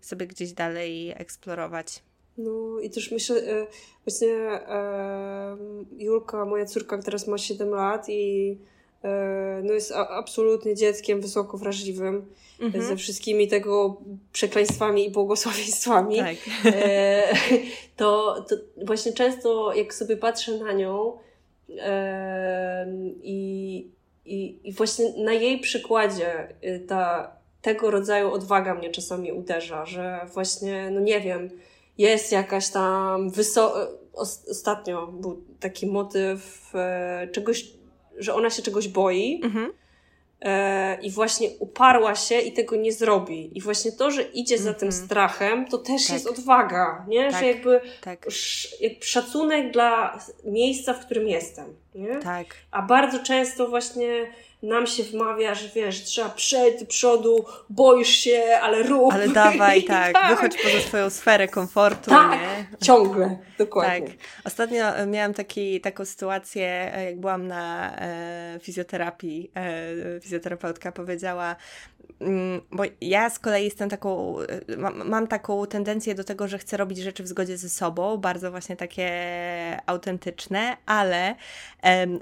sobie 0.00 0.26
gdzieś 0.26 0.52
dalej 0.52 1.10
eksplorować. 1.10 2.02
No 2.38 2.80
i 2.80 2.90
też 2.90 3.10
myślę, 3.10 3.36
e, 3.36 3.66
właśnie 4.06 4.60
Julka, 5.98 6.44
moja 6.44 6.64
córka, 6.66 6.98
teraz 6.98 7.28
ma 7.28 7.38
7 7.38 7.70
lat 7.70 8.08
i 8.08 8.58
no 9.62 9.72
jest 9.72 9.92
absolutnie 9.92 10.74
dzieckiem 10.74 11.20
wysoko 11.20 11.58
wrażliwym 11.58 12.26
mhm. 12.60 12.84
ze 12.84 12.96
wszystkimi 12.96 13.48
tego 13.48 14.00
przekleństwami 14.32 15.06
i 15.06 15.10
błogosławieństwami. 15.10 16.18
Tak. 16.18 16.36
E, 16.64 17.34
to, 17.96 18.36
to 18.48 18.56
właśnie 18.84 19.12
często 19.12 19.74
jak 19.74 19.94
sobie 19.94 20.16
patrzę 20.16 20.58
na 20.58 20.72
nią 20.72 21.18
i, 23.22 23.90
i, 24.24 24.68
i 24.68 24.72
właśnie 24.72 25.12
na 25.24 25.32
jej 25.32 25.60
przykładzie 25.60 26.48
y, 26.64 26.84
ta, 26.88 27.32
tego 27.62 27.90
rodzaju 27.90 28.32
odwaga 28.32 28.74
mnie 28.74 28.90
czasami 28.90 29.32
uderza, 29.32 29.86
że 29.86 30.20
właśnie, 30.32 30.90
no 30.90 31.00
nie 31.00 31.20
wiem, 31.20 31.50
jest 31.98 32.32
jakaś 32.32 32.70
tam 32.70 33.30
wysoka. 33.30 33.86
Ostatnio 34.50 35.06
był 35.06 35.42
taki 35.60 35.86
motyw 35.86 36.70
e, 36.74 37.28
czegoś, 37.32 37.70
że 38.18 38.34
ona 38.34 38.50
się 38.50 38.62
czegoś 38.62 38.88
boi. 38.88 39.40
Mhm. 39.44 39.72
E, 40.40 40.98
I 41.02 41.10
właśnie 41.10 41.50
uparła 41.58 42.14
się 42.14 42.40
i 42.40 42.52
tego 42.52 42.76
nie 42.76 42.92
zrobi. 42.92 43.58
I 43.58 43.60
właśnie 43.60 43.92
to, 43.92 44.10
że 44.10 44.22
idzie 44.22 44.58
za 44.58 44.74
tym 44.74 44.88
mhm. 44.88 45.06
strachem, 45.06 45.68
to 45.68 45.78
też 45.78 46.06
tak. 46.06 46.14
jest 46.14 46.26
odwaga, 46.26 47.04
nie? 47.08 47.30
Tak. 47.30 47.40
Że 47.40 47.46
jakby 47.46 47.80
tak. 48.00 48.26
sz, 48.26 48.74
szacunek 49.00 49.72
dla 49.72 50.18
miejsca, 50.44 50.94
w 50.94 51.06
którym 51.06 51.28
jestem. 51.28 51.81
Nie? 51.94 52.16
Tak. 52.16 52.46
A 52.70 52.82
bardzo 52.82 53.18
często 53.22 53.68
właśnie 53.68 54.26
nam 54.62 54.86
się 54.86 55.02
wmawia, 55.02 55.54
że 55.54 55.68
wiesz, 55.68 56.04
trzeba 56.04 56.28
przejść 56.28 56.80
do 56.80 56.86
przodu, 56.86 57.44
boisz 57.70 58.08
się, 58.08 58.42
ale 58.62 58.82
rób. 58.82 59.12
Ale 59.12 59.28
dawaj, 59.44 59.84
tak, 59.98 60.12
tak. 60.12 60.30
wychodź 60.30 60.62
poza 60.62 60.80
swoją 60.80 61.10
sferę 61.10 61.48
komfortu, 61.48 62.10
tak, 62.10 62.32
nie? 62.32 62.66
ciągle, 62.86 63.38
dokładnie. 63.58 64.08
Tak. 64.08 64.16
Ostatnio 64.44 64.96
e, 64.96 65.06
miałam 65.06 65.34
taki, 65.34 65.80
taką 65.80 66.04
sytuację, 66.04 66.94
e, 66.94 67.04
jak 67.04 67.20
byłam 67.20 67.46
na 67.46 67.96
e, 67.96 68.58
fizjoterapii, 68.62 69.50
e, 69.56 70.20
fizjoterapeutka 70.20 70.92
powiedziała, 70.92 71.56
Mm, 72.22 72.60
bo 72.70 72.82
ja 73.00 73.30
z 73.30 73.38
kolei 73.38 73.64
jestem 73.64 73.88
taką, 73.88 74.36
y, 74.70 74.76
mam, 74.76 75.08
mam, 75.08 75.26
taką 75.26 75.66
tendencję 75.66 76.14
do 76.14 76.24
tego, 76.24 76.48
że 76.48 76.58
chcę 76.58 76.76
robić 76.76 76.98
rzeczy 76.98 77.22
w 77.22 77.28
zgodzie 77.28 77.56
ze 77.56 77.68
sobą, 77.68 78.16
bardzo 78.16 78.50
właśnie 78.50 78.76
takie 78.76 79.10
autentyczne, 79.86 80.76
ale 80.86 81.34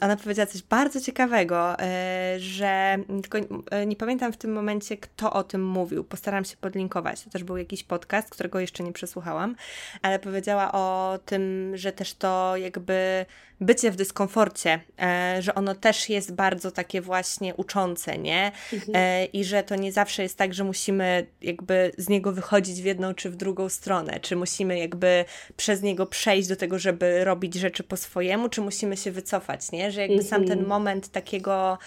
ona 0.00 0.16
powiedziała 0.16 0.46
coś 0.46 0.62
bardzo 0.62 1.00
ciekawego, 1.00 1.78
e, 1.78 2.34
że 2.38 2.96
tylko 3.22 3.38
e, 3.70 3.86
nie 3.86 3.96
pamiętam 3.96 4.32
w 4.32 4.36
tym 4.36 4.52
momencie, 4.52 4.96
kto 4.96 5.32
o 5.32 5.44
tym 5.44 5.66
mówił. 5.66 6.04
Postaram 6.04 6.44
się 6.44 6.56
podlinkować. 6.56 7.24
To 7.24 7.30
też 7.30 7.44
był 7.44 7.56
jakiś 7.56 7.82
podcast, 7.82 8.30
którego 8.30 8.60
jeszcze 8.60 8.82
nie 8.82 8.92
przesłuchałam, 8.92 9.56
ale 10.02 10.18
powiedziała 10.18 10.72
o 10.72 11.18
tym, 11.24 11.72
że 11.74 11.92
też 11.92 12.14
to 12.14 12.56
jakby 12.56 13.26
bycie 13.60 13.90
w 13.90 13.96
dyskomforcie, 13.96 14.80
e, 15.02 15.36
że 15.42 15.54
ono 15.54 15.74
też 15.74 16.08
jest 16.08 16.34
bardzo 16.34 16.70
takie 16.70 17.00
właśnie 17.00 17.54
uczące, 17.54 18.18
nie? 18.18 18.52
Mhm. 18.72 18.92
E, 18.94 19.24
I 19.24 19.44
że 19.44 19.62
to 19.62 19.76
nie 19.76 19.92
zawsze 19.92 20.22
jest 20.22 20.38
tak, 20.38 20.54
że 20.54 20.64
musimy 20.64 21.26
jakby 21.42 21.92
z 21.98 22.08
niego 22.08 22.32
wychodzić 22.32 22.82
w 22.82 22.84
jedną 22.84 23.14
czy 23.14 23.30
w 23.30 23.36
drugą 23.36 23.68
stronę, 23.68 24.20
czy 24.20 24.36
musimy 24.36 24.78
jakby 24.78 25.24
przez 25.56 25.82
niego 25.82 26.06
przejść 26.06 26.48
do 26.48 26.56
tego, 26.56 26.78
żeby 26.78 27.24
robić 27.24 27.54
rzeczy 27.54 27.82
po 27.82 27.96
swojemu, 27.96 28.48
czy 28.48 28.60
musimy 28.60 28.96
się 28.96 29.10
wycofać, 29.10 29.72
nie? 29.72 29.90
Że 29.90 30.00
jakby 30.00 30.22
mhm. 30.22 30.28
sam 30.30 30.42
ten 30.44 30.58
mhm. 30.58 30.68
moment 30.68 31.08
takiego 31.08 31.78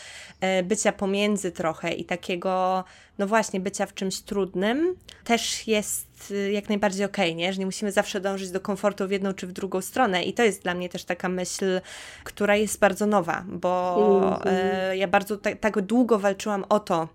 e, 0.42 0.64
bycia 0.64 0.92
pomiędzy 0.92 1.52
trochę 1.52 1.94
i 1.94 2.06
takiego 2.06 2.84
no 3.18 3.28
właśnie, 3.28 3.60
bycia 3.60 3.86
w 3.86 3.94
czymś 3.94 4.22
trudnym 4.22 4.96
też 5.24 5.68
jest 5.68 6.32
y, 6.32 6.52
jak 6.52 6.70
najbardziej 6.70 7.06
okej, 7.06 7.30
okay, 7.30 7.36
nie? 7.36 7.54
Że 7.54 7.60
nie 7.60 7.66
musimy 7.66 7.92
zawsze 7.92 8.22
dążyć 8.22 8.52
do 8.52 8.60
komfortu 8.60 9.08
w 9.08 9.12
jedną 9.12 9.34
czy 9.34 9.48
w 9.48 9.52
drugą 9.52 9.82
stronę. 9.82 10.24
I 10.24 10.34
to 10.34 10.44
jest 10.44 10.64
dla 10.64 10.74
mnie 10.74 10.90
też 10.90 11.04
taka 11.04 11.30
myśl, 11.30 11.82
która 12.24 12.56
jest 12.56 12.80
bardzo 12.80 13.06
nowa, 13.06 13.46
bo 13.48 13.96
mm-hmm. 13.96 14.92
ja 14.92 15.08
bardzo 15.08 15.38
tak, 15.38 15.60
tak 15.60 15.82
długo 15.82 16.20
walczyłam 16.20 16.66
o 16.70 16.80
to, 16.80 17.08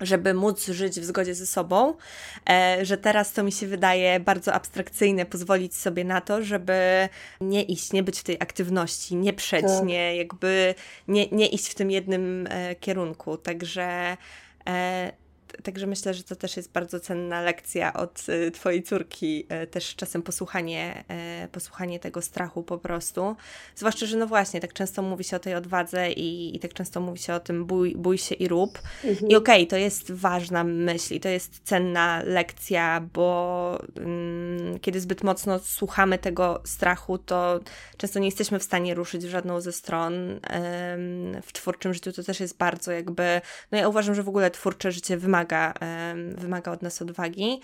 żeby 0.00 0.34
móc 0.34 0.66
żyć 0.66 1.00
w 1.00 1.04
zgodzie 1.04 1.34
ze 1.34 1.46
sobą, 1.46 1.94
e, 2.50 2.78
że 2.82 2.96
teraz 2.96 3.32
to 3.32 3.42
mi 3.42 3.52
się 3.52 3.66
wydaje 3.66 4.20
bardzo 4.20 4.52
abstrakcyjne, 4.52 5.26
pozwolić 5.26 5.76
sobie 5.76 6.04
na 6.04 6.20
to, 6.20 6.42
żeby 6.42 7.08
nie 7.40 7.62
iść, 7.62 7.92
nie 7.92 8.02
być 8.02 8.20
w 8.20 8.24
tej 8.24 8.36
aktywności, 8.40 9.16
nie 9.16 9.32
przeć, 9.32 9.66
tak. 9.66 9.84
nie 9.84 10.16
jakby 10.16 10.74
nie, 11.08 11.26
nie 11.26 11.46
iść 11.46 11.68
w 11.68 11.74
tym 11.74 11.90
jednym 11.90 12.46
e, 12.50 12.74
kierunku. 12.74 13.36
Także 13.36 14.16
e, 14.68 15.12
Także 15.62 15.86
myślę, 15.86 16.14
że 16.14 16.22
to 16.22 16.36
też 16.36 16.56
jest 16.56 16.72
bardzo 16.72 17.00
cenna 17.00 17.42
lekcja 17.42 17.92
od 17.92 18.26
y, 18.28 18.50
Twojej 18.50 18.82
córki, 18.82 19.46
y, 19.62 19.66
też 19.66 19.96
czasem 19.96 20.22
posłuchanie, 20.22 21.04
y, 21.44 21.48
posłuchanie 21.48 22.00
tego 22.00 22.22
strachu 22.22 22.62
po 22.62 22.78
prostu. 22.78 23.36
Zwłaszcza, 23.76 24.06
że 24.06 24.16
no 24.16 24.26
właśnie, 24.26 24.60
tak 24.60 24.72
często 24.72 25.02
mówi 25.02 25.24
się 25.24 25.36
o 25.36 25.40
tej 25.40 25.54
odwadze 25.54 26.12
i, 26.12 26.56
i 26.56 26.58
tak 26.58 26.74
często 26.74 27.00
mówi 27.00 27.18
się 27.18 27.34
o 27.34 27.40
tym 27.40 27.64
bój, 27.64 27.94
bój 27.96 28.18
się 28.18 28.34
i 28.34 28.48
rób. 28.48 28.78
Mhm. 29.04 29.30
I 29.30 29.36
okej, 29.36 29.62
okay, 29.62 29.66
to 29.66 29.76
jest 29.76 30.12
ważna 30.12 30.64
myśl 30.64 31.14
i 31.14 31.20
to 31.20 31.28
jest 31.28 31.60
cenna 31.64 32.22
lekcja, 32.24 33.00
bo 33.12 33.78
um, 33.96 34.78
kiedy 34.80 35.00
zbyt 35.00 35.24
mocno 35.24 35.58
słuchamy 35.58 36.18
tego 36.18 36.62
strachu, 36.64 37.18
to 37.18 37.60
często 37.96 38.18
nie 38.18 38.26
jesteśmy 38.26 38.58
w 38.58 38.62
stanie 38.62 38.94
ruszyć 38.94 39.26
w 39.26 39.30
żadną 39.30 39.60
ze 39.60 39.72
stron. 39.72 40.40
W 41.42 41.52
twórczym 41.52 41.94
życiu 41.94 42.12
to 42.12 42.22
też 42.22 42.40
jest 42.40 42.56
bardzo 42.56 42.92
jakby, 42.92 43.40
no 43.72 43.78
ja 43.78 43.88
uważam, 43.88 44.14
że 44.14 44.22
w 44.22 44.28
ogóle 44.28 44.50
twórcze 44.50 44.92
życie 44.92 45.16
wymaga 45.16 45.37
wymaga, 45.38 45.74
wymaga 46.36 46.72
od 46.72 46.82
nas 46.82 47.02
odwagi, 47.02 47.60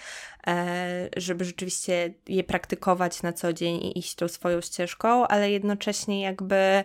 e, 0.47 1.09
żeby 1.17 1.45
rzeczywiście 1.45 2.15
je 2.29 2.45
praktykować 2.45 3.23
na 3.23 3.33
co 3.33 3.53
dzień 3.53 3.77
i 3.77 3.99
iść 3.99 4.15
tą 4.15 4.29
swoją 4.29 4.61
ścieżką, 4.61 5.27
ale 5.27 5.51
jednocześnie 5.51 6.23
jakby 6.23 6.57
e, 6.57 6.85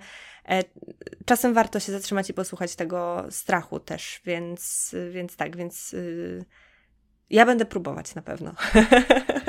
czasem 1.25 1.53
warto 1.53 1.79
się 1.79 1.91
zatrzymać 1.91 2.29
i 2.29 2.33
posłuchać 2.33 2.75
tego 2.75 3.25
strachu 3.29 3.79
też, 3.79 4.21
więc, 4.25 4.95
więc 5.11 5.35
tak, 5.35 5.57
więc 5.57 5.93
y, 5.93 6.45
ja 7.29 7.45
będę 7.45 7.65
próbować 7.65 8.15
na 8.15 8.21
pewno. 8.21 8.51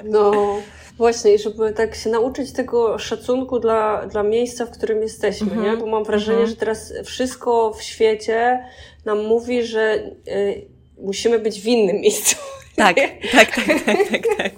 No 0.04 0.56
właśnie, 0.96 1.38
żeby 1.38 1.72
tak 1.72 1.94
się 1.94 2.10
nauczyć 2.10 2.52
tego 2.52 2.98
szacunku 2.98 3.58
dla, 3.58 4.06
dla 4.06 4.22
miejsca, 4.22 4.66
w 4.66 4.70
którym 4.70 5.02
jesteśmy, 5.02 5.52
mm 5.52 5.64
-hmm. 5.64 5.70
nie? 5.70 5.76
Bo 5.76 5.86
mam 5.86 6.04
wrażenie, 6.04 6.38
mm 6.38 6.46
-hmm. 6.46 6.50
że 6.50 6.56
teraz 6.56 6.92
wszystko 7.04 7.72
w 7.72 7.82
świecie 7.82 8.64
nam 9.04 9.18
mówi, 9.18 9.62
że 9.62 9.94
y, 10.28 10.69
musimy 11.02 11.38
być 11.38 11.60
w 11.60 11.66
innym 11.66 11.96
miejscu. 11.96 12.36
Tak, 12.76 12.96
tak, 13.32 13.54
tak, 13.54 13.84
tak, 13.84 14.08
tak, 14.10 14.22
tak. 14.36 14.52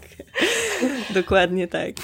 Dokładnie 1.14 1.68
tak. 1.68 1.94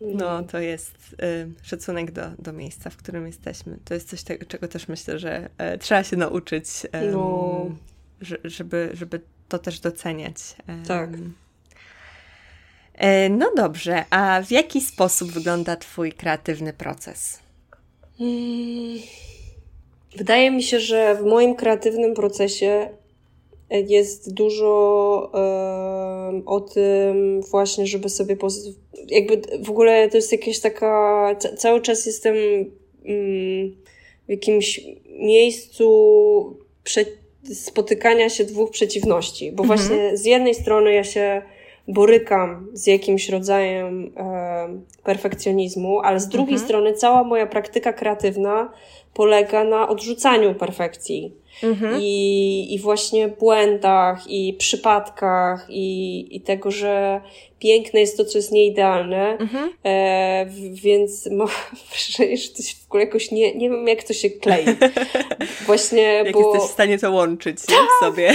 No, 0.00 0.42
to 0.42 0.58
jest 0.58 0.94
y, 1.22 1.48
szacunek 1.62 2.10
do, 2.10 2.22
do 2.38 2.52
miejsca, 2.52 2.90
w 2.90 2.96
którym 2.96 3.26
jesteśmy. 3.26 3.78
To 3.84 3.94
jest 3.94 4.08
coś, 4.08 4.24
czego 4.48 4.68
też 4.68 4.88
myślę, 4.88 5.18
że 5.18 5.48
y, 5.74 5.78
trzeba 5.78 6.04
się 6.04 6.16
nauczyć, 6.16 6.66
y, 6.84 7.12
no. 7.12 7.70
żeby, 8.44 8.90
żeby 8.92 9.20
to 9.48 9.58
też 9.58 9.80
doceniać. 9.80 10.36
tak. 10.88 11.10
E, 12.94 13.28
no 13.28 13.52
dobrze, 13.56 14.04
a 14.10 14.42
w 14.42 14.50
jaki 14.50 14.80
sposób 14.80 15.32
wygląda 15.32 15.76
Twój 15.76 16.12
kreatywny 16.12 16.72
proces? 16.72 17.38
Hmm. 18.18 18.98
Wydaje 20.16 20.50
mi 20.50 20.62
się, 20.62 20.80
że 20.80 21.14
w 21.14 21.22
moim 21.22 21.54
kreatywnym 21.54 22.14
procesie 22.14 22.88
jest 23.80 24.34
dużo 24.34 25.30
e, 25.34 26.42
o 26.46 26.60
tym 26.60 27.42
właśnie, 27.42 27.86
żeby 27.86 28.08
sobie 28.08 28.36
jakby 29.08 29.42
w 29.62 29.70
ogóle 29.70 30.08
to 30.08 30.16
jest 30.16 30.32
jakaś 30.32 30.60
taka, 30.60 31.36
cały 31.58 31.80
czas 31.80 32.06
jestem 32.06 32.34
mm, 33.04 33.76
w 34.26 34.30
jakimś 34.30 34.80
miejscu 35.18 36.56
spotykania 37.54 38.28
się 38.28 38.44
dwóch 38.44 38.70
przeciwności, 38.70 39.52
bo 39.52 39.62
mhm. 39.62 39.80
właśnie 39.80 40.16
z 40.16 40.24
jednej 40.24 40.54
strony 40.54 40.94
ja 40.94 41.04
się 41.04 41.42
borykam 41.88 42.66
z 42.72 42.86
jakimś 42.86 43.28
rodzajem 43.28 44.12
e, 44.16 44.80
perfekcjonizmu, 45.04 46.00
ale 46.00 46.20
z 46.20 46.28
drugiej 46.28 46.54
mhm. 46.54 46.68
strony 46.68 46.94
cała 46.94 47.24
moja 47.24 47.46
praktyka 47.46 47.92
kreatywna 47.92 48.72
polega 49.14 49.64
na 49.64 49.88
odrzucaniu 49.88 50.54
perfekcji. 50.54 51.32
Mhm. 51.62 52.00
I, 52.00 52.74
I 52.74 52.78
właśnie 52.78 53.28
błędach, 53.28 54.24
i 54.28 54.54
przypadkach, 54.58 55.66
i, 55.68 56.36
i 56.36 56.40
tego, 56.40 56.70
że 56.70 57.20
piękne 57.58 58.00
jest 58.00 58.16
to, 58.16 58.24
co 58.24 58.38
jest 58.38 58.52
nieidealne. 58.52 59.38
Mhm. 59.38 59.70
E, 59.84 60.46
więc 60.72 61.26
mam 61.30 61.48
wrażenie, 61.90 62.36
że 62.36 62.48
to 62.48 62.62
się 62.62 62.76
w 62.76 62.86
ogóle 62.86 63.04
jakoś 63.04 63.30
nie, 63.30 63.54
nie 63.54 63.70
wiem, 63.70 63.88
jak 63.88 64.02
to 64.02 64.12
się 64.12 64.30
klei. 64.30 64.64
Właśnie, 65.66 66.02
jak 66.02 66.32
bo... 66.32 66.52
jesteś 66.52 66.70
w 66.70 66.72
stanie 66.72 66.98
to 66.98 67.10
łączyć 67.10 67.66
tak, 67.66 67.76
w 67.76 68.04
sobie. 68.04 68.32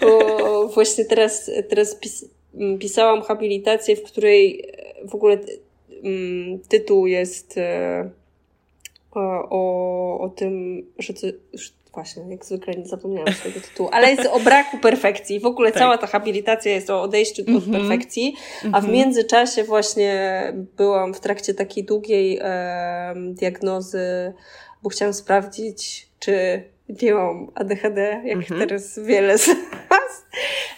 Bo 0.00 0.68
właśnie 0.68 1.04
teraz, 1.04 1.50
teraz 1.68 1.94
pis 1.94 2.24
pisałam 2.78 3.22
habilitację, 3.22 3.96
w 3.96 4.02
której 4.02 4.64
w 5.08 5.14
ogóle 5.14 5.38
mm, 6.04 6.58
tytuł 6.58 7.06
jest 7.06 7.58
e, 7.58 8.10
o, 9.14 10.20
o 10.20 10.28
tym, 10.28 10.82
że 10.98 11.14
to, 11.14 11.26
właśnie, 11.94 12.22
jak 12.30 12.44
zwykle 12.44 12.74
nie 12.74 12.86
zapomniałam 12.86 13.34
swojego 13.34 13.60
tytułu, 13.60 13.88
ale 13.92 14.10
jest 14.10 14.26
o 14.26 14.40
braku 14.40 14.78
perfekcji. 14.78 15.40
W 15.40 15.46
ogóle 15.46 15.72
tak. 15.72 15.78
cała 15.78 15.98
ta 15.98 16.06
habilitacja 16.06 16.72
jest 16.72 16.90
o 16.90 17.02
odejściu 17.02 17.42
mm 17.42 17.54
-hmm. 17.54 17.58
od 17.58 17.66
mhm. 17.66 17.82
perfekcji, 17.82 18.34
a 18.62 18.80
w 18.80 18.84
mhm. 18.84 18.92
międzyczasie 18.92 19.64
właśnie 19.64 20.42
byłam 20.76 21.14
w 21.14 21.20
trakcie 21.20 21.54
takiej 21.54 21.84
długiej 21.84 22.38
e, 22.42 23.14
diagnozy, 23.16 24.32
bo 24.82 24.88
chciałam 24.88 25.14
sprawdzić, 25.14 26.08
czy 26.18 26.62
nie 27.02 27.14
mam 27.14 27.50
ADHD, 27.54 28.00
jak 28.24 28.36
mm 28.36 28.40
-hmm. 28.40 28.58
teraz 28.58 28.98
wiele 28.98 29.38
z 29.38 29.46
nas. 29.48 30.26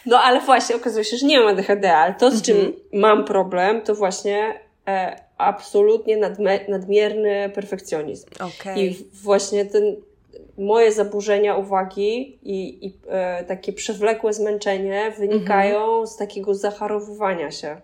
No 0.06 0.18
ale 0.18 0.40
właśnie 0.40 0.76
okazuje 0.76 1.04
się, 1.04 1.16
że 1.16 1.26
nie 1.26 1.40
mam 1.40 1.48
ADHD, 1.48 1.96
ale 1.96 2.14
to, 2.14 2.30
z 2.30 2.42
czym 2.42 2.56
-hmm. 2.56 2.72
mam 2.92 3.24
problem, 3.24 3.82
to 3.82 3.94
właśnie 3.94 4.60
e, 4.88 5.16
absolutnie 5.38 6.16
nadmierny 6.68 7.50
perfekcjonizm. 7.54 8.28
Okay. 8.34 8.80
I 8.80 8.96
właśnie 9.12 9.64
ten, 9.64 9.96
moje 10.58 10.92
zaburzenia 10.92 11.56
uwagi 11.56 12.38
i, 12.42 12.86
i 12.86 12.94
e, 13.08 13.44
takie 13.44 13.72
przewlekłe 13.72 14.32
zmęczenie 14.32 15.12
wynikają 15.18 15.80
-hmm. 15.80 16.06
z 16.06 16.16
takiego 16.16 16.54
zacharowywania 16.54 17.50
się. 17.50 17.76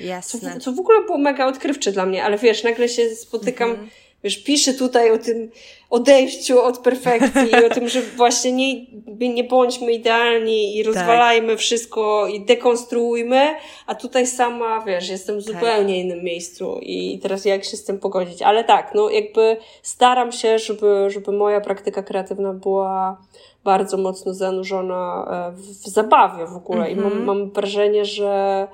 Jasne. 0.00 0.54
Co, 0.54 0.60
co 0.60 0.72
w 0.72 0.80
ogóle 0.80 1.04
było 1.04 1.18
mega 1.18 1.46
odkrywcze 1.46 1.92
dla 1.92 2.06
mnie, 2.06 2.24
ale 2.24 2.38
wiesz, 2.38 2.64
nagle 2.64 2.88
się 2.88 3.10
spotykam 3.10 3.76
-hmm 3.76 4.03
wiesz, 4.24 4.42
pisze 4.42 4.74
tutaj 4.74 5.10
o 5.10 5.18
tym 5.18 5.50
odejściu 5.90 6.60
od 6.60 6.78
perfekcji 6.78 7.50
i 7.50 7.64
o 7.64 7.70
tym, 7.74 7.88
że 7.88 8.02
właśnie 8.02 8.52
nie, 8.52 8.86
nie 9.34 9.44
bądźmy 9.44 9.92
idealni 9.92 10.78
i 10.78 10.84
tak. 10.84 10.94
rozwalajmy 10.94 11.48
tak. 11.48 11.58
wszystko 11.58 12.26
i 12.26 12.40
dekonstruujmy, 12.40 13.54
a 13.86 13.94
tutaj 13.94 14.26
sama, 14.26 14.80
wiesz, 14.80 15.08
jestem 15.08 15.40
w 15.40 15.44
tak. 15.44 15.54
zupełnie 15.54 15.94
tak. 15.94 16.04
innym 16.04 16.24
miejscu 16.24 16.78
i 16.82 17.18
teraz 17.22 17.44
jak 17.44 17.64
się 17.64 17.76
z 17.76 17.84
tym 17.84 17.98
pogodzić. 17.98 18.42
Ale 18.42 18.64
tak, 18.64 18.94
no 18.94 19.10
jakby 19.10 19.56
staram 19.82 20.32
się, 20.32 20.58
żeby, 20.58 21.10
żeby 21.10 21.32
moja 21.32 21.60
praktyka 21.60 22.02
kreatywna 22.02 22.52
była 22.52 23.20
bardzo 23.64 23.96
mocno 23.96 24.34
zanurzona 24.34 25.26
e, 25.30 25.56
w 25.56 25.88
zabawie 25.88 26.46
w 26.46 26.56
ogóle 26.56 26.90
i 26.90 26.96
mam, 26.96 27.04
mhm. 27.04 27.24
mam 27.24 27.50
wrażenie, 27.50 28.04
że 28.04 28.68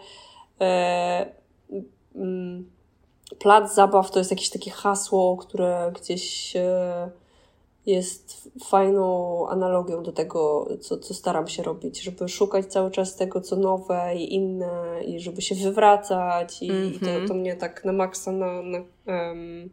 e, 0.60 1.26
mm, 2.16 2.70
plac 3.38 3.74
zabaw 3.74 4.10
to 4.10 4.18
jest 4.18 4.30
jakieś 4.30 4.50
takie 4.50 4.70
hasło, 4.70 5.36
które 5.36 5.92
gdzieś 5.94 6.56
e, 6.56 7.10
jest 7.86 8.50
fajną 8.64 9.48
analogią 9.48 10.02
do 10.02 10.12
tego, 10.12 10.68
co, 10.80 10.98
co 10.98 11.14
staram 11.14 11.48
się 11.48 11.62
robić, 11.62 12.02
żeby 12.02 12.28
szukać 12.28 12.66
cały 12.66 12.90
czas 12.90 13.16
tego, 13.16 13.40
co 13.40 13.56
nowe 13.56 14.14
i 14.16 14.34
inne, 14.34 15.04
i 15.06 15.20
żeby 15.20 15.42
się 15.42 15.54
wywracać, 15.54 16.62
i, 16.62 16.70
mm 16.70 16.82
-hmm. 16.82 16.96
i 16.96 17.00
to, 17.00 17.06
mhm. 17.10 17.28
to 17.28 17.34
mnie 17.34 17.56
tak 17.56 17.84
na 17.84 17.92
maksa 17.92 18.32
na, 18.32 18.62
na 18.62 18.78
um, 19.06 19.70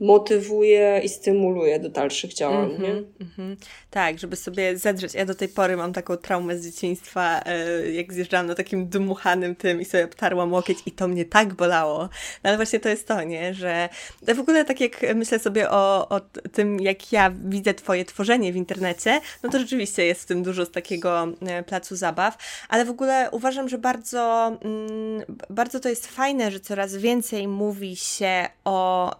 motywuje 0.00 1.00
i 1.04 1.08
stymuluje 1.08 1.80
do 1.80 1.88
dalszych 1.88 2.34
działań, 2.34 2.70
mm 2.70 2.76
-hmm, 2.76 2.82
nie? 2.82 2.90
Mm 2.90 3.06
-hmm. 3.38 3.56
Tak, 3.90 4.18
żeby 4.18 4.36
sobie 4.36 4.78
zedrzeć. 4.78 5.14
Ja 5.14 5.26
do 5.26 5.34
tej 5.34 5.48
pory 5.48 5.76
mam 5.76 5.92
taką 5.92 6.16
traumę 6.16 6.58
z 6.58 6.64
dzieciństwa, 6.64 7.40
e, 7.46 7.90
jak 7.90 8.12
zjeżdżałam 8.12 8.46
na 8.46 8.54
takim 8.54 8.88
dmuchanym 8.88 9.56
tym 9.56 9.80
i 9.80 9.84
sobie 9.84 10.04
obtarłam 10.04 10.52
łokieć 10.52 10.78
i 10.86 10.92
to 10.92 11.08
mnie 11.08 11.24
tak 11.24 11.54
bolało. 11.54 11.98
No 11.98 12.08
ale 12.42 12.56
właśnie 12.56 12.80
to 12.80 12.88
jest 12.88 13.08
to, 13.08 13.22
nie? 13.22 13.54
Że 13.54 13.88
w 14.34 14.40
ogóle 14.40 14.64
tak 14.64 14.80
jak 14.80 15.14
myślę 15.14 15.38
sobie 15.38 15.70
o, 15.70 16.08
o 16.08 16.20
tym, 16.52 16.80
jak 16.80 17.12
ja 17.12 17.32
widzę 17.44 17.74
twoje 17.74 18.04
tworzenie 18.04 18.52
w 18.52 18.56
internecie, 18.56 19.20
no 19.42 19.50
to 19.50 19.58
rzeczywiście 19.58 20.06
jest 20.06 20.22
w 20.22 20.26
tym 20.26 20.42
dużo 20.42 20.66
z 20.66 20.70
takiego 20.70 21.28
e, 21.46 21.62
placu 21.62 21.96
zabaw, 21.96 22.38
ale 22.68 22.84
w 22.84 22.90
ogóle 22.90 23.28
uważam, 23.32 23.68
że 23.68 23.78
bardzo, 23.78 24.46
mm, 24.62 25.36
bardzo 25.50 25.80
to 25.80 25.88
jest 25.88 26.06
fajne, 26.06 26.50
że 26.50 26.60
coraz 26.60 26.96
więcej 26.96 27.48
mówi 27.48 27.96
się 27.96 28.48
o 28.64 29.10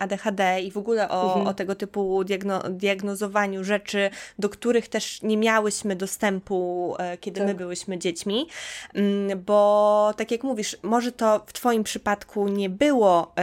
ADHD 0.00 0.29
i 0.62 0.70
w 0.70 0.76
ogóle 0.76 1.08
o, 1.08 1.26
mhm. 1.26 1.46
o 1.46 1.54
tego 1.54 1.74
typu 1.74 2.24
diagno 2.24 2.62
diagnozowaniu 2.70 3.64
rzeczy, 3.64 4.10
do 4.38 4.48
których 4.48 4.88
też 4.88 5.22
nie 5.22 5.36
miałyśmy 5.36 5.96
dostępu, 5.96 6.94
e, 6.98 7.18
kiedy 7.18 7.40
tak. 7.40 7.48
my 7.48 7.54
byłyśmy 7.54 7.98
dziećmi, 7.98 8.46
mm, 8.94 9.42
bo 9.44 10.14
tak 10.16 10.30
jak 10.30 10.42
mówisz, 10.42 10.76
może 10.82 11.12
to 11.12 11.42
w 11.46 11.52
Twoim 11.52 11.84
przypadku 11.84 12.48
nie 12.48 12.70
było 12.70 13.34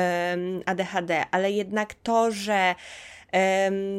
ADHD, 0.65 1.25
ale 1.31 1.51
jednak 1.51 1.93
to, 1.93 2.31
że 2.31 2.75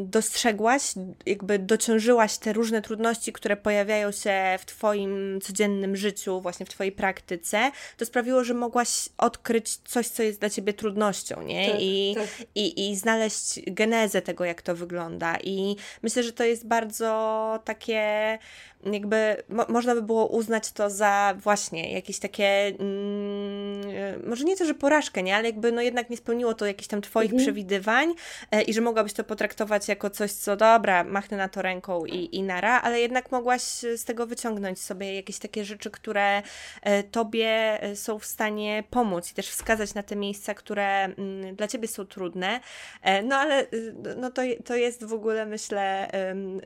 dostrzegłaś, 0.05 0.83
jakby 1.27 1.59
dociążyłaś 1.59 2.39
te 2.39 2.53
różne 2.53 2.83
trudności, 2.83 3.33
które 3.33 3.57
pojawiają 3.57 4.13
się 4.13 4.35
w 4.59 4.65
Twoim 4.65 5.41
codziennym 5.43 5.97
życiu, 5.97 6.41
właśnie 6.41 6.67
w 6.67 6.69
Twojej 6.69 6.93
praktyce, 6.93 7.71
to 7.97 8.07
sprawiło, 8.07 8.45
że 8.45 8.55
mogłaś 8.55 9.09
odkryć 9.19 9.77
coś, 9.77 10.09
co 10.09 10.23
jest 10.23 10.41
dla 10.41 10.51
Ciebie 10.51 10.73
trudnością, 10.73 11.43
nie? 11.43 11.71
Tak, 11.71 11.81
I, 11.81 12.15
tak. 12.15 12.47
I, 12.55 12.91
I 12.91 12.97
znaleźć 12.97 13.61
genezę 13.67 14.23
tego, 14.23 14.45
jak 14.45 14.63
to 14.63 14.77
wygląda. 14.77 15.37
I 15.45 15.77
myślę, 16.03 16.23
że 16.23 16.33
to 16.33 16.45
jest 16.45 16.67
bardzo 16.67 17.61
takie 17.65 18.39
jakby 18.85 19.43
mo 19.49 19.67
można 19.69 19.95
by 19.95 20.03
było 20.03 20.27
uznać 20.27 20.73
to 20.73 20.91
za 20.91 21.35
właśnie 21.39 21.93
jakieś 21.93 22.19
takie, 22.19 22.73
mm, 22.79 24.29
może 24.29 24.45
nie 24.45 24.57
to, 24.57 24.65
że 24.65 24.75
porażkę, 24.75 25.23
nie, 25.23 25.37
ale 25.37 25.47
jakby 25.49 25.73
no 25.73 25.83
jednak 25.83 26.11
nie 26.11 26.17
spełniło 26.17 26.55
to 26.55 26.67
jakichś 26.67 26.89
tam 26.89 27.01
Twoich 27.01 27.31
mhm. 27.31 27.43
przewidywań 27.43 28.15
e, 28.51 28.63
i 28.63 28.75
że 28.75 28.81
mogłabyś 28.81 29.13
to 29.13 29.25
potraktować 29.25 29.89
jako 29.89 30.11
coś, 30.11 30.33
co 30.33 30.57
dobra, 30.57 31.05
machnę 31.05 31.37
na 31.37 31.49
to 31.49 31.63
ręką 31.63 32.05
i, 32.05 32.37
i 32.37 32.43
nara, 32.43 32.81
ale 32.81 33.01
jednak 33.01 33.33
mogłaś 33.33 33.63
z 33.97 34.05
tego 34.05 34.27
wyciągnąć 34.27 34.81
sobie 34.81 35.15
jakieś 35.15 35.39
takie 35.39 35.65
rzeczy, 35.65 35.91
które 35.91 36.43
e, 36.83 37.03
Tobie 37.03 37.83
e, 37.83 37.97
są 37.97 38.19
w 38.19 38.25
stanie 38.25 38.85
pomóc 38.91 39.31
i 39.31 39.35
też 39.35 39.49
wskazać 39.49 39.95
na 39.95 40.03
te 40.03 40.17
miejsca, 40.17 40.55
które 40.55 41.05
mm, 41.05 41.57
dla 41.57 41.69
Ciebie 41.69 41.89
są 41.89 42.07
trudne. 42.07 42.61
E, 43.03 43.23
no 43.23 43.37
ale 43.37 43.63
y, 43.63 43.95
no 44.17 44.31
to, 44.31 44.43
to 44.65 44.77
jest 44.77 45.05
w 45.05 45.13
ogóle, 45.13 45.47
myślę, 45.47 46.11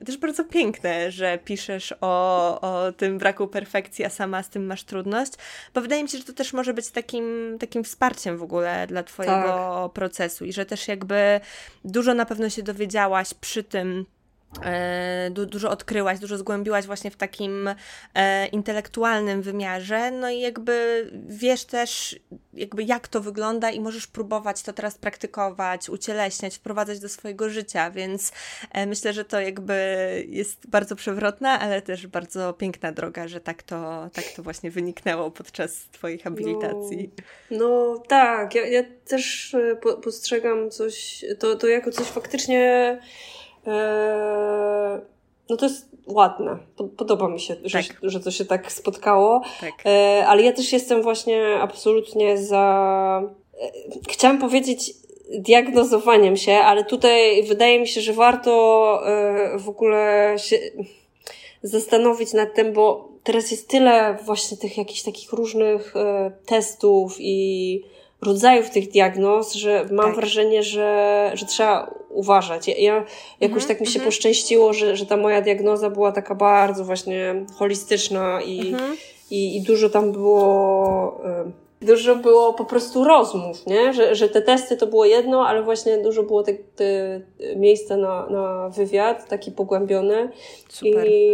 też 0.06 0.16
bardzo 0.16 0.44
piękne, 0.44 1.10
że 1.10 1.38
piszesz 1.38 1.94
o, 2.02 2.60
o 2.60 2.92
tym 2.92 3.18
braku 3.18 3.48
perfekcji, 3.48 4.04
a 4.04 4.10
sama 4.10 4.42
z 4.42 4.50
tym 4.50 4.66
masz 4.66 4.84
trudność, 4.84 5.32
bo 5.74 5.80
wydaje 5.80 6.02
mi 6.02 6.08
się, 6.08 6.18
że 6.18 6.24
to 6.24 6.32
też 6.32 6.52
może 6.52 6.74
być 6.74 6.90
takim, 6.90 7.56
takim 7.60 7.84
wsparciem 7.84 8.38
w 8.38 8.42
ogóle 8.42 8.86
dla 8.86 9.02
Twojego 9.02 9.82
tak. 9.84 9.92
procesu 9.92 10.44
i 10.44 10.52
że 10.52 10.66
też 10.66 10.88
jakby 10.88 11.40
dużo 11.84 12.14
na 12.14 12.26
pewno 12.26 12.50
się 12.50 12.62
dowiedziałaś 12.62 13.34
przy 13.34 13.64
tym, 13.64 14.06
du 15.30 15.46
dużo 15.46 15.70
odkryłaś, 15.70 16.18
dużo 16.18 16.38
zgłębiłaś 16.38 16.86
właśnie 16.86 17.10
w 17.10 17.16
takim 17.16 17.74
e, 18.14 18.46
intelektualnym 18.46 19.42
wymiarze, 19.42 20.10
no 20.10 20.30
i 20.30 20.40
jakby 20.40 21.06
wiesz 21.28 21.64
też 21.64 22.16
jakby 22.54 22.84
jak 22.84 23.08
to 23.08 23.20
wygląda 23.20 23.70
i 23.70 23.80
możesz 23.80 24.06
próbować 24.06 24.62
to 24.62 24.72
teraz 24.72 24.98
praktykować, 24.98 25.88
ucieleśniać, 25.88 26.56
wprowadzać 26.56 27.00
do 27.00 27.08
swojego 27.08 27.50
życia, 27.50 27.90
więc 27.90 28.32
e, 28.72 28.86
myślę, 28.86 29.12
że 29.12 29.24
to 29.24 29.40
jakby 29.40 29.74
jest 30.28 30.66
bardzo 30.66 30.96
przewrotna, 30.96 31.60
ale 31.60 31.82
też 31.82 32.06
bardzo 32.06 32.52
piękna 32.52 32.92
droga, 32.92 33.28
że 33.28 33.40
tak 33.40 33.62
to, 33.62 34.10
tak 34.12 34.24
to 34.36 34.42
właśnie 34.42 34.70
wyniknęło 34.70 35.30
podczas 35.30 35.88
Twojej 35.92 36.18
habilitacji. 36.18 37.10
No, 37.50 37.58
no 37.58 37.98
tak, 38.08 38.54
ja, 38.54 38.66
ja 38.66 38.82
też 39.04 39.54
e, 39.54 39.76
po, 39.76 39.94
postrzegam 39.94 40.70
coś, 40.70 41.24
to, 41.38 41.56
to 41.56 41.68
jako 41.68 41.90
coś 41.90 42.06
faktycznie 42.06 42.98
no 45.50 45.56
to 45.56 45.66
jest 45.66 45.88
ładne. 46.06 46.58
Podoba 46.96 47.28
mi 47.28 47.40
się, 47.40 47.56
że, 47.64 47.82
tak. 47.82 47.96
że 48.02 48.20
to 48.20 48.30
się 48.30 48.44
tak 48.44 48.72
spotkało. 48.72 49.42
Tak. 49.60 49.72
Eee, 49.84 50.22
ale 50.22 50.42
ja 50.42 50.52
też 50.52 50.72
jestem 50.72 51.02
właśnie 51.02 51.58
absolutnie 51.60 52.38
za. 52.38 53.22
E, 53.62 53.70
chciałam 54.10 54.38
powiedzieć 54.38 54.94
diagnozowaniem 55.38 56.36
się, 56.36 56.52
ale 56.52 56.84
tutaj 56.84 57.42
wydaje 57.42 57.80
mi 57.80 57.88
się, 57.88 58.00
że 58.00 58.12
warto 58.12 59.02
w 59.58 59.68
ogóle 59.68 60.34
się 60.38 60.58
zastanowić 61.62 62.32
nad 62.32 62.54
tym, 62.54 62.72
bo 62.72 63.08
teraz 63.22 63.50
jest 63.50 63.68
tyle 63.68 64.18
właśnie 64.24 64.56
tych 64.56 64.78
jakichś 64.78 65.02
takich 65.02 65.32
różnych 65.32 65.94
testów 66.46 67.16
i 67.18 67.84
rodzajów 68.22 68.70
tych 68.70 68.90
diagnoz, 68.90 69.54
że 69.54 69.86
mam 69.90 70.06
tak. 70.06 70.14
wrażenie, 70.14 70.62
że, 70.62 71.30
że 71.34 71.46
trzeba 71.46 71.94
uważać. 72.10 72.68
Ja, 72.68 72.74
ja 72.78 73.04
jakoś 73.40 73.62
mhm, 73.62 73.68
tak 73.68 73.80
mi 73.80 73.86
się 73.86 73.98
mhm. 73.98 74.04
poszczęściło, 74.04 74.72
że, 74.72 74.96
że 74.96 75.06
ta 75.06 75.16
moja 75.16 75.42
diagnoza 75.42 75.90
była 75.90 76.12
taka 76.12 76.34
bardzo 76.34 76.84
właśnie 76.84 77.44
holistyczna 77.54 78.40
i, 78.42 78.72
mhm. 78.72 78.96
i, 79.30 79.56
i, 79.56 79.62
dużo 79.62 79.90
tam 79.90 80.12
było 80.12 81.20
dużo 81.82 82.16
było 82.16 82.54
po 82.54 82.64
prostu 82.64 83.04
rozmów, 83.04 83.66
nie? 83.66 83.92
Że, 83.92 84.14
że 84.14 84.28
te 84.28 84.42
testy 84.42 84.76
to 84.76 84.86
było 84.86 85.04
jedno, 85.04 85.46
ale 85.46 85.62
właśnie 85.62 85.98
dużo 85.98 86.22
było 86.22 86.42
te, 86.42 86.54
te 86.54 87.20
miejsca 87.56 87.96
na, 87.96 88.26
na 88.26 88.68
wywiad, 88.68 89.28
taki 89.28 89.52
pogłębiony. 89.52 90.30
Super. 90.68 91.06
I, 91.08 91.30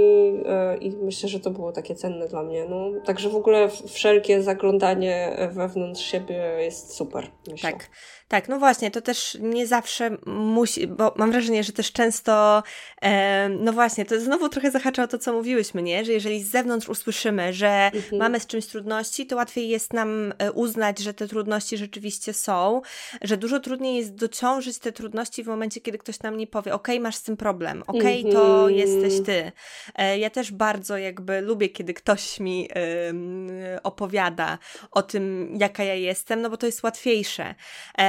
e, 0.46 0.76
I 0.76 0.90
myślę, 0.90 1.28
że 1.28 1.40
to 1.40 1.50
było 1.50 1.72
takie 1.72 1.94
cenne 1.94 2.28
dla 2.28 2.42
mnie. 2.42 2.66
No, 2.68 2.90
także 3.04 3.28
w 3.28 3.36
ogóle 3.36 3.68
wszelkie 3.86 4.42
zaglądanie 4.42 5.36
wewnątrz 5.52 6.02
siebie 6.02 6.56
jest 6.58 6.94
super. 6.94 7.26
Myślę. 7.50 7.72
Tak. 7.72 7.90
Tak, 8.28 8.48
no 8.48 8.58
właśnie, 8.58 8.90
to 8.90 9.00
też 9.00 9.38
nie 9.40 9.66
zawsze 9.66 10.10
musi, 10.26 10.86
bo 10.86 11.14
mam 11.16 11.32
wrażenie, 11.32 11.64
że 11.64 11.72
też 11.72 11.92
często, 11.92 12.62
e, 13.02 13.48
no 13.48 13.72
właśnie, 13.72 14.04
to 14.04 14.20
znowu 14.20 14.48
trochę 14.48 14.70
zahacza 14.70 15.02
o 15.02 15.08
to, 15.08 15.18
co 15.18 15.32
mówiłyśmy, 15.32 15.82
nie? 15.82 16.04
Że 16.04 16.12
jeżeli 16.12 16.42
z 16.42 16.50
zewnątrz 16.50 16.88
usłyszymy, 16.88 17.52
że 17.52 17.90
mhm. 17.94 18.18
mamy 18.18 18.40
z 18.40 18.46
czymś 18.46 18.66
trudności, 18.66 19.26
to 19.26 19.36
łatwiej 19.36 19.68
jest 19.68 19.92
nam 19.92 20.34
e, 20.38 20.52
uznać, 20.52 20.98
że 20.98 21.14
te 21.14 21.28
trudności 21.28 21.76
rzeczywiście 21.76 22.32
są, 22.32 22.82
że 23.22 23.36
dużo 23.36 23.60
trudniej 23.60 23.96
jest 23.96 24.14
dociążyć 24.14 24.78
te 24.78 24.92
trudności 24.92 25.44
w 25.44 25.46
momencie, 25.46 25.80
kiedy 25.80 25.98
ktoś 25.98 26.20
nam 26.20 26.36
nie 26.36 26.46
powie, 26.46 26.74
ok, 26.74 26.88
masz 27.00 27.16
z 27.16 27.22
tym 27.22 27.36
problem, 27.36 27.82
ok, 27.86 28.04
mhm. 28.04 28.32
to 28.32 28.68
jesteś 28.68 29.26
ty. 29.26 29.52
E, 29.94 30.18
ja 30.18 30.30
też 30.30 30.52
bardzo 30.52 30.98
jakby 30.98 31.40
lubię, 31.40 31.68
kiedy 31.68 31.94
ktoś 31.94 32.40
mi 32.40 32.68
e, 32.70 33.82
opowiada 33.82 34.58
o 34.90 35.02
tym, 35.02 35.54
jaka 35.60 35.84
ja 35.84 35.94
jestem, 35.94 36.42
no 36.42 36.50
bo 36.50 36.56
to 36.56 36.66
jest 36.66 36.82
łatwiejsze. 36.82 37.54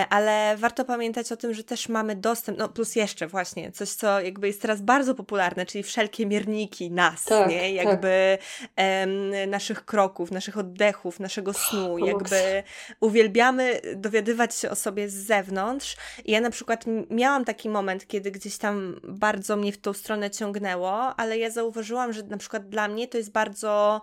Ale 0.09 0.57
warto 0.57 0.85
pamiętać 0.85 1.31
o 1.31 1.37
tym, 1.37 1.53
że 1.53 1.63
też 1.63 1.89
mamy 1.89 2.15
dostęp, 2.15 2.57
no 2.57 2.69
plus 2.69 2.95
jeszcze 2.95 3.27
właśnie, 3.27 3.71
coś 3.71 3.89
co 3.89 4.21
jakby 4.21 4.47
jest 4.47 4.61
teraz 4.61 4.81
bardzo 4.81 5.15
popularne, 5.15 5.65
czyli 5.65 5.83
wszelkie 5.83 6.25
mierniki 6.25 6.91
nas, 6.91 7.23
tak, 7.23 7.49
nie? 7.49 7.61
Tak. 7.61 7.71
Jakby 7.71 8.37
tak. 8.61 8.69
em, 8.75 9.49
naszych 9.49 9.85
kroków, 9.85 10.31
naszych 10.31 10.57
oddechów, 10.57 11.19
naszego 11.19 11.53
snu, 11.53 11.93
oh, 11.93 12.05
jakby 12.05 12.63
uwielbiamy 12.99 13.81
dowiadywać 13.95 14.55
się 14.55 14.69
o 14.69 14.75
sobie 14.75 15.09
z 15.09 15.13
zewnątrz. 15.13 15.97
I 16.25 16.31
ja 16.31 16.41
na 16.41 16.49
przykład 16.49 16.85
miałam 17.09 17.45
taki 17.45 17.69
moment, 17.69 18.07
kiedy 18.07 18.31
gdzieś 18.31 18.57
tam 18.57 18.99
bardzo 19.03 19.55
mnie 19.55 19.71
w 19.71 19.77
tą 19.77 19.93
stronę 19.93 20.29
ciągnęło, 20.29 21.15
ale 21.15 21.37
ja 21.37 21.49
zauważyłam, 21.49 22.13
że 22.13 22.23
na 22.23 22.37
przykład 22.37 22.69
dla 22.69 22.87
mnie 22.87 23.07
to 23.07 23.17
jest 23.17 23.31
bardzo 23.31 24.01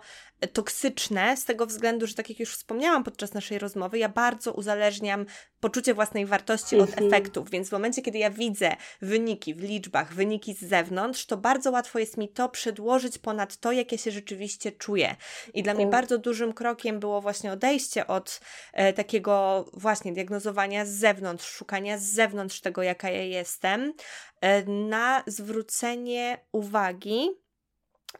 toksyczne 0.53 1.37
z 1.37 1.45
tego 1.45 1.65
względu, 1.65 2.07
że 2.07 2.13
tak 2.13 2.29
jak 2.29 2.39
już 2.39 2.53
wspomniałam 2.53 3.03
podczas 3.03 3.33
naszej 3.33 3.59
rozmowy, 3.59 3.97
ja 3.97 4.09
bardzo 4.09 4.53
uzależniam 4.53 5.25
poczucie 5.59 5.93
własnej 5.93 6.25
wartości 6.25 6.75
od 6.75 6.89
mhm. 6.89 7.07
efektów, 7.07 7.49
więc 7.49 7.69
w 7.69 7.71
momencie, 7.71 8.01
kiedy 8.01 8.17
ja 8.17 8.29
widzę 8.29 8.75
wyniki 9.01 9.53
w 9.53 9.61
liczbach, 9.61 10.13
wyniki 10.13 10.53
z 10.53 10.59
zewnątrz, 10.59 11.25
to 11.25 11.37
bardzo 11.37 11.71
łatwo 11.71 11.99
jest 11.99 12.17
mi 12.17 12.29
to 12.29 12.49
przedłożyć 12.49 13.17
ponad 13.17 13.57
to, 13.57 13.71
jak 13.71 13.91
ja 13.91 13.97
się 13.97 14.11
rzeczywiście 14.11 14.71
czuję. 14.71 15.15
I 15.53 15.63
dla 15.63 15.73
mnie 15.73 15.83
tak. 15.83 15.91
bardzo 15.91 16.17
dużym 16.17 16.53
krokiem 16.53 16.99
było 16.99 17.21
właśnie 17.21 17.51
odejście 17.51 18.07
od 18.07 18.39
e, 18.73 18.93
takiego 18.93 19.65
właśnie 19.73 20.13
diagnozowania 20.13 20.85
z 20.85 20.89
zewnątrz, 20.89 21.45
szukania 21.45 21.97
z 21.97 22.03
zewnątrz 22.03 22.61
tego, 22.61 22.83
jaka 22.83 23.09
ja 23.09 23.23
jestem, 23.23 23.93
e, 24.41 24.63
na 24.65 25.23
zwrócenie 25.27 26.37
uwagi 26.51 27.29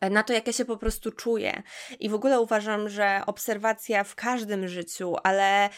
na 0.02 0.24
to, 0.24 0.34
jak 0.34 0.48
ja 0.48 0.54
się 0.54 0.66
po 0.66 0.78
prostu 0.78 1.12
czuję. 1.12 1.64
I 2.00 2.10
w 2.10 2.14
ogóle 2.14 2.41
uważam, 2.41 2.89
że 2.89 3.22
obserwacja 3.26 4.04
w 4.04 4.16
każdym 4.16 4.68
życiu, 4.68 5.16
ale 5.24 5.70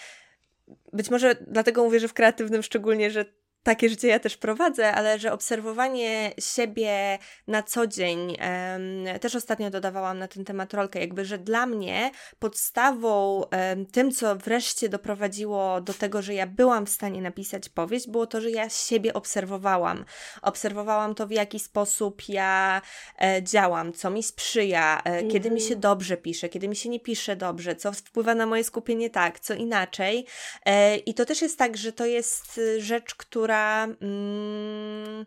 być 0.94 1.10
może 1.10 1.36
dlatego 1.48 1.84
mówię, 1.84 2.00
że 2.00 2.08
w 2.08 2.14
kreatywnym 2.14 2.64
szczególnie, 2.64 3.12
że 3.12 3.26
takie 3.64 3.90
życie 3.90 4.08
ja 4.08 4.20
też 4.20 4.38
prowadzę, 4.38 4.92
ale 4.92 5.20
że 5.20 5.34
obserwowanie 5.34 6.32
siebie 6.40 7.18
na 7.48 7.64
co 7.64 7.88
dzień, 7.88 8.20
um, 8.20 9.20
też 9.20 9.36
ostatnio 9.36 9.70
dodawałam 9.70 10.20
na 10.20 10.28
ten 10.28 10.46
temat 10.46 10.74
rolkę, 10.74 11.00
jakby, 11.00 11.26
że 11.26 11.38
dla 11.38 11.66
mnie 11.66 12.12
podstawą 12.40 13.44
um, 13.52 13.86
tym, 13.86 14.12
co 14.12 14.36
wreszcie 14.36 14.90
doprowadziło 14.90 15.82
do 15.82 15.94
tego, 15.94 16.22
że 16.22 16.34
ja 16.34 16.48
byłam 16.48 16.86
w 16.86 16.90
stanie 16.90 17.22
napisać 17.22 17.70
powieść, 17.70 18.08
było 18.08 18.28
to, 18.28 18.42
że 18.42 18.52
ja 18.52 18.70
siebie 18.70 19.14
obserwowałam. 19.14 20.06
Obserwowałam 20.42 21.16
to, 21.16 21.28
w 21.28 21.32
jaki 21.32 21.60
sposób 21.60 22.22
ja 22.30 22.82
e, 23.22 23.44
działam, 23.44 23.94
co 23.94 24.10
mi 24.10 24.24
sprzyja, 24.24 25.02
e, 25.06 25.10
mm 25.10 25.30
kiedy 25.30 25.52
mi 25.52 25.60
się 25.62 25.66
mhm. 25.66 25.82
dobrze 25.82 26.18
pisze, 26.18 26.50
kiedy 26.50 26.68
mi 26.68 26.76
się 26.76 26.90
nie 26.90 27.00
pisze 27.00 27.36
dobrze, 27.36 27.76
co 27.76 27.92
wpływa 27.92 28.36
na 28.36 28.46
moje 28.46 28.64
skupienie 28.64 29.10
tak, 29.10 29.40
co 29.40 29.54
inaczej. 29.54 30.26
E, 30.66 30.98
I 30.98 31.14
to 31.14 31.26
też 31.26 31.42
jest 31.42 31.58
tak, 31.58 31.78
że 31.78 31.94
to 31.94 32.06
jest 32.06 32.62
rzecz, 32.78 33.16
która 33.16 33.49
która, 33.50 33.84
mm, 34.02 35.26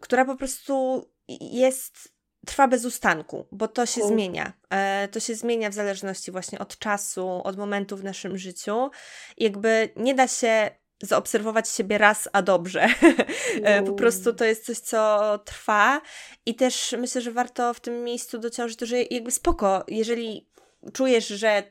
która 0.00 0.24
po 0.24 0.36
prostu 0.36 1.04
jest 1.40 2.12
trwa 2.46 2.68
bez 2.68 2.84
ustanku, 2.84 3.46
bo 3.52 3.68
to 3.68 3.86
się 3.86 4.06
zmienia. 4.06 4.52
E, 4.70 5.08
to 5.08 5.20
się 5.20 5.34
zmienia 5.34 5.70
w 5.70 5.74
zależności 5.74 6.30
właśnie 6.30 6.58
od 6.58 6.78
czasu, 6.78 7.40
od 7.44 7.56
momentu 7.56 7.96
w 7.96 8.04
naszym 8.04 8.38
życiu. 8.38 8.90
Jakby 9.36 9.88
nie 9.96 10.14
da 10.14 10.28
się 10.28 10.70
zaobserwować 11.02 11.68
siebie 11.68 11.98
raz, 11.98 12.28
a 12.32 12.42
dobrze. 12.42 12.88
E, 13.62 13.82
po 13.82 13.92
prostu 13.92 14.34
to 14.34 14.44
jest 14.44 14.66
coś, 14.66 14.78
co 14.78 15.38
trwa 15.44 16.00
i 16.46 16.54
też 16.54 16.94
myślę, 16.98 17.20
że 17.20 17.32
warto 17.32 17.74
w 17.74 17.80
tym 17.80 18.04
miejscu 18.04 18.38
dociążyć 18.38 18.78
to, 18.78 18.86
że 18.86 19.02
jakby 19.02 19.30
spoko, 19.30 19.84
jeżeli 19.88 20.50
czujesz, 20.92 21.26
że 21.26 21.62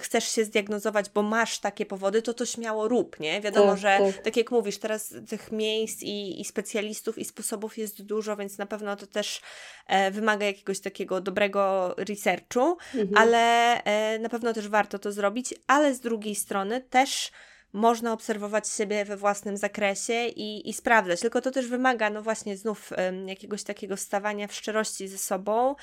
chcesz 0.00 0.32
się 0.32 0.44
zdiagnozować, 0.44 1.10
bo 1.10 1.22
masz 1.22 1.58
takie 1.58 1.86
powody, 1.86 2.22
to 2.22 2.34
to 2.34 2.46
śmiało 2.46 2.88
rób, 2.88 3.20
nie? 3.20 3.40
Wiadomo, 3.40 3.70
tak, 3.70 3.80
że 3.80 3.98
tak. 3.98 4.24
tak. 4.24 4.36
jak 4.36 4.50
mówisz, 4.50 4.78
teraz 4.78 5.14
tych 5.28 5.52
miejsc 5.52 6.02
i, 6.02 6.40
i 6.40 6.44
specjalistów 6.44 7.18
i 7.18 7.24
sposobów 7.24 7.78
jest 7.78 8.02
dużo, 8.02 8.36
więc 8.36 8.58
na 8.58 8.66
pewno 8.66 8.96
to 8.96 9.06
też 9.06 9.40
e, 9.86 10.10
wymaga 10.10 10.46
jakiegoś 10.46 10.80
takiego 10.80 11.20
dobrego 11.20 11.94
researchu, 11.98 12.76
mhm. 12.94 13.16
ale 13.16 13.74
e, 13.84 14.18
na 14.18 14.28
pewno 14.28 14.52
też 14.52 14.68
warto 14.68 14.98
to 14.98 15.12
zrobić, 15.12 15.54
ale 15.66 15.94
z 15.94 16.00
drugiej 16.00 16.34
strony 16.34 16.80
też 16.80 17.32
można 17.76 18.12
obserwować 18.12 18.68
siebie 18.68 19.04
we 19.04 19.16
własnym 19.16 19.56
zakresie 19.56 20.26
i, 20.26 20.70
i 20.70 20.72
sprawdzać. 20.72 21.20
Tylko 21.20 21.40
to 21.40 21.50
też 21.50 21.66
wymaga, 21.66 22.10
no 22.10 22.22
właśnie, 22.22 22.56
znów 22.56 22.92
jakiegoś 23.26 23.62
takiego 23.62 23.96
stawania 23.96 24.48
w 24.48 24.54
szczerości 24.54 25.08
ze 25.08 25.18
sobą, 25.18 25.74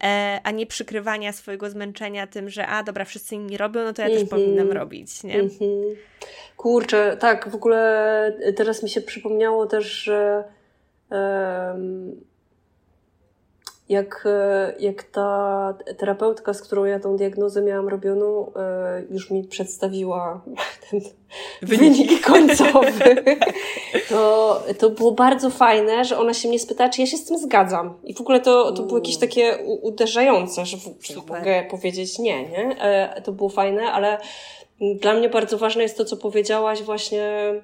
e, 0.00 0.40
a 0.44 0.50
nie 0.50 0.66
przykrywania 0.66 1.32
swojego 1.32 1.70
zmęczenia 1.70 2.26
tym, 2.26 2.50
że 2.50 2.66
a 2.66 2.82
dobra, 2.82 3.04
wszyscy 3.04 3.34
inni 3.34 3.56
robią, 3.56 3.84
no 3.84 3.92
to 3.92 4.02
ja 4.02 4.08
też 4.08 4.16
mm 4.16 4.26
-hmm. 4.26 4.30
powinnam 4.30 4.72
robić, 4.72 5.22
nie? 5.22 5.34
Mm 5.34 5.48
-hmm. 5.48 5.94
Kurczę, 6.56 7.16
tak, 7.20 7.48
w 7.48 7.54
ogóle 7.54 8.32
teraz 8.56 8.82
mi 8.82 8.90
się 8.90 9.00
przypomniało 9.00 9.66
też, 9.66 9.86
że. 9.86 10.44
Um, 11.10 12.29
jak, 13.90 14.24
e, 14.26 14.74
jak 14.80 15.02
ta 15.02 15.74
terapeutka, 15.96 16.54
z 16.54 16.62
którą 16.62 16.84
ja 16.84 17.00
tą 17.00 17.16
diagnozę 17.16 17.62
miałam 17.62 17.88
robioną, 17.88 18.52
e, 18.56 19.02
już 19.10 19.30
mi 19.30 19.44
przedstawiła 19.44 20.44
ten 20.90 21.00
wynik 21.62 22.26
końcowy, 22.26 23.24
to, 24.08 24.62
to 24.78 24.90
było 24.90 25.12
bardzo 25.12 25.50
fajne, 25.50 26.04
że 26.04 26.18
ona 26.18 26.34
się 26.34 26.48
mnie 26.48 26.58
spytała, 26.58 26.90
czy 26.90 27.00
ja 27.00 27.06
się 27.06 27.16
z 27.16 27.24
tym 27.24 27.38
zgadzam. 27.38 27.94
I 28.04 28.14
w 28.14 28.20
ogóle 28.20 28.40
to, 28.40 28.72
to 28.72 28.82
było 28.82 28.98
jakieś 28.98 29.16
takie 29.16 29.58
uderzające, 29.82 30.66
że, 30.66 30.76
że 31.02 31.14
mogę 31.28 31.64
powiedzieć 31.70 32.18
nie, 32.18 32.48
nie? 32.48 32.80
E, 32.80 33.22
to 33.22 33.32
było 33.32 33.48
fajne, 33.48 33.92
ale 33.92 34.18
dla 34.80 35.14
mnie 35.14 35.28
bardzo 35.28 35.58
ważne 35.58 35.82
jest 35.82 35.96
to, 35.96 36.04
co 36.04 36.16
powiedziałaś 36.16 36.82
właśnie, 36.82 37.54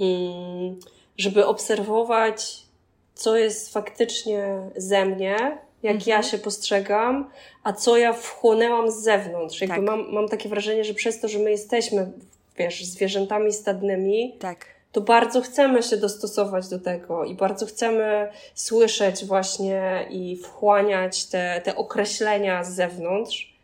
mm, 0.00 0.80
żeby 1.18 1.46
obserwować 1.46 2.61
co 3.22 3.36
jest 3.36 3.72
faktycznie 3.72 4.58
ze 4.76 5.04
mnie, 5.04 5.36
jak 5.82 5.94
mhm. 5.94 6.10
ja 6.10 6.22
się 6.22 6.38
postrzegam, 6.38 7.30
a 7.62 7.72
co 7.72 7.96
ja 7.96 8.12
wchłonęłam 8.12 8.90
z 8.90 9.02
zewnątrz. 9.02 9.60
Jakby 9.60 9.76
tak. 9.76 9.84
mam, 9.84 10.12
mam 10.12 10.28
takie 10.28 10.48
wrażenie, 10.48 10.84
że 10.84 10.94
przez 10.94 11.20
to, 11.20 11.28
że 11.28 11.38
my 11.38 11.50
jesteśmy, 11.50 12.12
wiesz, 12.58 12.84
zwierzętami 12.84 13.52
stadnymi, 13.52 14.36
tak. 14.38 14.66
to 14.92 15.00
bardzo 15.00 15.40
chcemy 15.40 15.82
się 15.82 15.96
dostosować 15.96 16.68
do 16.68 16.78
tego 16.78 17.24
i 17.24 17.34
bardzo 17.34 17.66
chcemy 17.66 18.28
słyszeć 18.54 19.24
właśnie 19.24 20.06
i 20.10 20.36
wchłaniać 20.36 21.24
te, 21.24 21.60
te 21.64 21.76
określenia 21.76 22.64
z 22.64 22.74
zewnątrz. 22.74 23.54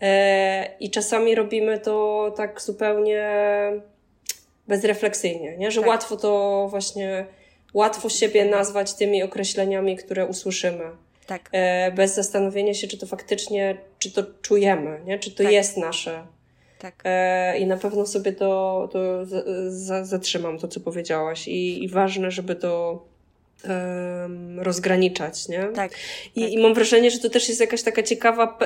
E, 0.00 0.76
I 0.80 0.90
czasami 0.90 1.34
robimy 1.34 1.78
to 1.78 2.32
tak 2.36 2.62
zupełnie 2.62 3.30
bezrefleksyjnie, 4.68 5.56
nie? 5.56 5.70
że 5.70 5.80
tak. 5.80 5.88
łatwo 5.88 6.16
to 6.16 6.66
właśnie 6.70 7.26
łatwo 7.74 8.08
siebie 8.08 8.44
nazwać 8.44 8.94
tymi 8.94 9.22
określeniami, 9.22 9.96
które 9.96 10.26
usłyszymy. 10.26 10.84
Tak. 11.26 11.48
E, 11.52 11.92
bez 11.92 12.14
zastanowienia 12.14 12.74
się, 12.74 12.88
czy 12.88 12.98
to 12.98 13.06
faktycznie, 13.06 13.76
czy 13.98 14.10
to 14.10 14.22
czujemy, 14.42 15.00
nie? 15.04 15.18
czy 15.18 15.30
to 15.30 15.42
tak. 15.42 15.52
jest 15.52 15.76
nasze. 15.76 16.26
Tak. 16.78 16.94
E, 17.04 17.58
I 17.58 17.66
na 17.66 17.76
pewno 17.76 18.06
sobie 18.06 18.32
to, 18.32 18.88
to 18.92 19.00
zatrzymam, 20.02 20.58
to 20.58 20.68
co 20.68 20.80
powiedziałaś. 20.80 21.48
I, 21.48 21.84
i 21.84 21.88
ważne, 21.88 22.30
żeby 22.30 22.56
to 22.56 23.04
um, 23.68 24.60
rozgraniczać, 24.60 25.48
nie? 25.48 25.64
Tak. 25.74 25.92
I, 26.36 26.40
tak. 26.40 26.50
I 26.50 26.58
mam 26.58 26.74
wrażenie, 26.74 27.10
że 27.10 27.18
to 27.18 27.30
też 27.30 27.48
jest 27.48 27.60
jakaś 27.60 27.82
taka 27.82 28.02
ciekawa, 28.02 28.58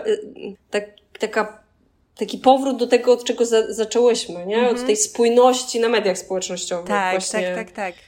tak, 0.71 0.85
taka 1.19 1.69
taki 2.17 2.39
powrót 2.39 2.77
do 2.77 2.87
tego, 2.87 3.13
od 3.13 3.25
czego 3.25 3.47
za, 3.47 3.73
zaczęłyśmy, 3.73 4.47
nie? 4.47 4.63
Od 4.63 4.69
mhm. 4.69 4.87
tej 4.87 4.97
spójności 4.97 5.81
na 5.81 5.89
mediach 5.89 6.19
społecznościowych. 6.19 6.89
Tak, 6.89 7.13
właśnie. 7.13 7.43
tak, 7.43 7.55
tak, 7.55 7.71
tak 7.71 7.95
E, 7.95 8.08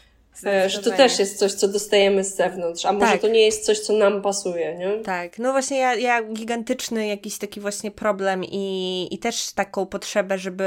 że 0.67 0.83
to 0.83 0.91
też 0.91 1.19
jest 1.19 1.39
coś, 1.39 1.53
co 1.53 1.69
dostajemy 1.69 2.25
z 2.25 2.37
zewnątrz, 2.37 2.87
a 2.87 2.93
może 2.93 3.13
tak. 3.13 3.21
to 3.21 3.29
nie 3.29 3.45
jest 3.45 3.67
coś, 3.67 3.79
co 3.79 3.93
nam 3.93 4.23
pasuje, 4.23 4.75
nie? 4.79 5.05
Tak, 5.05 5.39
no 5.39 5.53
właśnie 5.53 5.79
ja, 5.79 5.95
ja 5.95 6.23
gigantyczny 6.23 7.07
jakiś 7.07 7.39
taki 7.39 7.61
właśnie 7.61 7.91
problem 7.91 8.45
i, 8.45 9.09
i 9.11 9.19
też 9.19 9.53
taką 9.53 9.87
potrzebę, 9.87 10.39
żeby 10.39 10.65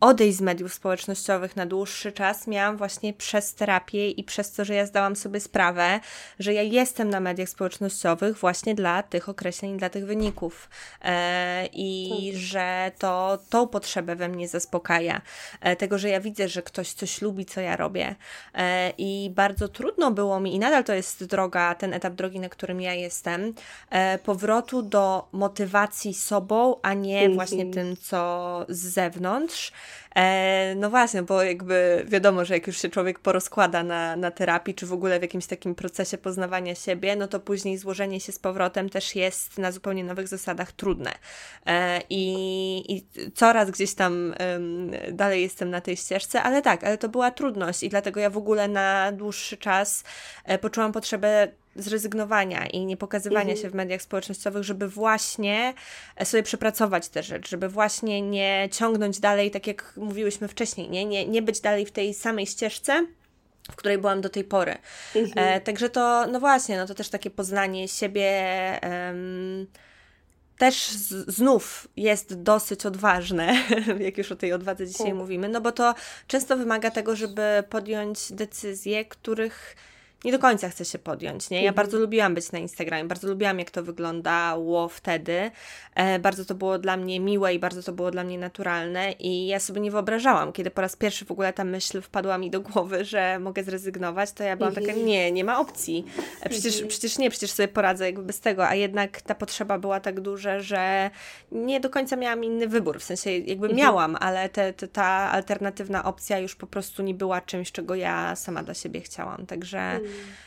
odejść 0.00 0.38
z 0.38 0.40
mediów 0.40 0.74
społecznościowych 0.74 1.56
na 1.56 1.66
dłuższy 1.66 2.12
czas 2.12 2.46
miałam 2.46 2.76
właśnie 2.76 3.12
przez 3.12 3.54
terapię 3.54 4.10
i 4.10 4.24
przez 4.24 4.52
to, 4.52 4.64
że 4.64 4.74
ja 4.74 4.86
zdałam 4.86 5.16
sobie 5.16 5.40
sprawę, 5.40 6.00
że 6.38 6.54
ja 6.54 6.62
jestem 6.62 7.10
na 7.10 7.20
mediach 7.20 7.48
społecznościowych 7.48 8.38
właśnie 8.38 8.74
dla 8.74 9.02
tych 9.02 9.28
określeń, 9.28 9.78
dla 9.78 9.88
tych 9.88 10.06
wyników 10.06 10.68
e, 11.02 11.66
i 11.72 12.10
tak. 12.32 12.40
że 12.40 12.92
to 12.98 13.38
tą 13.50 13.68
potrzebę 13.68 14.16
we 14.16 14.28
mnie 14.28 14.48
zaspokaja. 14.48 15.20
E, 15.60 15.76
tego, 15.76 15.98
że 15.98 16.08
ja 16.08 16.20
widzę, 16.20 16.48
że 16.48 16.62
ktoś 16.62 16.92
coś 16.92 17.22
lubi, 17.22 17.46
co 17.46 17.60
ja 17.60 17.76
robię 17.76 18.14
e, 18.54 18.92
i 18.98 19.30
bardzo 19.34 19.68
trudno 19.68 20.10
było 20.10 20.40
mi 20.40 20.54
i 20.54 20.58
nadal 20.58 20.84
to 20.84 20.94
jest 20.94 21.24
droga, 21.24 21.74
ten 21.74 21.94
etap 21.94 22.14
drogi, 22.14 22.40
na 22.40 22.48
którym 22.48 22.80
ja 22.80 22.94
jestem, 22.94 23.54
e, 23.90 24.18
powrotu 24.18 24.82
do 24.82 25.28
motywacji 25.32 26.14
sobą, 26.14 26.76
a 26.82 26.94
nie 26.94 27.20
mm 27.20 27.32
-hmm. 27.32 27.34
właśnie 27.34 27.66
tym, 27.66 27.96
co 27.96 28.66
z 28.68 28.78
zewnątrz. 28.78 29.72
E, 30.16 30.74
no 30.76 30.90
właśnie, 30.90 31.22
bo 31.22 31.42
jakby 31.42 32.04
wiadomo, 32.08 32.44
że 32.44 32.54
jak 32.54 32.66
już 32.66 32.82
się 32.82 32.88
człowiek 32.88 33.18
porozkłada 33.18 33.82
na, 33.82 34.16
na 34.16 34.30
terapii, 34.30 34.74
czy 34.74 34.86
w 34.86 34.92
ogóle 34.92 35.18
w 35.18 35.22
jakimś 35.22 35.46
takim 35.46 35.74
procesie 35.74 36.18
poznawania 36.18 36.74
siebie, 36.74 37.16
no 37.16 37.28
to 37.28 37.40
później 37.40 37.78
złożenie 37.78 38.20
się 38.20 38.32
z 38.32 38.38
powrotem 38.38 38.88
też 38.88 39.16
jest 39.16 39.58
na 39.58 39.72
zupełnie 39.72 40.04
nowych 40.04 40.28
zasadach 40.28 40.72
trudne. 40.72 41.12
E, 41.66 42.00
i, 42.10 42.96
I 42.96 43.06
coraz 43.34 43.70
gdzieś 43.70 43.94
tam 43.94 44.34
dalej 45.12 45.42
jestem 45.42 45.70
na 45.70 45.80
tej 45.80 45.96
ścieżce, 45.96 46.42
ale 46.42 46.62
tak, 46.62 46.84
ale 46.84 46.98
to 46.98 47.08
była 47.08 47.30
trudność 47.30 47.82
i 47.82 47.88
dlatego 47.88 48.20
ja 48.20 48.30
w 48.30 48.36
ogóle 48.36 48.68
na 48.68 49.12
dłuższy 49.12 49.56
czas 49.56 50.04
e, 50.44 50.58
poczułam 50.58 50.92
potrzebę 50.92 51.48
zrezygnowania 51.78 52.66
i 52.66 52.84
nie 52.84 52.96
pokazywania 52.96 53.40
mhm. 53.40 53.58
się 53.58 53.70
w 53.70 53.74
mediach 53.74 54.02
społecznościowych, 54.02 54.62
żeby 54.62 54.88
właśnie 54.88 55.74
sobie 56.24 56.42
przepracować 56.42 57.08
te 57.08 57.22
rzeczy, 57.22 57.50
żeby 57.50 57.68
właśnie 57.68 58.22
nie 58.22 58.68
ciągnąć 58.72 59.20
dalej, 59.20 59.50
tak 59.50 59.66
jak 59.66 59.92
mówiłyśmy 59.96 60.48
wcześniej, 60.48 60.90
nie, 60.90 61.04
nie, 61.04 61.26
nie 61.26 61.42
być 61.42 61.60
dalej 61.60 61.86
w 61.86 61.92
tej 61.92 62.14
samej 62.14 62.46
ścieżce, 62.46 63.06
w 63.72 63.76
której 63.76 63.98
byłam 63.98 64.20
do 64.20 64.28
tej 64.28 64.44
pory. 64.44 64.78
Mhm. 65.14 65.48
E, 65.48 65.60
także 65.60 65.90
to, 65.90 66.26
no 66.26 66.40
właśnie, 66.40 66.76
no 66.76 66.86
to 66.86 66.94
też 66.94 67.08
takie 67.08 67.30
poznanie 67.30 67.88
siebie. 67.88 68.32
Um, 68.82 69.66
też 70.58 70.88
z, 70.88 71.34
znów 71.34 71.88
jest 71.96 72.42
dosyć 72.42 72.86
odważne, 72.86 73.54
jak 73.98 74.18
już 74.18 74.32
o 74.32 74.36
tej 74.36 74.52
odwadze 74.52 74.86
dzisiaj 74.86 75.14
mówimy, 75.14 75.48
no 75.48 75.60
bo 75.60 75.72
to 75.72 75.94
często 76.26 76.56
wymaga 76.56 76.90
tego, 76.90 77.16
żeby 77.16 77.64
podjąć 77.70 78.32
decyzje, 78.32 79.04
których 79.04 79.76
nie 80.26 80.32
do 80.32 80.38
końca 80.38 80.68
chcę 80.68 80.84
się 80.84 80.98
podjąć. 80.98 81.50
Nie? 81.50 81.56
Ja 81.56 81.70
mhm. 81.70 81.74
bardzo 81.74 81.98
lubiłam 81.98 82.34
być 82.34 82.52
na 82.52 82.58
Instagramie, 82.58 83.04
bardzo 83.04 83.28
lubiłam, 83.28 83.58
jak 83.58 83.70
to 83.70 83.82
wyglądało 83.82 84.88
wtedy. 84.88 85.50
E, 85.94 86.18
bardzo 86.18 86.44
to 86.44 86.54
było 86.54 86.78
dla 86.78 86.96
mnie 86.96 87.20
miłe 87.20 87.54
i 87.54 87.58
bardzo 87.58 87.82
to 87.82 87.92
było 87.92 88.10
dla 88.10 88.24
mnie 88.24 88.38
naturalne. 88.38 89.12
I 89.12 89.46
ja 89.46 89.60
sobie 89.60 89.80
nie 89.80 89.90
wyobrażałam, 89.90 90.52
kiedy 90.52 90.70
po 90.70 90.80
raz 90.80 90.96
pierwszy 90.96 91.24
w 91.24 91.30
ogóle 91.30 91.52
ta 91.52 91.64
myśl 91.64 92.00
wpadła 92.00 92.38
mi 92.38 92.50
do 92.50 92.60
głowy, 92.60 93.04
że 93.04 93.38
mogę 93.38 93.64
zrezygnować, 93.64 94.32
to 94.32 94.44
ja 94.44 94.56
byłam 94.56 94.68
mhm. 94.68 94.86
taka, 94.86 94.98
nie, 94.98 95.32
nie 95.32 95.44
ma 95.44 95.60
opcji. 95.60 96.04
E, 96.42 96.48
przecież, 96.48 96.74
mhm. 96.74 96.88
przecież 96.88 97.18
nie, 97.18 97.30
przecież 97.30 97.50
sobie 97.50 97.68
poradzę 97.68 98.06
jakby 98.06 98.22
bez 98.22 98.40
tego. 98.40 98.68
A 98.68 98.74
jednak 98.74 99.22
ta 99.22 99.34
potrzeba 99.34 99.78
była 99.78 100.00
tak 100.00 100.20
duża, 100.20 100.60
że 100.60 101.10
nie 101.52 101.80
do 101.80 101.90
końca 101.90 102.16
miałam 102.16 102.44
inny 102.44 102.68
wybór. 102.68 103.00
W 103.00 103.04
sensie 103.04 103.30
jakby 103.30 103.66
mhm. 103.66 103.76
miałam, 103.76 104.16
ale 104.20 104.48
te, 104.48 104.72
te, 104.72 104.88
ta 104.88 105.04
alternatywna 105.32 106.04
opcja 106.04 106.38
już 106.38 106.56
po 106.56 106.66
prostu 106.66 107.02
nie 107.02 107.14
była 107.14 107.40
czymś, 107.40 107.72
czego 107.72 107.94
ja 107.94 108.36
sama 108.36 108.62
dla 108.62 108.74
siebie 108.74 109.00
chciałam. 109.00 109.46
Także. 109.46 110.00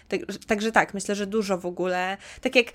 Tak, 0.09 0.19
także 0.47 0.71
tak, 0.71 0.93
myślę, 0.93 1.15
że 1.15 1.27
dużo 1.27 1.57
w 1.57 1.65
ogóle. 1.65 2.17
Tak 2.41 2.55
jak 2.55 2.67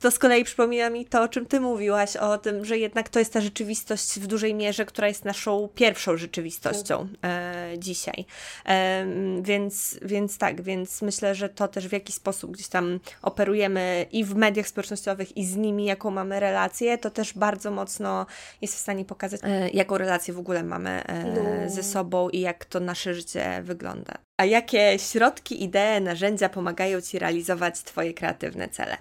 to 0.00 0.10
z 0.10 0.18
kolei 0.18 0.44
przypomina 0.44 0.90
mi 0.90 1.06
to, 1.06 1.22
o 1.22 1.28
czym 1.28 1.46
Ty 1.46 1.60
mówiłaś, 1.60 2.16
o 2.16 2.38
tym, 2.38 2.64
że 2.64 2.78
jednak 2.78 3.08
to 3.08 3.18
jest 3.18 3.32
ta 3.32 3.40
rzeczywistość 3.40 4.20
w 4.20 4.26
dużej 4.26 4.54
mierze, 4.54 4.84
która 4.84 5.08
jest 5.08 5.24
naszą 5.24 5.68
pierwszą 5.74 6.16
rzeczywistością 6.16 7.08
e, 7.24 7.72
dzisiaj. 7.78 8.24
E, 8.66 9.06
więc, 9.42 9.98
więc 10.02 10.38
tak, 10.38 10.62
więc 10.62 11.02
myślę, 11.02 11.34
że 11.34 11.48
to 11.48 11.68
też 11.68 11.88
w 11.88 11.92
jakiś 11.92 12.14
sposób 12.14 12.50
gdzieś 12.50 12.68
tam 12.68 13.00
operujemy 13.22 14.06
i 14.12 14.24
w 14.24 14.34
mediach 14.34 14.68
społecznościowych, 14.68 15.36
i 15.36 15.44
z 15.46 15.56
nimi, 15.56 15.84
jaką 15.84 16.10
mamy 16.10 16.40
relację, 16.40 16.98
to 16.98 17.10
też 17.10 17.32
bardzo 17.32 17.70
mocno 17.70 18.26
jest 18.62 18.74
w 18.74 18.78
stanie 18.78 19.04
pokazać, 19.04 19.40
e, 19.44 19.68
jaką 19.68 19.98
relację 19.98 20.34
w 20.34 20.38
ogóle 20.38 20.62
mamy 20.62 21.04
e, 21.06 21.24
no. 21.24 21.70
ze 21.70 21.82
sobą 21.82 22.28
i 22.28 22.40
jak 22.40 22.64
to 22.64 22.80
nasze 22.80 23.14
życie 23.14 23.60
wygląda. 23.64 24.29
A 24.40 24.44
jakie 24.44 24.98
środki, 24.98 25.64
idee, 25.64 26.00
narzędzia 26.00 26.48
pomagają 26.48 27.00
Ci 27.00 27.18
realizować 27.18 27.82
Twoje 27.82 28.14
kreatywne 28.14 28.68
cele? 28.68 28.96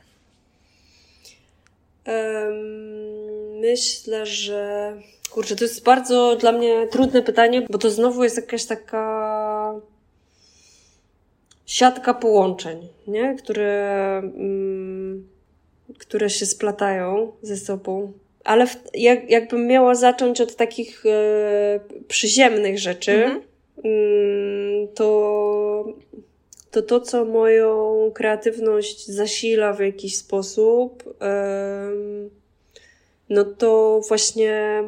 myślę, 3.62 4.26
że. 4.26 4.94
Kurczę, 5.32 5.56
to 5.56 5.64
jest 5.64 5.84
bardzo 5.84 6.36
dla 6.36 6.52
mnie 6.52 6.88
trudne 6.88 7.22
pytanie, 7.22 7.62
bo 7.70 7.78
to 7.78 7.92
znowu 7.92 8.24
jest 8.24 8.36
jakaś 8.36 8.66
taka 8.66 9.74
siatka 11.66 12.14
połączeń, 12.14 12.88
nie? 13.08 13.36
Które, 13.36 14.18
mm, 14.18 15.28
które 15.98 16.30
się 16.30 16.46
splatają 16.46 17.32
ze 17.42 17.58
sobą. 17.58 18.14
Ale 18.44 18.68
w, 18.68 18.76
jak, 18.94 19.30
jakbym 19.30 19.68
miała 19.68 19.96
zacząć 19.96 20.42
od 20.42 20.56
takich 20.56 21.04
e, 21.06 21.80
przyziemnych 22.08 22.80
rzeczy, 22.80 23.12
mhm. 23.12 23.49
Mm, 23.84 24.88
to, 24.96 25.86
to 26.72 26.82
to, 26.82 27.02
co 27.02 27.26
moją 27.26 28.12
kreatywność 28.14 29.08
zasila 29.08 29.74
w 29.74 29.80
jakiś 29.80 30.18
sposób, 30.18 31.04
no 33.30 33.46
to 33.46 34.02
właśnie 34.08 34.84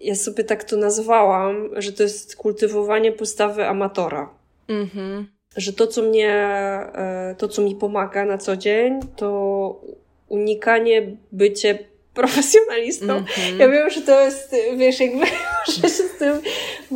ja 0.00 0.14
sobie 0.14 0.44
tak 0.44 0.64
to 0.64 0.76
nazwałam, 0.76 1.70
że 1.76 1.92
to 1.92 2.02
jest 2.02 2.36
kultywowanie 2.36 3.12
postawy 3.12 3.66
amatora. 3.66 4.34
Mhm. 4.68 5.26
Że 5.56 5.72
to, 5.72 5.86
co 5.86 6.02
mnie, 6.02 6.30
e, 6.30 7.34
to, 7.38 7.48
co 7.48 7.62
mi 7.62 7.76
pomaga 7.76 8.24
na 8.24 8.38
co 8.38 8.56
dzień, 8.56 9.00
to 9.16 9.80
unikanie 10.28 11.16
bycie 11.32 11.78
profesjonalistą. 12.14 13.12
Mm 13.12 13.24
-hmm. 13.24 13.60
Ja 13.60 13.68
wiem, 13.68 13.90
że 13.90 14.02
to 14.02 14.20
jest, 14.20 14.56
wiesz, 14.76 15.00
jakby 15.00 15.26
że 15.76 15.82
się 15.82 15.88
z 15.88 16.18
tym, 16.18 16.40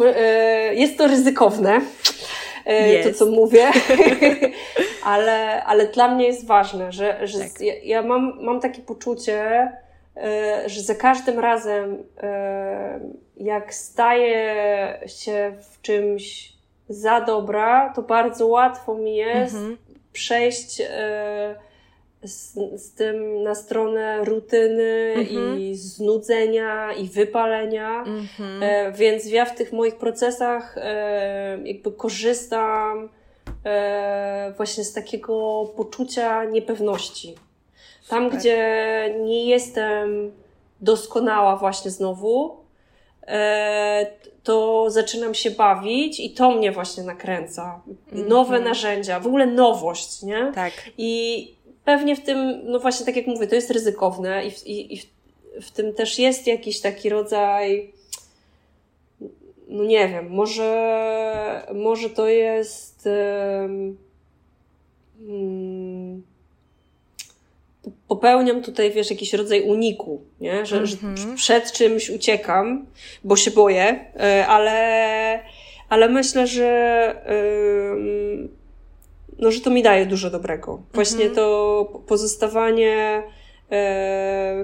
e, 0.04 0.74
jest 0.74 0.98
to 0.98 1.06
ryzykowne, 1.06 1.80
e, 2.64 3.04
to 3.04 3.18
co 3.18 3.26
mówię, 3.40 3.70
ale, 5.04 5.64
ale 5.64 5.86
dla 5.86 6.14
mnie 6.14 6.26
jest 6.26 6.46
ważne, 6.46 6.92
że, 6.92 7.26
że 7.26 7.38
tak. 7.38 7.60
ja, 7.60 7.74
ja, 7.82 8.02
mam, 8.02 8.44
mam 8.44 8.60
takie 8.60 8.82
poczucie, 8.82 9.72
e, 10.16 10.62
że 10.66 10.82
za 10.82 10.94
każdym 10.94 11.38
razem, 11.38 12.02
jak 13.36 13.74
staję 13.74 15.00
się 15.06 15.52
w 15.70 15.82
czymś 15.82 16.52
za 16.88 17.20
dobra, 17.20 17.92
to 17.96 18.02
bardzo 18.02 18.46
łatwo 18.46 18.94
mi 18.94 19.16
jest 19.16 19.54
mm 19.54 19.74
-hmm. 19.74 19.76
przejść 20.12 20.82
z, 22.24 22.54
z 22.76 22.94
tym 22.94 23.42
na 23.42 23.54
stronę 23.54 24.24
rutyny 24.24 25.14
mhm. 25.16 25.60
i 25.60 25.74
znudzenia 25.74 26.92
i 26.92 27.08
wypalenia. 27.08 28.04
Mhm. 28.06 28.62
E, 28.62 28.92
więc 28.92 29.26
ja 29.26 29.44
w 29.44 29.54
tych 29.54 29.72
moich 29.72 29.96
procesach 29.96 30.78
e, 30.78 31.58
jakby 31.64 31.92
korzystam 31.92 33.08
e, 33.64 34.52
właśnie 34.56 34.84
z 34.84 34.92
takiego 34.92 35.64
poczucia 35.76 36.44
niepewności. 36.44 37.34
Tam, 38.08 38.24
Super. 38.24 38.38
gdzie 38.38 39.14
nie 39.20 39.46
jestem 39.46 40.32
doskonała 40.80 41.56
właśnie 41.56 41.90
znowu, 41.90 42.56
e, 43.26 44.06
to 44.42 44.90
zaczynam 44.90 45.34
się 45.34 45.50
bawić 45.50 46.20
i 46.20 46.30
to 46.30 46.50
mnie 46.50 46.72
właśnie 46.72 47.02
nakręca. 47.02 47.80
Nowe 48.12 48.56
mhm. 48.56 48.64
narzędzia, 48.64 49.20
w 49.20 49.26
ogóle 49.26 49.46
nowość, 49.46 50.22
nie? 50.22 50.52
Tak. 50.54 50.72
I 50.98 51.57
pewnie 51.88 52.16
w 52.16 52.20
tym, 52.20 52.60
no 52.64 52.78
właśnie 52.78 53.06
tak 53.06 53.16
jak 53.16 53.26
mówię, 53.26 53.46
to 53.46 53.54
jest 53.54 53.70
ryzykowne 53.70 54.46
i 54.46 54.50
w, 54.50 54.66
i, 54.66 54.94
i 54.94 54.98
w, 54.98 55.06
w 55.60 55.70
tym 55.70 55.94
też 55.94 56.18
jest 56.18 56.46
jakiś 56.46 56.80
taki 56.80 57.08
rodzaj, 57.08 57.92
no 59.68 59.84
nie 59.84 60.08
wiem, 60.08 60.30
może, 60.30 61.66
może 61.74 62.10
to 62.10 62.28
jest. 62.28 63.08
Um, 63.60 63.96
popełniam 68.08 68.62
tutaj, 68.62 68.90
wiesz, 68.90 69.10
jakiś 69.10 69.32
rodzaj 69.32 69.62
uniku, 69.62 70.22
nie? 70.40 70.66
Że, 70.66 70.76
mm 70.76 70.86
-hmm. 70.88 70.90
że 70.90 71.08
mhm. 71.08 71.36
przed 71.36 71.72
czymś 71.72 72.10
uciekam, 72.10 72.86
bo 73.24 73.36
się 73.36 73.50
boję, 73.50 74.04
e, 74.20 74.46
ale, 74.46 75.42
ale 75.88 76.08
myślę, 76.08 76.46
że 76.46 76.68
no, 79.38 79.50
że 79.50 79.60
to 79.60 79.70
mi 79.70 79.82
daje 79.82 80.06
dużo 80.06 80.30
dobrego. 80.30 80.82
Właśnie 80.94 81.24
mhm. 81.24 81.34
to 81.34 82.02
pozostawanie 82.06 83.22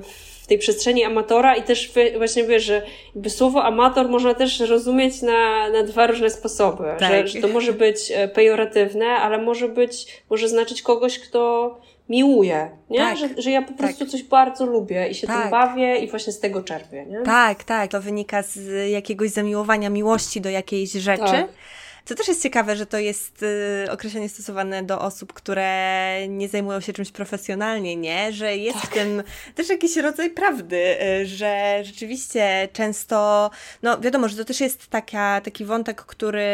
w 0.03 0.47
tej 0.49 0.59
przestrzeni 0.59 1.05
amatora 1.05 1.57
i 1.57 1.62
też 1.62 1.93
właśnie 2.16 2.45
wiesz, 2.45 2.64
że 2.64 2.83
jakby 3.14 3.31
słowo 3.31 3.64
amator 3.64 4.09
można 4.09 4.35
też 4.35 4.61
rozumieć 4.61 5.22
na, 5.22 5.70
na 5.70 5.83
dwa 5.83 6.07
różne 6.07 6.31
sposoby. 6.31 6.85
Tak. 6.99 7.11
Że, 7.11 7.29
że 7.29 7.41
to 7.41 7.49
może 7.49 7.72
być 7.72 8.12
pejoratywne, 8.35 9.07
ale 9.07 9.39
może 9.39 9.68
być, 9.68 10.22
może 10.31 10.49
znaczyć 10.49 10.83
kogoś, 10.83 11.18
kto 11.18 11.70
miłuje, 12.09 12.70
nie? 12.91 12.99
Tak, 12.99 13.16
że, 13.16 13.29
że 13.39 13.51
ja 13.51 13.62
po 13.62 13.72
prostu 13.72 13.99
tak. 13.99 14.09
coś 14.09 14.22
bardzo 14.22 14.66
lubię 14.66 15.09
i 15.09 15.14
się 15.14 15.27
tak. 15.27 15.43
tym 15.43 15.51
bawię 15.51 15.97
i 15.97 16.11
właśnie 16.11 16.33
z 16.33 16.41
tego 16.41 16.62
czerpię, 16.62 17.07
nie? 17.07 17.22
Tak, 17.22 17.64
tak. 17.64 17.91
To 17.91 18.01
wynika 18.01 18.43
z 18.43 18.91
jakiegoś 18.91 19.31
zamiłowania, 19.31 19.91
miłości 19.91 20.41
do 20.41 20.51
jakiejś 20.51 20.93
rzeczy. 20.93 21.25
Tak. 21.25 21.49
Co 22.05 22.14
też 22.14 22.28
jest 22.28 22.42
ciekawe, 22.42 22.76
że 22.76 22.86
to 22.86 22.98
jest 22.98 23.42
y, 23.42 23.90
określenie 23.90 24.28
stosowane 24.28 24.82
do 24.82 25.00
osób, 25.00 25.32
które 25.32 26.28
nie 26.28 26.48
zajmują 26.48 26.80
się 26.80 26.92
czymś 26.92 27.11
profesjonalnie, 27.11 27.96
nie? 27.96 28.32
Że 28.32 28.57
jest 28.57 28.80
tak. 28.80 28.90
w 28.90 28.94
tym 28.94 29.22
też 29.55 29.68
jakiś 29.68 29.96
rodzaj 29.96 30.30
prawdy, 30.30 30.96
y, 31.22 31.26
że 31.26 31.80
rzeczywiście 31.84 32.68
często, 32.72 33.50
no 33.82 33.98
wiadomo, 34.00 34.28
że 34.28 34.36
to 34.36 34.44
też 34.44 34.61
jest 34.61 34.86
taka, 34.86 35.40
taki 35.40 35.64
wątek, 35.64 36.02
który 36.02 36.48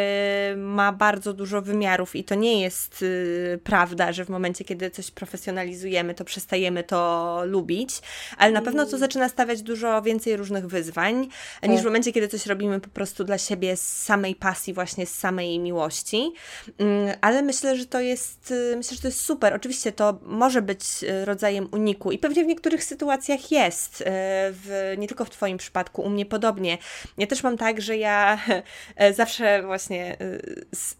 ma 0.57 0.93
bardzo 0.93 1.33
dużo 1.33 1.63
wymiarów 1.63 2.17
i 2.17 2.25
to 2.25 2.35
nie 2.35 2.63
jest 2.63 3.03
y, 3.03 3.61
prawda, 3.65 4.13
że 4.13 4.25
w 4.25 4.29
momencie, 4.29 4.65
kiedy 4.65 4.91
coś 4.91 5.11
profesjonalizujemy, 5.11 6.15
to 6.15 6.25
przestajemy 6.25 6.85
to 6.85 7.41
lubić, 7.45 8.01
ale 8.39 8.53
na 8.53 8.63
pewno 8.63 8.83
to 8.85 8.89
mm. 8.89 9.01
zaczyna 9.01 9.29
stawiać 9.29 9.63
dużo 9.63 10.03
więcej 10.03 10.37
różnych 10.37 10.67
wyzwań, 10.67 11.29
tak. 11.61 11.71
niż 11.71 11.81
w 11.81 11.85
momencie, 11.85 12.13
kiedy 12.13 12.29
coś 12.29 12.47
robimy 12.47 12.81
po 12.81 12.89
prostu 12.89 13.25
dla 13.25 13.39
siebie 13.39 13.77
z 13.77 14.03
samej 14.03 14.35
pasji, 14.35 14.75
właśnie 14.75 15.07
z 15.07 15.15
samej 15.15 15.40
samej 15.41 15.59
miłości, 15.59 16.33
mm, 16.79 17.17
ale 17.21 17.43
myślę, 17.43 17.77
że 17.77 17.87
to 17.87 18.01
jest, 18.01 18.51
y, 18.51 18.77
myślę, 18.77 18.97
że 18.97 19.03
to 19.03 19.09
jest 19.09 19.21
super. 19.21 19.55
Oczywiście 19.55 19.93
to 19.93 20.19
może 20.23 20.63
być 20.63 20.83
y, 21.03 21.25
rodzajem 21.25 21.69
uniku 21.73 22.13
i 22.13 22.19
pewnie 22.19 22.45
w 22.45 22.47
niektórych 22.47 22.85
sytuacjach 22.85 23.51
jest, 23.51 24.01
y, 24.01 24.05
w, 24.51 24.95
nie 24.99 25.09
tylko 25.09 25.25
w 25.25 25.31
Twoim 25.31 25.59
przypadku, 25.59 26.03
u 26.03 26.11
mnie 26.11 26.27
podobnie. 26.27 26.79
Ja 27.19 27.27
też 27.27 27.43
mam 27.43 27.57
tak, 27.57 27.81
że 27.81 27.97
ja 27.97 28.39
zawsze 29.21 29.63
właśnie 29.63 30.17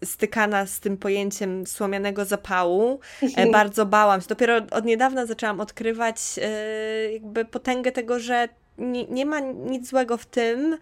stykana 0.05 0.65
z 0.65 0.79
tym 0.79 0.97
pojęciem 0.97 1.67
słomianego 1.67 2.25
zapału, 2.25 2.99
bardzo 3.51 3.85
bałam 3.85 4.21
się. 4.21 4.27
Dopiero 4.27 4.61
od 4.71 4.85
niedawna 4.85 5.25
zaczęłam 5.25 5.59
odkrywać 5.59 6.17
jakby 7.13 7.45
potęgę 7.45 7.91
tego, 7.91 8.19
że 8.19 8.49
nie, 8.77 9.05
nie 9.05 9.25
ma 9.25 9.39
nic 9.39 9.89
złego 9.89 10.17
w 10.17 10.25
tym, 10.25 10.77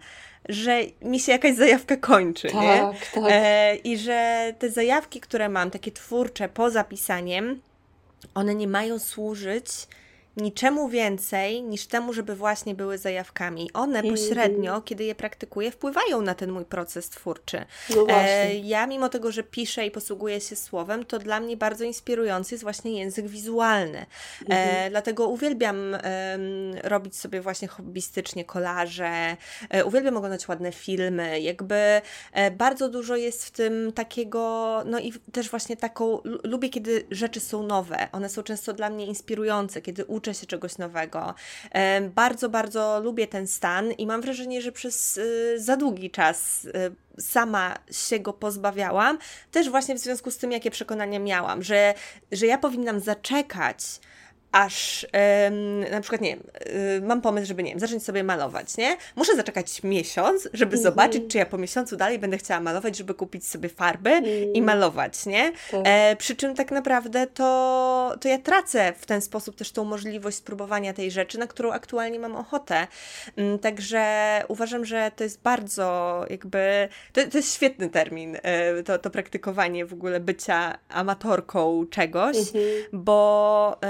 że 0.48 0.80
mi 1.02 1.20
się 1.20 1.32
jakaś 1.32 1.56
zajawka 1.56 1.96
kończy, 1.96 2.48
tak, 2.48 2.62
nie? 2.62 2.92
Tak. 3.14 3.24
E, 3.32 3.76
I 3.76 3.98
że 3.98 4.52
te 4.58 4.70
zajawki, 4.70 5.20
które 5.20 5.48
mam, 5.48 5.70
takie 5.70 5.92
twórcze, 5.92 6.48
poza 6.48 6.84
pisaniem, 6.84 7.60
one 8.34 8.54
nie 8.54 8.68
mają 8.68 8.98
służyć 8.98 9.66
niczemu 10.36 10.88
więcej 10.88 11.62
niż 11.62 11.86
temu, 11.86 12.12
żeby 12.12 12.36
właśnie 12.36 12.74
były 12.74 12.98
zajawkami. 12.98 13.70
One 13.72 13.98
mm. 13.98 14.14
pośrednio, 14.14 14.80
kiedy 14.80 15.04
je 15.04 15.14
praktykuję, 15.14 15.70
wpływają 15.70 16.22
na 16.22 16.34
ten 16.34 16.52
mój 16.52 16.64
proces 16.64 17.08
twórczy. 17.08 17.64
No 17.96 18.06
e, 18.08 18.54
ja, 18.54 18.86
mimo 18.86 19.08
tego, 19.08 19.32
że 19.32 19.42
piszę 19.42 19.86
i 19.86 19.90
posługuję 19.90 20.40
się 20.40 20.56
słowem, 20.56 21.04
to 21.04 21.18
dla 21.18 21.40
mnie 21.40 21.56
bardzo 21.56 21.84
inspirujący 21.84 22.54
jest 22.54 22.64
właśnie 22.64 22.98
język 22.98 23.26
wizualny. 23.26 23.98
E, 23.98 24.04
mhm. 24.42 24.90
dlatego 24.90 25.28
uwielbiam 25.28 25.94
e, 25.94 26.38
robić 26.82 27.16
sobie 27.16 27.40
właśnie 27.40 27.68
hobbystycznie 27.68 28.44
kolaże, 28.44 29.36
e, 29.70 29.84
uwielbiam 29.84 30.16
oglądać 30.16 30.48
ładne 30.48 30.72
filmy, 30.72 31.40
jakby 31.40 32.00
e, 32.32 32.50
bardzo 32.50 32.88
dużo 32.88 33.16
jest 33.16 33.44
w 33.44 33.50
tym 33.50 33.92
takiego, 33.92 34.82
no 34.86 34.98
i 34.98 35.12
też 35.32 35.50
właśnie 35.50 35.76
taką, 35.76 36.20
lubię, 36.44 36.68
kiedy 36.68 37.06
rzeczy 37.10 37.40
są 37.40 37.62
nowe. 37.62 38.08
One 38.12 38.28
są 38.28 38.42
często 38.42 38.72
dla 38.72 38.90
mnie 38.90 39.06
inspirujące, 39.06 39.82
kiedy 39.82 40.04
uczę 40.04 40.19
się 40.32 40.46
czegoś 40.46 40.78
nowego. 40.78 41.34
Bardzo, 42.14 42.48
bardzo 42.48 43.00
lubię 43.00 43.26
ten 43.26 43.46
stan 43.46 43.92
i 43.92 44.06
mam 44.06 44.20
wrażenie, 44.20 44.62
że 44.62 44.72
przez 44.72 45.16
y, 45.16 45.54
za 45.56 45.76
długi 45.76 46.10
czas 46.10 46.64
y, 46.64 47.22
sama 47.22 47.74
się 47.90 48.18
go 48.18 48.32
pozbawiałam, 48.32 49.18
też 49.50 49.70
właśnie 49.70 49.94
w 49.94 49.98
związku 49.98 50.30
z 50.30 50.36
tym, 50.36 50.52
jakie 50.52 50.70
przekonania 50.70 51.18
miałam, 51.18 51.62
że, 51.62 51.94
że 52.32 52.46
ja 52.46 52.58
powinnam 52.58 53.00
zaczekać 53.00 54.00
aż 54.52 55.06
na 55.90 56.00
przykład, 56.00 56.20
nie 56.20 56.36
wiem, 56.36 56.44
y, 56.98 57.00
mam 57.02 57.20
pomysł, 57.20 57.46
żeby, 57.46 57.62
nie 57.62 57.70
wiem, 57.70 57.80
zacząć 57.80 58.04
sobie 58.04 58.24
malować, 58.24 58.76
nie? 58.76 58.96
Muszę 59.16 59.36
zaczekać 59.36 59.82
miesiąc, 59.82 60.48
żeby 60.52 60.72
mm 60.72 60.80
-hmm. 60.80 60.82
zobaczyć, 60.82 61.22
czy 61.28 61.38
ja 61.38 61.46
po 61.46 61.58
miesiącu 61.58 61.96
dalej 61.96 62.18
będę 62.18 62.38
chciała 62.38 62.60
malować, 62.60 62.96
żeby 62.96 63.14
kupić 63.14 63.46
sobie 63.46 63.68
farby 63.68 64.10
mm. 64.10 64.52
i 64.54 64.62
malować, 64.62 65.26
nie? 65.26 65.52
Tak. 65.70 65.80
E, 65.84 66.16
przy 66.16 66.36
czym 66.36 66.54
tak 66.54 66.70
naprawdę 66.70 67.26
to, 67.26 68.14
to 68.20 68.28
ja 68.28 68.38
tracę 68.38 68.92
w 68.98 69.06
ten 69.06 69.20
sposób 69.20 69.56
też 69.56 69.72
tą 69.72 69.84
możliwość 69.84 70.36
spróbowania 70.36 70.92
tej 70.92 71.10
rzeczy, 71.10 71.38
na 71.38 71.46
którą 71.46 71.72
aktualnie 71.72 72.18
mam 72.18 72.36
ochotę. 72.36 72.86
Mm, 73.36 73.58
także 73.58 74.04
uważam, 74.48 74.84
że 74.84 75.10
to 75.16 75.24
jest 75.24 75.42
bardzo 75.42 76.24
jakby, 76.30 76.88
to, 77.12 77.20
to 77.30 77.38
jest 77.38 77.54
świetny 77.54 77.88
termin, 77.88 78.36
e, 78.42 78.82
to, 78.82 78.98
to 78.98 79.10
praktykowanie 79.10 79.86
w 79.86 79.92
ogóle 79.92 80.20
bycia 80.20 80.78
amatorką 80.88 81.86
czegoś, 81.90 82.36
mm 82.36 82.48
-hmm. 82.50 82.88
bo 82.92 83.80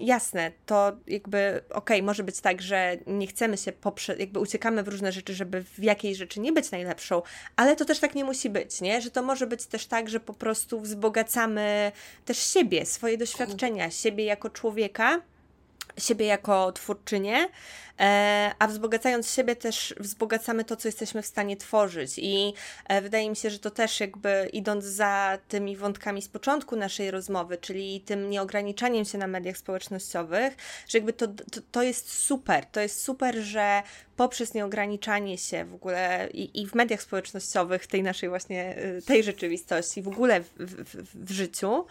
jasne, 0.00 0.52
to 0.66 0.92
jakby 1.06 1.60
okej, 1.68 1.96
okay, 1.96 2.02
może 2.02 2.24
być 2.24 2.40
tak, 2.40 2.62
że 2.62 2.96
nie 3.06 3.26
chcemy 3.26 3.56
się 3.56 3.72
poprze, 3.72 4.16
jakby 4.16 4.40
uciekamy 4.40 4.82
w 4.82 4.88
różne 4.88 5.12
rzeczy, 5.12 5.34
żeby 5.34 5.62
w 5.62 5.82
jakiejś 5.82 6.18
rzeczy 6.18 6.40
nie 6.40 6.52
być 6.52 6.70
najlepszą, 6.70 7.22
ale 7.56 7.76
to 7.76 7.84
też 7.84 7.98
tak 7.98 8.14
nie 8.14 8.24
musi 8.24 8.50
być, 8.50 8.80
nie? 8.80 9.00
Że 9.00 9.10
to 9.10 9.22
może 9.22 9.46
być 9.46 9.66
też 9.66 9.86
tak, 9.86 10.08
że 10.08 10.20
po 10.20 10.34
prostu 10.34 10.80
wzbogacamy 10.80 11.92
też 12.24 12.38
siebie, 12.38 12.86
swoje 12.86 13.18
doświadczenia, 13.18 13.90
siebie 13.90 14.24
jako 14.24 14.50
człowieka, 14.50 15.20
siebie 15.98 16.26
jako 16.26 16.72
twórczynię, 16.72 17.48
a 18.58 18.66
wzbogacając 18.68 19.30
siebie 19.30 19.56
też 19.56 19.94
wzbogacamy 20.00 20.64
to, 20.64 20.76
co 20.76 20.88
jesteśmy 20.88 21.22
w 21.22 21.26
stanie 21.26 21.56
tworzyć. 21.56 22.18
I 22.18 22.54
e, 22.88 23.02
wydaje 23.02 23.30
mi 23.30 23.36
się, 23.36 23.50
że 23.50 23.58
to 23.58 23.70
też 23.70 24.00
jakby 24.00 24.48
idąc 24.52 24.84
za 24.84 25.38
tymi 25.48 25.76
wątkami 25.76 26.22
z 26.22 26.28
początku 26.28 26.76
naszej 26.76 27.10
rozmowy, 27.10 27.58
czyli 27.58 28.00
tym 28.00 28.30
nieograniczaniem 28.30 29.04
się 29.04 29.18
na 29.18 29.26
mediach 29.26 29.56
społecznościowych, 29.56 30.56
że 30.88 30.98
jakby 30.98 31.12
to, 31.12 31.26
to, 31.28 31.60
to 31.72 31.82
jest 31.82 32.12
super, 32.12 32.66
to 32.66 32.80
jest 32.80 33.02
super, 33.02 33.36
że 33.36 33.82
poprzez 34.16 34.54
nieograniczanie 34.54 35.38
się 35.38 35.64
w 35.64 35.74
ogóle 35.74 36.28
i, 36.32 36.62
i 36.62 36.66
w 36.66 36.74
mediach 36.74 37.02
społecznościowych, 37.02 37.86
tej 37.86 38.02
naszej 38.02 38.28
właśnie, 38.28 38.78
y, 38.78 39.02
tej 39.02 39.24
rzeczywistości, 39.24 40.02
w 40.02 40.08
ogóle 40.08 40.40
w, 40.40 40.48
w, 40.58 41.26
w 41.26 41.30
życiu, 41.30 41.86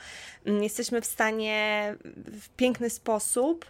jesteśmy 0.45 1.01
w 1.01 1.05
stanie 1.05 1.95
w 2.41 2.49
piękny 2.49 2.89
sposób 2.89 3.65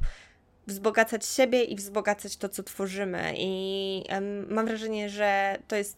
wzbogacać 0.68 1.26
siebie 1.26 1.64
i 1.64 1.76
wzbogacać 1.76 2.38
to, 2.38 2.50
co 2.50 2.64
tworzymy. 2.64 3.34
I 3.38 4.04
mam 4.50 4.66
wrażenie, 4.66 5.10
że 5.10 5.58
to 5.68 5.76
jest 5.76 5.98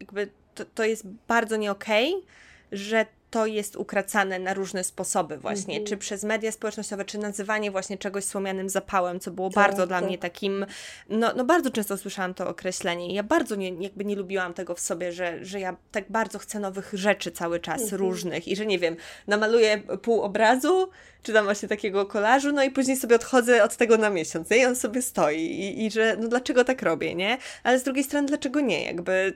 jakby 0.00 0.28
to, 0.54 0.64
to 0.64 0.84
jest 0.84 1.06
bardzo 1.28 1.56
nie 1.56 1.70
okej, 1.70 2.14
okay, 2.14 2.26
że 2.72 3.06
to 3.30 3.46
jest 3.46 3.76
ukracane 3.76 4.38
na 4.38 4.54
różne 4.54 4.84
sposoby 4.84 5.38
właśnie, 5.38 5.80
-hmm. 5.80 5.84
czy 5.84 5.96
przez 5.96 6.24
media 6.24 6.52
społecznościowe, 6.52 7.04
czy 7.04 7.18
nazywanie 7.18 7.70
właśnie 7.70 7.98
czegoś 7.98 8.24
słomianym 8.24 8.68
zapałem, 8.68 9.20
co 9.20 9.30
było 9.30 9.50
tak, 9.50 9.54
bardzo 9.54 9.76
tak. 9.76 9.88
dla 9.88 10.00
mnie 10.00 10.18
takim, 10.18 10.66
no, 11.08 11.32
no 11.36 11.44
bardzo 11.44 11.70
często 11.70 11.96
słyszałam 11.96 12.34
to 12.34 12.48
określenie 12.48 13.10
i 13.10 13.14
ja 13.14 13.22
bardzo 13.22 13.56
nie, 13.56 13.68
jakby 13.68 14.04
nie 14.04 14.16
lubiłam 14.16 14.54
tego 14.54 14.74
w 14.74 14.80
sobie, 14.80 15.12
że, 15.12 15.44
że 15.44 15.60
ja 15.60 15.76
tak 15.92 16.04
bardzo 16.08 16.38
chcę 16.38 16.60
nowych 16.60 16.90
rzeczy 16.92 17.32
cały 17.32 17.60
czas, 17.60 17.82
-hmm. 17.82 17.96
różnych 17.96 18.48
i 18.48 18.56
że 18.56 18.66
nie 18.66 18.78
wiem, 18.78 18.96
namaluję 19.26 19.82
pół 20.02 20.22
obrazu, 20.22 20.90
czy 21.22 21.32
tam 21.32 21.44
właśnie 21.44 21.68
takiego 21.68 22.06
kolażu, 22.06 22.52
no 22.52 22.62
i 22.62 22.70
później 22.70 22.96
sobie 22.96 23.16
odchodzę 23.16 23.64
od 23.64 23.76
tego 23.76 23.96
na 23.96 24.10
miesiąc, 24.10 24.50
nie? 24.50 24.56
i 24.56 24.64
on 24.64 24.76
sobie 24.76 25.02
stoi 25.02 25.40
i, 25.40 25.86
i 25.86 25.90
że 25.90 26.16
no 26.20 26.28
dlaczego 26.28 26.64
tak 26.64 26.82
robię, 26.82 27.14
nie? 27.14 27.38
Ale 27.62 27.78
z 27.78 27.82
drugiej 27.82 28.04
strony 28.04 28.28
dlaczego 28.28 28.60
nie? 28.60 28.84
Jakby 28.84 29.32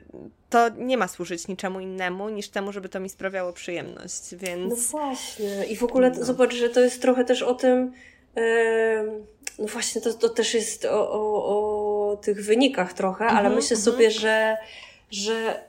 to 0.49 0.69
nie 0.69 0.97
ma 0.97 1.07
służyć 1.07 1.47
niczemu 1.47 1.79
innemu 1.79 2.29
niż 2.29 2.49
temu, 2.49 2.71
żeby 2.71 2.89
to 2.89 2.99
mi 2.99 3.09
sprawiało 3.09 3.53
przyjemność, 3.53 4.35
więc... 4.35 4.69
No 4.69 4.99
właśnie 4.99 5.65
i 5.65 5.75
w 5.75 5.83
ogóle 5.83 6.09
no. 6.09 6.25
zobacz, 6.25 6.53
że 6.53 6.69
to 6.69 6.79
jest 6.79 7.01
trochę 7.01 7.25
też 7.25 7.41
o 7.41 7.53
tym, 7.53 7.93
yy, 8.35 8.43
no 9.59 9.67
właśnie 9.67 10.01
to, 10.01 10.13
to 10.13 10.29
też 10.29 10.53
jest 10.53 10.85
o, 10.85 11.11
o, 11.11 12.11
o 12.11 12.17
tych 12.17 12.45
wynikach 12.45 12.93
trochę, 12.93 13.25
ale 13.25 13.39
mhm, 13.39 13.55
myślę 13.55 13.77
mhm. 13.77 13.95
sobie, 13.95 14.11
że, 14.11 14.57
że 15.11 15.63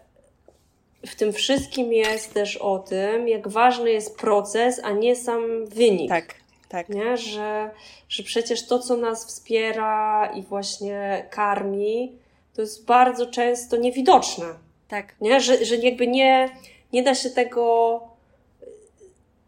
w 1.07 1.15
tym 1.15 1.33
wszystkim 1.33 1.93
jest 1.93 2.35
też 2.35 2.57
o 2.57 2.79
tym, 2.79 3.29
jak 3.29 3.49
ważny 3.49 3.91
jest 3.91 4.17
proces, 4.17 4.81
a 4.85 4.91
nie 4.91 5.17
sam 5.17 5.67
wynik. 5.67 6.09
Tak, 6.09 6.35
tak. 6.69 6.89
Nie? 6.89 7.17
Że, 7.17 7.71
że 8.09 8.23
przecież 8.23 8.67
to, 8.67 8.79
co 8.79 8.97
nas 8.97 9.27
wspiera 9.27 10.33
i 10.35 10.43
właśnie 10.43 11.27
karmi, 11.31 12.13
to 12.55 12.63
jest 12.63 12.85
bardzo 12.85 13.27
często 13.27 13.77
niewidoczne. 13.77 14.47
Tak. 14.89 15.15
Nie? 15.21 15.41
Że, 15.41 15.65
że 15.65 15.77
jakby 15.77 16.07
nie, 16.07 16.49
nie 16.93 17.03
da 17.03 17.15
się 17.15 17.31
tego 17.31 18.01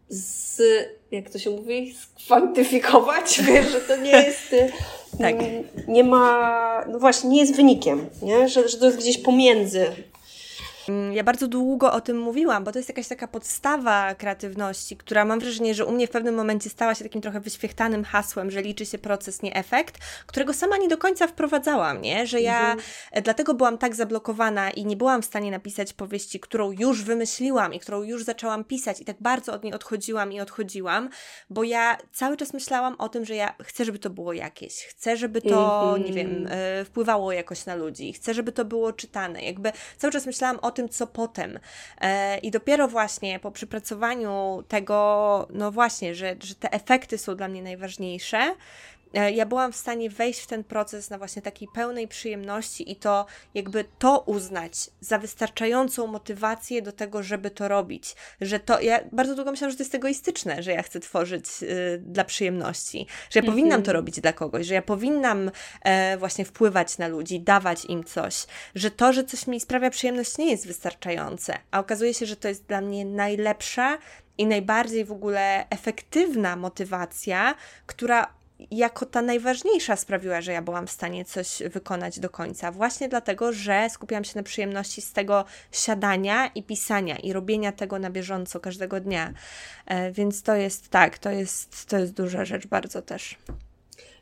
z, 0.09 0.61
jak 1.11 1.29
to 1.29 1.39
się 1.39 1.49
mówi, 1.49 1.95
skwantyfikować, 2.19 3.41
wiesz, 3.47 3.71
że 3.71 3.81
to 3.81 3.97
nie 3.97 4.11
jest, 4.11 4.55
tak. 5.19 5.35
nie 5.87 6.03
ma, 6.03 6.85
no 6.91 6.99
właśnie, 6.99 7.29
nie 7.29 7.39
jest 7.39 7.55
wynikiem, 7.55 8.09
nie? 8.21 8.49
Że, 8.49 8.69
że 8.69 8.77
to 8.77 8.85
jest 8.85 8.97
gdzieś 8.97 9.17
pomiędzy 9.17 9.79
Mm, 9.81 10.09
ja 11.13 11.23
bardzo 11.23 11.47
długo 11.47 11.93
o 11.93 12.01
tym 12.01 12.19
mówiłam, 12.19 12.63
bo 12.63 12.71
to 12.71 12.79
jest 12.79 12.89
jakaś 12.89 13.07
taka 13.07 13.27
podstawa 13.27 14.15
kreatywności, 14.15 14.97
która 14.97 15.25
mam 15.25 15.39
wrażenie, 15.39 15.73
że 15.73 15.85
u 15.85 15.91
mnie 15.91 16.07
w 16.07 16.09
pewnym 16.09 16.35
momencie 16.35 16.69
stała 16.69 16.95
się 16.95 17.03
takim 17.03 17.21
trochę 17.21 17.39
wyświechtanym 17.39 18.03
hasłem, 18.03 18.51
że 18.51 18.61
liczy 18.61 18.85
się 18.85 18.97
proces, 18.97 19.41
nie 19.41 19.55
efekt, 19.55 19.97
którego 20.25 20.53
sama 20.53 20.77
nie 20.77 20.87
do 20.87 20.97
końca 20.97 21.27
wprowadzałam, 21.27 22.01
nie? 22.01 22.27
Że 22.27 22.41
ja 22.41 22.59
mhm. 22.59 22.79
E, 23.11 23.21
dlatego 23.21 23.53
byłam 23.53 23.77
tak 23.77 23.95
zablokowana 23.95 24.71
i 24.71 24.85
nie 24.85 24.97
byłam 24.97 25.21
w 25.21 25.25
stanie 25.25 25.51
napisać 25.51 25.93
powieści, 25.93 26.39
którą 26.39 26.71
już 26.71 27.03
wymyśliłam 27.03 27.73
i 27.73 27.79
którą 27.79 28.03
już 28.03 28.23
zaczęłam 28.23 28.63
pisać 28.63 29.01
i 29.01 29.05
tak 29.05 29.15
bardzo 29.19 29.53
od 29.53 29.63
niej 29.63 29.73
odchodziłam 29.73 30.31
i 30.31 30.39
odchodziłam, 30.39 31.09
bo 31.49 31.63
ja 31.63 31.97
cały 32.13 32.37
czas 32.37 32.53
myślałam 32.53 32.95
o 32.97 33.09
tym, 33.09 33.25
że 33.25 33.35
ja 33.35 33.55
chcę, 33.63 33.85
żeby 33.85 33.99
to 33.99 34.09
było 34.09 34.33
jakieś, 34.33 34.85
chcę, 34.85 35.17
żeby 35.17 35.41
to, 35.41 35.97
nie 36.05 36.13
wiem, 36.13 36.31
mhm. 36.37 36.47
e, 36.81 36.85
wpływało 36.85 37.31
jakoś 37.31 37.65
na 37.65 37.75
ludzi, 37.75 38.13
chcę, 38.13 38.33
żeby 38.33 38.51
to 38.51 38.65
było 38.65 38.93
czytane. 38.93 39.43
Jakby 39.43 39.71
cały 39.97 40.13
czas 40.13 40.25
myślałam 40.25 40.59
o 40.59 40.71
tym, 40.71 40.78
co 40.87 41.07
potem. 41.07 41.59
E, 42.01 42.37
I 42.37 42.51
dopiero 42.51 42.87
właśnie 42.87 43.39
po 43.39 43.51
przypracowaniu 43.51 44.63
tego, 44.67 45.47
no 45.49 45.71
właśnie, 45.71 46.15
że, 46.15 46.35
że 46.43 46.55
te 46.55 46.71
efekty 46.71 47.17
są 47.17 47.35
dla 47.35 47.47
mnie 47.47 47.63
najważniejsze, 47.63 48.55
ja 49.13 49.45
byłam 49.45 49.71
w 49.71 49.75
stanie 49.75 50.09
wejść 50.09 50.39
w 50.39 50.47
ten 50.47 50.63
proces 50.63 51.09
na 51.09 51.17
właśnie 51.17 51.41
takiej 51.41 51.67
pełnej 51.73 52.07
przyjemności 52.07 52.91
i 52.91 52.95
to 52.95 53.25
jakby 53.53 53.85
to 53.99 54.19
uznać 54.19 54.73
za 55.01 55.19
wystarczającą 55.19 56.07
motywację 56.07 56.81
do 56.81 56.91
tego, 56.91 57.23
żeby 57.23 57.51
to 57.51 57.67
robić. 57.67 58.15
Że 58.41 58.59
to, 58.59 58.81
ja 58.81 58.99
bardzo 59.11 59.35
długo 59.35 59.51
myślałam, 59.51 59.71
że 59.71 59.77
to 59.77 59.83
jest 59.83 59.95
egoistyczne, 59.95 60.63
że 60.63 60.71
ja 60.71 60.83
chcę 60.83 60.99
tworzyć 60.99 61.45
y, 61.61 62.01
dla 62.05 62.23
przyjemności, 62.23 63.07
że 63.29 63.39
ja 63.39 63.41
mhm. 63.41 63.53
powinnam 63.53 63.83
to 63.83 63.93
robić 63.93 64.19
dla 64.19 64.33
kogoś, 64.33 64.65
że 64.65 64.73
ja 64.73 64.81
powinnam 64.81 65.51
e, 65.81 66.17
właśnie 66.17 66.45
wpływać 66.45 66.97
na 66.97 67.07
ludzi, 67.07 67.39
dawać 67.39 67.85
im 67.85 68.03
coś, 68.03 68.45
że 68.75 68.91
to, 68.91 69.13
że 69.13 69.23
coś 69.23 69.47
mi 69.47 69.59
sprawia 69.59 69.89
przyjemność 69.89 70.37
nie 70.37 70.51
jest 70.51 70.67
wystarczające, 70.67 71.57
a 71.71 71.79
okazuje 71.79 72.13
się, 72.13 72.25
że 72.25 72.35
to 72.35 72.47
jest 72.47 72.65
dla 72.65 72.81
mnie 72.81 73.05
najlepsza 73.05 73.97
i 74.37 74.45
najbardziej 74.45 75.05
w 75.05 75.11
ogóle 75.11 75.69
efektywna 75.69 76.55
motywacja, 76.55 77.55
która 77.85 78.38
jako 78.71 79.05
ta 79.05 79.21
najważniejsza 79.21 79.95
sprawiła, 79.95 80.41
że 80.41 80.51
ja 80.51 80.61
byłam 80.61 80.87
w 80.87 80.91
stanie 80.91 81.25
coś 81.25 81.63
wykonać 81.71 82.19
do 82.19 82.29
końca. 82.29 82.71
Właśnie 82.71 83.09
dlatego, 83.09 83.53
że 83.53 83.87
skupiałam 83.89 84.23
się 84.23 84.33
na 84.35 84.43
przyjemności 84.43 85.01
z 85.01 85.13
tego 85.13 85.45
siadania 85.71 86.47
i 86.55 86.63
pisania 86.63 87.15
i 87.15 87.33
robienia 87.33 87.71
tego 87.71 87.99
na 87.99 88.09
bieżąco 88.09 88.59
każdego 88.59 88.99
dnia. 88.99 89.33
E, 89.85 90.11
więc 90.11 90.43
to 90.43 90.55
jest 90.55 90.89
tak, 90.89 91.17
to 91.17 91.29
jest, 91.29 91.85
to 91.85 91.97
jest 91.97 92.13
duża 92.13 92.45
rzecz 92.45 92.67
bardzo 92.67 93.01
też. 93.01 93.37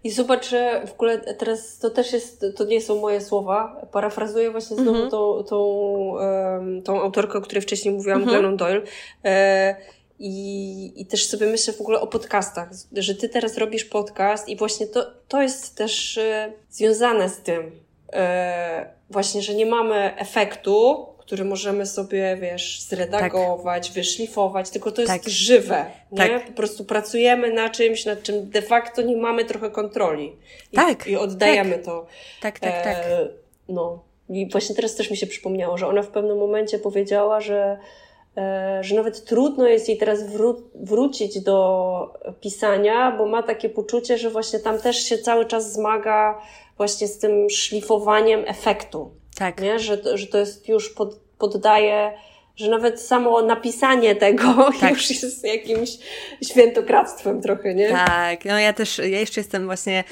I 0.04 0.12
zobacz, 0.12 0.50
że 0.50 0.88
w 0.88 0.92
ogóle 0.92 1.20
teraz 1.20 1.80
to 1.80 1.90
też 1.90 2.14
jest, 2.14 2.46
to 2.56 2.66
nie 2.66 2.82
są 2.82 3.02
moje 3.02 3.22
słowa. 3.22 3.82
Parafrazuję 3.92 4.52
właśnie 4.52 4.76
znowu 4.76 4.98
mm 4.98 5.08
-hmm. 5.08 5.12
tą, 5.12 5.44
tą, 5.44 5.58
um, 5.58 6.82
tą 6.82 7.02
autorkę, 7.02 7.38
o 7.38 7.42
której 7.42 7.62
wcześniej 7.62 7.94
mówiłam, 7.94 8.18
mm 8.18 8.30
-hmm. 8.30 8.32
Glennon 8.32 8.58
Doyle. 8.58 8.82
E, 9.26 9.76
i, 10.20 11.02
I 11.02 11.06
też 11.06 11.28
sobie 11.28 11.48
myślę 11.48 11.74
w 11.74 11.82
ogóle 11.82 12.02
o 12.02 12.08
podcastach, 12.08 12.70
że 12.92 13.16
ty 13.16 13.30
teraz 13.30 13.58
robisz 13.58 13.86
podcast 13.86 14.50
i 14.50 14.56
właśnie 14.56 14.88
to, 14.88 15.12
to 15.28 15.42
jest 15.42 15.76
też 15.76 16.18
e, 16.18 16.54
związane 16.70 17.30
z 17.30 17.38
tym. 17.38 17.72
E, 18.14 18.86
właśnie, 19.10 19.42
że 19.42 19.54
nie 19.54 19.66
mamy 19.66 20.18
efektu, 20.18 21.08
który 21.18 21.46
możemy 21.46 21.86
sobie, 21.86 22.38
wiesz, 22.42 22.82
zredagować, 22.82 23.88
tak. 23.88 23.96
wyszlifować, 23.96 24.70
tylko 24.70 24.92
to 24.92 25.02
jest 25.02 25.14
tak. 25.14 25.30
żywe, 25.30 25.86
nie? 26.12 26.18
Tak. 26.18 26.46
Po 26.46 26.54
prostu 26.54 26.86
pracujemy 26.86 27.54
na 27.54 27.70
czymś, 27.70 28.06
nad 28.06 28.24
czym 28.24 28.50
de 28.50 28.62
facto 28.62 29.02
nie 29.02 29.18
mamy 29.18 29.46
trochę 29.46 29.72
kontroli. 29.72 30.36
I, 30.74 30.76
tak. 30.76 31.08
I 31.08 31.16
oddajemy 31.16 31.76
tak. 31.76 31.86
to. 31.86 32.06
Tak, 32.42 32.60
tak, 32.60 32.84
tak. 32.84 32.98
E, 32.98 33.28
no. 33.70 34.04
I 34.30 34.50
właśnie 34.50 34.76
teraz 34.76 34.96
też 34.96 35.12
mi 35.12 35.18
się 35.18 35.28
przypomniało, 35.28 35.78
że 35.78 35.88
ona 35.88 36.04
w 36.04 36.08
pewnym 36.08 36.38
momencie 36.38 36.80
powiedziała, 36.80 37.42
że 37.42 37.78
że 38.82 38.96
nawet 38.96 39.26
trudno 39.26 39.68
jest 39.68 39.90
jej 39.90 39.98
teraz 39.98 40.24
wró- 40.24 40.62
wrócić 40.76 41.40
do 41.40 42.20
pisania, 42.42 43.12
bo 43.18 43.26
ma 43.26 43.44
takie 43.44 43.70
poczucie, 43.70 44.18
że 44.18 44.30
właśnie 44.30 44.60
tam 44.60 44.82
też 44.82 44.98
się 44.98 45.18
cały 45.18 45.46
czas 45.46 45.74
zmaga 45.74 46.42
właśnie 46.78 47.08
z 47.08 47.20
tym 47.20 47.50
szlifowaniem 47.50 48.44
efektu. 48.48 49.12
Tak. 49.38 49.62
Nie? 49.62 49.80
Że, 49.80 50.18
że 50.18 50.28
to 50.28 50.38
jest 50.38 50.70
już 50.70 50.90
pod, 50.90 51.20
poddaje, 51.38 52.14
że 52.56 52.70
nawet 52.70 53.02
samo 53.02 53.42
napisanie 53.42 54.16
tego 54.16 54.44
tak. 54.82 54.92
już 54.92 55.10
jest 55.10 55.44
jakimś 55.44 55.90
świętokradztwem 56.44 57.42
trochę, 57.42 57.76
nie? 57.76 57.90
Tak, 57.90 58.46
no 58.46 58.60
ja 58.60 58.74
też, 58.74 58.98
ja 58.98 59.20
jeszcze 59.20 59.40
jestem 59.40 59.66
właśnie 59.66 60.04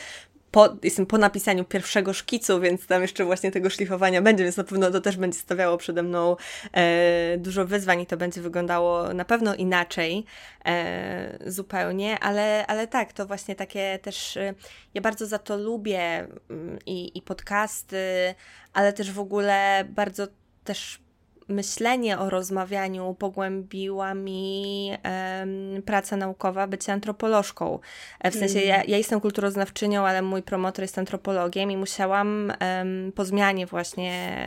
po, 0.55 0.77
jestem 0.83 1.05
po 1.05 1.17
napisaniu 1.17 1.65
pierwszego 1.65 2.13
szkicu, 2.13 2.59
więc 2.59 2.87
tam 2.87 3.01
jeszcze 3.01 3.25
właśnie 3.25 3.51
tego 3.51 3.69
szlifowania 3.69 4.21
będzie, 4.21 4.43
więc 4.43 4.57
na 4.57 4.63
pewno 4.63 4.91
to 4.91 5.01
też 5.01 5.17
będzie 5.17 5.39
stawiało 5.39 5.77
przede 5.77 6.03
mną 6.03 6.35
e, 6.73 7.37
dużo 7.37 7.65
wyzwań 7.65 8.01
i 8.01 8.05
to 8.05 8.17
będzie 8.17 8.41
wyglądało 8.41 9.13
na 9.13 9.25
pewno 9.25 9.55
inaczej 9.55 10.25
e, 10.65 11.51
zupełnie, 11.51 12.19
ale, 12.19 12.67
ale 12.67 12.87
tak, 12.87 13.13
to 13.13 13.25
właśnie 13.25 13.55
takie 13.55 13.99
też, 14.01 14.37
e, 14.37 14.53
ja 14.93 15.01
bardzo 15.01 15.25
za 15.25 15.39
to 15.39 15.57
lubię 15.57 16.27
mm, 16.49 16.79
i, 16.85 17.17
i 17.17 17.21
podcasty, 17.21 18.35
ale 18.73 18.93
też 18.93 19.11
w 19.11 19.19
ogóle 19.19 19.85
bardzo 19.89 20.27
też 20.63 20.99
myślenie 21.47 22.19
o 22.19 22.29
rozmawianiu 22.29 23.15
pogłębiła 23.19 24.13
mi 24.13 24.91
um, 24.91 25.81
praca 25.83 26.17
naukowa 26.17 26.67
bycie 26.67 26.93
antropolożką. 26.93 27.79
E, 28.19 28.31
w 28.31 28.35
sensie 28.35 28.59
ja, 28.59 28.83
ja, 28.83 28.97
jestem 28.97 29.21
kulturoznawczynią, 29.21 30.07
ale 30.07 30.21
mój 30.21 30.43
promotor 30.43 30.83
jest 30.83 30.97
antropologiem 30.97 31.71
i 31.71 31.77
musiałam 31.77 32.53
um, 32.61 33.11
po 33.15 33.25
zmianie 33.25 33.65
właśnie 33.65 34.37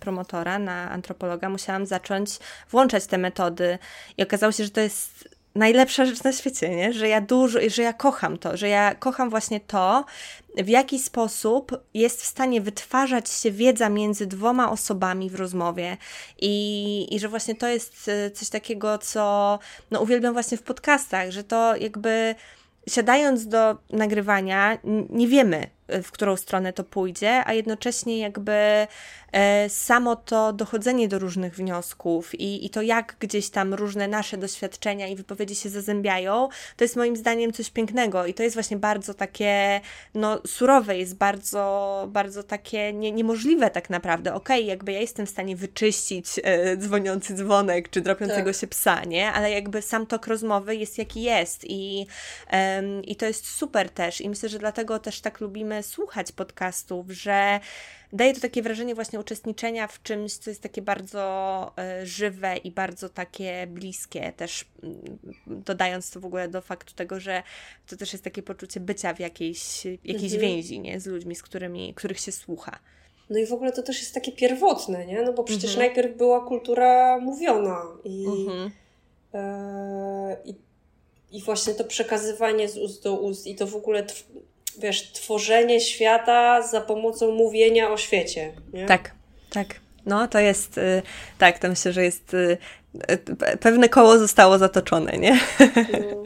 promotora 0.00 0.58
na 0.58 0.90
antropologa 0.90 1.48
musiałam 1.48 1.86
zacząć 1.86 2.38
włączać 2.70 3.06
te 3.06 3.18
metody 3.18 3.78
i 4.16 4.22
okazało 4.22 4.52
się, 4.52 4.64
że 4.64 4.70
to 4.70 4.80
jest 4.80 5.37
najlepsza 5.58 6.04
rzecz 6.04 6.22
na 6.22 6.32
świecie, 6.32 6.68
nie? 6.68 6.92
Że 6.92 7.08
ja 7.08 7.20
dużo, 7.20 7.58
że 7.68 7.82
ja 7.82 7.92
kocham 7.92 8.38
to, 8.38 8.56
że 8.56 8.68
ja 8.68 8.94
kocham 8.94 9.30
właśnie 9.30 9.60
to, 9.60 10.04
w 10.56 10.68
jaki 10.68 10.98
sposób 10.98 11.84
jest 11.94 12.22
w 12.22 12.26
stanie 12.26 12.60
wytwarzać 12.60 13.30
się 13.30 13.50
wiedza 13.50 13.88
między 13.88 14.26
dwoma 14.26 14.70
osobami 14.70 15.30
w 15.30 15.34
rozmowie 15.34 15.96
i, 16.38 17.06
i 17.14 17.18
że 17.18 17.28
właśnie 17.28 17.54
to 17.54 17.68
jest 17.68 18.08
e, 18.08 18.30
coś 18.30 18.48
takiego, 18.48 18.98
co 18.98 19.58
no, 19.90 20.00
uwielbiam 20.00 20.32
właśnie 20.32 20.58
w 20.58 20.62
podcastach, 20.62 21.30
że 21.30 21.44
to 21.44 21.76
jakby 21.76 22.34
siadając 22.88 23.48
do 23.48 23.76
nagrywania 23.90 24.78
nie 25.10 25.28
wiemy, 25.28 25.77
w 25.88 26.10
którą 26.10 26.36
stronę 26.36 26.72
to 26.72 26.84
pójdzie, 26.84 27.42
a 27.46 27.52
jednocześnie 27.52 28.18
jakby 28.18 28.86
e, 29.32 29.68
samo 29.68 30.16
to 30.16 30.52
dochodzenie 30.52 31.08
do 31.08 31.18
różnych 31.18 31.54
wniosków 31.54 32.34
i, 32.34 32.66
i 32.66 32.70
to, 32.70 32.82
jak 32.82 33.16
gdzieś 33.20 33.50
tam 33.50 33.74
różne 33.74 34.08
nasze 34.08 34.36
doświadczenia 34.36 35.08
i 35.08 35.16
wypowiedzi 35.16 35.54
się 35.54 35.68
zazębiają, 35.68 36.48
to 36.76 36.84
jest 36.84 36.96
moim 36.96 37.16
zdaniem 37.16 37.52
coś 37.52 37.70
pięknego 37.70 38.26
i 38.26 38.34
to 38.34 38.42
jest 38.42 38.56
właśnie 38.56 38.76
bardzo 38.76 39.14
takie, 39.14 39.80
no, 40.14 40.40
surowe, 40.46 40.98
jest 40.98 41.16
bardzo, 41.16 42.04
bardzo 42.12 42.42
takie 42.42 42.92
nie, 42.92 43.12
niemożliwe 43.12 43.70
tak 43.70 43.90
naprawdę. 43.90 44.34
Okej, 44.34 44.60
okay, 44.60 44.68
jakby 44.68 44.92
ja 44.92 45.00
jestem 45.00 45.26
w 45.26 45.30
stanie 45.30 45.56
wyczyścić 45.56 46.26
e, 46.42 46.76
dzwoniący 46.76 47.34
dzwonek 47.34 47.90
czy 47.90 48.00
dropiącego 48.00 48.50
tak. 48.50 48.60
się 48.60 48.66
psa, 48.66 49.04
nie? 49.04 49.32
Ale 49.32 49.50
jakby 49.50 49.82
sam 49.82 50.06
tok 50.06 50.26
rozmowy 50.26 50.76
jest 50.76 50.98
jaki 50.98 51.22
jest 51.22 51.64
i, 51.64 52.06
i 53.04 53.16
to 53.16 53.26
jest 53.26 53.46
super 53.46 53.90
też 53.90 54.20
i 54.20 54.28
myślę, 54.28 54.48
że 54.48 54.58
dlatego 54.58 54.98
też 54.98 55.20
tak 55.20 55.40
lubimy 55.40 55.77
słuchać 55.82 56.32
podcastów, 56.32 57.10
że 57.10 57.60
daje 58.12 58.34
to 58.34 58.40
takie 58.40 58.62
wrażenie 58.62 58.94
właśnie 58.94 59.20
uczestniczenia 59.20 59.86
w 59.86 60.02
czymś, 60.02 60.32
co 60.32 60.50
jest 60.50 60.62
takie 60.62 60.82
bardzo 60.82 61.72
e, 61.78 62.06
żywe 62.06 62.56
i 62.56 62.70
bardzo 62.70 63.08
takie 63.08 63.66
bliskie, 63.66 64.32
też 64.36 64.64
mm, 64.82 65.18
dodając 65.46 66.10
to 66.10 66.20
w 66.20 66.24
ogóle 66.24 66.48
do 66.48 66.60
faktu 66.60 66.94
tego, 66.94 67.20
że 67.20 67.42
to 67.86 67.96
też 67.96 68.12
jest 68.12 68.24
takie 68.24 68.42
poczucie 68.42 68.80
bycia 68.80 69.14
w 69.14 69.20
jakiejś, 69.20 69.84
jakiejś 69.84 70.32
mhm. 70.34 70.40
więzi 70.40 70.80
nie? 70.80 71.00
z 71.00 71.06
ludźmi, 71.06 71.34
z 71.34 71.42
którymi, 71.42 71.94
których 71.94 72.20
się 72.20 72.32
słucha. 72.32 72.78
No 73.30 73.38
i 73.38 73.46
w 73.46 73.52
ogóle 73.52 73.72
to 73.72 73.82
też 73.82 74.00
jest 74.00 74.14
takie 74.14 74.32
pierwotne, 74.32 75.06
nie? 75.06 75.22
No 75.22 75.32
bo 75.32 75.44
przecież 75.44 75.70
mhm. 75.70 75.86
najpierw 75.86 76.16
była 76.16 76.46
kultura 76.46 77.18
mówiona 77.20 77.82
i, 78.04 78.26
mhm. 78.26 78.70
e, 79.34 80.36
i, 80.44 80.54
i 81.32 81.42
właśnie 81.42 81.74
to 81.74 81.84
przekazywanie 81.84 82.68
z 82.68 82.78
ust 82.78 83.02
do 83.02 83.14
ust 83.20 83.46
i 83.46 83.54
to 83.54 83.66
w 83.66 83.76
ogóle 83.76 84.06
wiesz, 84.78 85.12
tworzenie 85.12 85.80
świata 85.80 86.62
za 86.62 86.80
pomocą 86.80 87.30
mówienia 87.30 87.90
o 87.90 87.96
świecie. 87.96 88.52
Nie? 88.72 88.86
Tak, 88.86 89.14
tak. 89.50 89.66
No, 90.06 90.28
to 90.28 90.38
jest, 90.38 90.78
y, 90.78 91.02
tak, 91.38 91.58
to 91.58 91.68
myślę, 91.68 91.92
że 91.92 92.04
jest, 92.04 92.34
y, 92.34 92.58
y, 93.12 93.56
pewne 93.60 93.88
koło 93.88 94.18
zostało 94.18 94.58
zatoczone, 94.58 95.12
nie? 95.12 95.40
No. 95.92 96.22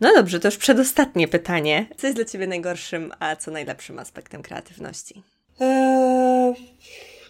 no 0.00 0.14
dobrze, 0.14 0.40
to 0.40 0.48
już 0.48 0.56
przedostatnie 0.56 1.28
pytanie. 1.28 1.86
Co 1.96 2.06
jest 2.06 2.18
dla 2.18 2.24
Ciebie 2.24 2.46
najgorszym, 2.46 3.12
a 3.18 3.36
co 3.36 3.50
najlepszym 3.50 3.98
aspektem 3.98 4.42
kreatywności? 4.42 5.22
Eee, 5.60 6.54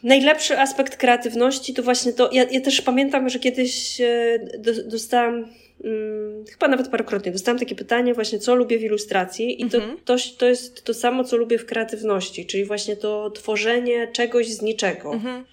najlepszy 0.03 0.59
aspekt 0.59 0.97
kreatywności 0.97 1.75
to 1.75 1.83
właśnie 1.83 2.13
to, 2.13 2.31
ja, 2.33 2.45
ja 2.51 2.61
też 2.61 2.81
pamiętam, 2.81 3.29
że 3.29 3.39
kiedyś 3.39 4.01
e, 4.01 4.39
dostałam 4.85 5.49
Hmm, 5.83 6.45
chyba 6.47 6.69
nawet 6.69 6.89
parokrotnie 6.89 7.33
dostałam 7.33 7.59
takie 7.59 7.75
pytanie 7.75 8.15
właśnie, 8.15 8.39
co 8.39 8.55
lubię 8.55 8.79
w 8.79 8.83
ilustracji 8.83 9.63
i 9.63 9.71
to, 9.71 9.79
mhm. 9.79 9.99
to, 10.05 10.17
to 10.39 10.47
jest 10.47 10.85
to 10.85 10.95
samo, 10.95 11.25
co 11.25 11.37
lubię 11.37 11.59
w 11.59 11.67
kreatywności, 11.67 12.47
czyli 12.47 12.65
właśnie 12.65 12.97
to 12.97 13.31
tworzenie 13.31 14.09
czegoś 14.13 14.49
z 14.49 14.63
niczego. 14.63 15.13
Mhm. 15.13 15.45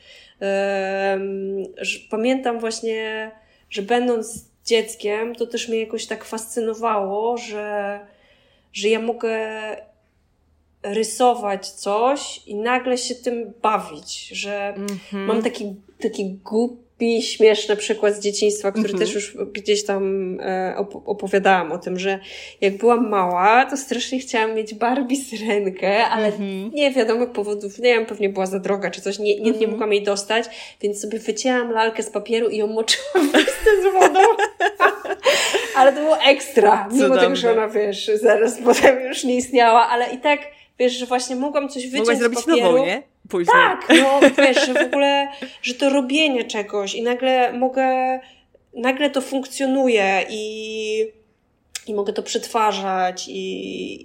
Pamiętam 2.10 2.60
właśnie, 2.60 3.32
że 3.70 3.82
będąc 3.82 4.46
dzieckiem, 4.66 5.36
to 5.36 5.48
też 5.48 5.70
mnie 5.70 5.80
jakoś 5.80 6.06
tak 6.06 6.26
fascynowało, 6.26 7.38
że, 7.38 8.00
że 8.74 8.90
ja 8.90 9.00
mogę 9.00 9.40
rysować 10.84 11.70
coś 11.70 12.42
i 12.48 12.56
nagle 12.56 12.98
się 12.98 13.16
tym 13.16 13.54
bawić, 13.62 14.28
że 14.28 14.74
mm 14.76 14.88
-hmm. 14.88 15.26
mam 15.26 15.44
taki, 15.44 15.76
taki 16.00 16.34
głupi, 16.34 16.85
śmieszny 17.22 17.76
przykład 17.76 18.16
z 18.16 18.20
dzieciństwa, 18.20 18.72
który 18.72 18.90
mm 18.90 18.96
-hmm. 18.96 19.00
też 19.00 19.14
już 19.14 19.38
gdzieś 19.54 19.86
tam 19.86 20.38
e, 20.42 20.76
opowiadałam 21.06 21.72
o 21.72 21.78
tym, 21.78 22.00
że 22.00 22.20
jak 22.62 22.78
byłam 22.78 23.10
mała, 23.10 23.66
to 23.66 23.78
strasznie 23.78 24.20
chciałam 24.20 24.56
mieć 24.56 24.74
Barbie 24.74 25.18
syrenkę, 25.18 26.06
ale 26.06 26.28
mm 26.28 26.40
-hmm. 26.40 26.74
nie 26.74 26.92
wiadomych 26.92 27.32
powodów, 27.32 27.80
nie 27.80 27.94
wiem, 27.94 28.06
pewnie 28.06 28.30
była 28.30 28.46
za 28.46 28.60
droga 28.60 28.92
czy 28.92 29.02
coś, 29.02 29.20
nie, 29.20 29.36
nie, 29.36 29.42
nie 29.42 29.52
mhm. 29.52 29.72
mogłam 29.72 29.94
jej 29.94 30.04
dostać, 30.04 30.46
więc 30.82 31.02
sobie 31.02 31.20
wycięłam 31.20 31.72
lalkę 31.72 32.04
z 32.04 32.10
papieru 32.10 32.50
i 32.50 32.58
ją 32.58 32.68
moczyłam 32.68 33.32
z 33.84 33.94
wodą. 33.94 34.20
ale 35.76 35.94
to 35.94 36.00
było 36.00 36.22
ekstra, 36.22 36.90
mimo 36.92 37.18
tego, 37.18 37.36
że 37.36 37.52
ona, 37.52 37.68
wiesz, 37.68 38.12
zaraz 38.22 38.58
potem 38.64 39.02
już 39.08 39.24
nie 39.24 39.36
istniała, 39.36 39.88
ale 39.88 40.14
i 40.14 40.18
tak 40.18 40.40
wiesz, 40.80 40.94
że 40.94 41.06
właśnie 41.06 41.36
mogłam 41.36 41.70
coś 41.70 41.84
wyciąć 41.88 42.00
Mogłaś 42.00 42.18
zrobić 42.18 42.40
z 42.40 42.46
papieru. 42.46 42.72
nową, 42.72 42.86
nie? 42.86 43.04
Później. 43.30 43.56
Tak, 43.56 43.88
no 44.02 44.20
wiesz, 44.44 44.66
że 44.66 44.74
w 44.74 44.88
ogóle, 44.88 45.28
że 45.62 45.74
to 45.74 45.90
robienie 45.90 46.44
czegoś 46.44 46.96
i 46.96 47.02
nagle 47.02 47.54
mogę, 47.54 48.20
nagle 48.74 49.10
to 49.10 49.22
funkcjonuje 49.22 50.26
i 50.30 51.12
i 51.88 51.94
mogę 51.94 52.14
to 52.14 52.24
przetwarzać 52.24 53.28
i, 53.28 53.32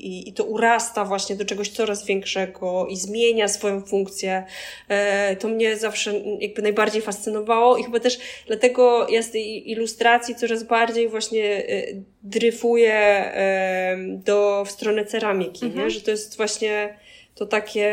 i, 0.06 0.28
i, 0.28 0.32
to 0.32 0.44
urasta 0.44 1.04
właśnie 1.04 1.36
do 1.36 1.44
czegoś 1.44 1.68
coraz 1.68 2.06
większego 2.06 2.86
i 2.86 2.96
zmienia 2.96 3.48
swoją 3.48 3.80
funkcję. 3.80 4.44
E, 4.88 5.36
to 5.36 5.48
mnie 5.48 5.76
zawsze 5.76 6.12
jakby 6.40 6.62
najbardziej 6.62 7.02
fascynowało 7.02 7.76
i 7.76 7.84
chyba 7.84 8.00
też 8.00 8.18
dlatego 8.46 9.08
ja 9.08 9.22
z 9.22 9.30
tej 9.30 9.70
ilustracji 9.70 10.34
coraz 10.34 10.62
bardziej 10.62 11.08
właśnie 11.08 11.68
e, 11.68 11.82
dryfuję 12.22 12.94
e, 12.94 13.96
do, 14.08 14.64
w 14.66 14.70
stronę 14.70 15.04
ceramiki, 15.04 15.66
mhm. 15.66 15.84
nie? 15.84 15.90
że 15.90 16.00
to 16.00 16.10
jest 16.10 16.36
właśnie 16.36 16.98
to 17.34 17.46
takie 17.46 17.90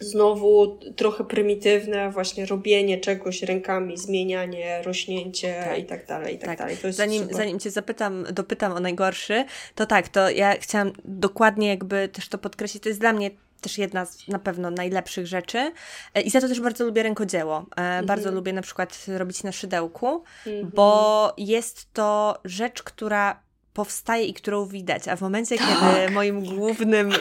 znowu 0.00 0.78
trochę 0.96 1.24
prymitywne 1.24 2.10
właśnie 2.10 2.46
robienie 2.46 2.98
czegoś 2.98 3.42
rękami, 3.42 3.98
zmienianie, 3.98 4.82
rośnięcie 4.82 5.64
tak. 5.64 5.78
i 5.78 5.84
tak 5.84 6.06
dalej, 6.06 6.34
i 6.34 6.38
tak, 6.38 6.48
tak. 6.48 6.58
dalej. 6.58 6.76
zanim, 6.88 7.28
zanim 7.30 7.58
Cię 7.58 7.70
zapytam, 7.70 8.24
dopytam 8.32 8.72
o 8.72 8.80
najgorszy, 8.80 9.44
to 9.74 9.86
tak, 9.86 10.08
to 10.08 10.30
ja 10.30 10.54
chciałam 10.58 10.92
dokładnie 11.04 11.68
jakby 11.68 12.08
też 12.08 12.28
to 12.28 12.38
podkreślić, 12.38 12.82
to 12.82 12.88
jest 12.88 13.00
dla 13.00 13.12
mnie 13.12 13.30
też 13.60 13.78
jedna 13.78 14.04
z 14.06 14.28
na 14.28 14.38
pewno 14.38 14.70
najlepszych 14.70 15.26
rzeczy. 15.26 15.72
E, 16.14 16.20
I 16.20 16.30
za 16.30 16.40
to 16.40 16.48
też 16.48 16.60
bardzo 16.60 16.84
lubię 16.84 17.02
rękodzieło. 17.02 17.58
Mhm. 17.58 18.06
Bardzo 18.06 18.32
lubię 18.32 18.52
na 18.52 18.62
przykład 18.62 19.06
robić 19.08 19.42
na 19.42 19.52
szydełku, 19.52 20.22
mhm. 20.46 20.70
bo 20.74 21.32
jest 21.38 21.92
to 21.92 22.40
rzecz, 22.44 22.82
która 22.82 23.42
powstaje 23.72 24.24
i 24.24 24.34
którą 24.34 24.66
widać, 24.66 25.08
a 25.08 25.16
w 25.16 25.20
momencie, 25.20 25.58
tak. 25.58 25.66
kiedy 25.68 26.10
moim 26.14 26.44
głównym, 26.44 27.12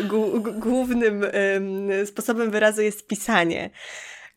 głównym 0.59 1.25
sposobem 2.05 2.51
wyrazu 2.51 2.81
jest 2.81 3.07
pisanie, 3.07 3.69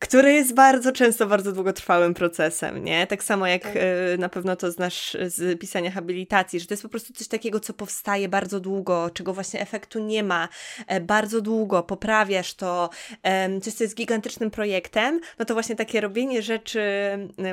które 0.03 0.33
jest 0.33 0.53
bardzo 0.53 0.91
często 0.91 1.27
bardzo 1.27 1.51
długotrwałym 1.51 2.13
procesem, 2.13 2.83
nie? 2.83 3.07
Tak 3.07 3.23
samo 3.23 3.47
jak 3.47 3.63
tak. 3.63 3.75
y, 3.75 4.17
na 4.17 4.29
pewno 4.29 4.55
to 4.55 4.71
znasz 4.71 5.17
z 5.25 5.59
pisania 5.59 5.91
habilitacji, 5.91 6.59
że 6.59 6.67
to 6.67 6.73
jest 6.73 6.83
po 6.83 6.89
prostu 6.89 7.13
coś 7.13 7.27
takiego, 7.27 7.59
co 7.59 7.73
powstaje 7.73 8.29
bardzo 8.29 8.59
długo, 8.59 9.09
czego 9.13 9.33
właśnie 9.33 9.61
efektu 9.61 9.99
nie 9.99 10.23
ma, 10.23 10.49
e, 10.87 11.01
bardzo 11.01 11.41
długo, 11.41 11.83
poprawiasz 11.83 12.53
to, 12.53 12.89
e, 13.23 13.59
coś, 13.59 13.73
co 13.73 13.83
jest 13.83 13.95
gigantycznym 13.95 14.51
projektem, 14.51 15.19
no 15.39 15.45
to 15.45 15.53
właśnie 15.53 15.75
takie 15.75 16.01
robienie 16.01 16.41
rzeczy 16.41 16.81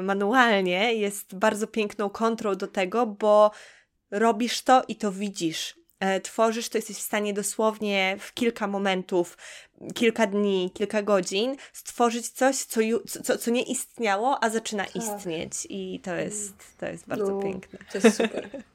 manualnie 0.03 0.95
jest 0.95 1.35
bardzo 1.35 1.66
piękną 1.66 2.11
kontrą 2.11 2.55
do 2.55 2.66
tego, 2.66 3.07
bo 3.07 3.51
robisz 4.11 4.62
to 4.62 4.82
i 4.89 4.97
to 4.97 5.12
widzisz. 5.12 5.81
E, 6.01 6.20
tworzysz, 6.20 6.69
to 6.69 6.78
jesteś 6.78 6.97
w 6.97 7.01
stanie 7.01 7.35
dosłownie 7.35 8.16
w 8.20 8.35
kilka 8.35 8.66
momentów, 8.66 9.39
kilka 9.95 10.27
dni, 10.27 10.70
kilka 10.74 11.03
godzin 11.03 11.57
stworzyć 11.73 12.28
coś, 12.28 12.57
co, 12.57 12.81
co, 13.24 13.39
co 13.39 13.51
nie 13.51 13.62
istniało, 13.62 14.45
a 14.45 14.51
zaczyna 14.51 14.85
tak. 14.85 14.97
istnieć. 14.97 15.66
I 15.69 16.01
to 16.01 16.15
jest, 16.15 16.55
to 16.78 16.87
jest 16.87 17.07
bardzo 17.07 17.35
no, 17.35 17.43
piękne. 17.43 17.78
To 17.93 17.99
jest 17.99 18.16
super. 18.16 18.51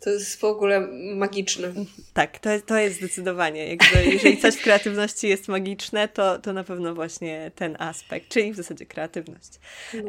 To 0.00 0.10
jest 0.10 0.40
w 0.40 0.44
ogóle 0.44 0.80
magiczne. 1.14 1.72
Tak, 2.14 2.38
to 2.38 2.50
jest, 2.50 2.66
to 2.66 2.78
jest 2.78 2.96
zdecydowanie. 2.96 3.68
Jakby, 3.68 4.12
jeżeli 4.12 4.36
coś 4.36 4.54
w 4.54 4.62
kreatywności 4.62 5.28
jest 5.28 5.48
magiczne, 5.48 6.08
to, 6.08 6.38
to 6.38 6.52
na 6.52 6.64
pewno 6.64 6.94
właśnie 6.94 7.50
ten 7.54 7.76
aspekt, 7.78 8.28
czyli 8.28 8.52
w 8.52 8.56
zasadzie 8.56 8.86
kreatywność. 8.86 9.50
Um, 9.94 10.04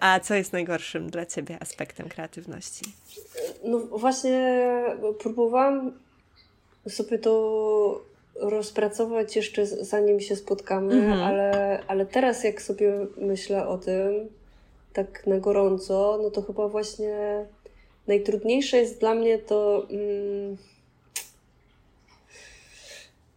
a 0.00 0.20
co 0.20 0.34
jest 0.34 0.52
najgorszym 0.52 1.10
dla 1.10 1.26
Ciebie 1.26 1.58
aspektem 1.60 2.08
kreatywności? 2.08 2.84
No 3.64 3.78
właśnie 3.78 4.64
próbowałam 5.18 5.92
sobie 6.88 7.18
to 7.18 8.04
rozpracować 8.40 9.36
jeszcze 9.36 9.66
zanim 9.66 10.20
się 10.20 10.36
spotkamy, 10.36 10.94
mhm. 10.94 11.22
ale, 11.22 11.80
ale 11.86 12.06
teraz 12.06 12.44
jak 12.44 12.62
sobie 12.62 13.06
myślę 13.16 13.68
o 13.68 13.78
tym 13.78 14.28
tak 14.92 15.26
na 15.26 15.38
gorąco, 15.38 16.18
no 16.22 16.30
to 16.30 16.42
chyba 16.42 16.68
właśnie 16.68 17.46
najtrudniejsze 18.08 18.76
jest 18.76 19.00
dla 19.00 19.14
mnie 19.14 19.38
to 19.38 19.86
mm, 19.90 20.56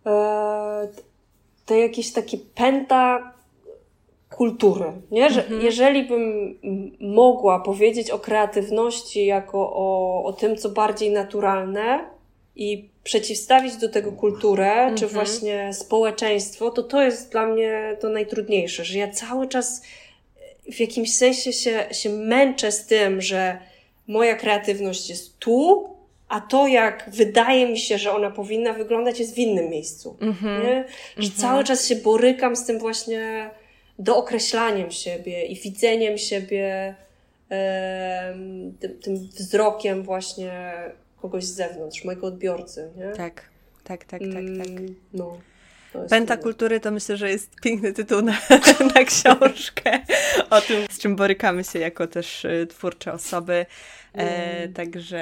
e, 0.06 0.88
to 1.65 1.76
jakieś 1.76 2.11
takie 2.11 2.38
pęta 2.56 3.34
kultury, 4.30 4.85
nie? 5.11 5.30
Że 5.30 5.43
mhm. 5.43 5.61
jeżeli 5.61 6.03
bym 6.03 6.56
mogła 6.99 7.60
powiedzieć 7.60 8.11
o 8.11 8.19
kreatywności 8.19 9.26
jako 9.26 9.73
o, 9.73 10.23
o 10.23 10.34
tym, 10.34 10.57
co 10.57 10.69
bardziej 10.69 11.11
naturalne 11.11 11.99
i 12.56 12.89
przeciwstawić 13.03 13.77
do 13.77 13.89
tego 13.89 14.11
kulturę, 14.11 14.72
mhm. 14.72 14.98
czy 14.98 15.07
właśnie 15.07 15.73
społeczeństwo, 15.73 16.72
to 16.72 16.84
to 16.84 17.02
jest 17.02 17.31
dla 17.31 17.45
mnie 17.45 17.98
to 17.99 18.10
najtrudniejsze, 18.10 18.85
że 18.85 18.99
ja 18.99 19.11
cały 19.11 19.48
czas 19.48 19.81
w 20.72 20.80
jakimś 20.80 21.15
sensie 21.15 21.53
się, 21.53 21.85
się 21.91 22.10
męczę 22.10 22.72
z 22.72 22.85
tym, 22.85 23.22
że 23.22 23.57
moja 24.07 24.36
kreatywność 24.36 25.10
jest 25.10 25.40
tu, 25.40 25.90
a 26.28 26.41
to, 26.41 26.68
jak 26.68 27.10
wydaje 27.14 27.69
mi 27.69 27.80
się, 27.80 27.98
że 27.98 28.11
ona 28.11 28.32
powinna 28.32 28.73
wyglądać, 28.73 29.19
jest 29.19 29.36
w 29.36 29.38
innym 29.38 29.69
miejscu. 29.69 30.18
Mm-hmm. 30.19 30.64
Nie? 30.64 30.86
Że 31.18 31.30
mm-hmm. 31.30 31.41
cały 31.41 31.64
czas 31.64 31.88
się 31.88 31.95
borykam 31.95 32.56
z 32.56 32.65
tym 32.65 32.80
właśnie 32.80 33.49
dookreślaniem 33.99 34.91
siebie 34.91 35.45
i 35.45 35.56
widzeniem 35.56 36.18
siebie 36.18 36.95
tym, 38.80 38.99
tym, 39.02 39.15
wzrokiem 39.15 40.03
właśnie 40.03 40.73
kogoś 41.22 41.44
z 41.44 41.53
zewnątrz, 41.53 42.03
mojego 42.03 42.28
odbiorcy. 42.28 42.91
Nie? 42.98 43.11
Tak, 43.11 43.49
tak, 43.84 44.06
tak, 44.06 44.22
tak, 44.22 44.44
tak. 44.57 44.68
Mm, 44.68 44.95
no. 45.14 45.38
Pęta 46.10 46.38
kultury 46.38 46.80
to 46.80 46.92
myślę, 46.92 47.18
że 47.18 47.30
jest 47.30 47.56
piękny 47.62 47.94
tytuł 47.94 48.22
na, 48.22 48.32
na 48.96 49.04
książkę 49.06 50.02
o 50.50 50.62
tym, 50.62 50.86
z 50.92 51.00
czym 51.00 51.16
borykamy 51.16 51.64
się 51.64 51.80
jako 51.80 52.08
też 52.08 52.46
y, 52.46 52.68
twórcze 52.70 53.14
osoby. 53.14 53.66
E, 54.16 54.62
mm. 54.62 54.74
także 54.74 55.18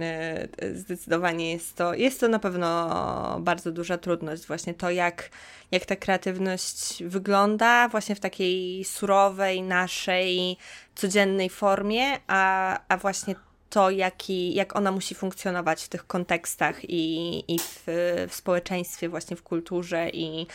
e, 0.00 0.48
zdecydowanie 0.74 1.52
jest 1.52 1.76
to, 1.76 1.94
jest 1.94 2.20
to 2.20 2.28
na 2.28 2.38
pewno 2.38 3.40
bardzo 3.40 3.72
duża 3.72 3.98
trudność, 3.98 4.46
właśnie 4.46 4.74
to, 4.74 4.90
jak, 4.90 5.30
jak 5.70 5.86
ta 5.86 5.96
kreatywność 5.96 7.04
wygląda, 7.04 7.88
właśnie 7.88 8.14
w 8.14 8.20
takiej 8.20 8.84
surowej, 8.84 9.62
naszej, 9.62 10.56
codziennej 10.94 11.50
formie, 11.50 12.04
a, 12.26 12.78
a 12.88 12.96
właśnie 12.96 13.34
to, 13.70 13.90
jaki, 13.90 14.54
jak 14.54 14.76
ona 14.76 14.92
musi 14.92 15.14
funkcjonować 15.14 15.84
w 15.84 15.88
tych 15.88 16.06
kontekstach 16.06 16.84
i, 16.84 17.38
i 17.54 17.58
w, 17.58 17.82
w 18.28 18.34
społeczeństwie, 18.34 19.08
właśnie 19.08 19.36
w 19.36 19.42
kulturze, 19.42 20.10
i 20.10 20.46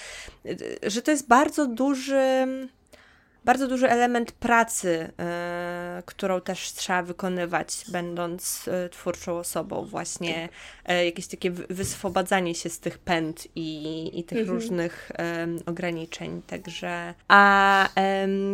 że 0.83 1.01
to 1.01 1.11
jest 1.11 1.27
bardzo 1.27 1.67
duży 1.67 2.47
bardzo 3.45 3.67
duży 3.67 3.89
element 3.89 4.31
pracy, 4.31 5.11
y, 5.99 6.03
którą 6.05 6.41
też 6.41 6.73
trzeba 6.73 7.03
wykonywać, 7.03 7.85
będąc 7.87 8.67
y, 8.67 8.89
twórczą 8.89 9.37
osobą, 9.37 9.85
właśnie 9.85 10.49
y, 10.89 11.05
jakieś 11.05 11.27
takie 11.27 11.51
wyswobadzanie 11.51 12.55
się 12.55 12.69
z 12.69 12.79
tych 12.79 12.97
pęd 12.97 13.47
i, 13.55 14.11
i 14.19 14.23
tych 14.23 14.37
mhm. 14.37 14.57
różnych 14.57 15.11
ograniczeń. 15.65 16.41
Także, 16.47 17.13
a 17.27 17.89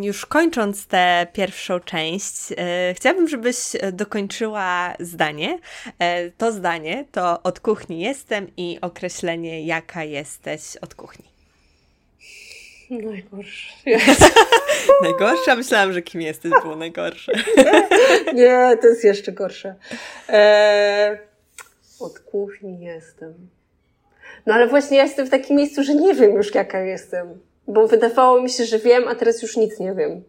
już 0.02 0.26
kończąc 0.26 0.88
tę 0.88 1.28
pierwszą 1.34 1.80
część, 1.80 2.36
chciałabym, 2.96 3.28
żebyś 3.28 3.58
dokończyła 3.94 4.94
zdanie. 5.00 5.60
To 6.38 6.52
zdanie 6.52 7.06
to 7.12 7.44
od 7.44 7.60
kuchni 7.60 8.00
jestem 8.00 8.48
i 8.58 8.78
określenie, 8.82 9.66
jaka 9.66 10.04
jesteś 10.04 10.78
od 10.78 10.96
kuchni. 10.96 11.31
Najgorsze. 12.92 13.74
najgorsze? 15.04 15.56
Myślałam, 15.56 15.94
że 15.94 16.02
kim 16.02 16.22
jesteś 16.22 16.52
było 16.64 16.76
najgorsze. 16.76 17.32
Nie, 18.34 18.78
to 18.82 18.88
jest 18.88 19.04
jeszcze 19.04 19.32
gorsze. 19.32 19.76
Eee, 20.30 21.18
od 22.00 22.20
kuchni 22.20 22.80
jestem. 22.80 23.34
No 24.46 24.54
ale 24.54 24.68
właśnie 24.68 24.98
ja 24.98 25.04
jestem 25.04 25.28
w 25.28 25.30
takim 25.30 25.58
miejscu, 25.58 25.84
że 25.84 25.96
nie 25.96 26.14
wiem 26.14 26.32
już 26.32 26.56
jaka 26.56 26.80
jestem. 26.80 27.40
Bo 27.68 27.88
wydawało 27.88 28.42
mi 28.42 28.50
się, 28.50 28.66
że 28.66 28.80
wiem, 28.80 29.08
a 29.08 29.16
teraz 29.16 29.42
już 29.42 29.58
nic 29.58 29.80
nie 29.80 29.94
wiem 29.94 30.24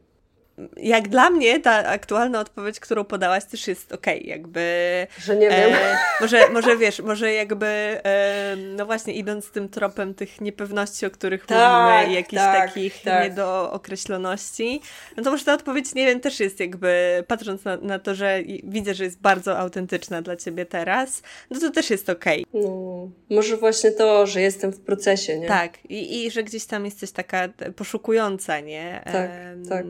jak 0.77 1.09
dla 1.09 1.31
mnie 1.31 1.61
ta 1.61 1.87
aktualna 1.87 2.41
odpowiedź, 2.41 2.81
którą 2.81 3.05
podałaś, 3.05 3.45
też 3.45 3.69
jest 3.69 3.93
okej, 3.93 4.19
okay, 4.19 4.31
jakby... 4.31 5.07
Że 5.19 5.37
nie 5.37 5.51
wiem. 5.51 5.75
E, 5.75 5.99
może, 6.21 6.51
może 6.51 6.77
wiesz, 6.77 7.01
może 7.01 7.33
jakby, 7.33 7.67
e, 7.67 8.57
no 8.77 8.87
właśnie 8.87 9.15
idąc 9.15 9.51
tym 9.51 9.69
tropem 9.69 10.15
tych 10.15 10.41
niepewności, 10.41 11.07
o 11.07 11.11
których 11.11 11.47
tak, 11.47 11.99
mówimy 11.99 12.13
i 12.13 12.17
jakichś 12.17 12.43
tak, 12.43 12.67
takich 12.69 13.03
tak. 13.03 13.25
niedookreśloności, 13.25 14.81
no 15.17 15.23
to 15.23 15.31
może 15.31 15.45
ta 15.45 15.55
odpowiedź, 15.55 15.95
nie 15.95 16.07
wiem, 16.07 16.21
też 16.21 16.41
jest 16.41 16.61
jakby, 16.61 17.25
patrząc 17.27 17.65
na, 17.65 17.77
na 17.77 17.99
to, 17.99 18.15
że 18.15 18.41
widzę, 18.65 18.95
że 18.95 19.05
jest 19.05 19.21
bardzo 19.21 19.59
autentyczna 19.59 20.23
dla 20.23 20.37
Ciebie 20.37 20.67
teraz, 20.67 21.23
no 21.51 21.61
to 21.61 21.71
też 21.71 21.91
jest 21.91 22.11
okej. 22.11 22.47
Okay. 22.53 22.63
No, 22.63 23.11
może 23.31 23.57
właśnie 23.57 23.91
to, 23.91 24.27
że 24.27 24.41
jestem 24.41 24.73
w 24.73 24.81
procesie, 24.81 25.39
nie? 25.39 25.49
Tak, 25.49 25.85
i, 25.85 26.25
i 26.25 26.31
że 26.31 26.43
gdzieś 26.43 26.67
tam 26.67 26.85
jesteś 26.85 27.13
taka 27.13 27.49
poszukująca, 27.77 28.61
nie? 28.61 29.03
Tak, 29.05 29.31
tak. 29.69 29.87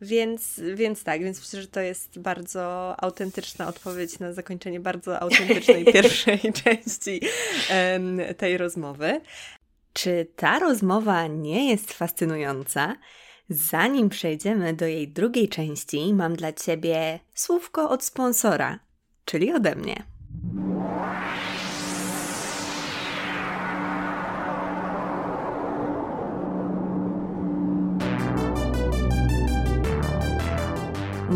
Więc, 0.00 0.60
więc 0.74 1.04
tak, 1.04 1.22
więc 1.22 1.40
myślę, 1.40 1.62
że 1.62 1.68
to 1.68 1.80
jest 1.80 2.18
bardzo 2.18 2.94
autentyczna 3.00 3.68
odpowiedź 3.68 4.18
na 4.18 4.32
zakończenie 4.32 4.80
bardzo 4.80 5.20
autentycznej 5.20 5.84
pierwszej 5.92 6.40
części 6.64 7.20
tej 8.36 8.58
rozmowy. 8.58 9.20
Czy 9.92 10.26
ta 10.36 10.58
rozmowa 10.58 11.26
nie 11.26 11.70
jest 11.70 11.92
fascynująca? 11.92 12.96
Zanim 13.48 14.08
przejdziemy 14.08 14.74
do 14.74 14.86
jej 14.86 15.08
drugiej 15.08 15.48
części, 15.48 16.14
mam 16.14 16.36
dla 16.36 16.52
Ciebie 16.52 17.20
słówko 17.34 17.90
od 17.90 18.04
sponsora, 18.04 18.78
czyli 19.24 19.52
ode 19.52 19.74
mnie. 19.76 20.02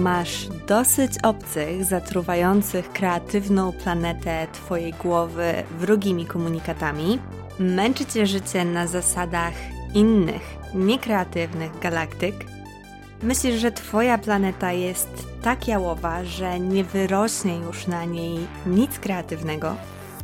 Masz 0.01 0.49
dosyć 0.67 1.13
obcych, 1.23 1.85
zatruwających 1.85 2.93
kreatywną 2.93 3.73
planetę 3.73 4.47
Twojej 4.53 4.93
głowy 4.93 5.55
wrogimi 5.79 6.27
komunikatami? 6.27 7.19
Męczy 7.59 8.07
Cię 8.07 8.27
życie 8.27 8.65
na 8.65 8.87
zasadach 8.87 9.53
innych, 9.95 10.43
niekreatywnych 10.75 11.79
galaktyk? 11.79 12.35
Myślisz, 13.23 13.61
że 13.61 13.73
Twoja 13.73 14.19
planeta 14.19 14.73
jest 14.73 15.27
tak 15.43 15.69
jałowa, 15.69 16.25
że 16.25 16.61
nie 16.61 16.85
wyrośnie 16.85 17.57
już 17.57 17.87
na 17.87 18.05
niej 18.05 18.39
nic 18.67 18.99
kreatywnego? 18.99 19.77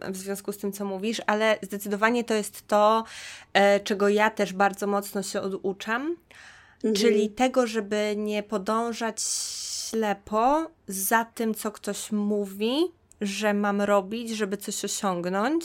w 0.08 0.16
związku 0.16 0.52
z 0.52 0.58
tym, 0.58 0.72
co 0.72 0.84
mówisz, 0.84 1.22
ale 1.26 1.58
zdecydowanie 1.62 2.24
to 2.24 2.34
jest 2.34 2.66
to, 2.66 3.04
czego 3.84 4.08
ja 4.08 4.30
też 4.30 4.52
bardzo 4.52 4.86
mocno 4.86 5.22
się 5.22 5.40
oduczam. 5.40 6.16
Mhm. 6.84 6.94
Czyli 6.94 7.30
tego, 7.30 7.66
żeby 7.66 8.14
nie 8.16 8.42
podążać 8.42 9.22
ślepo 9.90 10.70
za 10.88 11.24
tym, 11.24 11.54
co 11.54 11.72
ktoś 11.72 12.12
mówi, 12.12 12.76
że 13.20 13.54
mam 13.54 13.80
robić, 13.80 14.30
żeby 14.30 14.56
coś 14.56 14.84
osiągnąć, 14.84 15.64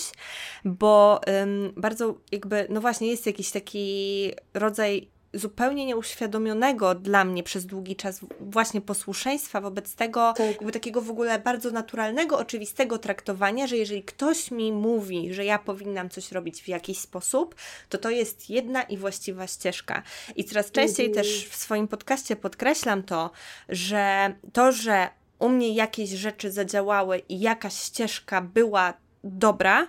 bo 0.65 1.21
ym, 1.43 1.73
bardzo 1.77 2.15
jakby, 2.31 2.67
no 2.69 2.81
właśnie, 2.81 3.07
jest 3.07 3.25
jakiś 3.25 3.51
taki 3.51 4.31
rodzaj 4.53 5.07
zupełnie 5.33 5.85
nieuświadomionego 5.85 6.95
dla 6.95 7.25
mnie 7.25 7.43
przez 7.43 7.65
długi 7.65 7.95
czas 7.95 8.19
właśnie 8.39 8.81
posłuszeństwa 8.81 9.61
wobec 9.61 9.95
tego, 9.95 10.33
tak. 10.37 10.71
takiego 10.73 11.01
w 11.01 11.09
ogóle 11.09 11.39
bardzo 11.39 11.71
naturalnego, 11.71 12.37
oczywistego 12.37 12.97
traktowania, 12.97 13.67
że 13.67 13.77
jeżeli 13.77 14.03
ktoś 14.03 14.51
mi 14.51 14.71
mówi, 14.71 15.33
że 15.33 15.45
ja 15.45 15.59
powinnam 15.59 16.09
coś 16.09 16.31
robić 16.31 16.61
w 16.61 16.67
jakiś 16.67 16.97
sposób, 16.97 17.55
to 17.89 17.97
to 17.97 18.09
jest 18.09 18.49
jedna 18.49 18.83
i 18.83 18.97
właściwa 18.97 19.47
ścieżka. 19.47 20.03
I 20.35 20.43
coraz 20.43 20.71
częściej 20.71 21.05
mhm. 21.05 21.25
też 21.25 21.47
w 21.49 21.55
swoim 21.55 21.87
podcaście 21.87 22.35
podkreślam 22.35 23.03
to, 23.03 23.31
że 23.69 24.33
to, 24.53 24.71
że 24.71 25.09
u 25.39 25.49
mnie 25.49 25.73
jakieś 25.73 26.09
rzeczy 26.09 26.51
zadziałały 26.51 27.21
i 27.29 27.39
jakaś 27.39 27.73
ścieżka 27.73 28.41
była 28.41 28.93
dobra, 29.23 29.87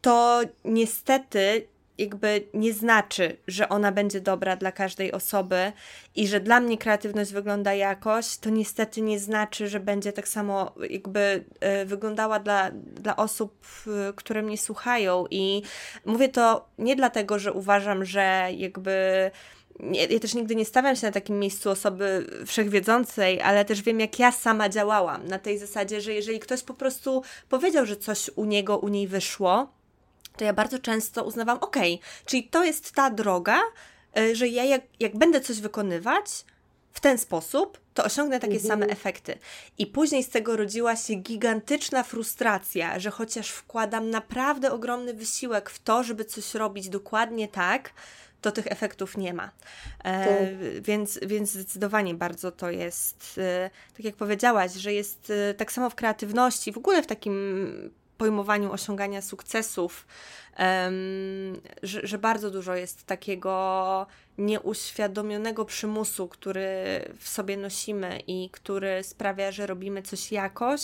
to 0.00 0.40
niestety 0.64 1.68
jakby 1.98 2.48
nie 2.54 2.72
znaczy, 2.72 3.36
że 3.46 3.68
ona 3.68 3.92
będzie 3.92 4.20
dobra 4.20 4.56
dla 4.56 4.72
każdej 4.72 5.12
osoby 5.12 5.72
i 6.16 6.28
że 6.28 6.40
dla 6.40 6.60
mnie 6.60 6.78
kreatywność 6.78 7.32
wygląda 7.32 7.74
jakoś, 7.74 8.36
to 8.36 8.50
niestety 8.50 9.00
nie 9.00 9.18
znaczy, 9.18 9.68
że 9.68 9.80
będzie 9.80 10.12
tak 10.12 10.28
samo 10.28 10.72
jakby 10.90 11.44
y, 11.82 11.86
wyglądała 11.86 12.38
dla, 12.40 12.70
dla 12.72 13.16
osób, 13.16 13.66
y, 14.10 14.12
które 14.14 14.42
mnie 14.42 14.58
słuchają. 14.58 15.24
I 15.30 15.62
mówię 16.04 16.28
to 16.28 16.68
nie 16.78 16.96
dlatego, 16.96 17.38
że 17.38 17.52
uważam, 17.52 18.04
że 18.04 18.48
jakby. 18.56 19.30
Ja 19.92 20.18
też 20.20 20.34
nigdy 20.34 20.56
nie 20.56 20.64
stawiam 20.64 20.96
się 20.96 21.06
na 21.06 21.12
takim 21.12 21.38
miejscu 21.38 21.70
osoby 21.70 22.26
wszechwiedzącej, 22.46 23.40
ale 23.40 23.64
też 23.64 23.82
wiem, 23.82 24.00
jak 24.00 24.18
ja 24.18 24.32
sama 24.32 24.68
działałam. 24.68 25.26
Na 25.26 25.38
tej 25.38 25.58
zasadzie, 25.58 26.00
że 26.00 26.14
jeżeli 26.14 26.40
ktoś 26.40 26.62
po 26.62 26.74
prostu 26.74 27.22
powiedział, 27.48 27.86
że 27.86 27.96
coś 27.96 28.30
u 28.36 28.44
niego, 28.44 28.78
u 28.78 28.88
niej 28.88 29.08
wyszło, 29.08 29.75
to 30.36 30.44
ja 30.44 30.52
bardzo 30.52 30.78
często 30.78 31.24
uznawam, 31.24 31.58
ok, 31.60 31.76
czyli 32.24 32.48
to 32.48 32.64
jest 32.64 32.92
ta 32.92 33.10
droga, 33.10 33.60
e, 34.16 34.34
że 34.34 34.48
ja 34.48 34.64
jak, 34.64 34.82
jak 35.00 35.18
będę 35.18 35.40
coś 35.40 35.60
wykonywać 35.60 36.44
w 36.92 37.00
ten 37.00 37.18
sposób, 37.18 37.80
to 37.94 38.04
osiągnę 38.04 38.40
takie 38.40 38.54
mhm. 38.54 38.68
same 38.68 38.86
efekty. 38.86 39.38
I 39.78 39.86
później 39.86 40.24
z 40.24 40.28
tego 40.28 40.56
rodziła 40.56 40.96
się 40.96 41.14
gigantyczna 41.14 42.02
frustracja, 42.02 42.98
że 42.98 43.10
chociaż 43.10 43.50
wkładam 43.50 44.10
naprawdę 44.10 44.72
ogromny 44.72 45.14
wysiłek 45.14 45.70
w 45.70 45.78
to, 45.78 46.04
żeby 46.04 46.24
coś 46.24 46.54
robić 46.54 46.88
dokładnie 46.88 47.48
tak, 47.48 47.92
to 48.40 48.52
tych 48.52 48.66
efektów 48.66 49.16
nie 49.16 49.34
ma. 49.34 49.50
E, 50.04 50.52
więc, 50.80 51.18
więc 51.26 51.50
zdecydowanie 51.50 52.14
bardzo 52.14 52.52
to 52.52 52.70
jest, 52.70 53.34
e, 53.38 53.70
tak 53.96 54.04
jak 54.04 54.16
powiedziałaś, 54.16 54.72
że 54.72 54.92
jest 54.92 55.32
e, 55.50 55.54
tak 55.54 55.72
samo 55.72 55.90
w 55.90 55.94
kreatywności, 55.94 56.72
w 56.72 56.78
ogóle 56.78 57.02
w 57.02 57.06
takim 57.06 57.90
pojmowaniu 58.18 58.72
osiągania 58.72 59.22
sukcesów, 59.22 60.06
że, 61.82 62.06
że, 62.06 62.18
bardzo 62.18 62.50
dużo 62.50 62.74
jest 62.74 63.06
takiego 63.06 64.06
nieuświadomionego 64.38 65.64
przymusu, 65.64 66.28
który 66.28 66.68
w 67.18 67.28
sobie 67.28 67.56
nosimy 67.56 68.20
i 68.26 68.50
który 68.50 69.02
sprawia, 69.02 69.52
że 69.52 69.66
robimy 69.66 70.02
coś 70.02 70.32
jakoś, 70.32 70.82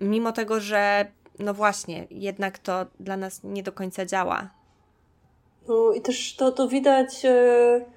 mimo 0.00 0.32
tego, 0.32 0.60
że 0.60 1.06
no 1.38 1.54
właśnie, 1.54 2.06
jednak 2.10 2.58
to 2.58 2.86
dla 3.00 3.16
nas 3.16 3.40
nie 3.44 3.62
do 3.62 3.72
końca 3.72 4.06
działa. 4.06 4.50
No 5.68 5.92
i 5.92 6.00
też 6.00 6.36
to, 6.36 6.52
to 6.52 6.68
widać. 6.68 7.24
Yy 7.24 7.93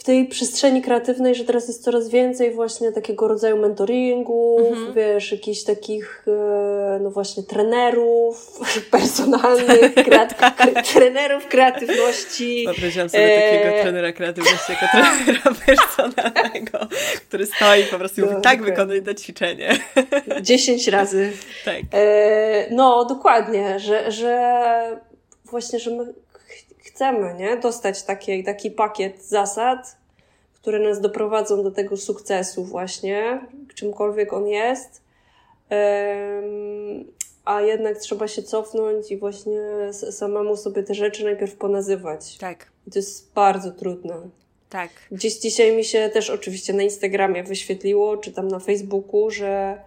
w 0.00 0.04
tej 0.04 0.26
przestrzeni 0.26 0.82
kreatywnej, 0.82 1.34
że 1.34 1.44
teraz 1.44 1.68
jest 1.68 1.84
coraz 1.84 2.08
więcej 2.08 2.54
właśnie 2.54 2.92
takiego 2.92 3.28
rodzaju 3.28 3.56
mentoringów, 3.56 4.68
mhm. 4.68 4.94
wiesz, 4.94 5.32
jakichś 5.32 5.62
takich, 5.62 6.24
e, 6.26 6.98
no 7.02 7.10
właśnie, 7.10 7.42
trenerów 7.42 8.60
personalnych, 8.90 9.94
kreat 9.94 10.34
trenerów 10.92 11.46
kreatywności. 11.46 12.64
Wyobraziłam 12.64 13.08
sobie 13.08 13.48
e... 13.48 13.52
takiego 13.52 13.82
trenera 13.82 14.12
kreatywności 14.12 14.72
jako 14.72 14.86
trenera 14.92 15.54
personalnego, 15.66 16.78
który 17.28 17.46
stoi 17.46 17.84
po 17.84 17.98
prostu 17.98 18.20
mówi, 18.20 18.42
tak, 18.42 18.62
wykonuj 18.62 19.02
to 19.02 19.14
ćwiczenie. 19.14 19.78
Dziesięć 20.40 20.88
razy. 20.88 21.32
Tak. 21.64 21.76
E, 21.92 22.66
no, 22.70 23.04
dokładnie, 23.04 23.78
że, 23.78 24.12
że 24.12 24.52
właśnie, 25.44 25.78
że 25.78 25.90
my 25.90 26.14
chcemy, 26.82 27.34
nie? 27.34 27.56
Dostać 27.56 28.02
taki, 28.02 28.44
taki 28.44 28.70
pakiet 28.70 29.24
zasad, 29.24 29.96
które 30.54 30.78
nas 30.78 31.00
doprowadzą 31.00 31.62
do 31.62 31.70
tego 31.70 31.96
sukcesu 31.96 32.64
właśnie, 32.64 33.40
czymkolwiek 33.74 34.32
on 34.32 34.48
jest. 34.48 35.02
A 37.44 37.60
jednak 37.60 37.98
trzeba 37.98 38.28
się 38.28 38.42
cofnąć 38.42 39.10
i 39.10 39.16
właśnie 39.16 39.60
samemu 39.92 40.56
sobie 40.56 40.82
te 40.82 40.94
rzeczy 40.94 41.24
najpierw 41.24 41.56
ponazywać. 41.56 42.38
Tak. 42.38 42.66
I 42.86 42.90
to 42.90 42.98
jest 42.98 43.32
bardzo 43.34 43.70
trudne. 43.70 44.14
Tak. 44.70 44.90
Gdzieś 45.10 45.38
dzisiaj 45.38 45.76
mi 45.76 45.84
się 45.84 46.10
też 46.12 46.30
oczywiście 46.30 46.72
na 46.72 46.82
Instagramie 46.82 47.44
wyświetliło, 47.44 48.16
czy 48.16 48.32
tam 48.32 48.48
na 48.48 48.58
Facebooku, 48.58 49.30
że 49.30 49.80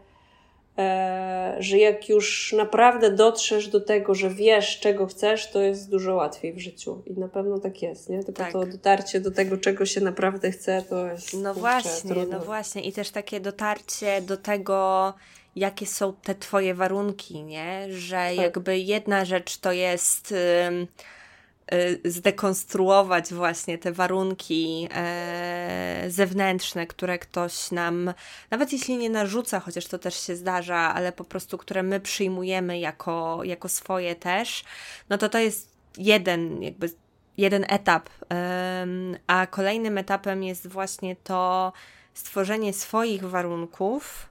że 1.60 1.78
jak 1.78 2.10
już 2.10 2.54
naprawdę 2.58 3.12
dotrzesz 3.12 3.68
do 3.68 3.82
tego, 3.82 4.16
że 4.16 4.30
wiesz, 4.30 4.80
czego 4.80 5.06
chcesz, 5.06 5.52
to 5.52 5.62
jest 5.62 5.90
dużo 5.90 6.16
łatwiej 6.16 6.54
w 6.54 6.60
życiu. 6.60 7.02
I 7.06 7.20
na 7.20 7.28
pewno 7.28 7.60
tak 7.60 7.82
jest, 7.82 8.10
nie? 8.10 8.24
Tylko 8.24 8.44
tak. 8.44 8.52
to 8.52 8.66
dotarcie 8.66 9.20
do 9.20 9.32
tego, 9.32 9.58
czego 9.58 9.86
się 9.86 10.02
naprawdę 10.02 10.52
chce, 10.52 10.84
to 10.90 11.08
jest. 11.08 11.34
No 11.34 11.54
właśnie, 11.54 12.10
trudno. 12.10 12.38
no 12.38 12.46
właśnie. 12.46 12.82
I 12.82 12.92
też 12.92 13.10
takie 13.10 13.40
dotarcie 13.40 14.22
do 14.22 14.38
tego, 14.38 15.14
jakie 15.56 15.86
są 15.86 16.14
te 16.14 16.36
Twoje 16.36 16.74
warunki, 16.76 17.44
nie? 17.44 17.86
Że 17.90 18.16
tak. 18.16 18.36
jakby 18.36 18.80
jedna 18.80 19.26
rzecz 19.26 19.58
to 19.58 19.72
jest. 19.72 20.32
Y, 20.32 20.88
zdekonstruować 22.06 23.34
właśnie 23.34 23.78
te 23.78 23.92
warunki 23.92 24.88
e, 24.96 26.06
zewnętrzne, 26.08 26.88
które 26.88 27.20
ktoś 27.20 27.72
nam, 27.72 28.14
nawet 28.52 28.74
jeśli 28.74 28.98
nie 28.98 29.10
narzuca, 29.10 29.60
chociaż 29.60 29.88
to 29.88 30.00
też 30.00 30.28
się 30.28 30.36
zdarza, 30.36 30.78
ale 30.78 31.12
po 31.12 31.24
prostu, 31.24 31.58
które 31.58 31.84
my 31.84 32.00
przyjmujemy 32.00 32.80
jako, 32.80 33.40
jako 33.44 33.70
swoje 33.70 34.16
też, 34.16 34.64
no 35.10 35.18
to 35.18 35.30
to 35.30 35.40
jest 35.40 35.74
jeden 35.98 36.64
jakby 36.64 36.90
jeden 37.38 37.66
etap, 37.70 38.10
a 39.28 39.48
kolejnym 39.48 39.98
etapem 39.98 40.44
jest 40.44 40.68
właśnie 40.68 41.16
to 41.16 41.74
stworzenie 42.14 42.74
swoich 42.74 43.24
warunków, 43.24 44.30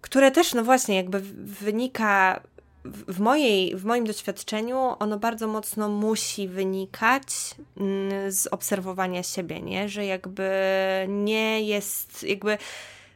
które 0.00 0.30
też, 0.30 0.54
no 0.54 0.64
właśnie, 0.64 0.96
jakby 0.96 1.20
wynika 1.44 2.40
w, 2.84 3.20
mojej, 3.20 3.76
w 3.76 3.84
moim 3.84 4.04
doświadczeniu 4.04 4.78
ono 4.98 5.18
bardzo 5.18 5.48
mocno 5.48 5.88
musi 5.88 6.48
wynikać 6.48 7.26
mm, 7.76 8.32
z 8.32 8.46
obserwowania 8.46 9.22
siebie, 9.22 9.60
nie? 9.60 9.88
Że 9.88 10.04
jakby 10.04 10.50
nie 11.08 11.62
jest, 11.62 12.22
jakby 12.22 12.58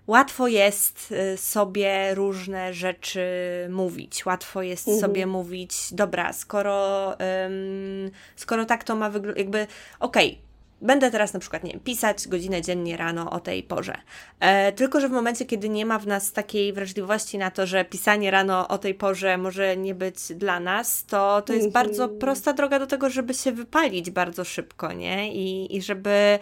łatwo 0.06 0.48
jest 0.48 1.12
y, 1.12 1.36
sobie 1.36 2.14
różne 2.14 2.74
rzeczy 2.74 3.26
mówić. 3.70 4.26
Łatwo 4.26 4.62
jest 4.62 4.88
mhm. 4.88 5.00
sobie 5.00 5.26
mówić, 5.26 5.74
dobra, 5.92 6.32
skoro, 6.32 7.06
um, 7.08 8.10
skoro 8.36 8.64
tak 8.64 8.84
to 8.84 8.96
ma 8.96 9.10
wyglądać, 9.10 9.38
jakby 9.38 9.66
okej, 10.00 10.28
okay, 10.28 10.51
będę 10.82 11.10
teraz 11.10 11.32
na 11.32 11.40
przykład, 11.40 11.64
nie 11.64 11.70
wiem, 11.70 11.80
pisać 11.80 12.28
godzinę 12.28 12.62
dziennie 12.62 12.96
rano 12.96 13.30
o 13.30 13.40
tej 13.40 13.62
porze. 13.62 13.98
E, 14.40 14.72
tylko, 14.72 15.00
że 15.00 15.08
w 15.08 15.12
momencie, 15.12 15.44
kiedy 15.44 15.68
nie 15.68 15.86
ma 15.86 15.98
w 15.98 16.06
nas 16.06 16.32
takiej 16.32 16.72
wrażliwości 16.72 17.38
na 17.38 17.50
to, 17.50 17.66
że 17.66 17.84
pisanie 17.84 18.30
rano 18.30 18.68
o 18.68 18.78
tej 18.78 18.94
porze 18.94 19.38
może 19.38 19.76
nie 19.76 19.94
być 19.94 20.16
dla 20.34 20.60
nas, 20.60 21.04
to 21.04 21.42
to 21.42 21.52
jest 21.52 21.66
mm 21.66 21.70
-hmm. 21.70 21.74
bardzo 21.74 22.08
prosta 22.08 22.52
droga 22.52 22.78
do 22.78 22.86
tego, 22.86 23.10
żeby 23.10 23.34
się 23.34 23.52
wypalić 23.52 24.10
bardzo 24.10 24.44
szybko, 24.44 24.92
nie? 24.92 25.34
I, 25.34 25.76
i 25.76 25.82
żeby 25.82 26.38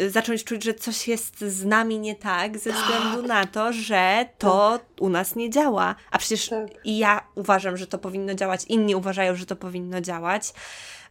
y, 0.00 0.10
zacząć 0.10 0.44
czuć, 0.44 0.64
że 0.64 0.74
coś 0.74 1.08
jest 1.08 1.40
z 1.40 1.64
nami 1.64 1.98
nie 1.98 2.14
tak, 2.14 2.58
ze 2.58 2.72
względu 2.72 3.22
na 3.22 3.46
to, 3.46 3.72
że 3.72 4.26
to 4.38 4.78
tak. 4.78 5.00
u 5.00 5.08
nas 5.08 5.36
nie 5.36 5.50
działa. 5.50 5.94
A 6.10 6.18
przecież 6.18 6.48
tak. 6.48 6.68
i 6.84 6.98
ja 6.98 7.28
uważam, 7.34 7.76
że 7.76 7.86
to 7.86 7.98
powinno 7.98 8.34
działać, 8.34 8.64
inni 8.68 8.94
uważają, 8.94 9.34
że 9.34 9.46
to 9.46 9.56
powinno 9.56 10.00
działać. 10.00 10.52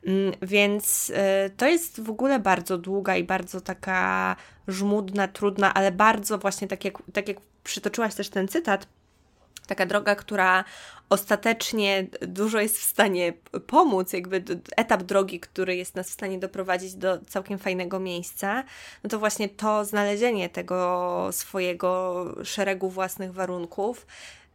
Mm, 0.08 0.34
więc 0.42 1.10
y, 1.10 1.14
to 1.58 1.68
jest 1.68 2.02
w 2.02 2.10
ogóle 2.10 2.40
bardzo 2.40 2.78
długa 2.78 3.16
i 3.18 3.24
bardzo 3.24 3.62
taka 3.62 4.36
żmudna, 4.68 5.28
trudna, 5.28 5.74
ale 5.74 5.92
bardzo 5.92 6.38
właśnie 6.38 6.68
tak 6.68 6.86
jak, 6.86 6.94
tak 7.14 7.28
jak 7.28 7.38
przytoczyłaś 7.64 8.16
też 8.16 8.30
ten 8.30 8.48
cytat, 8.48 8.88
taka 9.68 9.86
droga, 9.86 10.16
która 10.16 10.64
ostatecznie 11.10 12.08
dużo 12.22 12.60
jest 12.60 12.78
w 12.78 12.84
stanie 12.84 13.34
pomóc, 13.68 14.14
jakby 14.14 14.44
etap 14.78 15.04
drogi, 15.04 15.40
który 15.40 15.76
jest 15.76 15.96
nas 15.96 16.10
w 16.10 16.14
stanie 16.14 16.40
doprowadzić 16.40 16.96
do 16.96 17.20
całkiem 17.28 17.60
fajnego 17.60 18.00
miejsca, 18.00 18.64
no 19.04 19.10
to 19.10 19.20
właśnie 19.20 19.50
to 19.50 19.86
znalezienie 19.86 20.50
tego 20.50 21.30
swojego 21.32 22.26
szeregu 22.44 22.90
własnych 22.90 23.34
warunków. 23.34 24.08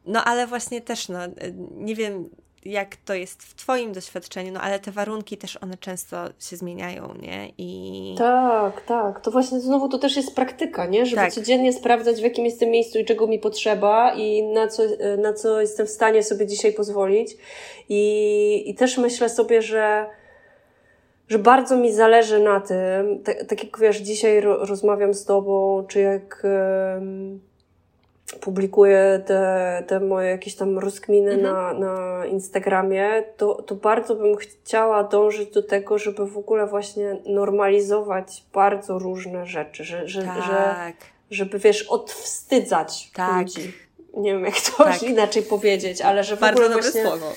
No 0.07 0.24
ale 0.24 0.47
właśnie 0.47 0.81
też, 0.81 1.09
no, 1.09 1.19
nie 1.77 1.95
wiem, 1.95 2.29
jak 2.65 2.97
to 2.97 3.15
jest 3.15 3.43
w 3.43 3.55
Twoim 3.55 3.93
doświadczeniu, 3.93 4.53
no 4.53 4.61
ale 4.61 4.79
te 4.79 4.91
warunki 4.91 5.37
też 5.37 5.57
one 5.57 5.77
często 5.77 6.17
się 6.39 6.57
zmieniają, 6.57 7.15
nie? 7.23 7.53
I... 7.59 8.15
Tak, 8.19 8.81
tak. 8.81 9.21
To 9.21 9.31
właśnie 9.31 9.61
znowu 9.61 9.89
to 9.89 9.99
też 9.99 10.17
jest 10.17 10.35
praktyka, 10.35 10.87
nie? 10.87 11.07
Żeby 11.07 11.23
tak. 11.23 11.33
codziennie 11.33 11.73
sprawdzać, 11.73 12.17
w 12.17 12.25
jakim 12.25 12.45
jestem 12.45 12.71
miejscu 12.71 12.99
i 12.99 13.05
czego 13.05 13.27
mi 13.27 13.39
potrzeba 13.39 14.15
i 14.15 14.43
na 14.43 14.69
co, 14.69 14.83
na 15.19 15.33
co 15.33 15.61
jestem 15.61 15.87
w 15.87 15.91
stanie 15.91 16.23
sobie 16.23 16.47
dzisiaj 16.47 16.73
pozwolić. 16.73 17.37
I, 17.89 18.71
i 18.71 18.75
też 18.75 18.99
myślę 18.99 19.29
sobie, 19.29 19.63
że 19.63 20.07
że 21.29 21.39
bardzo 21.39 21.77
mi 21.77 21.93
zależy 21.93 22.41
na 22.41 22.61
tym, 22.61 23.23
tak, 23.25 23.45
tak 23.45 23.65
jak 23.65 23.79
wiesz, 23.79 23.97
dzisiaj 23.97 24.41
ro, 24.41 24.67
rozmawiam 24.67 25.15
z 25.15 25.25
Tobą, 25.25 25.85
czy 25.89 26.01
jak 26.01 26.47
publikuję 28.41 29.23
te, 29.27 29.85
te 29.87 30.01
moje 30.01 30.31
jakieś 30.31 30.55
tam 30.55 30.79
rozkminy 30.79 31.33
mhm. 31.33 31.55
na, 31.55 31.87
na 31.87 32.27
Instagramie, 32.27 33.25
to, 33.37 33.55
to 33.55 33.75
bardzo 33.75 34.15
bym 34.15 34.37
chciała 34.37 35.05
dążyć 35.05 35.51
do 35.51 35.63
tego, 35.63 35.99
żeby 35.99 36.27
w 36.27 36.39
ogóle 36.39 36.67
właśnie 36.67 37.17
normalizować 37.27 38.45
bardzo 38.53 38.99
różne 38.99 39.47
rzeczy, 39.47 39.85
że, 39.85 40.09
że, 40.09 40.23
tak. 40.23 40.43
że 40.43 40.93
żeby 41.31 41.59
wiesz, 41.59 41.83
odwstydzać 41.83 43.11
tak. 43.15 43.39
ludzi. 43.39 43.73
Nie 44.17 44.33
wiem, 44.33 44.45
jak 44.45 44.61
to 44.61 44.85
tak. 44.85 45.03
inaczej 45.03 45.43
powiedzieć, 45.43 46.01
ale 46.01 46.25
że 46.25 46.37
w 46.37 46.41
bardzo 46.41 46.65
ogóle 46.65 46.81
właśnie, 46.81 47.03
słowo. 47.03 47.33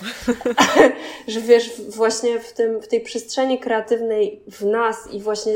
że 1.27 1.41
wiesz, 1.41 1.81
właśnie 1.89 2.39
w, 2.39 2.53
tym, 2.53 2.81
w 2.81 2.87
tej 2.87 3.01
przestrzeni 3.01 3.59
kreatywnej 3.59 4.41
w 4.47 4.65
nas 4.65 5.11
i 5.11 5.21
właśnie 5.21 5.53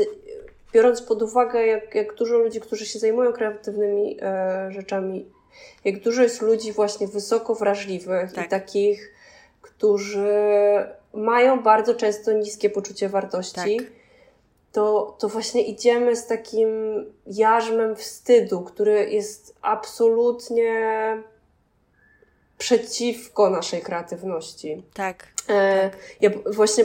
biorąc 0.72 1.02
pod 1.02 1.22
uwagę, 1.22 1.66
jak, 1.66 1.94
jak 1.94 2.14
dużo 2.14 2.38
ludzi, 2.38 2.60
którzy 2.60 2.86
się 2.86 2.98
zajmują 2.98 3.32
kreatywnymi 3.32 4.18
e, 4.22 4.72
rzeczami, 4.72 5.26
jak 5.84 6.00
dużo 6.00 6.22
jest 6.22 6.42
ludzi 6.42 6.72
właśnie 6.72 7.08
wysoko 7.08 7.54
wrażliwych 7.54 8.32
tak. 8.32 8.46
i 8.46 8.48
takich, 8.48 9.14
którzy 9.62 10.28
mają 11.14 11.62
bardzo 11.62 11.94
często 11.94 12.32
niskie 12.32 12.70
poczucie 12.70 13.08
wartości, 13.08 13.76
tak. 13.76 13.86
to, 14.72 15.16
to 15.18 15.28
właśnie 15.28 15.62
idziemy 15.62 16.16
z 16.16 16.26
takim 16.26 16.68
jarzmem 17.26 17.96
wstydu, 17.96 18.60
który 18.60 19.10
jest 19.10 19.54
absolutnie 19.62 20.72
przeciwko 22.60 23.50
naszej 23.50 23.80
kreatywności. 23.80 24.82
Tak. 24.94 25.26
E, 25.48 25.90
ja 26.20 26.30
właśnie 26.46 26.84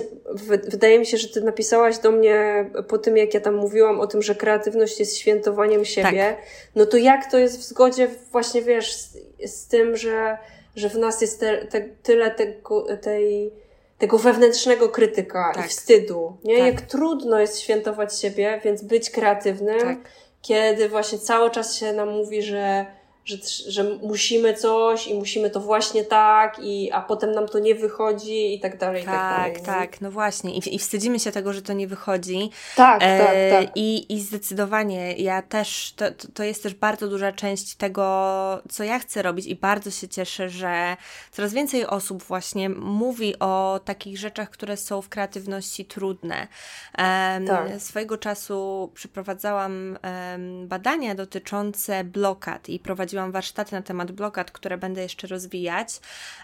wydaje 0.64 1.00
mi 1.00 1.06
się, 1.06 1.18
że 1.18 1.28
ty 1.28 1.42
napisałaś 1.42 1.98
do 1.98 2.12
mnie 2.12 2.70
po 2.88 2.98
tym, 2.98 3.18
jak 3.18 3.34
ja 3.34 3.40
tam 3.40 3.56
mówiłam 3.56 4.00
o 4.00 4.08
tym, 4.08 4.22
że 4.22 4.36
kreatywność 4.36 5.00
jest 5.00 5.18
świętowaniem 5.18 5.86
siebie. 5.86 6.36
Tak. 6.38 6.46
No 6.76 6.86
to 6.86 6.98
jak 6.98 7.32
to 7.32 7.38
jest 7.38 7.60
w 7.60 7.64
zgodzie 7.64 8.10
właśnie, 8.32 8.62
wiesz, 8.62 8.94
z, 8.96 9.18
z 9.46 9.68
tym, 9.68 9.98
że, 9.98 10.38
że 10.76 10.90
w 10.90 10.98
nas 10.98 11.22
jest 11.22 11.40
te, 11.40 11.66
te, 11.66 11.82
tyle 11.82 12.32
tego, 12.32 12.98
tej, 12.98 13.52
tego 13.98 14.18
wewnętrznego 14.18 14.90
krytyka 14.90 15.52
tak. 15.56 15.66
i 15.66 15.70
wstydu, 15.70 16.38
nie? 16.44 16.58
Tak. 16.58 16.66
Jak 16.66 16.82
trudno 16.82 17.40
jest 17.40 17.60
świętować 17.60 18.20
siebie, 18.20 18.62
więc 18.64 18.84
być 18.84 19.10
kreatywnym, 19.10 19.80
tak. 19.80 19.98
kiedy 20.42 20.90
właśnie 20.90 21.20
cały 21.20 21.52
czas 21.52 21.76
się 21.76 21.94
nam 21.94 22.10
mówi, 22.10 22.42
że 22.42 22.86
że, 23.26 23.38
że 23.68 23.84
musimy 23.84 24.54
coś 24.54 25.08
i 25.08 25.14
musimy 25.14 25.50
to 25.50 25.60
właśnie 25.60 26.04
tak, 26.04 26.60
i, 26.64 26.92
a 26.92 27.02
potem 27.02 27.32
nam 27.32 27.48
to 27.48 27.60
nie 27.60 27.76
wychodzi 27.76 28.56
i 28.56 28.60
tak 28.60 28.78
dalej. 28.78 29.04
Tak, 29.04 29.14
tak, 29.14 29.66
dalej, 29.66 29.90
tak, 29.90 30.02
no 30.02 30.12
właśnie. 30.12 30.56
I, 30.56 30.76
I 30.76 30.80
wstydzimy 30.80 31.20
się 31.20 31.32
tego, 31.32 31.54
że 31.54 31.62
to 31.62 31.74
nie 31.74 31.88
wychodzi. 31.88 32.50
Tak, 32.76 33.04
e, 33.04 33.20
tak, 33.20 33.66
tak. 33.66 33.78
I, 33.78 34.14
I 34.14 34.22
zdecydowanie 34.22 35.14
ja 35.14 35.42
też, 35.42 35.94
to, 35.96 36.06
to 36.34 36.44
jest 36.44 36.64
też 36.64 36.74
bardzo 36.74 37.08
duża 37.08 37.32
część 37.32 37.76
tego, 37.76 38.06
co 38.70 38.84
ja 38.84 39.00
chcę 39.00 39.22
robić 39.22 39.46
i 39.46 39.56
bardzo 39.56 39.92
się 39.92 40.08
cieszę, 40.08 40.50
że 40.50 40.98
coraz 41.32 41.54
więcej 41.54 41.88
osób 41.88 42.24
właśnie 42.24 42.70
mówi 42.70 43.40
o 43.40 43.80
takich 43.86 44.18
rzeczach, 44.18 44.50
które 44.50 44.78
są 44.78 45.02
w 45.02 45.10
kreatywności 45.10 45.86
trudne. 45.86 46.48
Um, 46.98 47.48
tak. 47.48 47.82
Swojego 47.82 48.18
czasu 48.18 48.92
przeprowadzałam 48.94 49.98
um, 50.04 50.68
badania 50.68 51.16
dotyczące 51.16 52.04
blokad 52.04 52.70
i 52.70 52.80
prowadziłam 52.80 53.15
prowadziłam 53.16 53.32
warsztaty 53.32 53.76
na 53.76 53.82
temat 53.82 54.12
blokad, 54.12 54.52
które 54.52 54.78
będę 54.78 55.02
jeszcze 55.02 55.28
rozwijać 55.28 56.00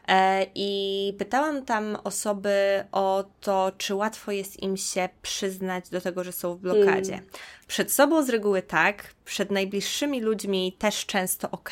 e, 0.07 0.45
i 0.55 1.13
pytałam 1.17 1.65
tam 1.65 1.97
osoby 2.03 2.83
o 2.91 3.23
to, 3.41 3.71
czy 3.77 3.95
łatwo 3.95 4.31
jest 4.31 4.63
im 4.63 4.77
się 4.77 5.09
przyznać 5.21 5.89
do 5.89 6.01
tego, 6.01 6.23
że 6.23 6.31
są 6.31 6.55
w 6.55 6.59
blokadzie. 6.59 7.13
Mm. 7.13 7.25
Przed 7.67 7.91
sobą 7.91 8.23
z 8.23 8.29
reguły 8.29 8.61
tak, 8.61 9.13
przed 9.25 9.51
najbliższymi 9.51 10.21
ludźmi 10.21 10.75
też 10.79 11.05
często 11.05 11.51
ok, 11.51 11.69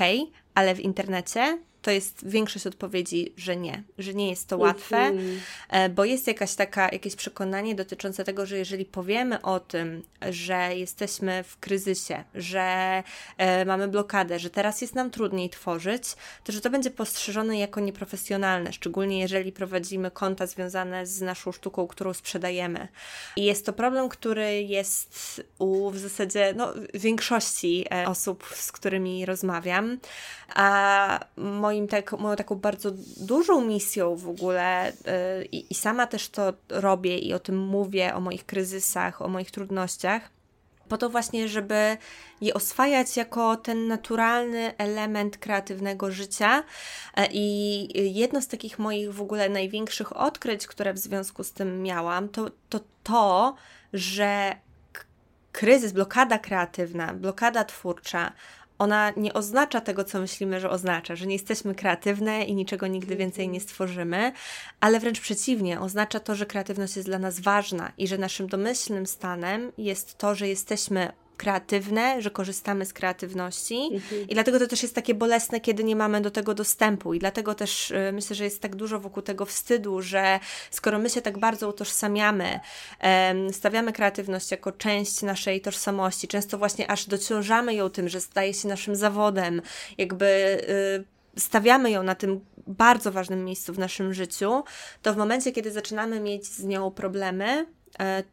ale 0.55 0.75
w 0.75 0.79
internecie 0.79 1.59
to 1.81 1.91
jest 1.91 2.27
większość 2.27 2.67
odpowiedzi, 2.67 3.33
że 3.37 3.55
nie, 3.55 3.83
że 3.97 4.13
nie 4.13 4.29
jest 4.29 4.47
to 4.47 4.57
łatwe, 4.57 4.97
mm 4.97 5.17
-hmm. 5.17 5.89
bo 5.89 6.05
jest 6.05 6.27
jakaś 6.27 6.55
taka, 6.55 6.89
jakieś 6.89 7.15
przekonanie 7.15 7.75
dotyczące 7.75 8.23
tego, 8.23 8.45
że 8.45 8.57
jeżeli 8.57 8.85
powiemy 8.85 9.41
o 9.41 9.59
tym, 9.59 10.03
że 10.29 10.75
jesteśmy 10.75 11.43
w 11.43 11.57
kryzysie, 11.59 12.23
że 12.35 13.03
e, 13.37 13.65
mamy 13.65 13.87
blokadę, 13.87 14.39
że 14.39 14.49
teraz 14.49 14.81
jest 14.81 14.95
nam 14.95 15.11
trudniej 15.11 15.49
tworzyć, 15.49 16.03
to 16.43 16.51
że 16.51 16.61
to 16.61 16.69
będzie 16.69 16.91
postrzeżone 16.91 17.59
jako 17.59 17.79
nieprofesjonalne, 17.79 18.73
szczególnie 18.73 19.19
jeżeli 19.19 19.51
prowadzimy 19.51 20.11
konta 20.11 20.47
związane 20.47 21.05
z 21.05 21.21
naszą 21.21 21.51
sztuką, 21.51 21.87
którą 21.87 22.13
sprzedajemy. 22.13 22.87
I 23.35 23.43
jest 23.43 23.65
to 23.65 23.73
problem, 23.73 24.09
który 24.09 24.63
jest 24.63 25.43
u 25.59 25.91
w 25.91 25.97
zasadzie 25.97 26.53
no, 26.55 26.73
większości 26.93 27.85
e, 27.91 28.07
osób, 28.07 28.45
z 28.55 28.71
którymi 28.71 29.25
rozmawiam, 29.25 29.99
a 30.55 31.19
moim 31.69 31.87
tak, 31.87 32.19
moją 32.19 32.35
taką 32.35 32.55
bardzo 32.55 32.91
dużą 33.17 33.65
misją 33.65 34.15
w 34.15 34.29
ogóle 34.29 34.93
yy, 35.41 35.45
i 35.45 35.75
sama 35.75 36.07
też 36.07 36.29
to 36.29 36.53
robię 36.69 37.17
i 37.17 37.33
o 37.33 37.39
tym 37.39 37.57
mówię, 37.57 38.15
o 38.15 38.19
moich 38.19 38.45
kryzysach, 38.45 39.21
o 39.21 39.27
moich 39.27 39.51
trudnościach, 39.51 40.29
po 40.89 40.97
to 40.97 41.09
właśnie, 41.09 41.47
żeby 41.47 41.97
je 42.41 42.53
oswajać 42.53 43.17
jako 43.17 43.55
ten 43.55 43.87
naturalny 43.87 44.77
element 44.77 45.37
kreatywnego 45.37 46.11
życia. 46.11 46.63
E, 47.15 47.27
I 47.31 48.13
jedno 48.15 48.41
z 48.41 48.47
takich 48.47 48.79
moich 48.79 49.13
w 49.13 49.21
ogóle 49.21 49.49
największych 49.49 50.17
odkryć, 50.17 50.67
które 50.67 50.93
w 50.93 50.97
związku 50.97 51.43
z 51.43 51.53
tym 51.53 51.83
miałam, 51.83 52.29
to 52.29 52.49
to, 52.69 52.79
to 53.03 53.55
że 53.93 54.55
kryzys, 55.51 55.91
blokada 55.91 56.39
kreatywna, 56.39 57.13
blokada 57.13 57.63
twórcza, 57.63 58.31
ona 58.79 59.13
nie 59.17 59.33
oznacza 59.33 59.81
tego, 59.81 60.03
co 60.03 60.19
myślimy, 60.19 60.59
że 60.59 60.69
oznacza, 60.69 61.15
że 61.15 61.27
nie 61.27 61.35
jesteśmy 61.35 61.75
kreatywne 61.75 62.43
i 62.43 62.55
niczego 62.55 62.87
nigdy 62.87 63.15
więcej 63.15 63.49
nie 63.49 63.59
stworzymy, 63.59 64.31
ale 64.79 64.99
wręcz 64.99 65.19
przeciwnie, 65.19 65.79
oznacza 65.79 66.19
to, 66.19 66.35
że 66.35 66.45
kreatywność 66.45 66.95
jest 66.95 67.07
dla 67.07 67.19
nas 67.19 67.39
ważna 67.39 67.91
i 67.97 68.07
że 68.07 68.17
naszym 68.17 68.47
domyślnym 68.47 69.05
stanem 69.05 69.71
jest 69.77 70.17
to, 70.17 70.35
że 70.35 70.47
jesteśmy 70.47 71.11
kreatywne, 71.39 72.21
że 72.21 72.31
korzystamy 72.31 72.85
z 72.85 72.93
kreatywności 72.93 73.89
mhm. 73.93 74.29
i 74.29 74.33
dlatego 74.33 74.59
to 74.59 74.67
też 74.67 74.83
jest 74.83 74.95
takie 74.95 75.13
bolesne, 75.13 75.61
kiedy 75.61 75.83
nie 75.83 75.95
mamy 75.95 76.21
do 76.21 76.31
tego 76.31 76.53
dostępu 76.53 77.13
i 77.13 77.19
dlatego 77.19 77.55
też 77.55 77.91
y, 77.91 78.11
myślę, 78.13 78.35
że 78.35 78.43
jest 78.43 78.61
tak 78.61 78.75
dużo 78.75 78.99
wokół 78.99 79.23
tego 79.23 79.45
wstydu, 79.45 80.01
że 80.01 80.39
skoro 80.71 80.99
my 80.99 81.09
się 81.09 81.21
tak 81.21 81.37
bardzo 81.37 81.69
utożsamiamy, 81.69 82.59
stawiamy 83.51 83.93
kreatywność 83.93 84.51
jako 84.51 84.71
część 84.71 85.21
naszej 85.21 85.61
tożsamości, 85.61 86.27
często 86.27 86.57
właśnie 86.57 86.91
aż 86.91 87.05
dociążamy 87.05 87.73
ją 87.73 87.89
tym, 87.89 88.09
że 88.09 88.21
staje 88.21 88.53
się 88.53 88.67
naszym 88.67 88.95
zawodem, 88.95 89.61
jakby 89.97 90.25
y, 91.35 91.39
stawiamy 91.39 91.91
ją 91.91 92.03
na 92.03 92.15
tym 92.15 92.39
bardzo 92.67 93.11
ważnym 93.11 93.45
miejscu 93.45 93.73
w 93.73 93.79
naszym 93.79 94.13
życiu, 94.13 94.63
to 95.01 95.13
w 95.13 95.17
momencie, 95.17 95.51
kiedy 95.51 95.71
zaczynamy 95.71 96.19
mieć 96.19 96.45
z 96.45 96.63
nią 96.63 96.91
problemy, 96.91 97.65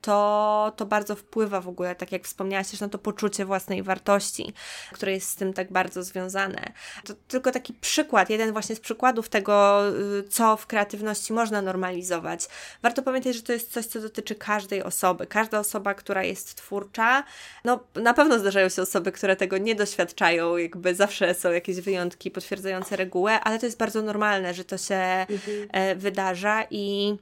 to, 0.01 0.73
to 0.77 0.87
bardzo 0.87 1.17
wpływa 1.17 1.61
w 1.61 1.69
ogóle, 1.69 1.95
tak 1.95 2.13
jak 2.13 2.25
wspomniałaś 2.25 2.71
też 2.71 2.81
na 2.81 2.89
to 2.89 2.99
poczucie 2.99 3.45
własnej 3.45 3.83
wartości, 3.83 4.53
które 4.93 5.13
jest 5.13 5.29
z 5.29 5.37
tym 5.37 5.53
tak 5.53 5.73
bardzo 5.73 6.03
związane. 6.03 6.73
To 7.05 7.15
tylko 7.29 7.51
taki 7.51 7.75
przykład, 7.75 8.31
jeden 8.31 8.53
właśnie 8.53 8.77
z 8.77 8.81
przykładów 8.81 9.29
tego, 9.29 9.83
y, 10.19 10.29
co 10.29 10.57
w 10.57 10.67
kreatywności 10.67 11.33
można 11.33 11.63
normalizować. 11.63 12.49
Warto 12.83 13.03
pamiętać, 13.03 13.37
że 13.37 13.43
to 13.43 13.53
jest 13.53 13.73
coś, 13.73 13.87
co 13.87 14.01
dotyczy 14.01 14.35
każdej 14.35 14.83
osoby. 14.83 15.27
Każda 15.27 15.59
osoba, 15.59 15.95
która 15.95 16.25
jest 16.25 16.55
twórcza, 16.55 17.25
no 17.65 17.81
na 17.95 18.15
pewno 18.15 18.39
zdarzają 18.39 18.69
się 18.69 18.83
osoby, 18.83 19.13
które 19.13 19.37
tego 19.37 19.59
nie 19.59 19.75
doświadczają, 19.75 20.57
jakby 20.57 20.95
zawsze 20.95 21.35
są 21.35 21.53
jakieś 21.53 21.81
wyjątki 21.81 22.31
potwierdzające 22.31 22.97
regułę, 22.97 23.41
ale 23.41 23.59
to 23.59 23.67
jest 23.67 23.79
bardzo 23.79 24.03
normalne, 24.03 24.55
że 24.55 24.65
to 24.65 24.79
się 24.79 25.27
mhm. 25.31 25.69
E, 25.73 25.95
wydarza 25.95 26.67
i 26.71 27.17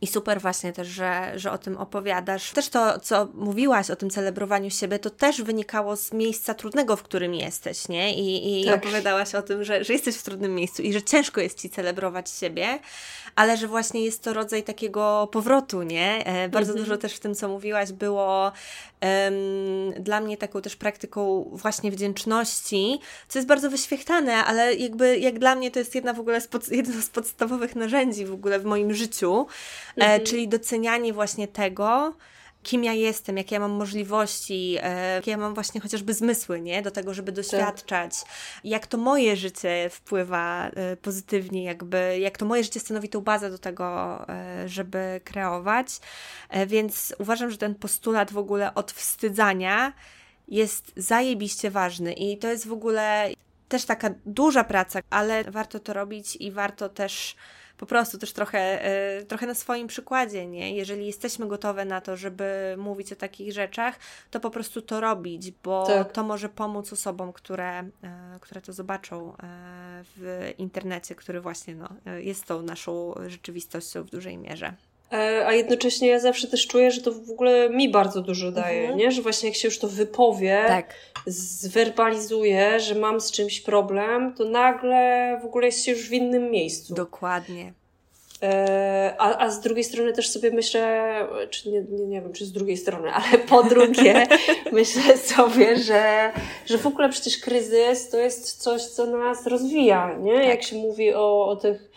i 0.00 0.06
super 0.06 0.40
właśnie 0.40 0.72
też, 0.72 0.88
że, 0.88 1.32
że 1.36 1.52
o 1.52 1.58
tym 1.58 1.76
opowiadasz. 1.76 2.50
Też 2.50 2.68
to, 2.68 3.00
co 3.00 3.28
mówiłaś 3.34 3.90
o 3.90 3.96
tym 3.96 4.10
celebrowaniu 4.10 4.70
siebie, 4.70 4.98
to 4.98 5.10
też 5.10 5.42
wynikało 5.42 5.96
z 5.96 6.12
miejsca 6.12 6.54
trudnego, 6.54 6.96
w 6.96 7.02
którym 7.02 7.34
jesteś, 7.34 7.88
nie? 7.88 8.14
I, 8.14 8.60
i 8.62 8.64
tak. 8.64 8.76
opowiadałaś 8.76 9.34
o 9.34 9.42
tym, 9.42 9.64
że, 9.64 9.84
że 9.84 9.92
jesteś 9.92 10.16
w 10.16 10.22
trudnym 10.22 10.54
miejscu 10.54 10.82
i 10.82 10.92
że 10.92 11.02
ciężko 11.02 11.40
jest 11.40 11.60
Ci 11.60 11.70
celebrować 11.70 12.30
siebie, 12.30 12.78
ale 13.34 13.56
że 13.56 13.68
właśnie 13.68 14.04
jest 14.04 14.22
to 14.22 14.32
rodzaj 14.32 14.62
takiego 14.62 15.28
powrotu, 15.32 15.82
nie? 15.82 16.26
E, 16.26 16.48
bardzo 16.48 16.72
mhm. 16.72 16.84
dużo 16.84 16.98
też 16.98 17.14
w 17.14 17.20
tym, 17.20 17.34
co 17.34 17.48
mówiłaś, 17.48 17.92
było 17.92 18.52
um, 19.02 20.02
dla 20.02 20.20
mnie 20.20 20.36
taką 20.36 20.62
też 20.62 20.76
praktyką 20.76 21.50
właśnie 21.52 21.90
wdzięczności, 21.90 22.98
co 23.28 23.38
jest 23.38 23.48
bardzo 23.48 23.70
wyświechtane, 23.70 24.34
ale 24.34 24.74
jakby 24.74 25.18
jak 25.18 25.38
dla 25.38 25.54
mnie 25.54 25.70
to 25.70 25.78
jest 25.78 25.94
jedna 25.94 26.12
w 26.12 26.20
ogóle 26.20 26.40
z 26.40 26.46
pod, 26.46 26.68
jedno 26.68 27.02
z 27.02 27.08
podstawowych 27.08 27.76
narzędzi 27.76 28.26
w 28.26 28.32
ogóle 28.32 28.58
w 28.58 28.64
moim 28.64 28.94
życiu, 28.94 29.46
mhm. 29.96 30.24
czyli 30.24 30.48
docenianie 30.48 31.12
właśnie 31.12 31.48
tego, 31.48 32.14
kim 32.66 32.84
ja 32.84 32.92
jestem, 32.92 33.36
jakie 33.36 33.54
ja 33.54 33.60
mam 33.60 33.70
możliwości, 33.70 34.76
e, 34.82 35.14
jakie 35.14 35.30
ja 35.30 35.36
mam 35.36 35.54
właśnie 35.54 35.80
chociażby 35.80 36.14
zmysły, 36.14 36.60
nie? 36.60 36.82
Do 36.82 36.90
tego, 36.90 37.14
żeby 37.14 37.32
doświadczać, 37.32 38.20
tak. 38.20 38.30
jak 38.64 38.86
to 38.86 38.98
moje 38.98 39.36
życie 39.36 39.90
wpływa 39.90 40.68
e, 40.68 40.96
pozytywnie, 40.96 41.64
jakby, 41.64 42.18
jak 42.18 42.38
to 42.38 42.46
moje 42.46 42.64
życie 42.64 42.80
stanowi 42.80 43.08
tą 43.08 43.20
bazę 43.20 43.50
do 43.50 43.58
tego, 43.58 44.18
e, 44.28 44.68
żeby 44.68 45.20
kreować. 45.24 45.88
Więc 46.66 47.14
uważam, 47.18 47.50
że 47.50 47.58
ten 47.58 47.74
postulat 47.74 48.32
w 48.32 48.38
ogóle 48.38 48.74
odwstydzania 48.74 49.92
jest 50.48 50.92
zajebiście 50.96 51.70
ważny 51.70 52.12
i 52.12 52.38
to 52.38 52.48
jest 52.48 52.66
w 52.66 52.72
ogóle 52.72 53.30
też 53.68 53.84
taka 53.84 54.10
duża 54.26 54.64
praca, 54.64 55.00
ale 55.10 55.44
warto 55.44 55.80
to 55.80 55.92
robić 55.92 56.36
i 56.36 56.52
warto 56.52 56.88
też 56.88 57.36
po 57.76 57.86
prostu 57.86 58.18
też 58.18 58.32
trochę, 58.32 58.84
e, 58.84 59.22
trochę 59.22 59.46
na 59.46 59.54
swoim 59.54 59.86
przykładzie, 59.86 60.46
nie? 60.46 60.76
Jeżeli 60.76 61.06
jesteśmy 61.06 61.48
gotowe 61.48 61.84
na 61.84 62.00
to, 62.00 62.16
żeby 62.16 62.74
mówić 62.78 63.12
o 63.12 63.16
takich 63.16 63.52
rzeczach, 63.52 63.98
to 64.30 64.40
po 64.40 64.50
prostu 64.50 64.82
to 64.82 65.00
robić, 65.00 65.50
bo 65.50 65.86
tak. 65.86 66.12
to 66.12 66.22
może 66.22 66.48
pomóc 66.48 66.92
osobom, 66.92 67.32
które, 67.32 67.78
e, 67.78 68.38
które 68.40 68.60
to 68.60 68.72
zobaczą 68.72 69.32
e, 69.32 69.36
w 70.16 70.52
internecie, 70.58 71.14
który 71.14 71.40
właśnie 71.40 71.74
no, 71.74 71.88
jest 72.16 72.44
tą 72.44 72.62
naszą 72.62 73.14
rzeczywistością 73.26 74.02
w 74.02 74.10
dużej 74.10 74.38
mierze. 74.38 74.74
A 75.46 75.52
jednocześnie 75.52 76.08
ja 76.08 76.20
zawsze 76.20 76.48
też 76.48 76.66
czuję, 76.66 76.90
że 76.90 77.00
to 77.00 77.12
w 77.12 77.30
ogóle 77.30 77.70
mi 77.70 77.88
bardzo 77.88 78.20
dużo 78.20 78.52
daje, 78.52 78.80
mhm. 78.80 78.98
nie? 78.98 79.12
Że 79.12 79.22
właśnie 79.22 79.48
jak 79.48 79.58
się 79.58 79.68
już 79.68 79.78
to 79.78 79.88
wypowie, 79.88 80.64
tak. 80.66 80.94
zwerbalizuje, 81.26 82.80
że 82.80 82.94
mam 82.94 83.20
z 83.20 83.30
czymś 83.30 83.60
problem, 83.60 84.34
to 84.34 84.44
nagle 84.44 85.38
w 85.42 85.44
ogóle 85.44 85.66
jest 85.66 85.84
się 85.84 85.92
już 85.92 86.08
w 86.08 86.12
innym 86.12 86.50
miejscu. 86.50 86.94
Dokładnie. 86.94 87.72
E, 88.42 89.14
a, 89.18 89.38
a 89.38 89.50
z 89.50 89.60
drugiej 89.60 89.84
strony 89.84 90.12
też 90.12 90.28
sobie 90.28 90.50
myślę, 90.50 91.14
czy 91.50 91.70
nie, 91.70 91.82
nie, 91.82 92.06
nie 92.06 92.20
wiem, 92.20 92.32
czy 92.32 92.46
z 92.46 92.52
drugiej 92.52 92.76
strony, 92.76 93.12
ale 93.12 93.38
po 93.48 93.62
drugie 93.62 94.26
myślę 94.72 95.18
sobie, 95.18 95.76
że, 95.76 96.32
że 96.66 96.78
w 96.78 96.86
ogóle 96.86 97.08
przecież 97.08 97.38
kryzys 97.38 98.10
to 98.10 98.18
jest 98.18 98.62
coś, 98.62 98.82
co 98.82 99.06
nas 99.06 99.46
rozwija, 99.46 100.18
nie? 100.18 100.34
Tak. 100.34 100.46
Jak 100.46 100.62
się 100.62 100.76
mówi 100.76 101.14
o, 101.14 101.46
o 101.46 101.56
tych 101.56 101.90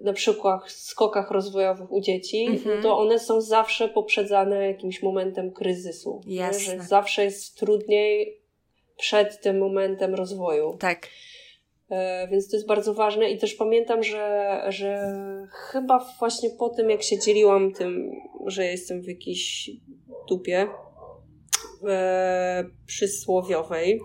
na 0.00 0.12
przykład 0.12 0.70
skokach 0.70 1.30
rozwojowych 1.30 1.92
u 1.92 2.00
dzieci, 2.00 2.48
mm-hmm. 2.50 2.82
to 2.82 2.98
one 2.98 3.18
są 3.18 3.40
zawsze 3.40 3.88
poprzedzane 3.88 4.66
jakimś 4.66 5.02
momentem 5.02 5.52
kryzysu. 5.52 6.20
Że 6.60 6.80
zawsze 6.80 7.24
jest 7.24 7.58
trudniej 7.58 8.40
przed 8.96 9.40
tym 9.40 9.58
momentem 9.58 10.14
rozwoju. 10.14 10.76
Tak. 10.80 11.08
E, 11.90 12.28
więc 12.28 12.50
to 12.50 12.56
jest 12.56 12.66
bardzo 12.66 12.94
ważne 12.94 13.30
i 13.30 13.38
też 13.38 13.54
pamiętam, 13.54 14.02
że, 14.02 14.58
że 14.68 15.12
chyba 15.50 16.06
właśnie 16.18 16.50
po 16.50 16.68
tym, 16.68 16.90
jak 16.90 17.02
się 17.02 17.18
dzieliłam 17.18 17.72
tym, 17.72 18.12
że 18.46 18.64
jestem 18.64 19.02
w 19.02 19.08
jakiejś 19.08 19.70
dupie, 20.28 20.68
e, 21.88 22.64
przysłowiowej 22.86 24.00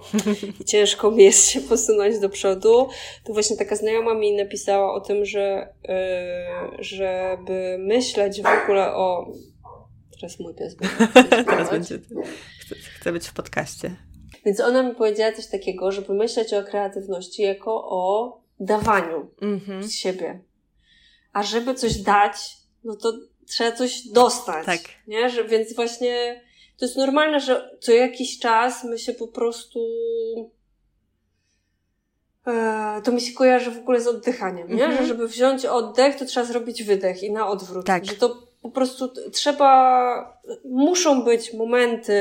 i 0.59 0.65
ciężko 0.65 1.11
mi 1.11 1.23
jest 1.23 1.49
się 1.49 1.61
posunąć 1.61 2.19
do 2.19 2.29
przodu, 2.29 2.87
to 3.23 3.33
właśnie 3.33 3.57
taka 3.57 3.75
znajoma 3.75 4.13
mi 4.13 4.35
napisała 4.35 4.93
o 4.93 5.01
tym, 5.01 5.25
że 5.25 5.73
e, 5.89 6.77
żeby 6.79 7.77
myśleć 7.79 8.41
w 8.41 8.63
ogóle 8.63 8.95
o... 8.95 9.31
Teraz 10.19 10.39
mój 10.39 10.55
pies 10.55 10.75
będzie. 10.75 11.07
Teraz 11.51 11.69
będzie. 11.69 11.99
Chcę, 12.59 12.75
chcę 12.75 13.11
być 13.11 13.27
w 13.27 13.33
podcaście. 13.33 13.95
Więc 14.45 14.59
ona 14.59 14.83
mi 14.83 14.95
powiedziała 14.95 15.31
coś 15.31 15.47
takiego, 15.47 15.91
żeby 15.91 16.13
myśleć 16.13 16.53
o 16.53 16.63
kreatywności 16.63 17.41
jako 17.41 17.89
o 17.89 18.37
dawaniu 18.59 19.29
z 19.81 19.91
siebie. 19.91 20.39
A 21.33 21.43
żeby 21.43 21.75
coś 21.75 21.97
dać, 21.97 22.57
no 22.83 22.95
to 22.95 23.13
trzeba 23.47 23.71
coś 23.71 24.07
dostać. 24.07 24.65
Tak. 24.65 24.79
Nie? 25.07 25.29
Że, 25.29 25.43
więc 25.43 25.75
właśnie 25.75 26.41
to 26.77 26.85
jest 26.85 26.97
normalne, 26.97 27.39
że 27.39 27.77
co 27.79 27.91
jakiś 27.91 28.39
czas 28.39 28.83
my 28.83 28.99
się 28.99 29.13
po 29.13 29.27
prostu. 29.27 29.79
E, 32.47 33.01
to 33.03 33.11
mi 33.11 33.21
się 33.21 33.33
kojarzy 33.33 33.71
w 33.71 33.77
ogóle 33.77 34.01
z 34.01 34.07
oddychaniem, 34.07 34.75
nie? 34.75 34.87
Mm-hmm. 34.87 34.97
Że 34.97 35.05
żeby 35.05 35.27
wziąć 35.27 35.65
oddech, 35.65 36.15
to 36.15 36.25
trzeba 36.25 36.45
zrobić 36.45 36.83
wydech 36.83 37.23
i 37.23 37.31
na 37.31 37.47
odwrót. 37.47 37.85
Tak. 37.85 38.05
Że 38.05 38.15
to 38.15 38.47
po 38.61 38.69
prostu 38.69 39.11
trzeba. 39.31 40.39
Muszą 40.65 41.23
być 41.23 41.53
momenty, 41.53 42.13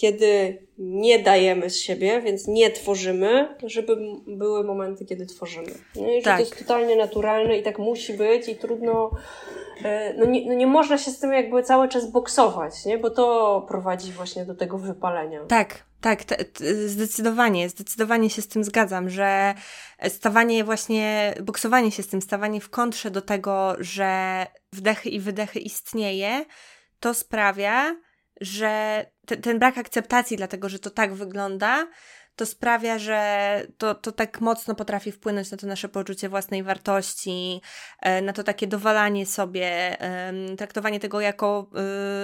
kiedy 0.00 0.58
nie 0.78 1.18
dajemy 1.18 1.70
z 1.70 1.80
siebie, 1.80 2.20
więc 2.20 2.48
nie 2.48 2.70
tworzymy, 2.70 3.48
żeby 3.62 3.96
były 4.26 4.64
momenty, 4.64 5.04
kiedy 5.04 5.26
tworzymy. 5.26 5.72
Nie? 5.96 6.18
Że 6.18 6.24
tak. 6.24 6.36
to 6.36 6.40
jest 6.40 6.58
totalnie 6.58 6.96
naturalne 6.96 7.58
i 7.58 7.62
tak 7.62 7.78
musi 7.78 8.14
być 8.14 8.48
i 8.48 8.56
trudno 8.56 9.10
E, 9.84 10.14
no 10.14 10.24
nie, 10.24 10.46
no 10.46 10.54
nie 10.54 10.66
można 10.66 10.98
się 10.98 11.10
z 11.10 11.18
tym 11.18 11.32
jakby 11.32 11.62
cały 11.62 11.88
czas 11.88 12.10
boksować, 12.10 12.84
nie? 12.84 12.98
Bo 12.98 13.10
to 13.10 13.66
prowadzi 13.68 14.12
właśnie 14.12 14.44
do 14.44 14.54
tego 14.54 14.78
wypalenia. 14.78 15.44
Tak, 15.48 15.84
tak, 16.00 16.20
zdecydowanie, 16.86 17.68
zdecydowanie 17.68 18.30
się 18.30 18.42
z 18.42 18.48
tym 18.48 18.64
zgadzam, 18.64 19.10
że 19.10 19.54
stawanie 20.08 20.64
właśnie, 20.64 21.34
boksowanie 21.42 21.90
się 21.90 22.02
z 22.02 22.08
tym, 22.08 22.22
stawanie 22.22 22.60
w 22.60 22.70
kontrze 22.70 23.10
do 23.10 23.22
tego, 23.22 23.76
że 23.78 24.46
wdechy 24.72 25.08
i 25.08 25.20
wydechy 25.20 25.58
istnieje, 25.58 26.44
to 27.00 27.14
sprawia, 27.14 27.96
że 28.40 29.06
te, 29.26 29.36
ten 29.36 29.58
brak 29.58 29.78
akceptacji, 29.78 30.36
dlatego 30.36 30.68
że 30.68 30.78
to 30.78 30.90
tak 30.90 31.14
wygląda, 31.14 31.86
to 32.40 32.46
sprawia, 32.46 32.98
że 32.98 33.62
to, 33.78 33.94
to 33.94 34.12
tak 34.12 34.40
mocno 34.40 34.74
potrafi 34.74 35.12
wpłynąć 35.12 35.50
na 35.50 35.56
to 35.56 35.66
nasze 35.66 35.88
poczucie 35.88 36.28
własnej 36.28 36.62
wartości, 36.62 37.60
e, 38.02 38.22
na 38.22 38.32
to 38.32 38.42
takie 38.44 38.66
dowalanie 38.66 39.26
sobie, 39.26 39.96
traktowanie 40.58 41.00
tego 41.00 41.20
jako 41.20 41.70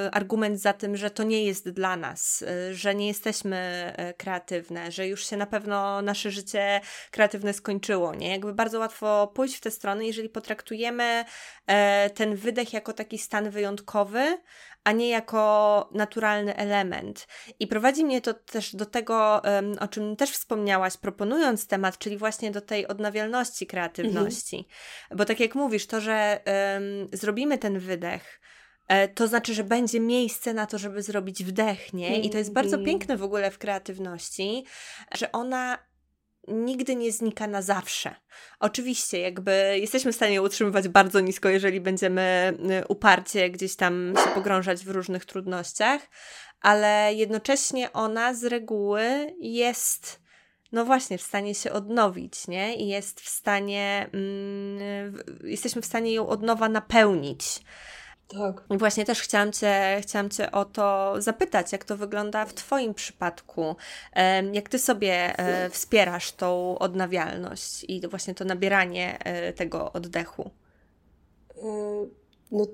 e, 0.07 0.15
argument 0.15 0.61
za 0.61 0.73
tym, 0.73 0.97
że 0.97 1.11
to 1.11 1.23
nie 1.23 1.45
jest 1.45 1.71
dla 1.71 1.97
nas, 1.97 2.43
e, 2.43 2.75
że 2.75 2.95
nie 2.95 3.07
jesteśmy 3.07 3.93
kreatywne, 4.17 4.93
że 4.93 5.09
już 5.09 5.27
się 5.27 5.37
na 5.37 5.47
pewno 5.47 6.03
nasze 6.03 6.31
życie 6.31 6.81
kreatywne 7.11 7.53
skończyło, 7.53 8.15
nie? 8.15 8.31
Jakby 8.31 8.55
bardzo 8.55 8.79
łatwo 8.79 9.33
pójść 9.35 9.57
w 9.57 9.61
tę 9.61 9.71
stronę, 9.71 10.07
jeżeli 10.07 10.29
potraktujemy 10.29 11.25
ten 12.15 12.37
wydech 12.37 12.73
jako 12.73 12.93
taki 12.93 13.19
stan 13.19 13.51
wyjątkowy, 13.51 14.39
a 14.87 14.93
nie 14.93 15.09
jako 15.09 15.89
naturalny 15.93 16.57
element. 16.57 17.27
I 17.61 17.67
prowadzi 17.67 18.05
mnie 18.05 18.21
to 18.21 18.35
też 18.35 18.77
do 18.77 18.87
tego, 18.87 19.43
o 19.81 19.89
czym 19.89 20.17
też 20.17 20.31
wspomniałaś, 20.31 20.97
proponując 20.97 21.67
temat, 21.67 21.99
czyli 21.99 22.17
właśnie 22.17 22.51
do 22.51 22.61
tej 22.61 22.87
odnawialności 22.87 23.67
kreatywności. 23.67 24.57
Mhm. 24.57 25.19
Bo 25.19 25.25
tak 25.25 25.41
jak 25.41 25.55
mówisz, 25.55 25.87
to, 25.87 26.01
że 26.01 26.41
um, 26.47 27.09
zrobimy 27.13 27.59
ten 27.59 27.79
wydech, 27.79 28.41
e, 28.89 29.09
to 29.09 29.27
znaczy, 29.27 29.55
że 29.55 29.65
będzie 29.65 30.01
miejsce 30.01 30.55
na 30.55 30.67
to, 30.67 30.79
żeby 30.79 31.03
zrobić 31.03 31.45
wdech, 31.45 31.93
nie? 31.93 32.21
I 32.21 32.31
to 32.31 32.39
jest 32.39 32.53
bardzo 32.53 32.77
mhm. 32.77 32.85
piękne 32.85 33.17
w 33.17 33.23
ogóle 33.23 33.51
w 33.51 33.59
kreatywności, 33.59 34.65
że 35.15 35.33
ona 35.33 35.79
nigdy 36.49 36.97
nie 36.97 37.13
znika 37.13 37.47
na 37.47 37.63
zawsze. 37.63 38.15
Oczywiście, 38.61 39.19
jakby 39.19 39.77
jesteśmy 39.81 40.13
w 40.13 40.17
stanie 40.17 40.43
utrzymywać 40.43 40.89
bardzo 40.89 41.21
nisko, 41.21 41.49
jeżeli 41.49 41.81
będziemy 41.81 42.55
y, 42.83 42.87
uparcie 42.87 43.51
gdzieś 43.51 43.77
tam 43.77 44.15
się 44.25 44.31
pogrążać 44.31 44.85
w 44.85 44.91
różnych 44.91 45.25
trudnościach, 45.25 46.01
ale 46.61 47.15
jednocześnie 47.15 47.93
ona 47.93 48.35
z 48.35 48.45
reguły 48.45 49.35
jest 49.41 50.27
no 50.73 50.85
właśnie, 50.85 51.19
w 51.19 51.23
stanie 51.23 51.55
się 51.55 51.73
odnowić, 51.73 52.49
nie? 52.49 52.77
I 52.77 52.89
jest 52.89 53.21
w 53.21 53.29
stanie, 53.29 54.11
mm, 54.13 55.23
jesteśmy 55.45 55.83
w 55.83 55.87
stanie 55.87 56.13
ją 56.13 56.29
od 56.29 56.43
nowa 56.43 56.69
napełnić. 56.69 57.61
Tak. 58.29 58.65
I 58.71 58.79
właśnie 58.79 59.05
też 59.05 59.21
chciałam 59.21 59.53
cię, 59.53 59.99
chciałam 60.03 60.31
cię 60.31 60.53
o 60.53 60.65
to 60.65 61.15
zapytać, 61.19 61.73
jak 61.73 61.85
to 61.85 61.97
wygląda 61.97 62.45
w 62.45 62.55
Twoim 62.55 62.95
przypadku. 62.95 63.77
Jak 64.53 64.69
Ty 64.69 64.79
sobie 64.79 65.39
e, 65.39 65.71
wspierasz 65.71 66.33
tą 66.33 66.79
odnawialność 66.79 67.85
i 67.89 68.09
właśnie 68.09 68.35
to 68.35 68.45
nabieranie 68.45 69.19
e, 69.25 69.53
tego 69.53 69.93
oddechu? 69.93 70.51
E, 71.63 72.07
no 72.53 72.67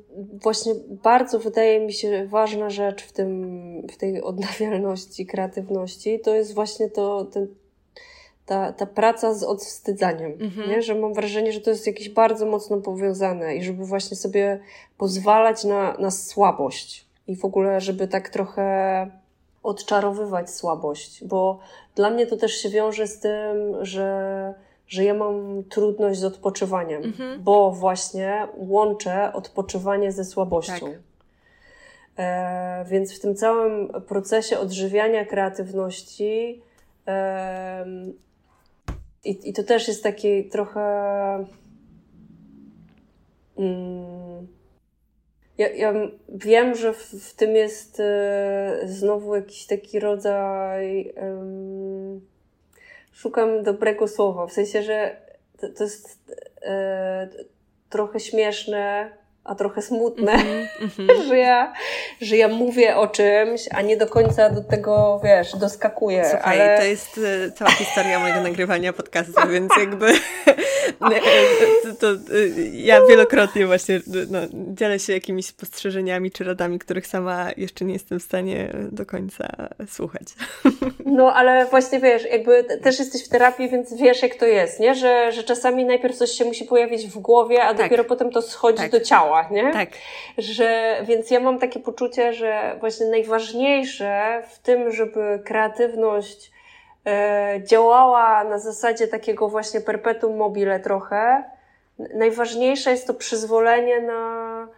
właśnie 0.42 0.74
bardzo 0.88 1.38
wydaje 1.38 1.80
mi 1.80 1.92
się 1.92 2.26
ważna 2.26 2.70
rzecz 2.70 3.02
w, 3.02 3.12
tym, 3.12 3.86
w 3.86 3.96
tej 3.96 4.22
odnawialności, 4.22 5.26
kreatywności, 5.26 6.20
to 6.20 6.34
jest 6.34 6.54
właśnie 6.54 6.90
to, 6.90 7.24
ten, 7.24 7.48
ta, 8.52 8.72
ta 8.72 8.86
praca 8.86 9.34
z 9.34 9.42
odwstydzaniem, 9.42 10.32
mhm. 10.40 10.70
nie? 10.70 10.82
że 10.82 10.94
mam 10.94 11.14
wrażenie, 11.14 11.52
że 11.52 11.60
to 11.60 11.70
jest 11.70 11.86
jakieś 11.86 12.08
bardzo 12.08 12.46
mocno 12.46 12.76
powiązane 12.76 13.56
i 13.56 13.62
żeby 13.62 13.84
właśnie 13.84 14.16
sobie 14.16 14.60
pozwalać 14.98 15.64
na, 15.64 15.96
na 15.98 16.10
słabość 16.10 17.06
i 17.26 17.36
w 17.36 17.44
ogóle, 17.44 17.80
żeby 17.80 18.08
tak 18.08 18.28
trochę 18.28 19.06
odczarowywać 19.62 20.50
słabość, 20.50 21.24
bo 21.24 21.58
dla 21.94 22.10
mnie 22.10 22.26
to 22.26 22.36
też 22.36 22.52
się 22.52 22.68
wiąże 22.68 23.06
z 23.06 23.18
tym, 23.20 23.84
że, 23.84 24.54
że 24.86 25.04
ja 25.04 25.14
mam 25.14 25.64
trudność 25.64 26.20
z 26.20 26.24
odpoczywaniem, 26.24 27.04
mhm. 27.04 27.42
bo 27.42 27.70
właśnie 27.70 28.48
łączę 28.56 29.32
odpoczywanie 29.32 30.12
ze 30.12 30.24
słabością. 30.24 30.86
Tak. 30.86 30.98
E, 32.18 32.84
więc 32.88 33.18
w 33.18 33.20
tym 33.20 33.34
całym 33.34 33.88
procesie 33.88 34.58
odżywiania 34.58 35.24
kreatywności 35.24 36.62
e, 37.08 37.86
i, 39.24 39.48
I 39.48 39.52
to 39.52 39.62
też 39.62 39.88
jest 39.88 40.02
taki 40.02 40.48
trochę. 40.48 40.80
Mm, 43.58 44.46
ja, 45.58 45.68
ja 45.68 45.94
wiem, 46.28 46.74
że 46.74 46.92
w, 46.92 47.02
w 47.02 47.34
tym 47.34 47.56
jest 47.56 48.00
e, 48.00 48.80
znowu 48.84 49.34
jakiś 49.34 49.66
taki 49.66 50.00
rodzaj. 50.00 51.14
szukam 53.12 53.62
dobrego 53.62 54.08
słowa, 54.08 54.46
w 54.46 54.52
sensie, 54.52 54.82
że 54.82 55.16
to, 55.58 55.68
to 55.68 55.84
jest 55.84 56.18
e, 56.62 57.28
trochę 57.90 58.20
śmieszne, 58.20 59.10
a 59.44 59.54
trochę 59.54 59.82
smutne, 59.82 60.32
mm 60.32 60.66
-hmm. 60.80 61.28
że, 61.28 61.38
ja, 61.38 61.72
że 62.20 62.36
ja 62.36 62.48
mówię 62.48 62.96
o 62.96 63.06
czymś, 63.06 63.68
a 63.70 63.82
nie 63.82 63.96
do 63.96 64.06
końca 64.06 64.50
do 64.50 64.64
tego, 64.64 65.20
wiesz, 65.24 65.56
doskakuję. 65.56 66.24
Słuchaj, 66.30 66.60
ale... 66.60 66.78
to 66.78 66.84
jest 66.84 67.20
e, 67.48 67.52
cała 67.52 67.70
historia 67.70 68.18
mojego 68.18 68.40
nagrywania 68.50 68.92
podcastu, 68.92 69.48
więc 69.50 69.72
jakby 69.78 70.12
to, 71.82 71.94
to, 72.00 72.06
ja 72.72 73.06
wielokrotnie 73.06 73.66
właśnie 73.66 74.00
no, 74.30 74.38
dzielę 74.52 74.98
się 74.98 75.12
jakimiś 75.12 75.46
spostrzeżeniami 75.46 76.30
czy 76.30 76.44
radami, 76.44 76.78
których 76.78 77.06
sama 77.06 77.50
jeszcze 77.56 77.84
nie 77.84 77.92
jestem 77.92 78.20
w 78.20 78.22
stanie 78.22 78.72
do 78.92 79.06
końca 79.06 79.68
słuchać. 79.88 80.22
No, 81.06 81.34
ale 81.34 81.66
właśnie 81.66 82.00
wiesz, 82.00 82.24
jakby 82.24 82.64
też 82.64 82.98
jesteś 82.98 83.24
w 83.24 83.28
terapii, 83.28 83.68
więc 83.68 83.94
wiesz, 83.94 84.22
jak 84.22 84.34
to 84.34 84.46
jest, 84.46 84.80
nie? 84.80 84.94
Że, 84.94 85.32
że 85.32 85.42
czasami 85.42 85.84
najpierw 85.84 86.16
coś 86.16 86.30
się 86.30 86.44
musi 86.44 86.64
pojawić 86.64 87.06
w 87.06 87.18
głowie, 87.18 87.62
a 87.62 87.74
tak. 87.74 87.76
dopiero 87.76 88.04
potem 88.04 88.30
to 88.30 88.42
schodzi 88.42 88.78
tak. 88.78 88.90
do 88.90 89.00
ciała, 89.00 89.31
nie? 89.50 89.72
Tak. 89.72 89.88
Że, 90.38 90.96
więc 91.04 91.30
ja 91.30 91.40
mam 91.40 91.58
takie 91.58 91.80
poczucie, 91.80 92.32
że 92.32 92.76
właśnie 92.80 93.06
najważniejsze 93.06 94.42
w 94.48 94.58
tym, 94.58 94.92
żeby 94.92 95.42
kreatywność 95.44 96.52
e, 97.06 97.60
działała 97.64 98.44
na 98.44 98.58
zasadzie 98.58 99.08
takiego 99.08 99.48
właśnie 99.48 99.80
perpetuum 99.80 100.36
mobile 100.36 100.80
trochę, 100.80 101.44
najważniejsze 102.14 102.90
jest 102.90 103.06
to 103.06 103.14
przyzwolenie 103.14 104.00
na, 104.00 104.68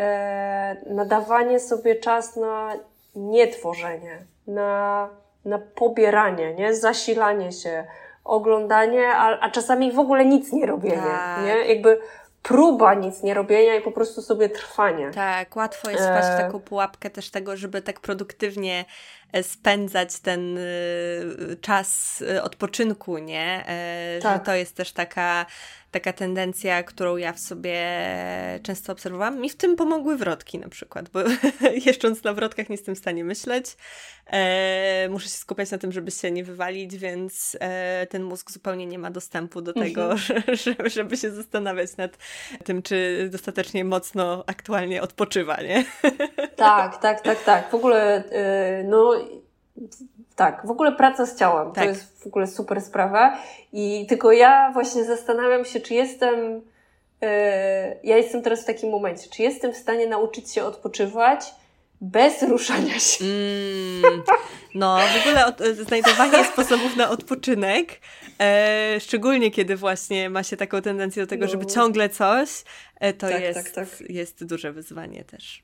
e, 0.00 0.76
na 0.86 1.04
dawanie 1.04 1.60
sobie 1.60 1.94
czas 1.94 2.36
na 2.36 2.72
nietworzenie, 3.14 4.18
na 4.46 5.08
na 5.44 5.58
pobieranie, 5.58 6.54
nie? 6.54 6.74
Zasilanie 6.74 7.52
się, 7.52 7.84
oglądanie, 8.24 9.08
a, 9.08 9.40
a 9.40 9.50
czasami 9.50 9.92
w 9.92 9.98
ogóle 9.98 10.24
nic 10.24 10.52
nie 10.52 10.66
robienie, 10.66 10.96
tak. 10.96 11.44
nie? 11.44 11.74
Jakby 11.74 12.00
próba 12.42 12.94
nic 12.94 13.22
nie 13.22 13.34
robienia 13.34 13.76
i 13.76 13.80
po 13.80 13.92
prostu 13.92 14.22
sobie 14.22 14.48
trwanie. 14.48 15.10
Tak, 15.10 15.56
łatwo 15.56 15.90
jest 15.90 16.02
wpaść 16.02 16.28
w 16.28 16.36
taką 16.36 16.60
pułapkę 16.60 17.10
też 17.10 17.30
tego, 17.30 17.56
żeby 17.56 17.82
tak 17.82 18.00
produktywnie 18.00 18.84
spędzać 19.42 20.18
ten 20.18 20.58
czas 21.60 22.22
odpoczynku, 22.42 23.18
nie? 23.18 23.64
Tak. 24.22 24.38
Że 24.38 24.44
to 24.44 24.54
jest 24.54 24.76
też 24.76 24.92
taka 24.92 25.46
taka 25.92 26.12
tendencja, 26.12 26.82
którą 26.82 27.16
ja 27.16 27.32
w 27.32 27.38
sobie 27.38 27.80
często 28.62 28.92
obserwowałam. 28.92 29.40
Mi 29.40 29.50
w 29.50 29.56
tym 29.56 29.76
pomogły 29.76 30.16
wrotki 30.16 30.58
na 30.58 30.68
przykład, 30.68 31.08
bo 31.08 31.20
jeżdżąc 31.86 32.24
na 32.24 32.32
wrotkach 32.32 32.68
nie 32.68 32.74
jestem 32.74 32.94
w 32.94 32.98
stanie 32.98 33.24
myśleć. 33.24 33.76
E, 34.26 35.08
muszę 35.10 35.28
się 35.28 35.36
skupiać 35.36 35.70
na 35.70 35.78
tym, 35.78 35.92
żeby 35.92 36.10
się 36.10 36.30
nie 36.30 36.44
wywalić, 36.44 36.96
więc 36.96 37.56
e, 37.60 38.06
ten 38.10 38.22
mózg 38.22 38.50
zupełnie 38.50 38.86
nie 38.86 38.98
ma 38.98 39.10
dostępu 39.10 39.62
do 39.62 39.72
tego, 39.72 40.12
mhm. 40.12 40.42
że, 40.64 40.90
żeby 40.90 41.16
się 41.16 41.30
zastanawiać 41.30 41.96
nad 41.96 42.18
tym, 42.64 42.82
czy 42.82 43.28
dostatecznie 43.32 43.84
mocno 43.84 44.44
aktualnie 44.46 45.02
odpoczywa, 45.02 45.56
nie? 45.56 45.84
Tak, 46.56 47.02
tak, 47.02 47.20
tak, 47.20 47.44
tak. 47.44 47.70
W 47.70 47.74
ogóle, 47.74 48.24
no 48.84 49.14
tak, 50.36 50.66
w 50.66 50.70
ogóle 50.70 50.92
praca 50.92 51.26
z 51.26 51.38
ciałem 51.38 51.72
tak. 51.72 51.84
to 51.84 51.90
jest 51.90 52.22
w 52.22 52.26
ogóle 52.26 52.46
super 52.46 52.80
sprawa. 52.80 53.38
I 53.72 54.06
tylko 54.08 54.32
ja 54.32 54.70
właśnie 54.72 55.04
zastanawiam 55.04 55.64
się, 55.64 55.80
czy 55.80 55.94
jestem. 55.94 56.62
Yy, 57.20 57.28
ja 58.04 58.16
jestem 58.16 58.42
teraz 58.42 58.62
w 58.62 58.66
takim 58.66 58.90
momencie, 58.90 59.30
czy 59.30 59.42
jestem 59.42 59.72
w 59.72 59.76
stanie 59.76 60.06
nauczyć 60.06 60.52
się 60.52 60.64
odpoczywać 60.64 61.54
bez 62.02 62.42
ruszania 62.42 62.98
się. 62.98 63.24
Mm, 63.24 64.22
no, 64.74 64.98
w 64.98 65.26
ogóle 65.26 65.46
od, 65.46 65.60
znajdowanie 65.86 66.44
sposobów 66.52 66.96
na 66.96 67.10
odpoczynek, 67.10 68.00
e, 68.40 68.96
szczególnie 69.00 69.50
kiedy 69.50 69.76
właśnie 69.76 70.30
ma 70.30 70.42
się 70.42 70.56
taką 70.56 70.82
tendencję 70.82 71.22
do 71.22 71.26
tego, 71.26 71.44
no. 71.44 71.50
żeby 71.50 71.66
ciągle 71.66 72.08
coś, 72.08 72.48
e, 73.00 73.12
to 73.12 73.28
tak, 73.28 73.42
jest, 73.42 73.74
tak, 73.74 73.88
tak. 73.88 74.10
jest 74.10 74.44
duże 74.44 74.72
wyzwanie 74.72 75.24
też. 75.24 75.62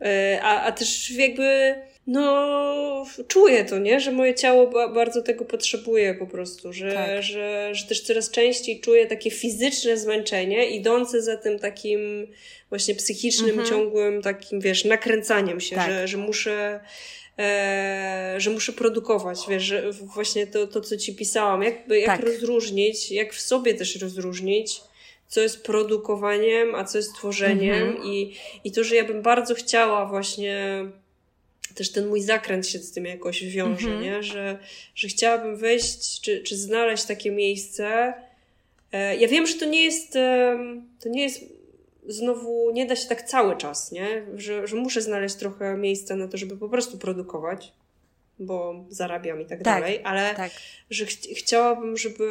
E, 0.00 0.40
a, 0.42 0.62
a 0.62 0.72
też 0.72 1.10
jakby 1.10 1.74
no, 2.06 3.06
czuję 3.28 3.64
to, 3.64 3.78
nie? 3.78 4.00
Że 4.00 4.12
moje 4.12 4.34
ciało 4.34 4.66
ba 4.66 4.88
bardzo 4.88 5.22
tego 5.22 5.44
potrzebuje 5.44 6.14
po 6.14 6.26
prostu, 6.26 6.72
że, 6.72 6.92
tak. 6.92 7.22
że, 7.22 7.74
że 7.74 7.86
też 7.86 8.00
coraz 8.00 8.30
częściej 8.30 8.80
czuję 8.80 9.06
takie 9.06 9.30
fizyczne 9.30 9.96
zmęczenie, 9.96 10.70
idące 10.70 11.22
za 11.22 11.36
tym 11.36 11.58
takim 11.58 12.26
właśnie 12.68 12.94
psychicznym, 12.94 13.50
mhm. 13.50 13.68
ciągłym 13.68 14.22
takim, 14.22 14.60
wiesz, 14.60 14.84
nakręcaniem 14.84 15.60
się, 15.60 15.76
tak. 15.76 15.90
że, 15.90 16.08
że 16.08 16.16
muszę 16.16 16.80
e, 17.38 18.34
że 18.38 18.50
muszę 18.50 18.72
produkować, 18.72 19.38
wiesz, 19.48 19.62
że 19.62 19.92
właśnie 19.92 20.46
to, 20.46 20.66
to 20.66 20.80
co 20.80 20.96
ci 20.96 21.14
pisałam, 21.14 21.62
jak, 21.62 21.88
jak 21.88 22.06
tak. 22.06 22.20
rozróżnić, 22.20 23.10
jak 23.10 23.34
w 23.34 23.40
sobie 23.40 23.74
też 23.74 23.96
rozróżnić, 23.96 24.80
co 25.28 25.40
jest 25.40 25.62
produkowaniem, 25.62 26.74
a 26.74 26.84
co 26.84 26.98
jest 26.98 27.14
tworzeniem 27.14 27.88
mhm. 27.88 28.04
i, 28.04 28.34
i 28.64 28.72
to, 28.72 28.84
że 28.84 28.96
ja 28.96 29.04
bym 29.04 29.22
bardzo 29.22 29.54
chciała 29.54 30.06
właśnie 30.06 30.84
też 31.76 31.92
ten 31.92 32.06
mój 32.06 32.20
zakręt 32.20 32.66
się 32.66 32.78
z 32.78 32.92
tym 32.92 33.04
jakoś 33.04 33.44
wiąże, 33.44 33.88
mm 33.88 34.00
-hmm. 34.00 34.04
nie? 34.04 34.22
Że, 34.22 34.58
że 34.94 35.08
chciałabym 35.08 35.56
wejść, 35.56 36.20
czy, 36.20 36.42
czy 36.42 36.56
znaleźć 36.56 37.04
takie 37.04 37.30
miejsce. 37.30 38.14
E, 38.92 39.16
ja 39.16 39.28
wiem, 39.28 39.46
że 39.46 39.54
to 39.54 39.64
nie 39.64 39.84
jest, 39.84 40.12
to 41.00 41.08
nie 41.08 41.22
jest 41.22 41.44
znowu, 42.08 42.70
nie 42.70 42.86
da 42.86 42.96
się 42.96 43.08
tak 43.08 43.22
cały 43.22 43.56
czas, 43.56 43.92
nie? 43.92 44.26
Że, 44.34 44.66
że 44.66 44.76
muszę 44.76 45.00
znaleźć 45.02 45.34
trochę 45.34 45.76
miejsca 45.76 46.16
na 46.16 46.28
to, 46.28 46.36
żeby 46.36 46.56
po 46.56 46.68
prostu 46.68 46.98
produkować, 46.98 47.72
bo 48.38 48.84
zarabiam 48.88 49.40
i 49.40 49.46
tak, 49.46 49.58
tak 49.58 49.62
dalej, 49.62 50.00
ale 50.04 50.34
tak. 50.34 50.50
że 50.90 51.06
ch 51.06 51.10
chciałabym, 51.36 51.96
żeby, 51.96 52.30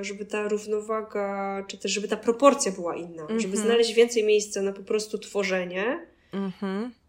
żeby 0.00 0.24
ta 0.24 0.48
równowaga, 0.48 1.64
czy 1.68 1.78
też 1.78 1.92
żeby 1.92 2.08
ta 2.08 2.16
proporcja 2.16 2.72
była 2.72 2.96
inna, 2.96 3.22
mm 3.22 3.36
-hmm. 3.36 3.40
żeby 3.40 3.54
mhm. 3.54 3.66
znaleźć 3.66 3.92
więcej 3.94 4.24
miejsca 4.24 4.62
na 4.62 4.72
po 4.72 4.82
prostu 4.82 5.18
tworzenie. 5.18 6.06
Mm 6.32 6.52
-hmm 6.62 6.90
E, 6.94 7.03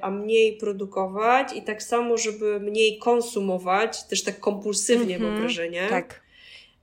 a 0.00 0.10
mniej 0.10 0.56
produkować 0.56 1.52
i 1.56 1.62
tak 1.62 1.82
samo, 1.82 2.16
żeby 2.16 2.60
mniej 2.60 2.98
konsumować, 2.98 4.04
też 4.04 4.22
tak 4.22 4.40
kompulsywnie 4.40 5.16
mm 5.16 5.28
-hmm, 5.28 5.32
mam 5.32 5.40
wrażenie. 5.40 5.86
Tak. 5.90 6.28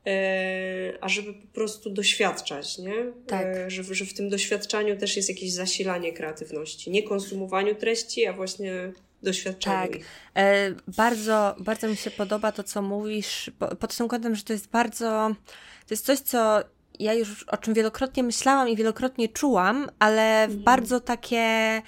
E, 0.07 0.93
a 1.01 1.09
żeby 1.09 1.33
po 1.33 1.47
prostu 1.47 1.89
doświadczać, 1.89 2.77
nie? 2.77 3.11
Tak. 3.27 3.45
E, 3.45 3.69
że, 3.69 3.83
że 3.83 4.05
w 4.05 4.13
tym 4.13 4.29
doświadczaniu 4.29 4.97
też 4.97 5.15
jest 5.15 5.29
jakieś 5.29 5.53
zasilanie 5.53 6.13
kreatywności. 6.13 6.91
Nie 6.91 7.03
konsumowaniu 7.03 7.75
treści, 7.75 8.25
a 8.25 8.33
właśnie 8.33 8.91
doświadczaniu 9.23 9.91
tak. 9.91 10.01
E, 10.35 10.71
bardzo, 10.87 11.55
bardzo 11.59 11.87
mi 11.87 11.95
się 11.95 12.11
podoba 12.11 12.51
to, 12.51 12.63
co 12.63 12.81
mówisz, 12.81 13.51
pod 13.79 13.97
tym 13.97 14.07
kątem, 14.07 14.35
że 14.35 14.43
to 14.43 14.53
jest 14.53 14.69
bardzo, 14.69 15.35
to 15.87 15.93
jest 15.93 16.05
coś, 16.05 16.19
co 16.19 16.63
ja 16.99 17.13
już 17.13 17.43
o 17.43 17.57
czym 17.57 17.73
wielokrotnie 17.73 18.23
myślałam 18.23 18.69
i 18.69 18.75
wielokrotnie 18.75 19.29
czułam, 19.29 19.89
ale 19.99 20.47
w 20.47 20.51
mm. 20.51 20.63
bardzo 20.63 20.99
takie 20.99 21.81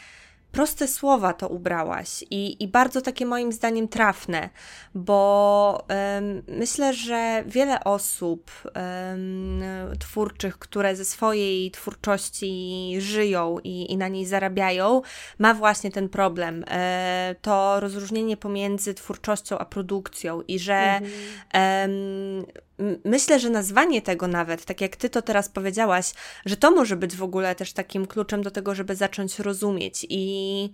proste 0.57 0.88
słowa 0.88 1.34
to 1.34 1.47
ubrałaś 1.47 2.23
i, 2.31 2.63
i 2.63 2.67
bardzo 2.67 3.01
takie 3.01 3.25
moim 3.25 3.51
zdaniem 3.51 3.88
trafne, 3.88 4.49
bo 4.95 5.85
um, 5.89 6.43
myślę, 6.47 6.93
że 6.93 7.43
wiele 7.45 7.84
osób 7.84 8.51
um, 8.65 9.61
twórczych, 9.99 10.59
które 10.59 10.95
ze 10.95 11.05
swojej 11.05 11.71
twórczości 11.71 12.95
żyją 12.99 13.57
i, 13.63 13.91
i 13.91 13.97
na 13.97 14.07
niej 14.07 14.25
zarabiają, 14.25 15.01
ma 15.39 15.53
właśnie 15.53 15.91
ten 15.91 16.09
problem. 16.09 16.63
E, 16.67 17.35
to 17.41 17.79
rozróżnienie 17.79 18.38
pomiędzy 18.38 18.93
twórczością 18.93 19.57
a 19.57 19.65
produkcją 19.65 20.41
i 20.41 20.59
że 20.59 20.75
mhm. 20.75 21.91
um, 22.43 22.66
myślę, 23.05 23.39
że 23.39 23.49
nazwanie 23.49 24.01
tego 24.01 24.27
nawet, 24.27 24.65
tak 24.65 24.81
jak 24.81 24.95
ty 24.95 25.09
to 25.09 25.21
teraz 25.21 25.49
powiedziałaś, 25.49 26.13
że 26.45 26.57
to 26.57 26.71
może 26.71 26.95
być 26.95 27.15
w 27.15 27.23
ogóle 27.23 27.55
też 27.55 27.73
takim 27.73 28.07
kluczem 28.07 28.43
do 28.43 28.51
tego, 28.51 28.75
żeby 28.75 28.95
zacząć 28.95 29.39
rozumieć 29.39 30.05
i, 30.09 30.73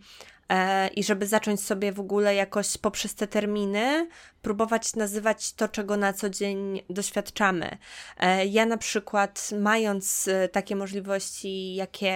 e, 0.49 0.87
i 0.87 1.03
żeby 1.03 1.27
zacząć 1.27 1.61
sobie 1.61 1.91
w 1.91 1.99
ogóle 1.99 2.35
jakoś 2.35 2.77
poprzez 2.77 3.15
te 3.15 3.27
terminy 3.27 4.07
próbować 4.41 4.95
nazywać 4.95 5.53
to, 5.53 5.67
czego 5.67 5.97
na 5.97 6.13
co 6.13 6.29
dzień 6.29 6.81
doświadczamy. 6.89 7.77
E, 8.17 8.45
ja 8.45 8.65
na 8.65 8.77
przykład, 8.77 9.49
mając 9.61 10.27
e, 10.27 10.49
takie 10.49 10.75
możliwości, 10.75 11.75
jakie, 11.75 12.15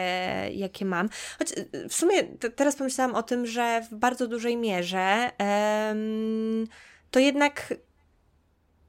jakie 0.51 0.85
mam, 0.85 1.09
choć 1.39 1.51
e, 1.51 1.89
w 1.89 1.93
sumie 1.93 2.23
teraz 2.55 2.75
pomyślałam 2.75 3.15
o 3.15 3.23
tym, 3.23 3.45
że 3.45 3.81
w 3.91 3.95
bardzo 3.95 4.27
dużej 4.27 4.57
mierze 4.57 5.31
to 7.11 7.19
jednak 7.19 7.73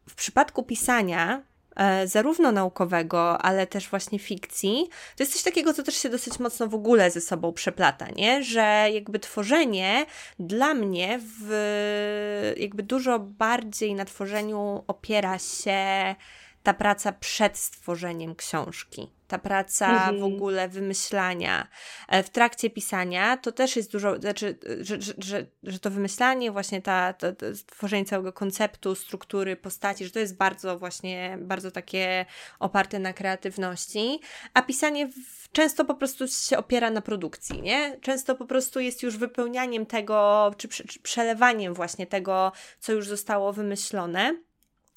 w 0.09 0.15
przypadku 0.15 0.63
pisania, 0.63 1.43
e, 1.77 2.09
zarówno 2.09 2.53
naukowego, 2.53 3.39
ale 3.39 3.67
też 3.67 3.89
właśnie 3.89 4.19
fikcji, 4.19 4.89
to 5.17 5.23
jest 5.23 5.33
coś 5.33 5.43
takiego, 5.43 5.75
co 5.75 5.83
też 5.83 5.97
się 5.97 6.09
dosyć 6.09 6.39
mocno 6.39 6.69
w 6.69 6.75
ogóle 6.75 7.11
ze 7.11 7.21
sobą 7.21 7.53
przeplata, 7.53 8.07
nie? 8.17 8.45
Że 8.45 8.89
jakby 8.93 9.19
tworzenie 9.19 10.07
dla 10.39 10.75
mnie 10.75 11.21
w 11.23 12.55
jakby 12.57 12.83
dużo 12.83 13.19
bardziej 13.19 13.95
na 13.95 14.05
tworzeniu 14.05 14.85
opiera 14.87 15.39
się 15.39 16.15
ta 16.63 16.75
praca 16.75 17.13
przed 17.13 17.59
stworzeniem 17.59 18.35
książki 18.35 19.19
ta 19.29 19.39
praca 19.39 19.89
mhm. 19.89 20.21
w 20.21 20.25
ogóle 20.25 20.69
wymyślania. 20.69 21.69
E, 22.09 22.23
w 22.23 22.31
trakcie 22.31 22.71
pisania 22.71 23.37
to 23.37 23.53
też 23.53 23.77
jest 23.77 23.93
dużo, 23.93 24.21
znaczy, 24.21 24.59
że, 24.81 25.03
że, 25.03 25.13
że, 25.19 25.47
że 25.63 25.79
to 25.79 25.91
wymyślanie, 25.91 26.53
właśnie 26.53 26.83
ta, 26.83 27.13
to, 27.13 27.33
to 27.33 27.47
tworzenie 27.67 28.05
całego 28.05 28.33
konceptu, 28.33 28.95
struktury, 28.95 29.57
postaci, 29.57 30.05
że 30.05 30.11
to 30.11 30.19
jest 30.19 30.37
bardzo 30.37 30.79
właśnie, 30.79 31.39
bardzo 31.41 31.71
takie 31.71 32.27
oparte 32.59 32.99
na 32.99 33.13
kreatywności, 33.13 34.21
a 34.55 34.63
pisanie 34.63 35.09
w, 35.09 35.53
często 35.53 35.85
po 35.85 35.95
prostu 35.95 36.29
się 36.29 36.59
opiera 36.59 36.91
na 36.91 37.01
produkcji, 37.01 37.63
nie? 37.63 37.99
Często 38.01 38.35
po 38.35 38.47
prostu 38.47 38.81
jest 38.81 39.03
już 39.03 39.17
wypełnianiem 39.17 39.87
tego, 39.87 40.51
czy, 40.57 40.69
czy 40.69 41.01
przelewaniem 41.01 41.75
właśnie 41.75 42.07
tego, 42.07 42.53
co 42.81 42.93
już 42.93 43.09
zostało 43.09 43.53
wymyślone. 43.53 44.48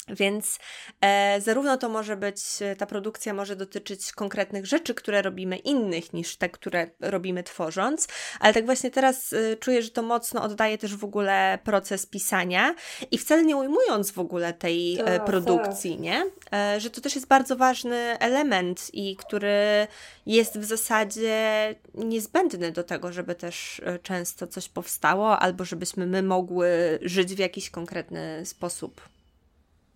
Więc 0.08 0.58
e, 1.00 1.40
zarówno 1.40 1.76
to 1.76 1.88
może 1.88 2.16
być, 2.16 2.42
ta 2.78 2.86
produkcja 2.86 3.34
może 3.34 3.56
dotyczyć 3.56 4.12
konkretnych 4.12 4.66
rzeczy, 4.66 4.94
które 4.94 5.22
robimy 5.22 5.56
innych 5.56 6.12
niż 6.12 6.36
te, 6.36 6.48
które 6.48 6.90
robimy 7.00 7.42
tworząc, 7.42 8.08
ale 8.40 8.54
tak 8.54 8.66
właśnie 8.66 8.90
teraz 8.90 9.32
e, 9.32 9.56
czuję, 9.56 9.82
że 9.82 9.90
to 9.90 10.02
mocno 10.02 10.42
oddaje 10.42 10.78
też 10.78 10.96
w 10.96 11.04
ogóle 11.04 11.58
proces 11.64 12.06
pisania 12.06 12.74
i 13.10 13.18
wcale 13.18 13.42
nie 13.42 13.56
ujmując 13.56 14.10
w 14.10 14.18
ogóle 14.18 14.52
tej 14.52 15.00
e, 15.00 15.04
tak, 15.04 15.24
produkcji, 15.24 15.90
tak. 15.90 16.00
nie? 16.00 16.24
E, 16.52 16.80
że 16.80 16.90
to 16.90 17.00
też 17.00 17.14
jest 17.14 17.26
bardzo 17.26 17.56
ważny 17.56 18.18
element 18.18 18.90
i 18.92 19.16
który 19.16 19.86
jest 20.26 20.58
w 20.58 20.64
zasadzie 20.64 21.74
niezbędny 21.94 22.72
do 22.72 22.84
tego, 22.84 23.12
żeby 23.12 23.34
też 23.34 23.82
e, 23.84 23.98
często 23.98 24.46
coś 24.46 24.68
powstało 24.68 25.38
albo 25.38 25.64
żebyśmy 25.64 26.06
my 26.06 26.22
mogły 26.22 26.98
żyć 27.02 27.34
w 27.34 27.38
jakiś 27.38 27.70
konkretny 27.70 28.46
sposób. 28.46 29.11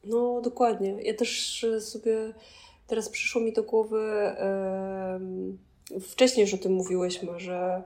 No, 0.07 0.41
dokładnie. 0.41 0.97
Ja 1.03 1.15
też 1.15 1.67
sobie 1.81 2.33
teraz 2.87 3.09
przyszło 3.09 3.41
mi 3.41 3.53
do 3.53 3.63
głowy, 3.63 4.33
wcześniej 6.11 6.45
już 6.45 6.55
o 6.55 6.59
tym 6.59 6.73
mówiłyśmy, 6.73 7.41
że, 7.41 7.83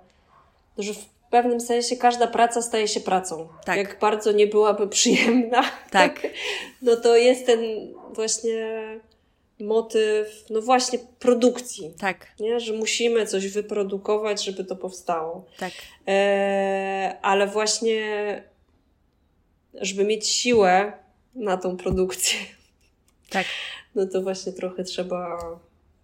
że 0.78 0.94
w 0.94 1.06
pewnym 1.30 1.60
sensie 1.60 1.97
każda 1.97 2.26
praca 2.26 2.62
staje 2.62 2.88
się 2.88 3.01
pracą. 3.01 3.48
Tak. 3.64 3.76
Jak 3.76 3.98
bardzo 4.01 4.32
nie 4.32 4.47
byłaby 4.47 4.88
przyjemna, 4.88 5.62
tak. 5.90 6.26
no 6.82 6.97
to 6.97 7.16
jest 7.16 7.47
ten 7.47 7.60
właśnie 8.12 9.01
motyw, 9.60 10.44
no 10.51 10.62
właśnie 10.62 10.98
produkcji. 11.18 11.94
Tak. 11.98 12.26
Nie? 12.40 12.60
Że 12.60 12.72
musimy 12.72 13.26
coś 13.26 13.48
wyprodukować, 13.48 14.44
żeby 14.44 14.64
to 14.64 14.76
powstało. 14.76 15.44
Tak. 15.59 15.72
E, 16.09 17.18
ale 17.22 17.47
właśnie 17.47 18.42
żeby 19.74 20.05
mieć 20.05 20.28
siłę 20.28 20.92
na 21.35 21.57
tą 21.57 21.77
produkcję. 21.77 22.39
Tak. 23.31 23.47
No 23.94 24.07
to 24.07 24.23
właśnie 24.23 24.52
trochę 24.52 24.85
trzeba 24.85 25.39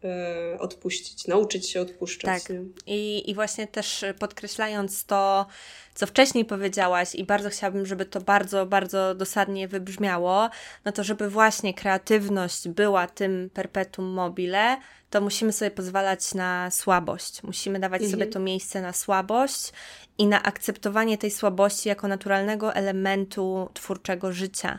e, 0.04 0.58
odpuścić, 0.58 1.26
nauczyć 1.26 1.70
się 1.70 1.80
odpuszczać. 1.80 2.42
Tak. 2.42 2.56
I, 2.86 3.30
I 3.30 3.34
właśnie 3.34 3.66
też 3.66 4.04
podkreślając 4.18 5.04
to, 5.04 5.46
co 5.94 6.06
wcześniej 6.06 6.44
powiedziałaś, 6.44 7.14
i 7.14 7.24
bardzo 7.24 7.50
chciałabym, 7.50 7.86
żeby 7.86 8.06
to 8.06 8.20
bardzo, 8.20 8.66
bardzo 8.66 9.14
dosadnie 9.14 9.68
wybrzmiało, 9.68 10.50
no 10.84 10.92
to 10.92 11.04
żeby 11.04 11.30
właśnie 11.30 11.74
kreatywność 11.74 12.68
była 12.68 13.06
tym 13.06 13.50
perpetuum 13.54 14.08
mobile, 14.08 14.76
to 15.10 15.20
musimy 15.20 15.52
sobie 15.52 15.70
pozwalać 15.70 16.34
na 16.34 16.70
słabość. 16.70 17.42
Musimy 17.42 17.80
dawać 17.80 18.02
mhm. 18.02 18.10
sobie 18.10 18.32
to 18.32 18.40
miejsce 18.40 18.82
na 18.82 18.92
słabość 18.92 19.72
i 20.18 20.26
na 20.26 20.42
akceptowanie 20.42 21.18
tej 21.18 21.30
słabości 21.30 21.88
jako 21.88 22.08
naturalnego 22.08 22.74
elementu 22.74 23.70
twórczego 23.74 24.32
życia. 24.32 24.78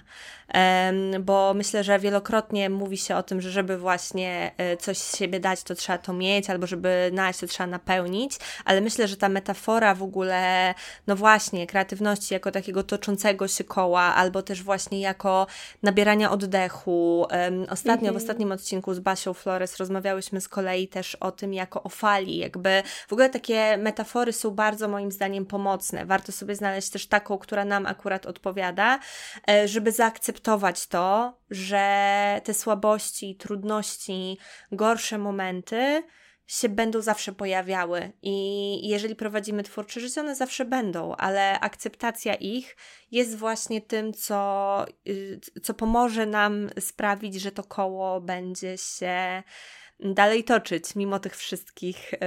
Bo 1.19 1.53
myślę, 1.53 1.83
że 1.83 1.99
wielokrotnie 1.99 2.69
mówi 2.69 2.97
się 2.97 3.15
o 3.15 3.23
tym, 3.23 3.41
że 3.41 3.51
żeby 3.51 3.77
właśnie 3.77 4.51
e, 4.57 4.77
coś 4.77 4.97
z 4.97 5.17
siebie 5.17 5.39
dać, 5.39 5.63
to 5.63 5.75
trzeba 5.75 5.97
to 5.97 6.13
mieć, 6.13 6.49
albo 6.49 6.67
żeby 6.67 7.09
naść, 7.13 7.39
to 7.39 7.47
trzeba 7.47 7.67
napełnić, 7.67 8.37
ale 8.65 8.81
myślę, 8.81 9.07
że 9.07 9.17
ta 9.17 9.29
metafora 9.29 9.95
w 9.95 10.03
ogóle, 10.03 10.73
no 11.07 11.15
właśnie, 11.15 11.67
kreatywności 11.67 12.33
jako 12.33 12.51
takiego 12.51 12.83
toczącego 12.83 13.47
się 13.47 13.63
koła, 13.63 14.01
albo 14.01 14.41
też 14.41 14.63
właśnie 14.63 15.01
jako 15.01 15.47
nabierania 15.83 16.31
oddechu. 16.31 17.27
Ostatnio, 17.69 18.05
w 18.05 18.15
mhm. 18.15 18.15
ostatnim 18.15 18.51
odcinku 18.51 18.93
z 18.93 18.99
Basią 18.99 19.33
Flores 19.33 19.77
rozmawiałyśmy 19.77 20.41
z 20.41 20.47
kolei 20.47 20.87
też 20.87 21.15
o 21.15 21.31
tym 21.31 21.53
jako 21.53 21.83
o 21.83 21.89
fali, 21.89 22.37
jakby 22.37 22.83
w 23.07 23.13
ogóle 23.13 23.29
takie 23.29 23.77
metafory 23.77 24.33
są 24.33 24.51
bardzo 24.51 24.87
moim 24.87 25.11
zdaniem 25.11 25.27
zdaniem 25.27 25.45
pomocne. 25.45 26.05
Warto 26.05 26.31
sobie 26.31 26.55
znaleźć 26.55 26.89
też 26.89 27.07
taką, 27.07 27.37
która 27.37 27.65
nam 27.65 27.85
akurat 27.85 28.25
odpowiada, 28.25 28.99
e, 29.49 29.67
żeby 29.67 29.91
zaakceptować 29.91 30.36
to, 30.87 31.39
że 31.49 32.41
te 32.43 32.53
słabości, 32.53 33.35
trudności, 33.35 34.37
gorsze 34.71 35.17
momenty 35.17 36.03
się 36.47 36.69
będą 36.69 37.01
zawsze 37.01 37.31
pojawiały. 37.31 38.11
I 38.21 38.87
jeżeli 38.87 39.15
prowadzimy 39.15 39.63
twórcze 39.63 39.99
życie, 39.99 40.21
one 40.21 40.35
zawsze 40.35 40.65
będą, 40.65 41.15
ale 41.15 41.59
akceptacja 41.59 42.35
ich 42.35 42.75
jest 43.11 43.37
właśnie 43.37 43.81
tym, 43.81 44.13
co, 44.13 44.85
y, 45.07 45.39
co 45.63 45.73
pomoże 45.73 46.25
nam 46.25 46.69
sprawić, 46.79 47.35
że 47.35 47.51
to 47.51 47.63
koło 47.63 48.21
będzie 48.21 48.77
się 48.77 49.43
dalej 49.99 50.43
toczyć, 50.43 50.95
mimo 50.95 51.19
tych 51.19 51.35
wszystkich 51.35 52.13
y, 52.13 52.17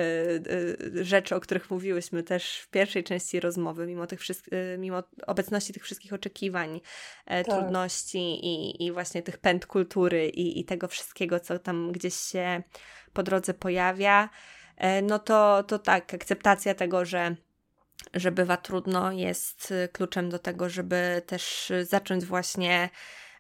y, 0.96 1.04
rzeczy, 1.04 1.34
o 1.36 1.40
których 1.40 1.70
mówiłyśmy 1.70 2.22
też 2.22 2.58
w 2.58 2.68
pierwszej 2.68 3.04
części 3.04 3.40
rozmowy, 3.40 3.86
mimo, 3.86 4.06
tych 4.06 4.20
y, 4.30 4.78
mimo 4.78 5.02
obecności 5.26 5.72
tych 5.72 5.84
wszystkich 5.84 6.12
oczekiwań, 6.12 6.80
tak. 7.24 7.46
trudności 7.46 8.18
i, 8.18 8.84
i 8.86 8.92
właśnie 8.92 9.22
tych 9.22 9.38
pęd 9.38 9.66
kultury 9.66 10.28
i, 10.28 10.60
i 10.60 10.64
tego 10.64 10.88
wszystkiego, 10.88 11.40
co 11.40 11.58
tam 11.58 11.92
gdzieś 11.92 12.14
się 12.14 12.62
po 13.12 13.22
drodze 13.22 13.54
pojawia, 13.54 14.28
no 15.02 15.18
to, 15.18 15.62
to 15.62 15.78
tak, 15.78 16.14
akceptacja 16.14 16.74
tego, 16.74 17.04
że 17.04 17.36
że 18.14 18.32
bywa 18.32 18.56
trudno, 18.56 19.12
jest 19.12 19.74
kluczem 19.92 20.30
do 20.30 20.38
tego, 20.38 20.68
żeby 20.68 21.22
też 21.26 21.72
zacząć 21.82 22.24
właśnie 22.24 22.90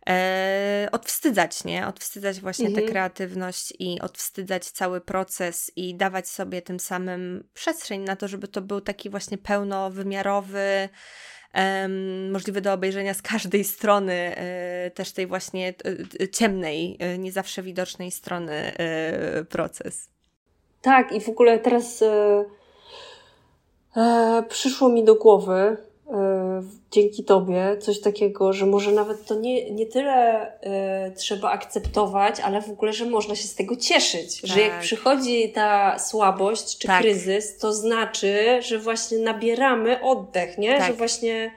e, 0.08 0.88
odwstydzać, 0.92 1.64
nie? 1.64 1.86
Odwstydzać 1.86 2.40
właśnie 2.40 2.66
mhm. 2.66 2.86
tę 2.86 2.92
kreatywność 2.92 3.72
i 3.78 4.00
odwstydzać 4.00 4.64
cały 4.64 5.00
proces 5.00 5.72
i 5.76 5.94
dawać 5.94 6.28
sobie 6.28 6.62
tym 6.62 6.80
samym 6.80 7.48
przestrzeń 7.54 8.00
na 8.00 8.16
to, 8.16 8.28
żeby 8.28 8.48
to 8.48 8.62
był 8.62 8.80
taki 8.80 9.10
właśnie 9.10 9.38
pełnowymiarowy, 9.38 10.88
Um, 11.54 12.30
możliwy 12.30 12.60
do 12.60 12.72
obejrzenia 12.72 13.14
z 13.14 13.22
każdej 13.22 13.64
strony, 13.64 14.12
e, 14.12 14.90
też 14.90 15.12
tej 15.12 15.26
właśnie 15.26 15.74
e, 16.20 16.28
ciemnej, 16.28 16.96
e, 16.98 17.18
nie 17.18 17.32
zawsze 17.32 17.62
widocznej 17.62 18.10
strony 18.10 18.72
proces. 19.48 20.08
Tak, 20.82 21.12
i 21.12 21.20
w 21.20 21.28
ogóle 21.28 21.58
teraz 21.58 22.04
przyszło 24.48 24.88
mi 24.88 25.04
do 25.04 25.14
głowy, 25.14 25.76
E, 25.76 25.89
dzięki 26.90 27.24
Tobie 27.24 27.76
coś 27.80 28.00
takiego, 28.00 28.52
że 28.52 28.66
może 28.66 28.92
nawet 28.92 29.26
to 29.26 29.34
nie, 29.34 29.70
nie 29.70 29.86
tyle 29.86 30.46
y, 31.08 31.12
trzeba 31.16 31.50
akceptować, 31.50 32.40
ale 32.40 32.62
w 32.62 32.70
ogóle, 32.70 32.92
że 32.92 33.06
można 33.06 33.34
się 33.34 33.48
z 33.48 33.54
tego 33.54 33.76
cieszyć. 33.76 34.40
Tak. 34.40 34.50
Że 34.50 34.60
jak 34.60 34.70
tak. 34.70 34.80
przychodzi 34.80 35.52
ta 35.52 35.98
słabość 35.98 36.78
czy 36.78 36.88
tak. 36.88 37.00
kryzys, 37.00 37.58
to 37.58 37.72
znaczy, 37.72 38.60
że 38.62 38.78
właśnie 38.78 39.18
nabieramy 39.18 40.02
oddech, 40.02 40.58
nie? 40.58 40.78
Tak. 40.78 40.86
Że 40.86 40.92
właśnie, 40.92 41.50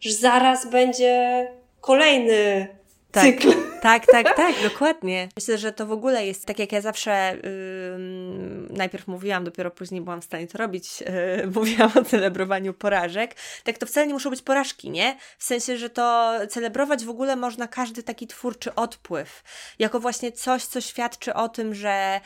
że 0.00 0.12
zaraz 0.12 0.70
będzie 0.70 1.46
kolejny 1.80 2.68
tak, 3.10 3.24
cykl. 3.24 3.68
Tak, 3.80 4.06
tak, 4.06 4.36
tak, 4.36 4.54
dokładnie. 4.62 5.28
Myślę, 5.36 5.58
że 5.58 5.72
to 5.72 5.86
w 5.86 5.92
ogóle 5.92 6.26
jest 6.26 6.46
tak, 6.46 6.58
jak 6.58 6.72
ja 6.72 6.80
zawsze 6.80 7.36
yy, 7.42 8.76
najpierw 8.76 9.06
mówiłam, 9.06 9.44
dopiero 9.44 9.70
później 9.70 10.00
byłam 10.00 10.20
w 10.20 10.24
stanie 10.24 10.46
to 10.46 10.58
robić, 10.58 11.00
yy, 11.00 11.06
mówiłam 11.56 11.90
o 11.94 12.04
celebrowaniu 12.04 12.74
porażek. 12.74 13.36
Tak 13.64 13.78
to 13.78 13.86
wcale 13.86 14.06
nie 14.06 14.14
muszą 14.14 14.30
być 14.30 14.42
porażki, 14.42 14.90
nie? 14.90 15.16
W 15.38 15.44
sensie, 15.44 15.76
że 15.76 15.90
to 15.90 16.34
celebrować 16.48 17.04
w 17.04 17.10
ogóle 17.10 17.36
można 17.36 17.68
każdy 17.68 18.02
taki 18.02 18.26
twórczy 18.26 18.74
odpływ, 18.74 19.42
jako 19.78 20.00
właśnie 20.00 20.32
coś, 20.32 20.64
co 20.64 20.80
świadczy 20.80 21.34
o 21.34 21.48
tym, 21.48 21.74
że 21.74 22.20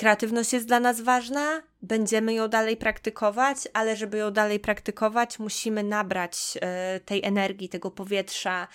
kreatywność 0.00 0.52
jest 0.52 0.66
dla 0.66 0.80
nas 0.80 1.00
ważna, 1.00 1.62
będziemy 1.82 2.34
ją 2.34 2.48
dalej 2.48 2.76
praktykować, 2.76 3.56
ale 3.72 3.96
żeby 3.96 4.18
ją 4.18 4.30
dalej 4.30 4.60
praktykować, 4.60 5.38
musimy 5.38 5.82
nabrać 5.82 6.58
e, 6.60 7.00
tej 7.00 7.24
energii, 7.24 7.68
tego 7.68 7.90
powietrza 7.90 8.68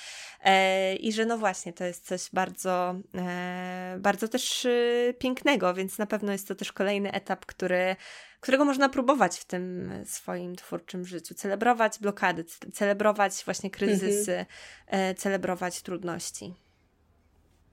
e, 0.43 0.95
i 0.95 1.13
że 1.13 1.25
no 1.25 1.37
właśnie, 1.37 1.73
to 1.73 1.83
jest 1.83 2.05
coś 2.05 2.29
bardzo, 2.33 2.95
e, 3.15 3.97
bardzo 3.99 4.27
też 4.27 4.65
e, 4.65 5.13
pięknego, 5.13 5.73
więc 5.73 5.97
na 5.97 6.05
pewno 6.05 6.31
jest 6.31 6.47
to 6.47 6.55
też 6.55 6.71
kolejny 6.73 7.11
etap, 7.11 7.45
który, 7.45 7.95
którego 8.39 8.65
można 8.65 8.89
próbować 8.89 9.37
w 9.37 9.45
tym 9.45 9.91
swoim 10.05 10.55
twórczym 10.55 11.05
życiu. 11.05 11.35
Celebrować 11.35 11.99
blokady, 11.99 12.43
celebrować 12.73 13.41
właśnie 13.45 13.69
kryzysy, 13.69 14.31
mhm. 14.31 14.47
E, 14.87 15.15
celebrować 15.15 15.81
trudności. 15.81 16.64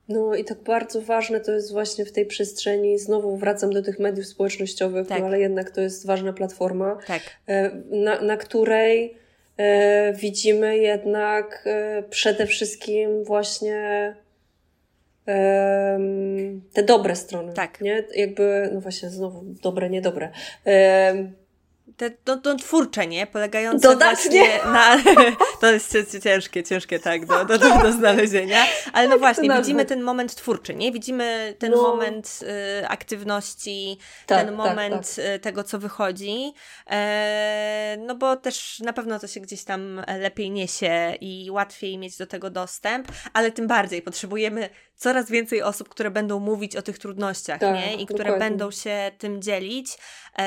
No 0.08 0.34
i 0.34 0.44
tak 0.44 0.58
bardzo 0.58 1.02
ważne 1.02 1.40
to 1.40 1.52
jest 1.52 1.72
właśnie 1.72 2.04
w 2.04 2.12
tej 2.12 2.26
przestrzeni, 2.26 2.98
znowu 2.98 3.36
wracam 3.36 3.72
do 3.72 3.82
tych 3.82 3.98
mediów 3.98 4.26
społecznościowych, 4.26 5.08
tak. 5.08 5.20
no 5.20 5.26
ale 5.26 5.40
jednak 5.40 5.70
to 5.70 5.80
jest 5.80 6.06
ważna 6.06 6.32
platforma, 6.32 6.98
tak. 7.06 7.22
E, 7.46 7.70
na, 7.90 8.20
na 8.20 8.36
której 8.36 9.14
e, 9.56 10.12
widzimy 10.12 10.78
jednak 10.78 11.64
e, 11.66 12.02
przede 12.10 12.46
wszystkim 12.46 13.24
właśnie 13.24 14.14
te 16.72 16.82
dobre 16.82 17.16
strony. 17.16 17.52
Tak. 17.52 17.80
Nie? 17.80 18.04
Jakby, 18.14 18.70
no 18.74 18.80
właśnie, 18.80 19.10
znowu 19.10 19.44
dobre, 19.62 19.90
niedobre. 19.90 20.30
E, 20.66 21.32
te, 22.10 22.10
no, 22.26 22.40
no, 22.44 22.54
twórcze, 22.54 23.06
nie? 23.06 23.26
Polegające 23.26 23.96
właśnie 23.96 24.58
na... 24.64 24.96
To 25.60 25.72
jest 25.72 25.96
ciężkie, 26.22 26.62
ciężkie, 26.62 26.98
tak, 26.98 27.26
do, 27.26 27.44
do, 27.44 27.58
do, 27.58 27.78
do 27.78 27.92
znalezienia. 27.92 28.64
Ale 28.92 29.08
no 29.08 29.18
właśnie, 29.18 29.50
widzimy 29.50 29.84
ten 29.84 30.02
moment 30.02 30.34
twórczy, 30.34 30.74
nie? 30.74 30.92
Widzimy 30.92 31.54
ten 31.58 31.70
no. 31.70 31.82
moment 31.82 32.40
y, 32.82 32.88
aktywności, 32.88 33.98
tak, 34.26 34.38
ten 34.38 34.46
tak, 34.46 34.56
moment 34.56 35.16
tak, 35.16 35.24
tak. 35.24 35.42
tego, 35.42 35.64
co 35.64 35.78
wychodzi. 35.78 36.52
E, 36.90 37.96
no 37.98 38.14
bo 38.14 38.36
też 38.36 38.80
na 38.80 38.92
pewno 38.92 39.18
to 39.18 39.26
się 39.26 39.40
gdzieś 39.40 39.64
tam 39.64 40.02
lepiej 40.20 40.50
niesie 40.50 41.14
i 41.20 41.50
łatwiej 41.50 41.98
mieć 41.98 42.18
do 42.18 42.26
tego 42.26 42.50
dostęp, 42.50 43.08
ale 43.32 43.50
tym 43.50 43.66
bardziej 43.66 44.02
potrzebujemy 44.02 44.68
coraz 45.02 45.30
więcej 45.30 45.62
osób, 45.62 45.88
które 45.88 46.10
będą 46.10 46.40
mówić 46.40 46.76
o 46.76 46.82
tych 46.82 46.98
trudnościach, 46.98 47.60
tak, 47.60 47.74
nie? 47.74 47.94
I 47.94 48.06
które 48.06 48.24
dokładnie. 48.24 48.48
będą 48.48 48.70
się 48.70 49.10
tym 49.18 49.42
dzielić, 49.42 49.98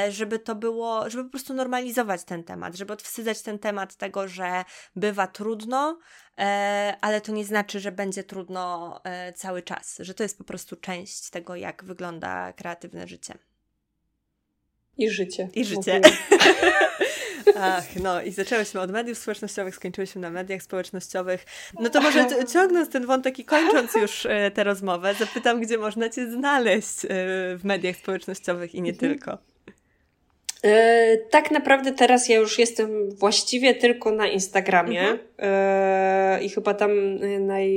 żeby 0.10 0.40
to 0.40 0.56
było, 0.56 1.10
żeby 1.10 1.24
po 1.24 1.30
prostu 1.30 1.53
normalizować 1.53 2.24
ten 2.24 2.44
temat, 2.44 2.76
żeby 2.76 2.94
odwsydzać 2.94 3.41
ten 3.41 3.60
temat 3.60 3.95
tego, 3.95 4.28
że 4.28 4.64
bywa 4.95 5.28
trudno, 5.28 5.99
e, 6.38 6.98
ale 7.02 7.22
to 7.22 7.32
nie 7.32 7.45
znaczy, 7.45 7.80
że 7.80 7.91
będzie 7.91 8.24
trudno 8.24 8.99
e, 9.03 9.34
cały 9.34 9.62
czas, 9.62 9.98
że 9.99 10.14
to 10.14 10.24
jest 10.24 10.38
po 10.38 10.44
prostu 10.44 10.76
część 10.76 11.30
tego, 11.30 11.56
jak 11.56 11.84
wygląda 11.84 12.53
kreatywne 12.53 13.07
życie. 13.07 13.38
I 14.98 15.10
życie. 15.10 15.49
I 15.53 15.66
życie. 15.66 16.02
Ach, 17.60 17.95
no 17.95 18.22
i 18.22 18.32
zaczęłyśmy 18.32 18.82
od 18.82 18.91
mediów 18.91 19.18
społecznościowych, 19.18 19.76
skończyłyśmy 19.76 20.22
na 20.22 20.30
mediach 20.30 20.62
społecznościowych. 20.62 21.45
No 21.80 21.90
to 21.90 22.02
może 22.02 22.28
ciągnąc 22.53 22.90
ten 22.90 23.06
wątek 23.06 23.40
i 23.40 23.45
kończąc 23.45 23.95
już 23.95 24.26
e, 24.26 24.52
tę 24.52 24.64
rozmowę, 24.64 25.14
zapytam, 25.20 25.62
gdzie 25.62 25.78
można 25.78 26.10
Cię 26.10 26.32
znaleźć 26.32 27.06
e, 27.06 27.07
w 27.57 27.62
mediach 27.64 27.95
społecznościowych 27.95 28.76
i 28.76 28.82
nie 28.82 28.91
mhm. 28.91 29.12
tylko. 29.12 29.38
E, 30.66 31.18
tak 31.18 31.52
naprawdę 31.52 31.92
teraz 31.92 32.30
ja 32.30 32.38
już 32.38 32.60
jestem 32.60 33.10
właściwie 33.10 33.76
tylko 33.76 34.12
na 34.12 34.28
Instagramie 34.28 35.02
mhm. 35.02 35.20
e, 35.40 36.44
i 36.44 36.50
chyba 36.50 36.74
tam 36.74 36.92
naj, 37.40 37.72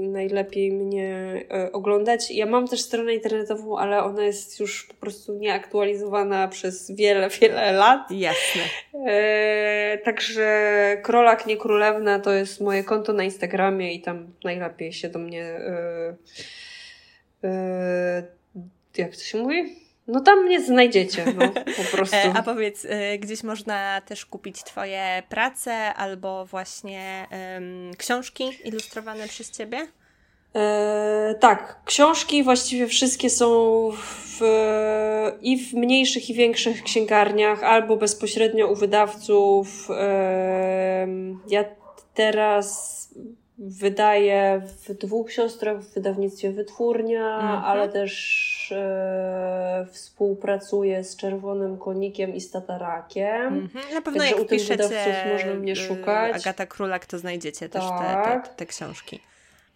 najlepiej 0.00 0.72
mnie 0.72 1.44
e, 1.50 1.72
oglądać. 1.72 2.30
Ja 2.30 2.46
mam 2.46 2.68
też 2.68 2.80
stronę 2.80 3.14
internetową, 3.14 3.78
ale 3.78 4.02
ona 4.04 4.24
jest 4.24 4.60
już 4.60 4.86
po 4.86 4.94
prostu 4.94 5.34
nieaktualizowana 5.34 6.48
przez 6.48 6.90
wiele, 6.90 7.28
wiele 7.40 7.72
lat. 7.72 8.10
Jasne. 8.10 8.62
E, 9.06 9.98
także 10.04 10.96
Krolak, 11.02 11.46
nie 11.46 11.56
Królewna 11.56 12.18
to 12.18 12.32
jest 12.32 12.60
moje 12.60 12.84
konto 12.84 13.12
na 13.12 13.24
Instagramie 13.24 13.94
i 13.94 14.00
tam 14.00 14.32
najlepiej 14.44 14.92
się 14.92 15.08
do 15.08 15.18
mnie 15.18 15.44
e, 15.44 16.16
e, 17.44 18.22
jak 18.96 19.16
to 19.16 19.22
się 19.22 19.38
mówi? 19.38 19.79
No 20.10 20.20
tam 20.20 20.44
mnie 20.44 20.60
znajdziecie, 20.60 21.24
no, 21.38 21.48
po 21.76 21.96
prostu. 21.96 22.16
E, 22.16 22.32
a 22.36 22.42
powiedz, 22.42 22.84
y, 22.84 23.18
gdzieś 23.18 23.42
można 23.42 24.00
też 24.00 24.26
kupić 24.26 24.62
Twoje 24.64 25.22
prace 25.28 25.94
albo 25.94 26.46
właśnie 26.46 27.26
książki 27.98 28.44
ilustrowane 28.64 29.28
przez 29.28 29.50
Ciebie? 29.50 29.86
E, 30.54 31.34
tak, 31.40 31.80
książki 31.84 32.42
właściwie 32.42 32.86
wszystkie 32.86 33.30
są 33.30 33.90
w, 33.92 34.40
i 35.42 35.58
w 35.58 35.74
mniejszych 35.74 36.30
i 36.30 36.34
większych 36.34 36.82
księgarniach, 36.82 37.64
albo 37.64 37.96
bezpośrednio 37.96 38.68
u 38.68 38.74
wydawców. 38.74 39.88
E, 39.90 41.06
ja 41.48 41.64
teraz 42.14 43.08
wydaję 43.58 44.62
w 44.86 44.94
dwóch 44.94 45.32
siostrach 45.32 45.80
w 45.80 45.94
wydawnictwie 45.94 46.52
Wytwórnia, 46.52 47.34
mhm. 47.34 47.64
ale 47.64 47.88
też 47.88 48.49
e, 48.72 49.86
współpracuję 49.90 51.04
z 51.04 51.16
Czerwonym 51.16 51.78
Konikiem 51.78 52.34
i 52.34 52.40
z 52.40 52.50
Tatarakiem. 52.50 53.46
Mhm. 53.46 53.94
Na 53.94 54.02
pewno 54.02 54.20
Także 54.20 54.34
jak 54.34 54.44
u 54.44 54.48
tych 54.48 54.62
wydawców 54.62 55.32
można 55.32 55.54
mnie 55.54 55.72
y, 55.72 55.76
szukać. 55.76 56.36
Agata 56.36 56.66
Królak, 56.66 57.06
to 57.06 57.18
znajdziecie 57.18 57.68
też 57.68 57.84
tak. 57.84 58.44
te, 58.44 58.48
te, 58.48 58.56
te 58.56 58.66
książki. 58.66 59.20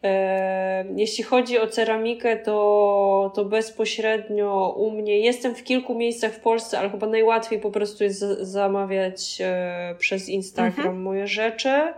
E, 0.05 0.85
jeśli 0.97 1.25
chodzi 1.25 1.59
o 1.59 1.67
ceramikę, 1.67 2.37
to, 2.37 3.33
to 3.35 3.45
bezpośrednio 3.45 4.75
u 4.77 4.91
mnie 4.91 5.21
jestem 5.21 5.55
w 5.55 5.65
kilku 5.65 5.95
miejscach 5.95 6.33
w 6.33 6.41
Polsce, 6.41 6.79
ale 6.79 6.91
chyba 6.91 7.07
najłatwiej 7.07 7.61
po 7.61 7.71
prostu 7.71 8.05
jest 8.05 8.21
zamawiać 8.41 9.39
e, 9.41 9.95
przez 9.99 10.29
Instagram 10.29 10.87
mhm. 10.87 11.03
moje 11.03 11.27
rzeczy. 11.27 11.95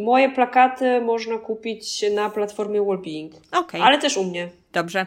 Moje 0.00 0.30
plakaty 0.30 1.00
można 1.00 1.38
kupić 1.38 2.04
na 2.14 2.30
platformie 2.30 2.82
Wellbeing. 2.82 3.32
Okay. 3.52 3.82
Ale 3.82 3.98
też 3.98 4.16
u 4.16 4.24
mnie. 4.24 4.48
Dobrze. 4.72 5.06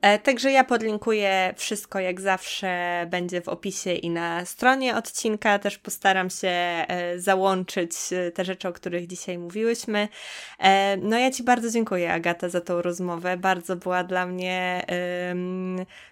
E, 0.00 0.18
także 0.18 0.52
ja 0.52 0.64
podlinkuję 0.64 1.54
wszystko, 1.56 2.00
jak 2.00 2.20
zawsze 2.20 3.06
będzie 3.10 3.40
w 3.40 3.48
opisie 3.48 3.92
i 3.92 4.10
na 4.10 4.44
stronie 4.44 4.96
odcinka. 4.96 5.58
Też 5.58 5.78
postaram 5.78 6.30
się 6.30 6.48
e, 6.48 7.14
załączyć 7.18 7.92
e, 8.12 8.30
te 8.30 8.44
rzeczy, 8.44 8.68
o 8.68 8.72
których 8.72 9.06
dzisiaj 9.06 9.38
mówiłyśmy. 9.38 10.08
No 11.02 11.18
ja 11.18 11.30
Ci 11.30 11.42
bardzo 11.42 11.70
dziękuję, 11.70 12.12
Agata, 12.12 12.48
za 12.48 12.60
tą 12.60 12.82
rozmowę. 12.82 13.36
Bardzo 13.36 13.76
była 13.76 14.04
dla 14.04 14.26
mnie 14.26 14.86